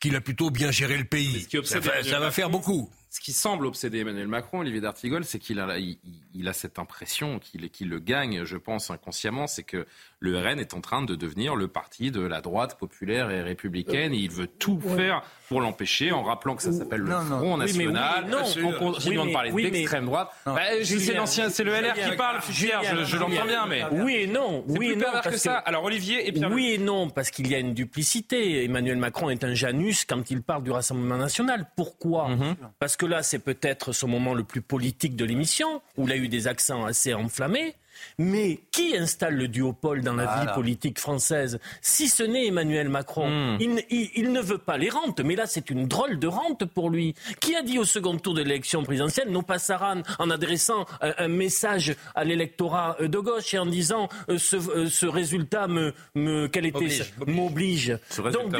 [0.00, 1.46] qu'il a plutôt bien géré le pays.
[1.64, 2.90] Ça, va faire beaucoup.
[3.16, 7.38] Ce qui semble obséder Emmanuel Macron, Olivier d'Artigol, c'est qu'il a, il, a cette impression
[7.38, 9.86] qu'il le gagne, je pense, inconsciemment, c'est que
[10.20, 14.12] le RN est en train de devenir le parti de la droite populaire et républicaine.
[14.12, 18.26] Et il veut tout faire pour l'empêcher, en rappelant que ça s'appelle le Front National.
[18.28, 20.28] non, on continue de parler d'extrême droite.
[20.44, 23.82] Bah, c'est l'ancien, c'est le LR qui parle, Pierre, je, l'entends bien, mais.
[23.92, 24.62] Oui et non.
[24.68, 25.06] Oui et non.
[25.24, 25.54] que ça.
[25.56, 26.50] Alors Olivier et Pierre.
[26.52, 28.64] Oui et non, parce qu'il y a une duplicité.
[28.64, 31.70] Emmanuel Macron est un Janus quand il parle du Rassemblement national.
[31.76, 32.28] Pourquoi?
[32.28, 32.56] Mhm.
[32.78, 36.16] Parce que là, c'est peut-être son moment le plus politique de l'émission, où il a
[36.16, 37.74] eu des accents assez enflammés.
[38.18, 43.28] Mais qui installe le duopole dans la vie politique française Si ce n'est Emmanuel Macron.
[43.28, 43.58] Hmm.
[43.90, 47.14] Il, ne veut pas les rentes, mais là c'est une drôle de rente pour lui.
[47.40, 51.28] Qui a dit au second tour de l'élection présidentielle, non pas Saran, en adressant un,
[51.28, 56.48] message à l'électorat euh, de gauche et en disant euh, euh, ce, résultat me, me
[56.48, 56.88] quel était
[57.26, 57.98] m'oblige.
[58.32, 58.54] Donc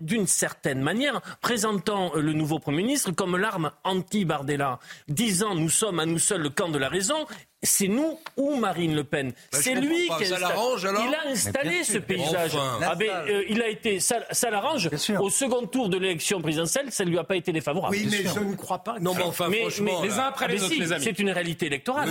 [0.00, 6.06] d'une certaine manière, présentant le nouveau Premier ministre comme l'arme anti-Bardella, disant nous sommes à
[6.06, 7.26] nous seuls le camp de la raison
[7.62, 9.32] c'est nous ou Marine Le Pen.
[9.52, 12.52] Bah, c'est lui qui a, il a installé ce paysage.
[12.56, 14.20] Ah, euh, il a été, ça,
[14.50, 14.88] l'arrange.
[15.18, 17.96] Au second tour de l'élection présidentielle, ça ne lui a pas été défavorable.
[17.96, 18.98] Oui, mais je ne crois pas.
[19.00, 21.04] Non, mais enfin, franchement, les uns après ah, les autres, les amis.
[21.04, 22.08] C'est une réalité électorale.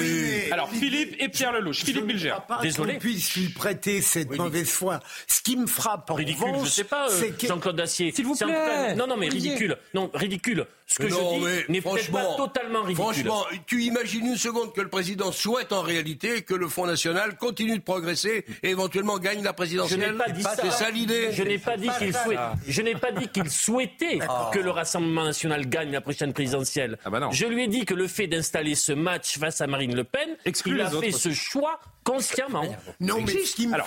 [0.51, 1.83] Alors, Philippe et Pierre Lelouch.
[1.83, 2.35] Philippe Bilger.
[2.61, 2.93] Désolé.
[2.95, 4.99] Je puisse lui prêter cette mauvaise foi.
[5.27, 8.11] Ce qui me frappe en ridicule, je sais pas, euh, Jean-Claude Dacier.
[8.11, 8.95] S'il vous plaît.
[8.95, 9.77] Non, non, mais ridicule.
[9.93, 10.65] Non, ridicule.
[10.89, 13.03] Ce que je dis n'est peut-être pas totalement ridicule.
[13.03, 17.35] Franchement, tu imagines une seconde que le président souhaite en réalité que le Front National
[17.37, 20.15] continue de progresser et éventuellement gagne la présidentielle.
[20.61, 21.33] C'est ça l'idée.
[21.33, 22.41] Je n'ai pas dit qu'il souhaitait.
[22.67, 24.19] Je n'ai pas dit qu'il souhaitait
[24.53, 26.97] que le Rassemblement National gagne la prochaine présidentielle.
[27.03, 29.95] Ah bah je lui ai dit que le fait d'installer ce match face à Marine
[29.95, 30.29] Le Pen,
[30.65, 32.63] il a fait ce choix consciemment.
[33.01, 33.77] Non, mais ce qui me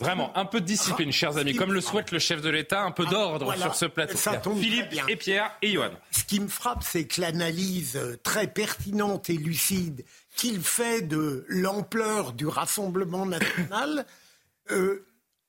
[0.00, 2.90] Vraiment, un peu de discipline, chers amis, comme le souhaite le chef de l'État, un
[2.90, 4.16] peu d'ordre sur ce plateau.
[4.54, 5.90] Philippe et Pierre et Johan.
[6.10, 10.04] Ce qui me frappe, c'est que l'analyse très pertinente et lucide
[10.36, 14.06] qu'il fait de l'ampleur du Rassemblement national
[14.70, 15.06] euh,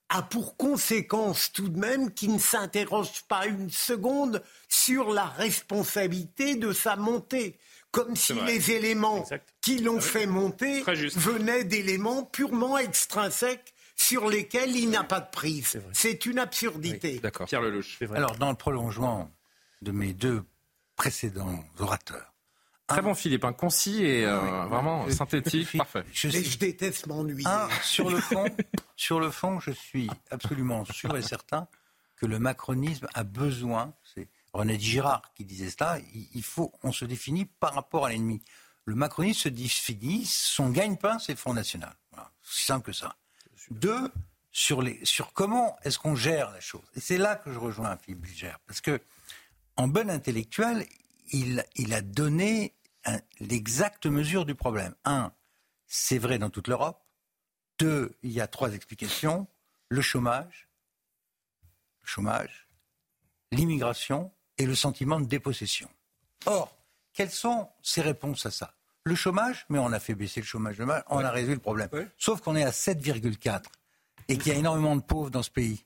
[0.09, 6.55] a pour conséquence tout de même qu'il ne s'interroge pas une seconde sur la responsabilité
[6.55, 7.57] de sa montée.
[7.91, 9.25] Comme si les éléments
[9.61, 10.83] qui l'ont ah fait monter
[11.15, 15.81] venaient d'éléments purement extrinsèques sur lesquels il n'a pas de prise.
[15.93, 17.19] C'est une absurdité.
[17.19, 17.47] D'accord.
[17.47, 17.99] Pierre Lelouch.
[18.13, 19.31] Alors, dans le prolongement
[19.81, 20.43] de mes deux
[20.95, 22.35] précédents orateurs,
[22.87, 26.03] Très bon Philippe, un concis et euh, vraiment synthétique, parfait.
[26.13, 27.43] Je, je déteste m'ennuyer.
[27.81, 28.45] sur le fond,
[28.95, 31.67] sur le fond, je suis absolument sûr et certain
[32.15, 33.93] que le macronisme a besoin.
[34.13, 35.97] C'est René Girard qui disait cela.
[36.13, 38.43] Il, faut, on se définit par rapport à l'ennemi.
[38.85, 41.93] Le macronisme se définit, son gagne-pain, c'est le Front National.
[42.11, 43.15] Voilà, c'est simple que ça.
[43.71, 44.11] Deux,
[44.51, 46.83] sur, comment est-ce qu'on gère la chose.
[46.95, 48.53] Et c'est là que je rejoins Philippe Bulger.
[48.67, 49.01] Parce que,
[49.75, 50.85] en bon intellectuel,
[51.31, 52.73] il, a donné
[53.39, 54.95] l'exacte mesure du problème.
[55.03, 55.33] Un,
[55.87, 57.03] c'est vrai dans toute l'Europe.
[57.79, 59.47] Deux, il y a trois explications.
[59.89, 60.69] Le chômage,
[62.01, 62.67] le chômage,
[63.51, 65.89] l'immigration et le sentiment de dépossession.
[66.45, 66.75] Or,
[67.13, 68.73] quelles sont ces réponses à ça?
[69.07, 71.59] Le chômage, mais on a fait baisser le chômage de mal, on a résolu le
[71.59, 71.89] problème.
[72.17, 73.61] Sauf qu'on est à 7,4
[74.27, 75.85] et qu'il y a énormément de pauvres dans ce pays.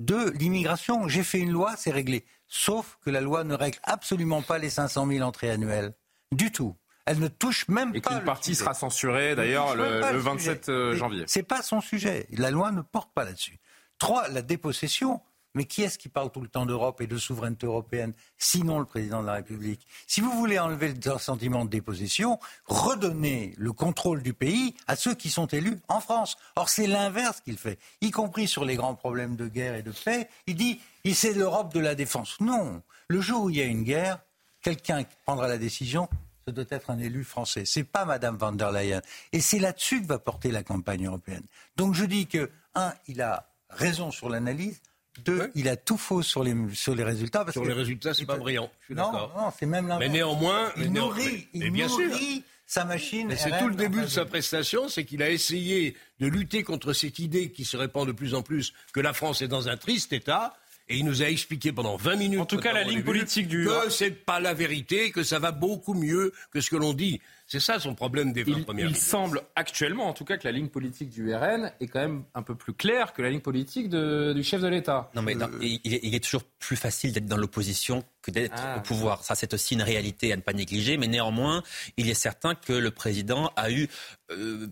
[0.00, 2.24] Deux, l'immigration, j'ai fait une loi, c'est réglé.
[2.48, 5.94] Sauf que la loi ne règle absolument pas les 500 000 entrées annuelles.
[6.32, 6.76] Du tout.
[7.06, 7.98] Elle ne touche même pas.
[7.98, 11.24] Et qu'une partie sera censurée d'ailleurs le, 27 euh, janvier.
[11.28, 12.26] C'est pas son sujet.
[12.32, 13.60] La loi ne porte pas là-dessus.
[13.98, 15.20] Trois, la dépossession.
[15.56, 18.84] Mais qui est-ce qui parle tout le temps d'Europe et de souveraineté européenne Sinon le
[18.84, 19.86] président de la République?
[20.06, 25.14] Si vous voulez enlever le sentiment de dépossession, redonnez le contrôle du pays à ceux
[25.14, 26.36] qui sont élus en France.
[26.56, 29.92] Or, c'est l'inverse qu'il fait, y compris sur les grands problèmes de guerre et de
[29.92, 30.28] paix.
[30.46, 30.78] Il dit,
[31.14, 32.38] c'est l'Europe de la défense.
[32.40, 32.82] Non.
[33.08, 34.18] Le jour où il y a une guerre,
[34.60, 36.08] quelqu'un prendra la décision,
[36.46, 37.64] ce doit être un élu français.
[37.64, 39.00] C'est pas Madame van der Leyen.
[39.32, 41.44] Et c'est là-dessus que va porter la campagne européenne.
[41.76, 44.82] Donc je dis que, un, il a raison sur l'analyse.
[45.24, 47.44] Deux, il a tout faux sur les, sur les résultats.
[47.50, 48.70] sur les résultats, c'est pas brillant.
[48.82, 50.10] Je suis non, non, c'est même l'inverse.
[50.10, 53.28] Mais néanmoins, il nourrit, il bien nourrit sa machine.
[53.28, 56.92] Mais c'est tout le début de sa prestation, c'est qu'il a essayé de lutter contre
[56.92, 59.76] cette idée qui se répand de plus en plus que la France est dans un
[59.76, 60.54] triste état
[60.88, 62.40] et il nous a expliqué pendant 20 minutes.
[62.40, 63.66] En tout cas, la ligne politique du.
[63.66, 67.20] Que c'est pas la vérité, que ça va beaucoup mieux que ce que l'on dit.
[67.48, 70.46] C'est ça son problème des 20 il, premières Il semble actuellement, en tout cas, que
[70.46, 73.40] la ligne politique du RN est quand même un peu plus claire que la ligne
[73.40, 75.10] politique du chef de l'État.
[75.14, 78.78] Non, mais il, est, toujours plus facile d'être dans l'opposition que d'être ah.
[78.78, 79.22] au pouvoir.
[79.22, 80.96] Ça, c'est aussi une réalité à ne pas négliger.
[80.96, 81.62] Mais néanmoins,
[81.96, 83.88] il est certain que le président a eu
[84.32, 84.66] euh,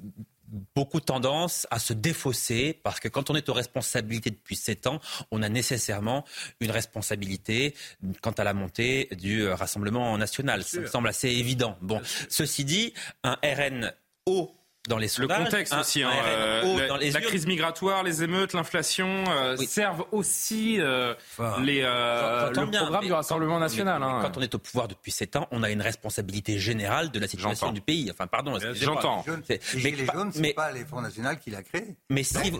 [0.74, 5.00] beaucoup tendance à se défausser parce que quand on est aux responsabilités depuis sept ans,
[5.30, 6.24] on a nécessairement
[6.60, 7.74] une responsabilité
[8.22, 10.62] quant à la montée du Rassemblement national.
[10.62, 11.76] Ça me semble assez évident.
[11.80, 13.92] Bon, ceci dit, un RN
[14.26, 14.54] haut
[14.88, 20.04] dans les Le contexte aussi, hein, euh, la, crise migratoire, les émeutes, l'inflation euh, servent
[20.12, 21.14] aussi euh,
[21.62, 24.02] les, le programme du Rassemblement national.
[24.02, 24.18] Hein.
[24.20, 27.28] Quand on est au pouvoir depuis 7 ans, on a une responsabilité générale de la
[27.28, 28.10] situation du pays.
[28.10, 28.58] Enfin, pardon.
[28.74, 29.24] J'entends.
[29.48, 31.96] Mais les jaunes, c'est pas les Front National qui l'a créé.
[32.10, 32.52] Mais si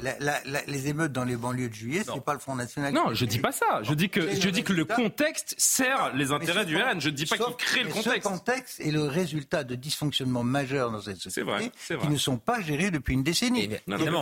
[0.67, 2.95] les émeutes dans les banlieues de juillet, c'est pas le Front National.
[2.95, 3.83] Non, je dis pas ça.
[3.83, 7.01] Je dis que je dis que le contexte sert les intérêts du RN.
[7.01, 8.23] Je ne dis pas qu'il crée le contexte.
[8.25, 11.71] Ce contexte est le résultat de dysfonctionnements majeurs dans cette société.
[11.77, 12.14] C'est vrai.
[12.15, 13.71] Ne sont pas gérés depuis une décennie.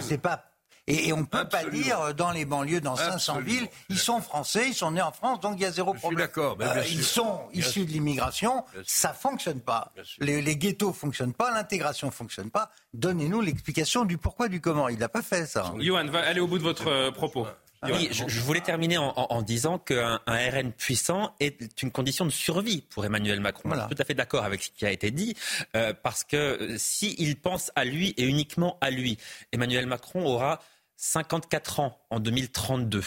[0.01, 0.53] C'est pas
[0.89, 4.21] et, on ne peut pas dire euh, dans les banlieues, dans 500 villes, ils sont
[4.21, 6.27] français, ils sont nés en France, donc il y a zéro problème.
[6.27, 6.57] d'accord.
[6.61, 9.93] Euh, ils sont issus de l'immigration, ça fonctionne pas.
[10.19, 12.71] Les, les, ghettos fonctionnent pas, l'intégration fonctionne pas.
[12.95, 14.89] Donnez-nous l'explication du pourquoi, du comment.
[14.89, 15.73] Il n'a pas fait ça.
[15.79, 17.47] Johan, va aller au bout de votre euh, propos.
[17.85, 23.05] Oui, je, voulais terminer en, disant qu'un RN puissant est une condition de survie pour
[23.05, 23.71] Emmanuel Macron.
[23.73, 25.35] Je suis tout à fait d'accord avec ce qui a été dit,
[25.75, 29.19] euh, parce que s'il pense à lui et uniquement à lui,
[29.53, 30.61] Emmanuel Macron aura
[30.97, 33.03] 54 ans en 2032.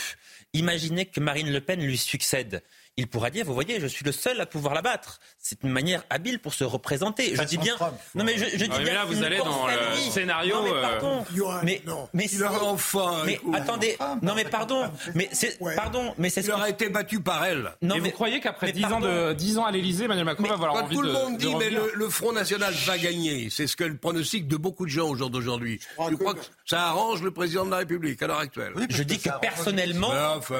[0.53, 2.61] Imaginez que Marine Le Pen lui succède
[2.97, 5.19] il pourra dire, vous voyez, je suis le seul à pouvoir la battre.
[5.37, 7.35] C'est une manière habile pour se représenter.
[7.35, 7.75] Je dis bien.
[8.15, 8.79] non mais je, dis bien.
[8.79, 10.55] Mais là, vous allez dans le scénario.
[10.55, 11.25] Non, mais pardon.
[11.63, 11.81] mais
[12.13, 13.23] mais, il enfin.
[13.25, 13.97] Mais attendez.
[14.21, 14.89] Non mais pardon.
[15.13, 16.13] Mais c'est pardon.
[16.17, 16.45] Mais c'est.
[16.45, 17.71] Il aurait été battu par elle.
[17.81, 20.53] Non, mais vous croyez qu'après 10 ans de 10 ans à l'Élysée, Emmanuel Macron va
[20.53, 21.01] avoir envie de.
[21.01, 23.49] Tout le monde dit, mais le, Front National va gagner.
[23.49, 25.79] C'est ce que le pronostic de beaucoup de gens au jour d'aujourd'hui.
[26.09, 28.73] Je crois que ça arrange le président de la République à l'heure actuelle.
[28.89, 30.11] Je dis que personnellement,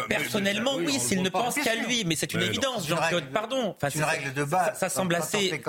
[0.09, 3.25] personnellement, oui, s'il ne pense qu'à lui, mais c'est une évidence, Jean-Claude.
[3.33, 3.75] Pardon.
[3.81, 4.77] C'est une règle de base.
[4.77, 5.61] Ça, semble assez.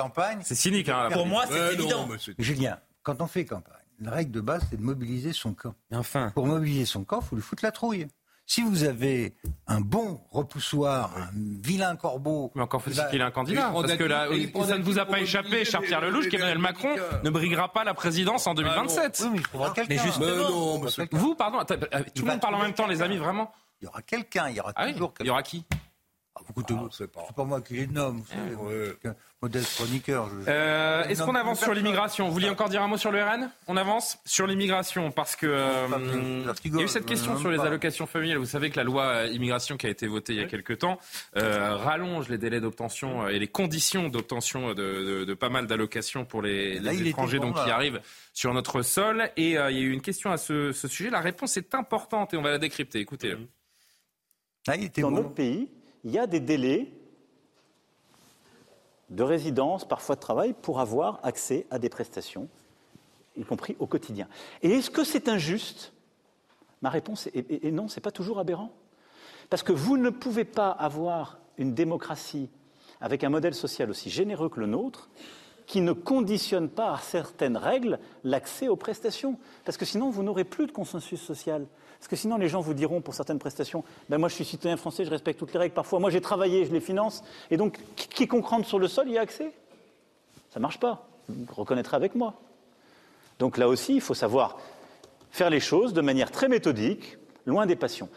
[0.43, 0.89] C'est cynique.
[0.89, 2.09] Hein, Pour moi, c'est évident.
[2.39, 5.75] Julien, quand on fait campagne, la règle de base, c'est de mobiliser son camp.
[5.93, 6.31] Enfin.
[6.35, 8.07] Pour mobiliser son camp, il faut lui foutre la trouille.
[8.49, 9.35] Si vous avez
[9.67, 12.53] un bon repoussoir, un vilain corbeau.
[12.55, 13.73] Mais encore faut-il qu'il ait un candidat.
[13.73, 14.29] Parce que là,
[14.67, 16.95] ça ne vous a pas échapé, cher Pierre Lelouch, qu'Emmanuel Macron
[17.25, 19.25] ne briguera pas la présidence en 2027.
[19.33, 20.81] Oui, mais, mais justement.
[21.11, 24.03] vous, pardon, tout le monde parle en même temps, les amis, vraiment Il y aura
[24.03, 25.25] quelqu'un, il y aura ah toujours quelqu'un.
[25.25, 25.65] Il y aura qui
[26.37, 26.41] Ah,
[26.91, 27.23] c'est pas.
[27.35, 27.45] pas.
[27.45, 29.09] moi qui les nomme, c'est
[29.41, 30.31] modeste chroniqueur.
[30.49, 33.51] Euh, est-ce qu'on avance sur l'immigration Vous vouliez encore dire un mot sur le RN
[33.69, 35.87] On avance sur l'immigration parce que euh,
[36.65, 38.39] il y a eu cette question sur les allocations familiales.
[38.39, 40.79] Vous savez que la loi euh, immigration qui a été votée il y a quelques
[40.79, 40.99] temps
[41.35, 47.39] rallonge les délais d'obtention et les conditions d'obtention de, pas mal d'allocations pour les, étrangers
[47.39, 48.01] donc qui arrivent
[48.33, 49.31] sur notre sol.
[49.37, 51.11] Et il y a eu une question à ce, sujet.
[51.11, 53.01] La réponse est importante et on va la décrypter.
[53.01, 53.37] Écoutez.
[54.69, 55.69] Ah, Dans notre pays,
[56.07, 56.89] il y a des délais
[59.11, 62.49] de résidence, parfois de travail, pour avoir accès à des prestations,
[63.37, 64.29] y compris au quotidien.
[64.63, 65.93] Et est-ce que c'est injuste?
[66.81, 68.71] Ma réponse est, non, ce n'est pas toujours aberrant.
[69.51, 72.49] Parce que vous ne pouvez pas avoir une démocratie
[73.01, 75.11] avec un modèle social aussi généreux que le nôtre
[75.67, 79.39] qui ne conditionne pas à certaines règles l'accès aux prestations.
[79.65, 81.67] Parce que sinon, vous n'aurez plus de consensus social.
[81.99, 84.77] Parce que sinon, les gens vous diront pour certaines prestations ben Moi, je suis citoyen
[84.77, 85.75] français, je respecte toutes les règles.
[85.75, 87.25] Parfois, moi, j'ai travaillé, je les finance.
[87.51, 89.53] Et donc, quiconque rentre sur le sol y a accès.
[90.51, 91.09] Ça ne marche pas.
[91.29, 92.35] Vous reconnaîtrez avec moi.
[93.39, 94.57] Donc là aussi, il faut savoir
[95.31, 98.09] faire les choses de manière très méthodique, loin des passions.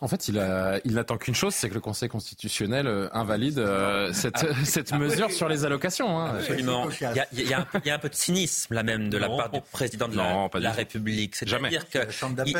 [0.00, 3.58] En fait, il, a, il n'attend qu'une chose, c'est que le Conseil constitutionnel euh, invalide
[3.58, 4.54] euh, cette, ah.
[4.64, 6.18] cette ah mesure sur les allocations.
[6.18, 6.34] Hein.
[6.38, 6.88] Absolument.
[6.90, 8.82] Il y, a, il, y a un, il y, a, un peu de cynisme là
[8.82, 11.36] même de la part du président de la, la République.
[11.36, 12.06] C'est-à-dire qu'il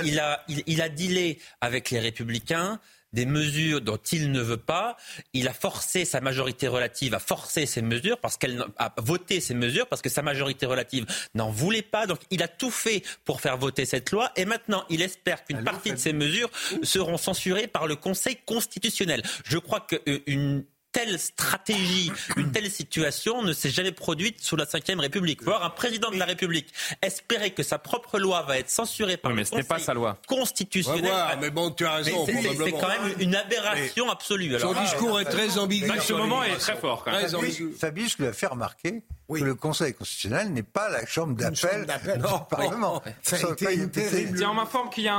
[0.05, 2.81] il a, il, il a dealé avec les républicains
[3.17, 4.99] des mesures dont il ne veut pas.
[5.33, 9.55] Il a forcé sa majorité relative à forcer ces mesures parce qu'elle a voté ces
[9.55, 12.07] mesures parce que sa majorité relative n'en voulait pas.
[12.07, 15.65] Donc il a tout fait pour faire voter cette loi et maintenant il espère qu'une
[15.65, 16.51] partie de ces mesures
[16.83, 19.23] seront censurées par le Conseil constitutionnel.
[19.45, 20.65] Je crois qu'une
[20.97, 25.43] telle stratégie, une telle situation ne s'est jamais produite sous la Ve République.
[25.43, 29.33] Voir un président de la République espérer que sa propre loi va être censurée par
[29.33, 30.17] mais le Conseil pas sa loi.
[30.27, 31.13] constitutionnel.
[31.39, 32.25] mais bon, tu as raison.
[32.25, 34.59] C'est quand même une aberration absolue.
[34.59, 35.91] son discours est très ambigu.
[36.01, 37.05] ce moment est très fort.
[37.05, 37.53] Quand même.
[37.79, 42.23] Fabius lui a fait remarquer que le Conseil constitutionnel n'est pas la chambre d'appel du
[42.49, 43.03] Parlement.
[43.23, 44.39] Ça a été une terrible.
[44.39, 45.15] Tiens, on m'informe qu'il y a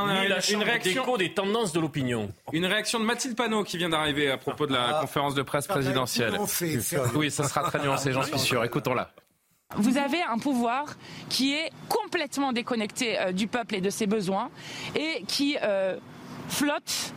[0.51, 2.31] une réaction des tendances de l'opinion.
[2.53, 5.01] Une réaction de Mathilde Panot qui vient d'arriver à propos de la ah.
[5.01, 6.37] conférence de presse présidentielle.
[7.15, 8.63] Oui, ça sera très nuancé, j'en suis sûr.
[8.63, 9.11] Écoutons-la.
[9.75, 10.95] Vous avez un pouvoir
[11.29, 14.49] qui est complètement déconnecté euh, du peuple et de ses besoins
[14.95, 15.97] et qui euh,
[16.47, 17.13] flotte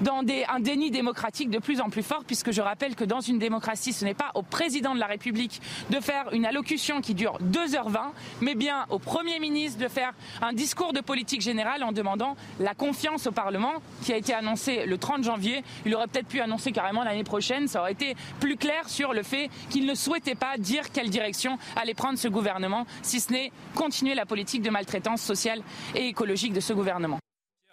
[0.00, 3.38] dans un déni démocratique de plus en plus fort, puisque je rappelle que dans une
[3.38, 7.38] démocratie, ce n'est pas au président de la République de faire une allocution qui dure
[7.42, 12.36] 2h20, mais bien au Premier ministre de faire un discours de politique générale en demandant
[12.60, 15.62] la confiance au Parlement, qui a été annoncé le 30 janvier.
[15.86, 19.22] Il aurait peut-être pu annoncer carrément l'année prochaine, ça aurait été plus clair sur le
[19.22, 23.52] fait qu'il ne souhaitait pas dire quelle direction allait prendre ce gouvernement, si ce n'est
[23.74, 25.62] continuer la politique de maltraitance sociale
[25.94, 27.18] et écologique de ce gouvernement.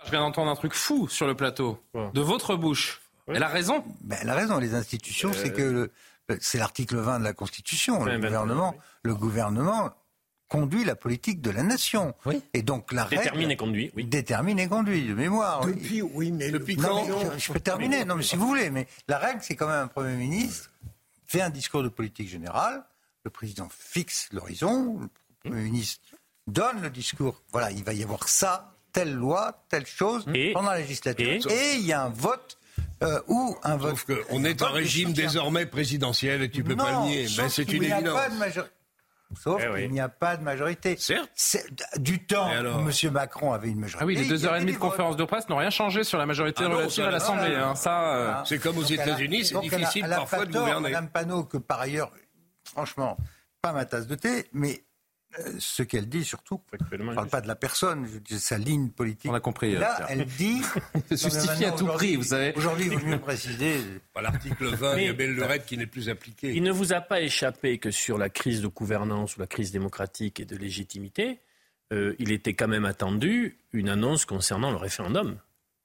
[0.06, 3.02] Je viens d'entendre un truc fou sur le plateau, de votre bouche.
[3.28, 4.58] Elle a raison ben, Elle a raison.
[4.58, 5.92] Les institutions, c'est que
[6.40, 8.04] c'est l'article 20 de la Constitution.
[8.04, 9.92] Le gouvernement, le gouvernement
[10.48, 12.14] conduit la politique de la nation.
[12.54, 13.92] Et donc la détermine et conduit.
[13.96, 14.04] Oui.
[14.04, 15.66] Détermine et conduit de mémoire.
[15.66, 17.06] Depuis, oui, mais depuis quand
[17.38, 18.04] je, peux terminer.
[18.04, 20.70] Non, mais si vous voulez, mais la règle, c'est quand même un premier ministre
[21.26, 22.84] fait un discours de politique générale.
[23.24, 25.00] Le président fixe l'horizon.
[25.46, 26.02] Le premier ministre
[26.48, 27.42] donne le discours.
[27.54, 31.28] Voilà, il va y avoir ça telle loi, telle chose pendant la législature.
[31.50, 32.58] Et il y a un vote
[33.04, 33.98] euh, ou un vote.
[33.98, 37.28] Sauf qu'on est un régime désormais présidentiel et tu peux pas le nier.
[37.38, 38.20] Ben, c'est une évidence.
[39.40, 40.98] Sauf eh qu'il n'y a pas de majorité.
[41.00, 41.84] Certes.
[41.98, 43.12] Du temps où M.
[43.12, 44.04] Macron avait une majorité.
[44.04, 46.18] Ah oui, les deux heures et demie de conférence de presse n'ont rien changé sur
[46.18, 47.56] la majorité ah relative à l'Assemblée.
[47.56, 47.76] Hein.
[47.76, 50.90] Ça, euh, C'est comme aux États-Unis, c'est difficile parfois de gouverner.
[50.90, 52.12] Mme Panot, que par ailleurs,
[52.66, 53.18] franchement,
[53.62, 54.84] pas ma tasse de thé, mais
[55.60, 56.62] ce qu'elle dit surtout,
[56.92, 59.32] je ne parle pas de la personne, je dis sa ligne politique.
[59.32, 59.74] On a compris.
[59.74, 60.62] Là, euh, elle dit.
[61.12, 62.54] Justifier à tout prix, vous savez.
[62.56, 63.82] Aujourd'hui, il vaut mieux préciser.
[64.22, 66.54] L'article 20, il y a belle lurette qui n'est plus appliqué.
[66.54, 69.72] Il ne vous a pas échappé que sur la crise de gouvernance ou la crise
[69.72, 71.40] démocratique et de légitimité,
[71.92, 75.38] euh, il était quand même attendu une annonce concernant le référendum.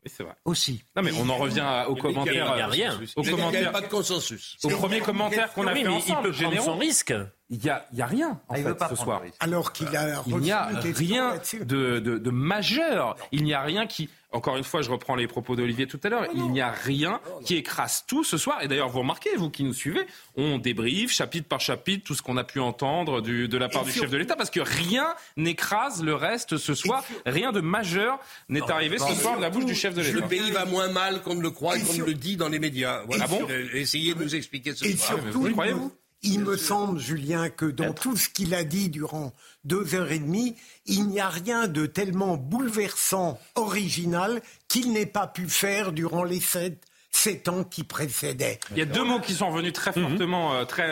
[0.06, 0.34] C'est vrai.
[0.44, 0.82] Aussi.
[0.94, 2.52] Non, mais on en revient aux commentaires.
[2.52, 3.00] Il n'y a rien.
[3.16, 4.56] Il n'y a pas de consensus.
[4.64, 7.14] Au premier commentaire qu'on a fait ensemble, il peut prendre son risque.
[7.48, 9.22] Il n'y a, y a, rien en ah, fait, ce soir.
[9.38, 13.16] Alors qu'il a il n'y a rien de, de, de, majeur.
[13.30, 16.08] Il n'y a rien qui, encore une fois, je reprends les propos d'Olivier tout à
[16.08, 18.62] l'heure, il n'y a rien qui écrase tout ce soir.
[18.62, 20.06] Et d'ailleurs, vous remarquez, vous qui nous suivez,
[20.36, 23.84] on débriefe chapitre par chapitre tout ce qu'on a pu entendre du, de la part
[23.84, 27.04] du chef de l'État, parce que rien n'écrase le reste ce soir.
[27.24, 30.20] Rien de majeur n'est arrivé ce soir de la bouche du chef de l'État.
[30.20, 32.48] Le pays va moins mal qu'on ne le croit et qu'on ne le dit dans
[32.48, 33.02] les médias.
[33.06, 33.24] Voilà.
[33.24, 35.18] Ah bon Essayez de nous expliquer ce soir.
[35.18, 35.92] Surtout, croyez-vous?
[36.22, 39.32] il me semble, Julien, que dans tout ce qu'il a dit durant
[39.66, 45.26] deux heures et demie, il n'y a rien de tellement bouleversant, original, qu'il n'ait pas
[45.26, 48.58] pu faire durant les sept, sept ans qui précédaient.
[48.70, 50.08] Il y a deux mots qui sont revenus très mhm.
[50.08, 50.90] fortement, très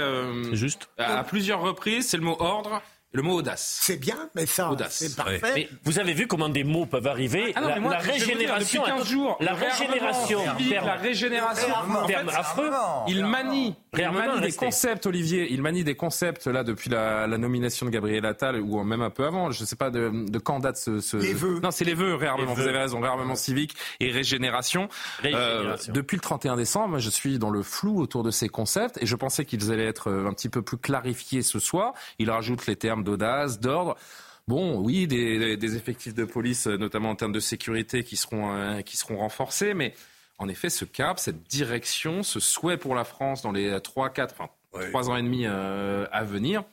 [0.53, 2.09] juste à plusieurs reprises.
[2.09, 2.83] C'est le mot ordre
[3.15, 3.79] le mot audace.
[3.81, 5.41] C'est bien, mais ça, c'est parfait.
[5.55, 9.37] Mais vous avez vu comment des mots peuvent arriver ah la, régénération, depuis 15 jours,
[9.41, 11.75] la régénération, la régénération,
[12.09, 12.71] terme affreux.
[13.07, 15.47] Il manie, il manie des concepts, Olivier.
[15.53, 19.25] Il manie des concepts là depuis la, nomination de Gabriel Attal ou même un peu
[19.25, 19.53] avant.
[19.53, 21.61] Je ne sais pas de, quand date ce, Les vœux.
[21.61, 22.17] Non, c'est les vœux.
[22.17, 22.55] Réarmement.
[22.55, 23.01] Vous avez raison.
[23.01, 24.89] Réarmement civique et régénération.
[25.25, 29.07] Euh, depuis le 31 décembre, je suis dans le flou autour de ces concepts et
[29.07, 31.93] je pensais qu'ils allaient être un petit peu plus clarifiés ce soir.
[32.19, 33.97] Il rajoute les termes d'audace, d'ordre.
[34.47, 38.97] Bon, oui, des, effectifs de police, notamment en termes de sécurité, qui seront, euh, qui
[38.97, 39.95] seront renforcés, mais
[40.39, 44.35] en effet, ce cap, cette direction, ce souhait pour la France dans les 3, 4,
[44.39, 44.51] enfin,
[44.91, 46.65] 3 ans et demi euh, à venir,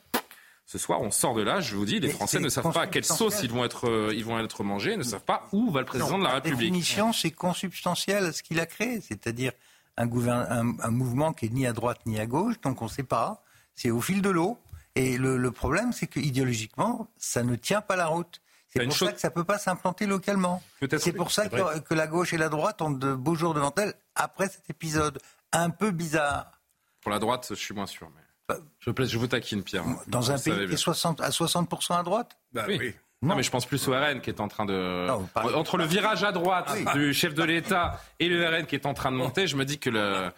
[0.66, 2.86] ce soir, on sort de là, je vous dis, les Français ne savent pas à
[2.86, 5.80] quelle sauce ils vont être, euh, ils vont être mangés, ne savent pas où va
[5.80, 6.58] le président de la République.
[6.58, 9.52] La définition, c'est consubstantiel à ce qu'il a créé, c'est-à-dire
[9.96, 13.02] un, un, mouvement qui est ni à droite ni à gauche, donc on ne sait
[13.02, 13.42] pas,
[13.74, 14.58] c'est au fil de l'eau.
[14.94, 18.40] Et le, problème, c'est que idéologiquement, ça ne tient pas la route.
[18.68, 20.62] C'est pour ça que ça ne peut pas s'implanter localement.
[20.98, 23.94] C'est pour ça que, la gauche et la droite ont de beaux jours devant elles
[24.14, 25.18] après cet épisode
[25.52, 26.60] un peu bizarre.
[27.00, 28.08] Pour la droite, je suis moins sûr.
[28.14, 28.22] Mais...
[28.48, 29.84] Bah, je, je vous taquine, Pierre.
[30.06, 32.38] Dans un pays qui est 60, à 60% à droite?
[32.52, 32.94] Bah, oui.
[33.22, 33.36] Non.
[33.36, 35.08] mais je pense plus au RN qui est en train de.
[35.54, 38.94] Entre le virage à droite du chef de l'État et le RN qui est en
[38.94, 40.30] train de monter, je me dis que le...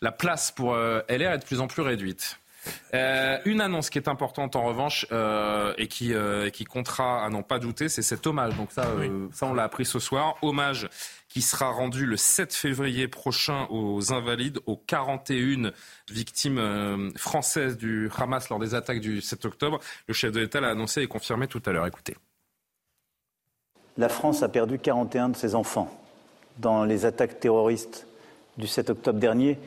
[0.00, 2.38] la place pour euh, LR est de plus en plus réduite.
[2.94, 7.30] Euh, une annonce qui est importante en revanche euh, et qui, euh, qui comptera à
[7.30, 8.56] n'en pas douter, c'est cet hommage.
[8.56, 8.86] Donc ça,
[9.32, 10.36] ça on l'a appris ce soir.
[10.42, 10.88] Hommage
[11.28, 15.72] qui sera rendu le 7 février prochain aux Invalides, aux 41
[16.10, 19.80] victimes françaises du Hamas lors des attaques du 7 octobre.
[20.08, 21.86] Le chef de l'État l'a annoncé et confirmé tout à l'heure.
[21.86, 22.16] Écoutez.
[23.96, 25.90] La France a perdu 41 de ses enfants
[26.58, 28.06] dans les attaques terroristes
[28.58, 29.58] du 7 octobre dernier,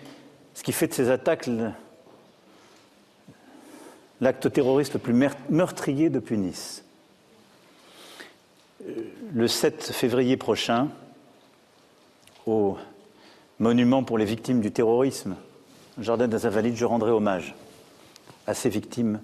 [0.53, 1.47] ce qui fait de ces attaques
[4.21, 6.83] l'acte terroriste le plus meurtrier depuis Nice.
[8.87, 9.03] Euh,
[9.33, 10.89] le 7 février prochain,
[12.45, 12.77] au
[13.59, 15.35] monument pour les victimes du terrorisme,
[15.99, 17.55] Jardin des Invalides, je rendrai hommage
[18.47, 19.21] à ces victimes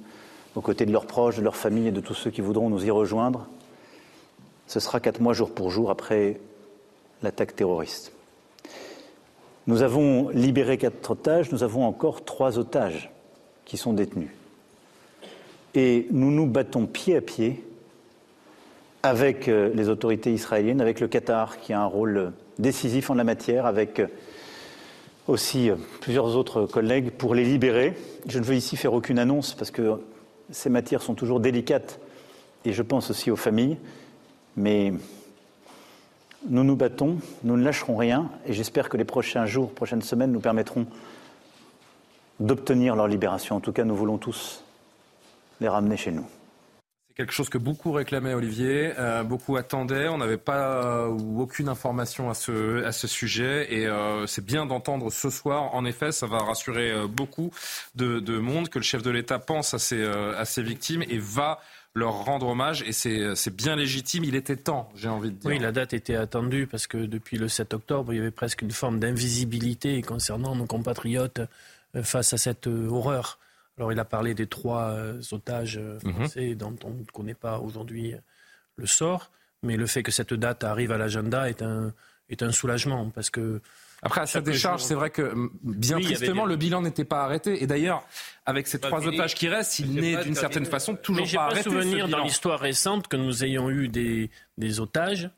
[0.56, 2.86] aux côtés de leurs proches, de leurs familles et de tous ceux qui voudront nous
[2.86, 3.48] y rejoindre.
[4.68, 6.40] Ce sera quatre mois jour pour jour après
[7.22, 8.14] l'attaque terroriste.
[9.68, 13.12] Nous avons libéré quatre otages, nous avons encore trois otages
[13.66, 14.32] qui sont détenus.
[15.74, 17.64] Et nous nous battons pied à pied
[19.04, 23.24] avec euh, les autorités israéliennes, avec le Qatar qui a un rôle décisif en la
[23.24, 24.08] matière, avec euh,
[25.28, 27.96] aussi euh, plusieurs autres collègues pour les libérer.
[28.28, 30.00] Je ne veux ici faire aucune annonce parce que
[30.52, 32.00] ces matières sont toujours délicates
[32.66, 33.78] et je pense aussi aux familles.
[34.58, 34.94] Mais
[36.50, 40.32] nous nous battons, nous ne lâcherons rien et j'espère que les prochains jours, prochaines semaines
[40.32, 40.86] nous permettront
[42.40, 43.56] d'obtenir leur libération.
[43.56, 44.61] En tout cas, nous voulons tous
[45.62, 46.28] les ramener chez nous.
[47.08, 50.08] C'est quelque chose que beaucoup réclamaient, Olivier, euh, beaucoup attendaient.
[50.08, 53.68] On n'avait pas ou euh, aucune information à ce, à ce sujet.
[53.70, 55.76] Et euh, c'est bien d'entendre ce soir.
[55.76, 57.52] En effet, ça va rassurer beaucoup
[57.96, 61.60] de, monde que le chef de l'État pense à ses, à ses victimes et va
[61.94, 62.82] leur rendre hommage.
[62.84, 64.24] Et c'est bien légitime.
[64.24, 65.52] Il était temps, j'ai envie de dire.
[65.52, 68.62] Oui, la date était attendue parce que depuis le 7 octobre, il y avait presque
[68.62, 71.42] une forme d'invisibilité concernant nos compatriotes
[72.04, 73.38] face à cette horreur.
[73.78, 76.14] Alors il a parlé des trois euh, otages euh, mhm.
[76.14, 78.18] français dont on ne connaît pas aujourd'hui euh,
[78.76, 79.32] le sort,
[79.64, 81.94] mais le fait que cette date arrive à l'agenda est un,
[82.30, 83.62] est un soulagement parce que
[84.04, 87.62] après, à sa décharge, c'est vrai que, bien tristement, le bilan n'était pas arrêté.
[87.62, 88.04] Et d'ailleurs,
[88.48, 91.70] avec ces trois otages qui restent, il n'est d'une certaine façon toujours pas, arrêté.
[91.70, 95.30] Je pas souvenir dans l'histoire récente que nous ayons eu des, des otages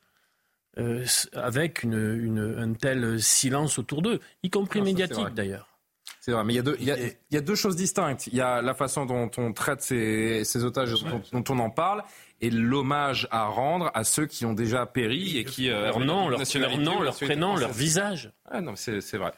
[1.33, 5.72] avec une, une, un tel silence autour d'eux, y compris médiatique d'ailleurs.
[6.21, 6.87] C'est vrai, mais il y, a deux, il,
[7.31, 8.27] y a, deux choses distinctes.
[8.27, 10.93] Il y a la façon dont on traite ces, ces otages,
[11.33, 12.01] dont, on en parle,
[12.39, 15.69] et l'hommage à rendre à ceux qui ont déjà péri et qui...
[15.69, 16.39] Euh, leur nom, leur,
[16.77, 18.31] nom, leur prénom, leur visage.
[18.49, 19.33] Ah non, c'est vrai.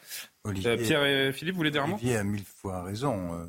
[0.46, 1.94] Euh, Pierre et Philippe, vous voulez dire un mot?
[1.96, 3.34] Olivier a mille fois raison.
[3.34, 3.46] Euh,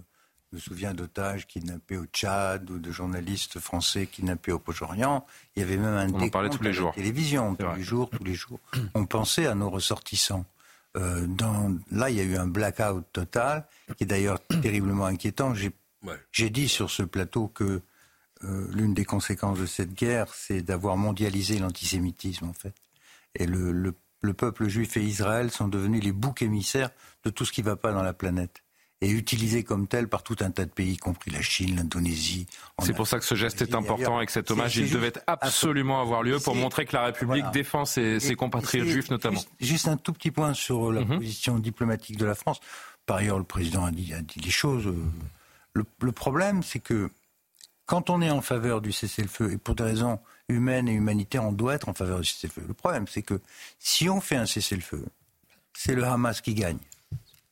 [0.52, 5.26] je me souviens d'otages kidnappés au Tchad ou de journalistes français kidnappés au Proche-Orient.
[5.56, 6.94] Il y avait même un on en parlait tous les jours.
[6.94, 8.60] télévision, tous les jours, tous les jours.
[8.96, 10.46] On pensait à nos ressortissants.
[10.98, 11.28] Euh,
[11.92, 13.68] là, il y a eu un blackout total,
[13.98, 15.54] qui est d'ailleurs terriblement inquiétant.
[16.32, 17.82] J'ai dit sur ce plateau que
[18.44, 22.76] euh, l'une des conséquences de cette guerre, c'est d'avoir mondialisé l'antisémitisme, en fait.
[23.36, 23.94] Et le,
[24.36, 26.90] peuple juif et Israël sont devenus les boucs émissaires
[27.24, 28.64] de tout ce qui ne va pas dans la planète.
[29.02, 32.48] Est utilisé comme tel par tout un tas de pays, y compris la Chine, l'Indonésie.
[32.82, 36.02] C'est pour ça que ce geste est important et que cet hommage, il devait absolument
[36.02, 39.42] avoir lieu pour montrer que la République défend ses, compatriotes juifs notamment.
[39.60, 41.18] Juste, un tout petit point sur la mhm.
[41.18, 42.60] position diplomatique de la France.
[43.06, 44.92] Par ailleurs, le président a dit, a dit des choses.
[45.74, 47.10] Le, le problème, c'est que
[47.86, 50.20] quand on est en faveur du cessez-le-feu, et pour des raisons
[50.50, 52.64] humaines et humanitaires, on doit être en faveur du cessez-le-feu.
[52.68, 53.40] Le problème, c'est que
[53.80, 55.06] si on fait un cessez-le-feu,
[55.74, 56.80] c'est le Hamas qui gagne.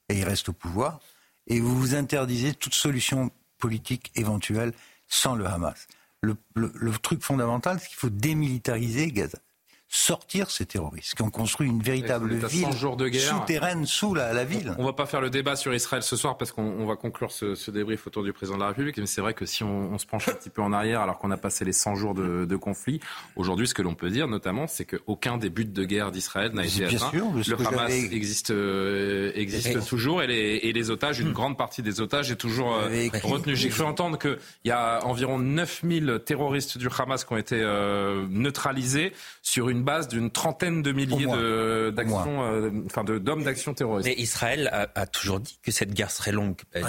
[0.09, 0.99] Et il reste au pouvoir
[1.47, 4.73] et vous vous interdisez toute solution politique éventuelle
[5.07, 5.87] sans le Hamas.
[6.21, 9.37] Le, truc fondamental, c'est qu'il faut démilitariser Gaza
[9.87, 14.73] sortir ces terroristes, qui ont construit une véritable ville souterraine sous la, ville.
[14.77, 17.31] On ne va pas faire le débat sur Israël ce soir parce qu'on va conclure
[17.31, 18.97] ce, débrief autour du président de la République.
[18.97, 21.31] Mais c'est vrai que si on, se penche un petit peu en arrière, alors qu'on
[21.31, 22.99] a passé les 100 jours de, conflit,
[23.35, 26.65] aujourd'hui, ce que l'on peut dire notamment, c'est qu'aucun des buts de guerre d'Israël n'a
[26.65, 27.11] été atteint.
[27.13, 32.01] le Hamas existe, euh, existe toujours et les, et les, otages, une grande partie des
[32.01, 33.55] otages est toujours euh, retenue.
[33.55, 38.25] J'ai cru entendre qu'il y a environ 9000 terroristes du Hamas qui ont été euh,
[38.29, 41.25] neutralisés sur une base d'une trentaine de milliers
[41.91, 44.07] d'actions, euh, enfin d'hommes d'action terroriste.
[44.07, 46.57] Mais Israël a, toujours dit que cette guerre serait longue.
[46.75, 46.83] Euh,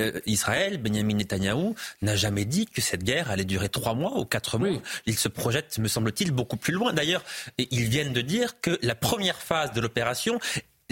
[0.00, 4.24] euh, Israël, Benjamin Netanyahou, n'a jamais dit que cette guerre allait durer trois mois ou
[4.24, 4.68] quatre mois.
[5.06, 6.92] Il se projette, me semble-t-il, beaucoup plus loin.
[6.92, 7.24] D'ailleurs,
[7.58, 10.38] ils viennent de dire que la première phase de l'opération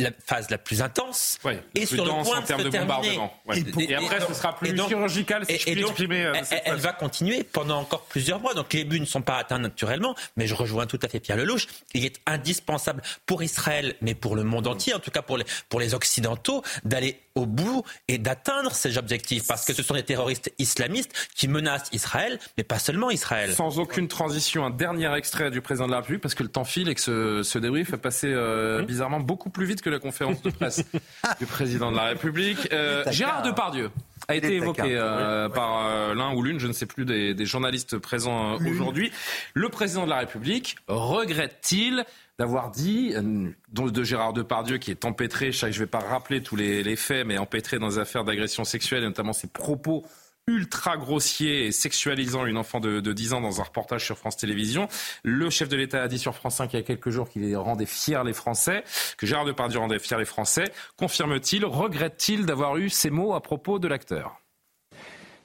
[0.03, 1.39] la phase la plus intense
[1.75, 3.33] et sur le point en termes de, bombardement.
[3.55, 6.25] Et, après, ce sera plus chirurgical, si je puis exprimer.
[6.25, 8.55] Euh, elle, va continuer pendant encore plusieurs mois.
[8.55, 11.37] Donc les buts ne sont pas atteints naturellement, mais je rejoins tout à fait Pierre
[11.37, 11.67] Lelouch.
[11.95, 15.45] Il est indispensable pour Israël, mais pour le monde entier, en tout cas pour les,
[15.69, 20.03] pour les Occidentaux, d'aller au bout et d'atteindre ces objectifs, parce que ce sont des
[20.03, 23.55] terroristes islamistes qui menacent Israël, mais pas seulement Israël.
[23.55, 26.65] Sans aucune transition, un dernier extrait du président de la République, parce que le temps
[26.65, 29.99] file et que ce, ce débrief a passé euh, bizarrement beaucoup plus vite que la
[29.99, 30.85] conférence de presse
[31.41, 32.69] du président de la République.
[32.73, 33.91] Euh, Gérard Depardieu
[34.29, 37.47] a été évoqué euh, par euh, l'un ou l'une, je ne sais plus, des, des
[37.47, 39.11] journalistes présents aujourd'hui.
[39.55, 42.05] Le président de la République regrette-t-il
[42.39, 46.83] d'avoir dit, de Gérard Depardieu, qui est empêtré, je ne vais pas rappeler tous les,
[46.83, 50.07] les faits, mais empêtré dans des affaires d'agression sexuelle, et notamment ses propos
[50.51, 54.89] ultra grossier et sexualisant une enfant de, 10 ans dans un reportage sur France Télévisions.
[55.23, 57.57] Le chef de l'État a dit sur France 5 il y a quelques jours qu'il
[57.57, 58.85] rendait fiers les Français,
[59.17, 60.65] que Gérard Depardieu rendait fiers les Français.
[60.97, 64.41] Confirme-t-il, regrette-t-il d'avoir eu ces mots à propos de l'acteur?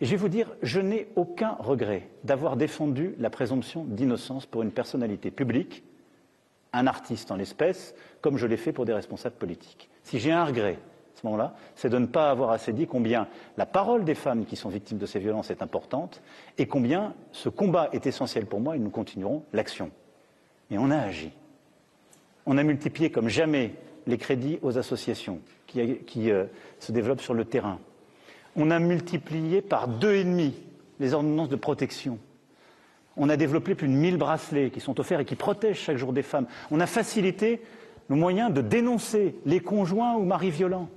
[0.01, 4.71] Je vais vous dire, je n'ai aucun regret d'avoir défendu la présomption d'innocence pour une
[4.71, 5.83] personnalité publique,
[6.73, 9.89] un artiste en l'espèce, comme je l'ai fait pour des responsables politiques.
[10.03, 10.79] Si j'ai un regret,
[11.15, 13.27] ce moment-là, c'est de ne pas avoir assez dit combien
[13.57, 16.21] la parole des femmes qui sont victimes de ces violences est importante
[16.57, 19.91] et combien ce combat est essentiel pour moi et nous continuerons l'action.
[20.71, 21.31] Et on a agi.
[22.45, 23.73] On a multiplié comme jamais
[24.07, 26.45] les crédits aux associations qui, euh,
[26.79, 27.79] se développent sur le terrain.
[28.55, 30.53] On a multiplié par deux et demi
[30.99, 32.19] les ordonnances de protection.
[33.17, 36.13] On a développé plus de 1000 bracelets qui sont offerts et qui protègent chaque jour
[36.13, 36.47] des femmes.
[36.71, 37.61] On a facilité
[38.09, 40.89] le moyen de dénoncer les conjoints ou maris violents.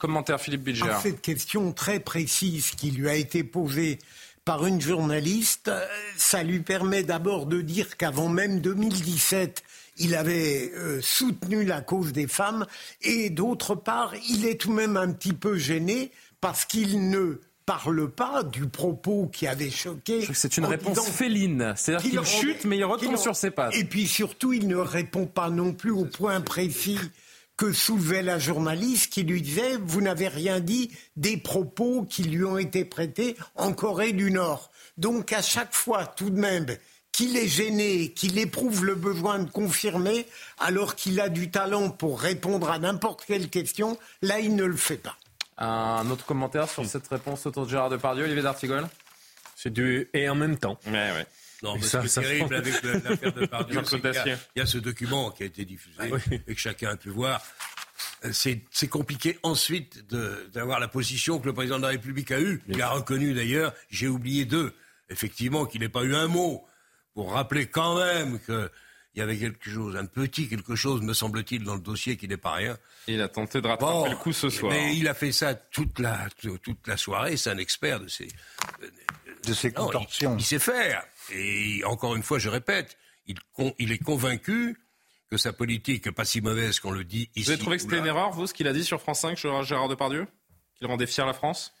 [0.00, 0.86] Commentaire Philippe Bilger.
[1.02, 3.98] Cette question très précise qui lui a été posée
[4.46, 9.62] par une journaliste, euh, ça lui permet d'abord de dire qu'avant même 2017,
[9.98, 12.66] il avait euh, soutenu la cause des femmes
[13.02, 17.38] et d'autre part, il est tout de même un petit peu gêné parce qu'il ne
[17.66, 20.26] parle pas du propos qui avait choqué.
[20.32, 21.74] C'est une réponse féline.
[21.76, 23.76] C'est-à-dire qu'il chute, mais il retombe sur ses pattes.
[23.76, 26.98] Et puis surtout, il ne répond pas non plus au point précis
[27.60, 32.42] que soulevait la journaliste qui lui disait Vous n'avez rien dit des propos qui lui
[32.42, 34.70] ont été prêtés en Corée du Nord.
[34.96, 36.64] Donc à chaque fois, tout de même,
[37.12, 40.26] qu'il est gêné, qu'il éprouve le besoin de confirmer,
[40.58, 44.78] alors qu'il a du talent pour répondre à n'importe quelle question, là, il ne le
[44.78, 45.18] fait pas.
[45.58, 48.88] Un autre commentaire sur cette réponse autour de Gérard Depardieu, Olivier d'Artigol?
[49.54, 50.78] C'est du et en même temps.
[50.86, 51.26] Ouais, ouais.
[51.62, 55.46] Non, mais ce terrible avec l'affaire de Pardieu, il, y a ce document qui a
[55.46, 57.42] été diffusé ah et que chacun a pu voir.
[58.32, 60.04] C'est compliqué ensuite
[60.52, 63.74] d'avoir la position que le président de la République a eue, qu'il a reconnu d'ailleurs.
[63.90, 64.74] J'ai oublié deux.
[65.10, 66.64] Effectivement, qu'il n'ait pas eu un mot
[67.14, 68.70] pour rappeler quand même qu'il
[69.16, 72.36] y avait quelque chose, un petit quelque chose, me semble-t-il, dans le dossier qui n'est
[72.36, 72.78] pas rien.
[73.08, 74.72] Il a tenté de rattraper le coup ce soir.
[74.72, 76.28] Mais il a fait ça toute la,
[76.62, 77.36] toute la soirée.
[77.36, 78.28] C'est un expert de ces,
[79.46, 80.36] de ses contorsions.
[80.38, 81.04] il, sait faire.
[81.30, 83.36] Et encore une fois, je répète, il,
[83.78, 84.76] il est convaincu
[85.30, 87.44] que sa politique, pas si mauvaise qu'on le dit ici.
[87.44, 89.38] Vous avez trouvé que c'était une erreur, vous, ce qu'il a dit sur France 5
[89.38, 90.26] sur Gérard Depardieu
[90.76, 91.72] Qu'il rendait fier la France?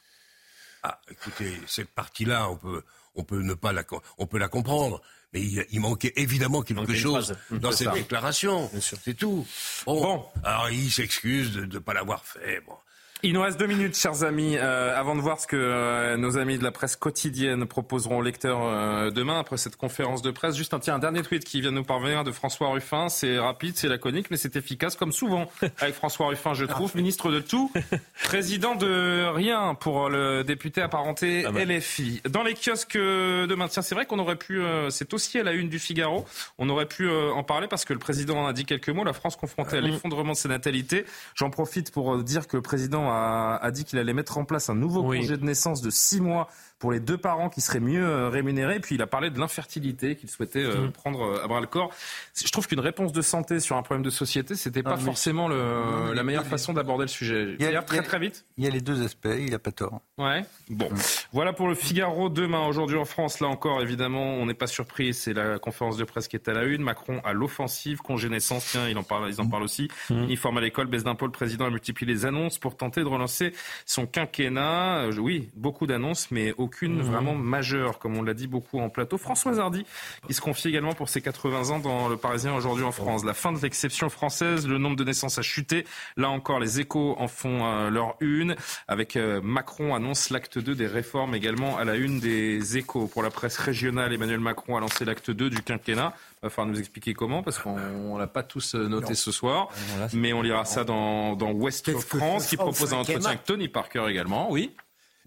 [0.82, 3.84] Ah, écoutez, cette partie-là, on peut, on peut ne pas la,
[4.18, 5.02] on peut la comprendre.
[5.32, 8.68] Mais il, manquait évidemment quelque chose dans cette déclaration.
[8.80, 9.46] C'est tout.
[9.86, 12.60] Bon, Alors il s'excuse de ne pas l'avoir fait.
[12.66, 12.74] Bon.
[13.22, 16.38] Il nous reste deux minutes, chers amis, euh, avant de voir ce que euh, nos
[16.38, 20.56] amis de la presse quotidienne proposeront aux lecteurs euh, demain après cette conférence de presse.
[20.56, 23.10] Juste un, tiens, un dernier tweet qui vient de nous parvenir de François Ruffin.
[23.10, 25.50] C'est rapide, c'est laconique, mais c'est efficace comme souvent
[25.80, 27.70] avec François Ruffin, je trouve, ministre de tout,
[28.22, 31.64] président de rien pour le député apparenté ah bah.
[31.66, 32.22] LFI.
[32.30, 35.68] Dans les kiosques de maintien, c'est vrai qu'on aurait pu, c'est aussi à la une
[35.68, 36.24] du Figaro,
[36.56, 39.04] on aurait pu en parler parce que le président a dit quelques mots.
[39.04, 41.04] La France confrontée à l'effondrement de sa natalité.
[41.34, 44.74] J'en profite pour dire que le président a, dit qu'il allait mettre en place un
[44.74, 46.48] nouveau congé de naissance de six mois
[46.80, 48.80] pour les deux parents qui seraient mieux euh, rémunérés.
[48.80, 50.92] Puis il a parlé de l'infertilité qu'il souhaitait euh, mmh.
[50.92, 51.92] prendre euh, à bras le corps.
[52.34, 56.12] Je trouve qu'une réponse de santé sur un problème de société, c'était pas forcément le,
[56.14, 57.54] la meilleure façon d'aborder le sujet.
[57.58, 58.46] Il y a, très très vite.
[58.56, 60.00] Il y a les deux aspects, il a pas tort.
[60.16, 60.42] Ouais.
[60.70, 60.96] Bon, mmh.
[61.32, 62.66] voilà pour le Figaro demain.
[62.66, 65.12] Aujourd'hui en France, là encore, évidemment, on n'est pas surpris.
[65.12, 66.82] C'est la conférence de presse qui est à la une.
[66.82, 68.68] Macron à l'offensive, congé naissance.
[68.70, 69.88] Tiens, il en parle, ils en parlent aussi.
[70.08, 70.24] Mmh.
[70.24, 71.26] Uniforme à l'école, baisse d'impôts.
[71.26, 73.52] Le président a multiplié les annonces pour tenter de relancer
[73.84, 75.10] son quinquennat.
[75.18, 77.02] Oui, beaucoup d'annonces, mais aucune mmh.
[77.02, 79.18] vraiment majeure, comme on l'a dit beaucoup en plateau.
[79.18, 79.84] Françoise Hardy,
[80.26, 83.24] qui se confie également pour ses 80 ans dans Le Parisien aujourd'hui en France.
[83.24, 85.84] La fin de l'exception française, le nombre de naissances a chuté.
[86.16, 88.56] Là encore, les échos en font euh, leur une.
[88.88, 93.06] Avec euh, Macron annonce l'acte 2 des réformes également à la une des échos.
[93.06, 96.14] Pour la presse régionale, Emmanuel Macron a lancé l'acte 2 du quinquennat.
[96.42, 99.68] Il va falloir nous expliquer comment, parce qu'on l'a pas tous euh, noté ce soir.
[100.14, 104.06] Mais on lira ça dans, dans Ouest France, qui propose un entretien avec Tony Parker
[104.08, 104.50] également.
[104.50, 104.74] Oui.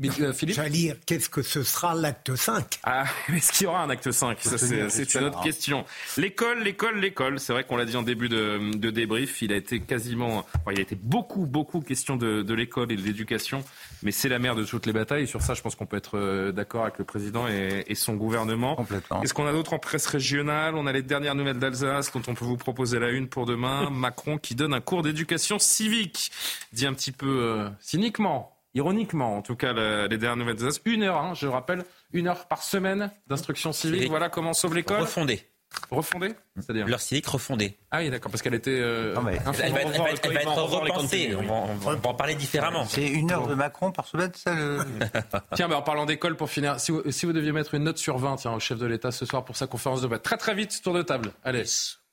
[0.01, 3.83] Euh, Philippe J'allais dire, qu'est-ce que ce sera l'acte 5 Ah, est-ce qu'il y aura
[3.83, 5.85] un acte 5 c'est une autre question.
[6.17, 7.39] L'école, l'école, l'école.
[7.39, 9.43] C'est vrai qu'on l'a dit en début de, de, débrief.
[9.43, 12.95] Il a été quasiment, enfin, il a été beaucoup, beaucoup question de, de l'école et
[12.95, 13.63] de l'éducation.
[14.01, 15.23] Mais c'est la mère de toutes les batailles.
[15.23, 17.95] Et sur ça, je pense qu'on peut être euh, d'accord avec le président et, et
[17.95, 18.75] son gouvernement.
[18.75, 19.21] Complètement.
[19.21, 20.75] Est-ce qu'on a d'autres en presse régionale?
[20.75, 23.89] On a les dernières nouvelles d'Alsace dont on peut vous proposer la une pour demain.
[23.91, 26.31] Macron qui donne un cours d'éducation civique.
[26.73, 31.17] Dit un petit peu euh, cyniquement ironiquement, en tout cas, les dernières nouvelles Une heure,
[31.17, 34.09] hein, je rappelle, une heure par semaine d'instruction civique.
[34.09, 35.01] Voilà comment sauve l'école.
[35.01, 35.47] Refondée.
[35.89, 37.77] Refondée C'est-à-dire Leur civique refondée.
[37.91, 38.71] Ah oui, d'accord, parce qu'elle était.
[38.71, 39.15] Euh,
[39.61, 41.35] elle, va être, repensée.
[41.35, 42.85] On va, en parler différemment.
[42.85, 44.79] C'est une heure de Macron par semaine, ça le...
[45.55, 48.17] Tiens, en parlant d'école, pour finir, si vous, si vous, deviez mettre une note sur
[48.17, 50.55] 20 tiens, au chef de l'État ce soir pour sa conférence de presse, très très
[50.55, 51.31] vite, tour de table.
[51.43, 51.63] Allez.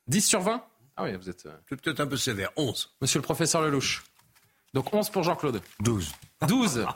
[0.07, 0.63] 10 sur 20
[0.97, 1.47] Ah oui, vous êtes.
[1.47, 2.51] Euh, peut-être un peu sévère.
[2.57, 2.97] 11.
[3.01, 4.03] Monsieur le professeur Lelouch.
[4.75, 5.61] Donc 11 pour Jean-Claude.
[5.81, 6.13] 12.
[6.47, 6.87] 12.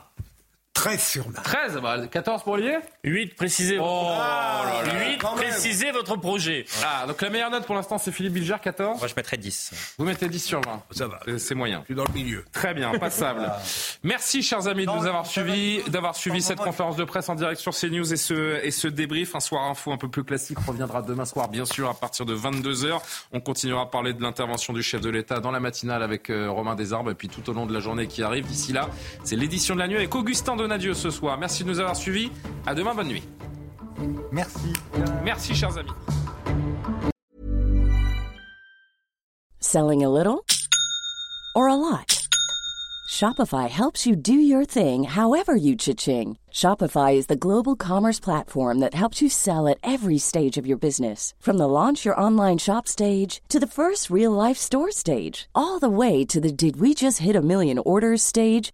[0.75, 1.41] 13 sur 20.
[1.41, 1.81] 13,
[2.11, 5.07] 14 pour Olivier 8, précisez, oh, votre...
[5.09, 6.65] 8, précisez votre projet.
[6.83, 9.95] Ah, donc la meilleure note pour l'instant, c'est Philippe Bilger, 14 Moi, je mettrais 10.
[9.97, 11.19] Vous mettez 10 sur 20 Ça va.
[11.39, 11.79] C'est moyen.
[11.79, 12.45] Je suis dans le milieu.
[12.51, 13.49] Très bien, passable.
[14.03, 17.59] Merci, chers amis, de nous avoir suivis, d'avoir suivi cette conférence de presse en direct
[17.59, 19.33] sur CNews et ce, et ce débrief.
[19.35, 22.35] Un soir info un peu plus classique reviendra demain soir, bien sûr, à partir de
[22.35, 22.99] 22h.
[23.31, 26.51] On continuera à parler de l'intervention du chef de l'État dans la matinale avec euh,
[26.51, 28.45] Romain Desarbes et puis tout au long de la journée qui arrive.
[28.45, 28.89] D'ici là,
[29.23, 31.37] c'est l'édition de la nuit avec Augustin Donadieu ce soir.
[31.37, 32.31] Merci de nous avoir suivis.
[32.65, 33.21] À demain, bonne nuit.
[34.31, 34.73] Merci.
[35.23, 35.91] Merci, chers amis.
[39.59, 40.43] Selling a little
[41.55, 42.15] or a lot?
[43.07, 46.39] Shopify helps you do your thing however you cha-ching.
[46.51, 50.77] Shopify is the global commerce platform that helps you sell at every stage of your
[50.77, 51.35] business.
[51.39, 55.77] From the launch your online shop stage to the first real life store stage, all
[55.79, 58.73] the way to the did we just hit a million orders stage.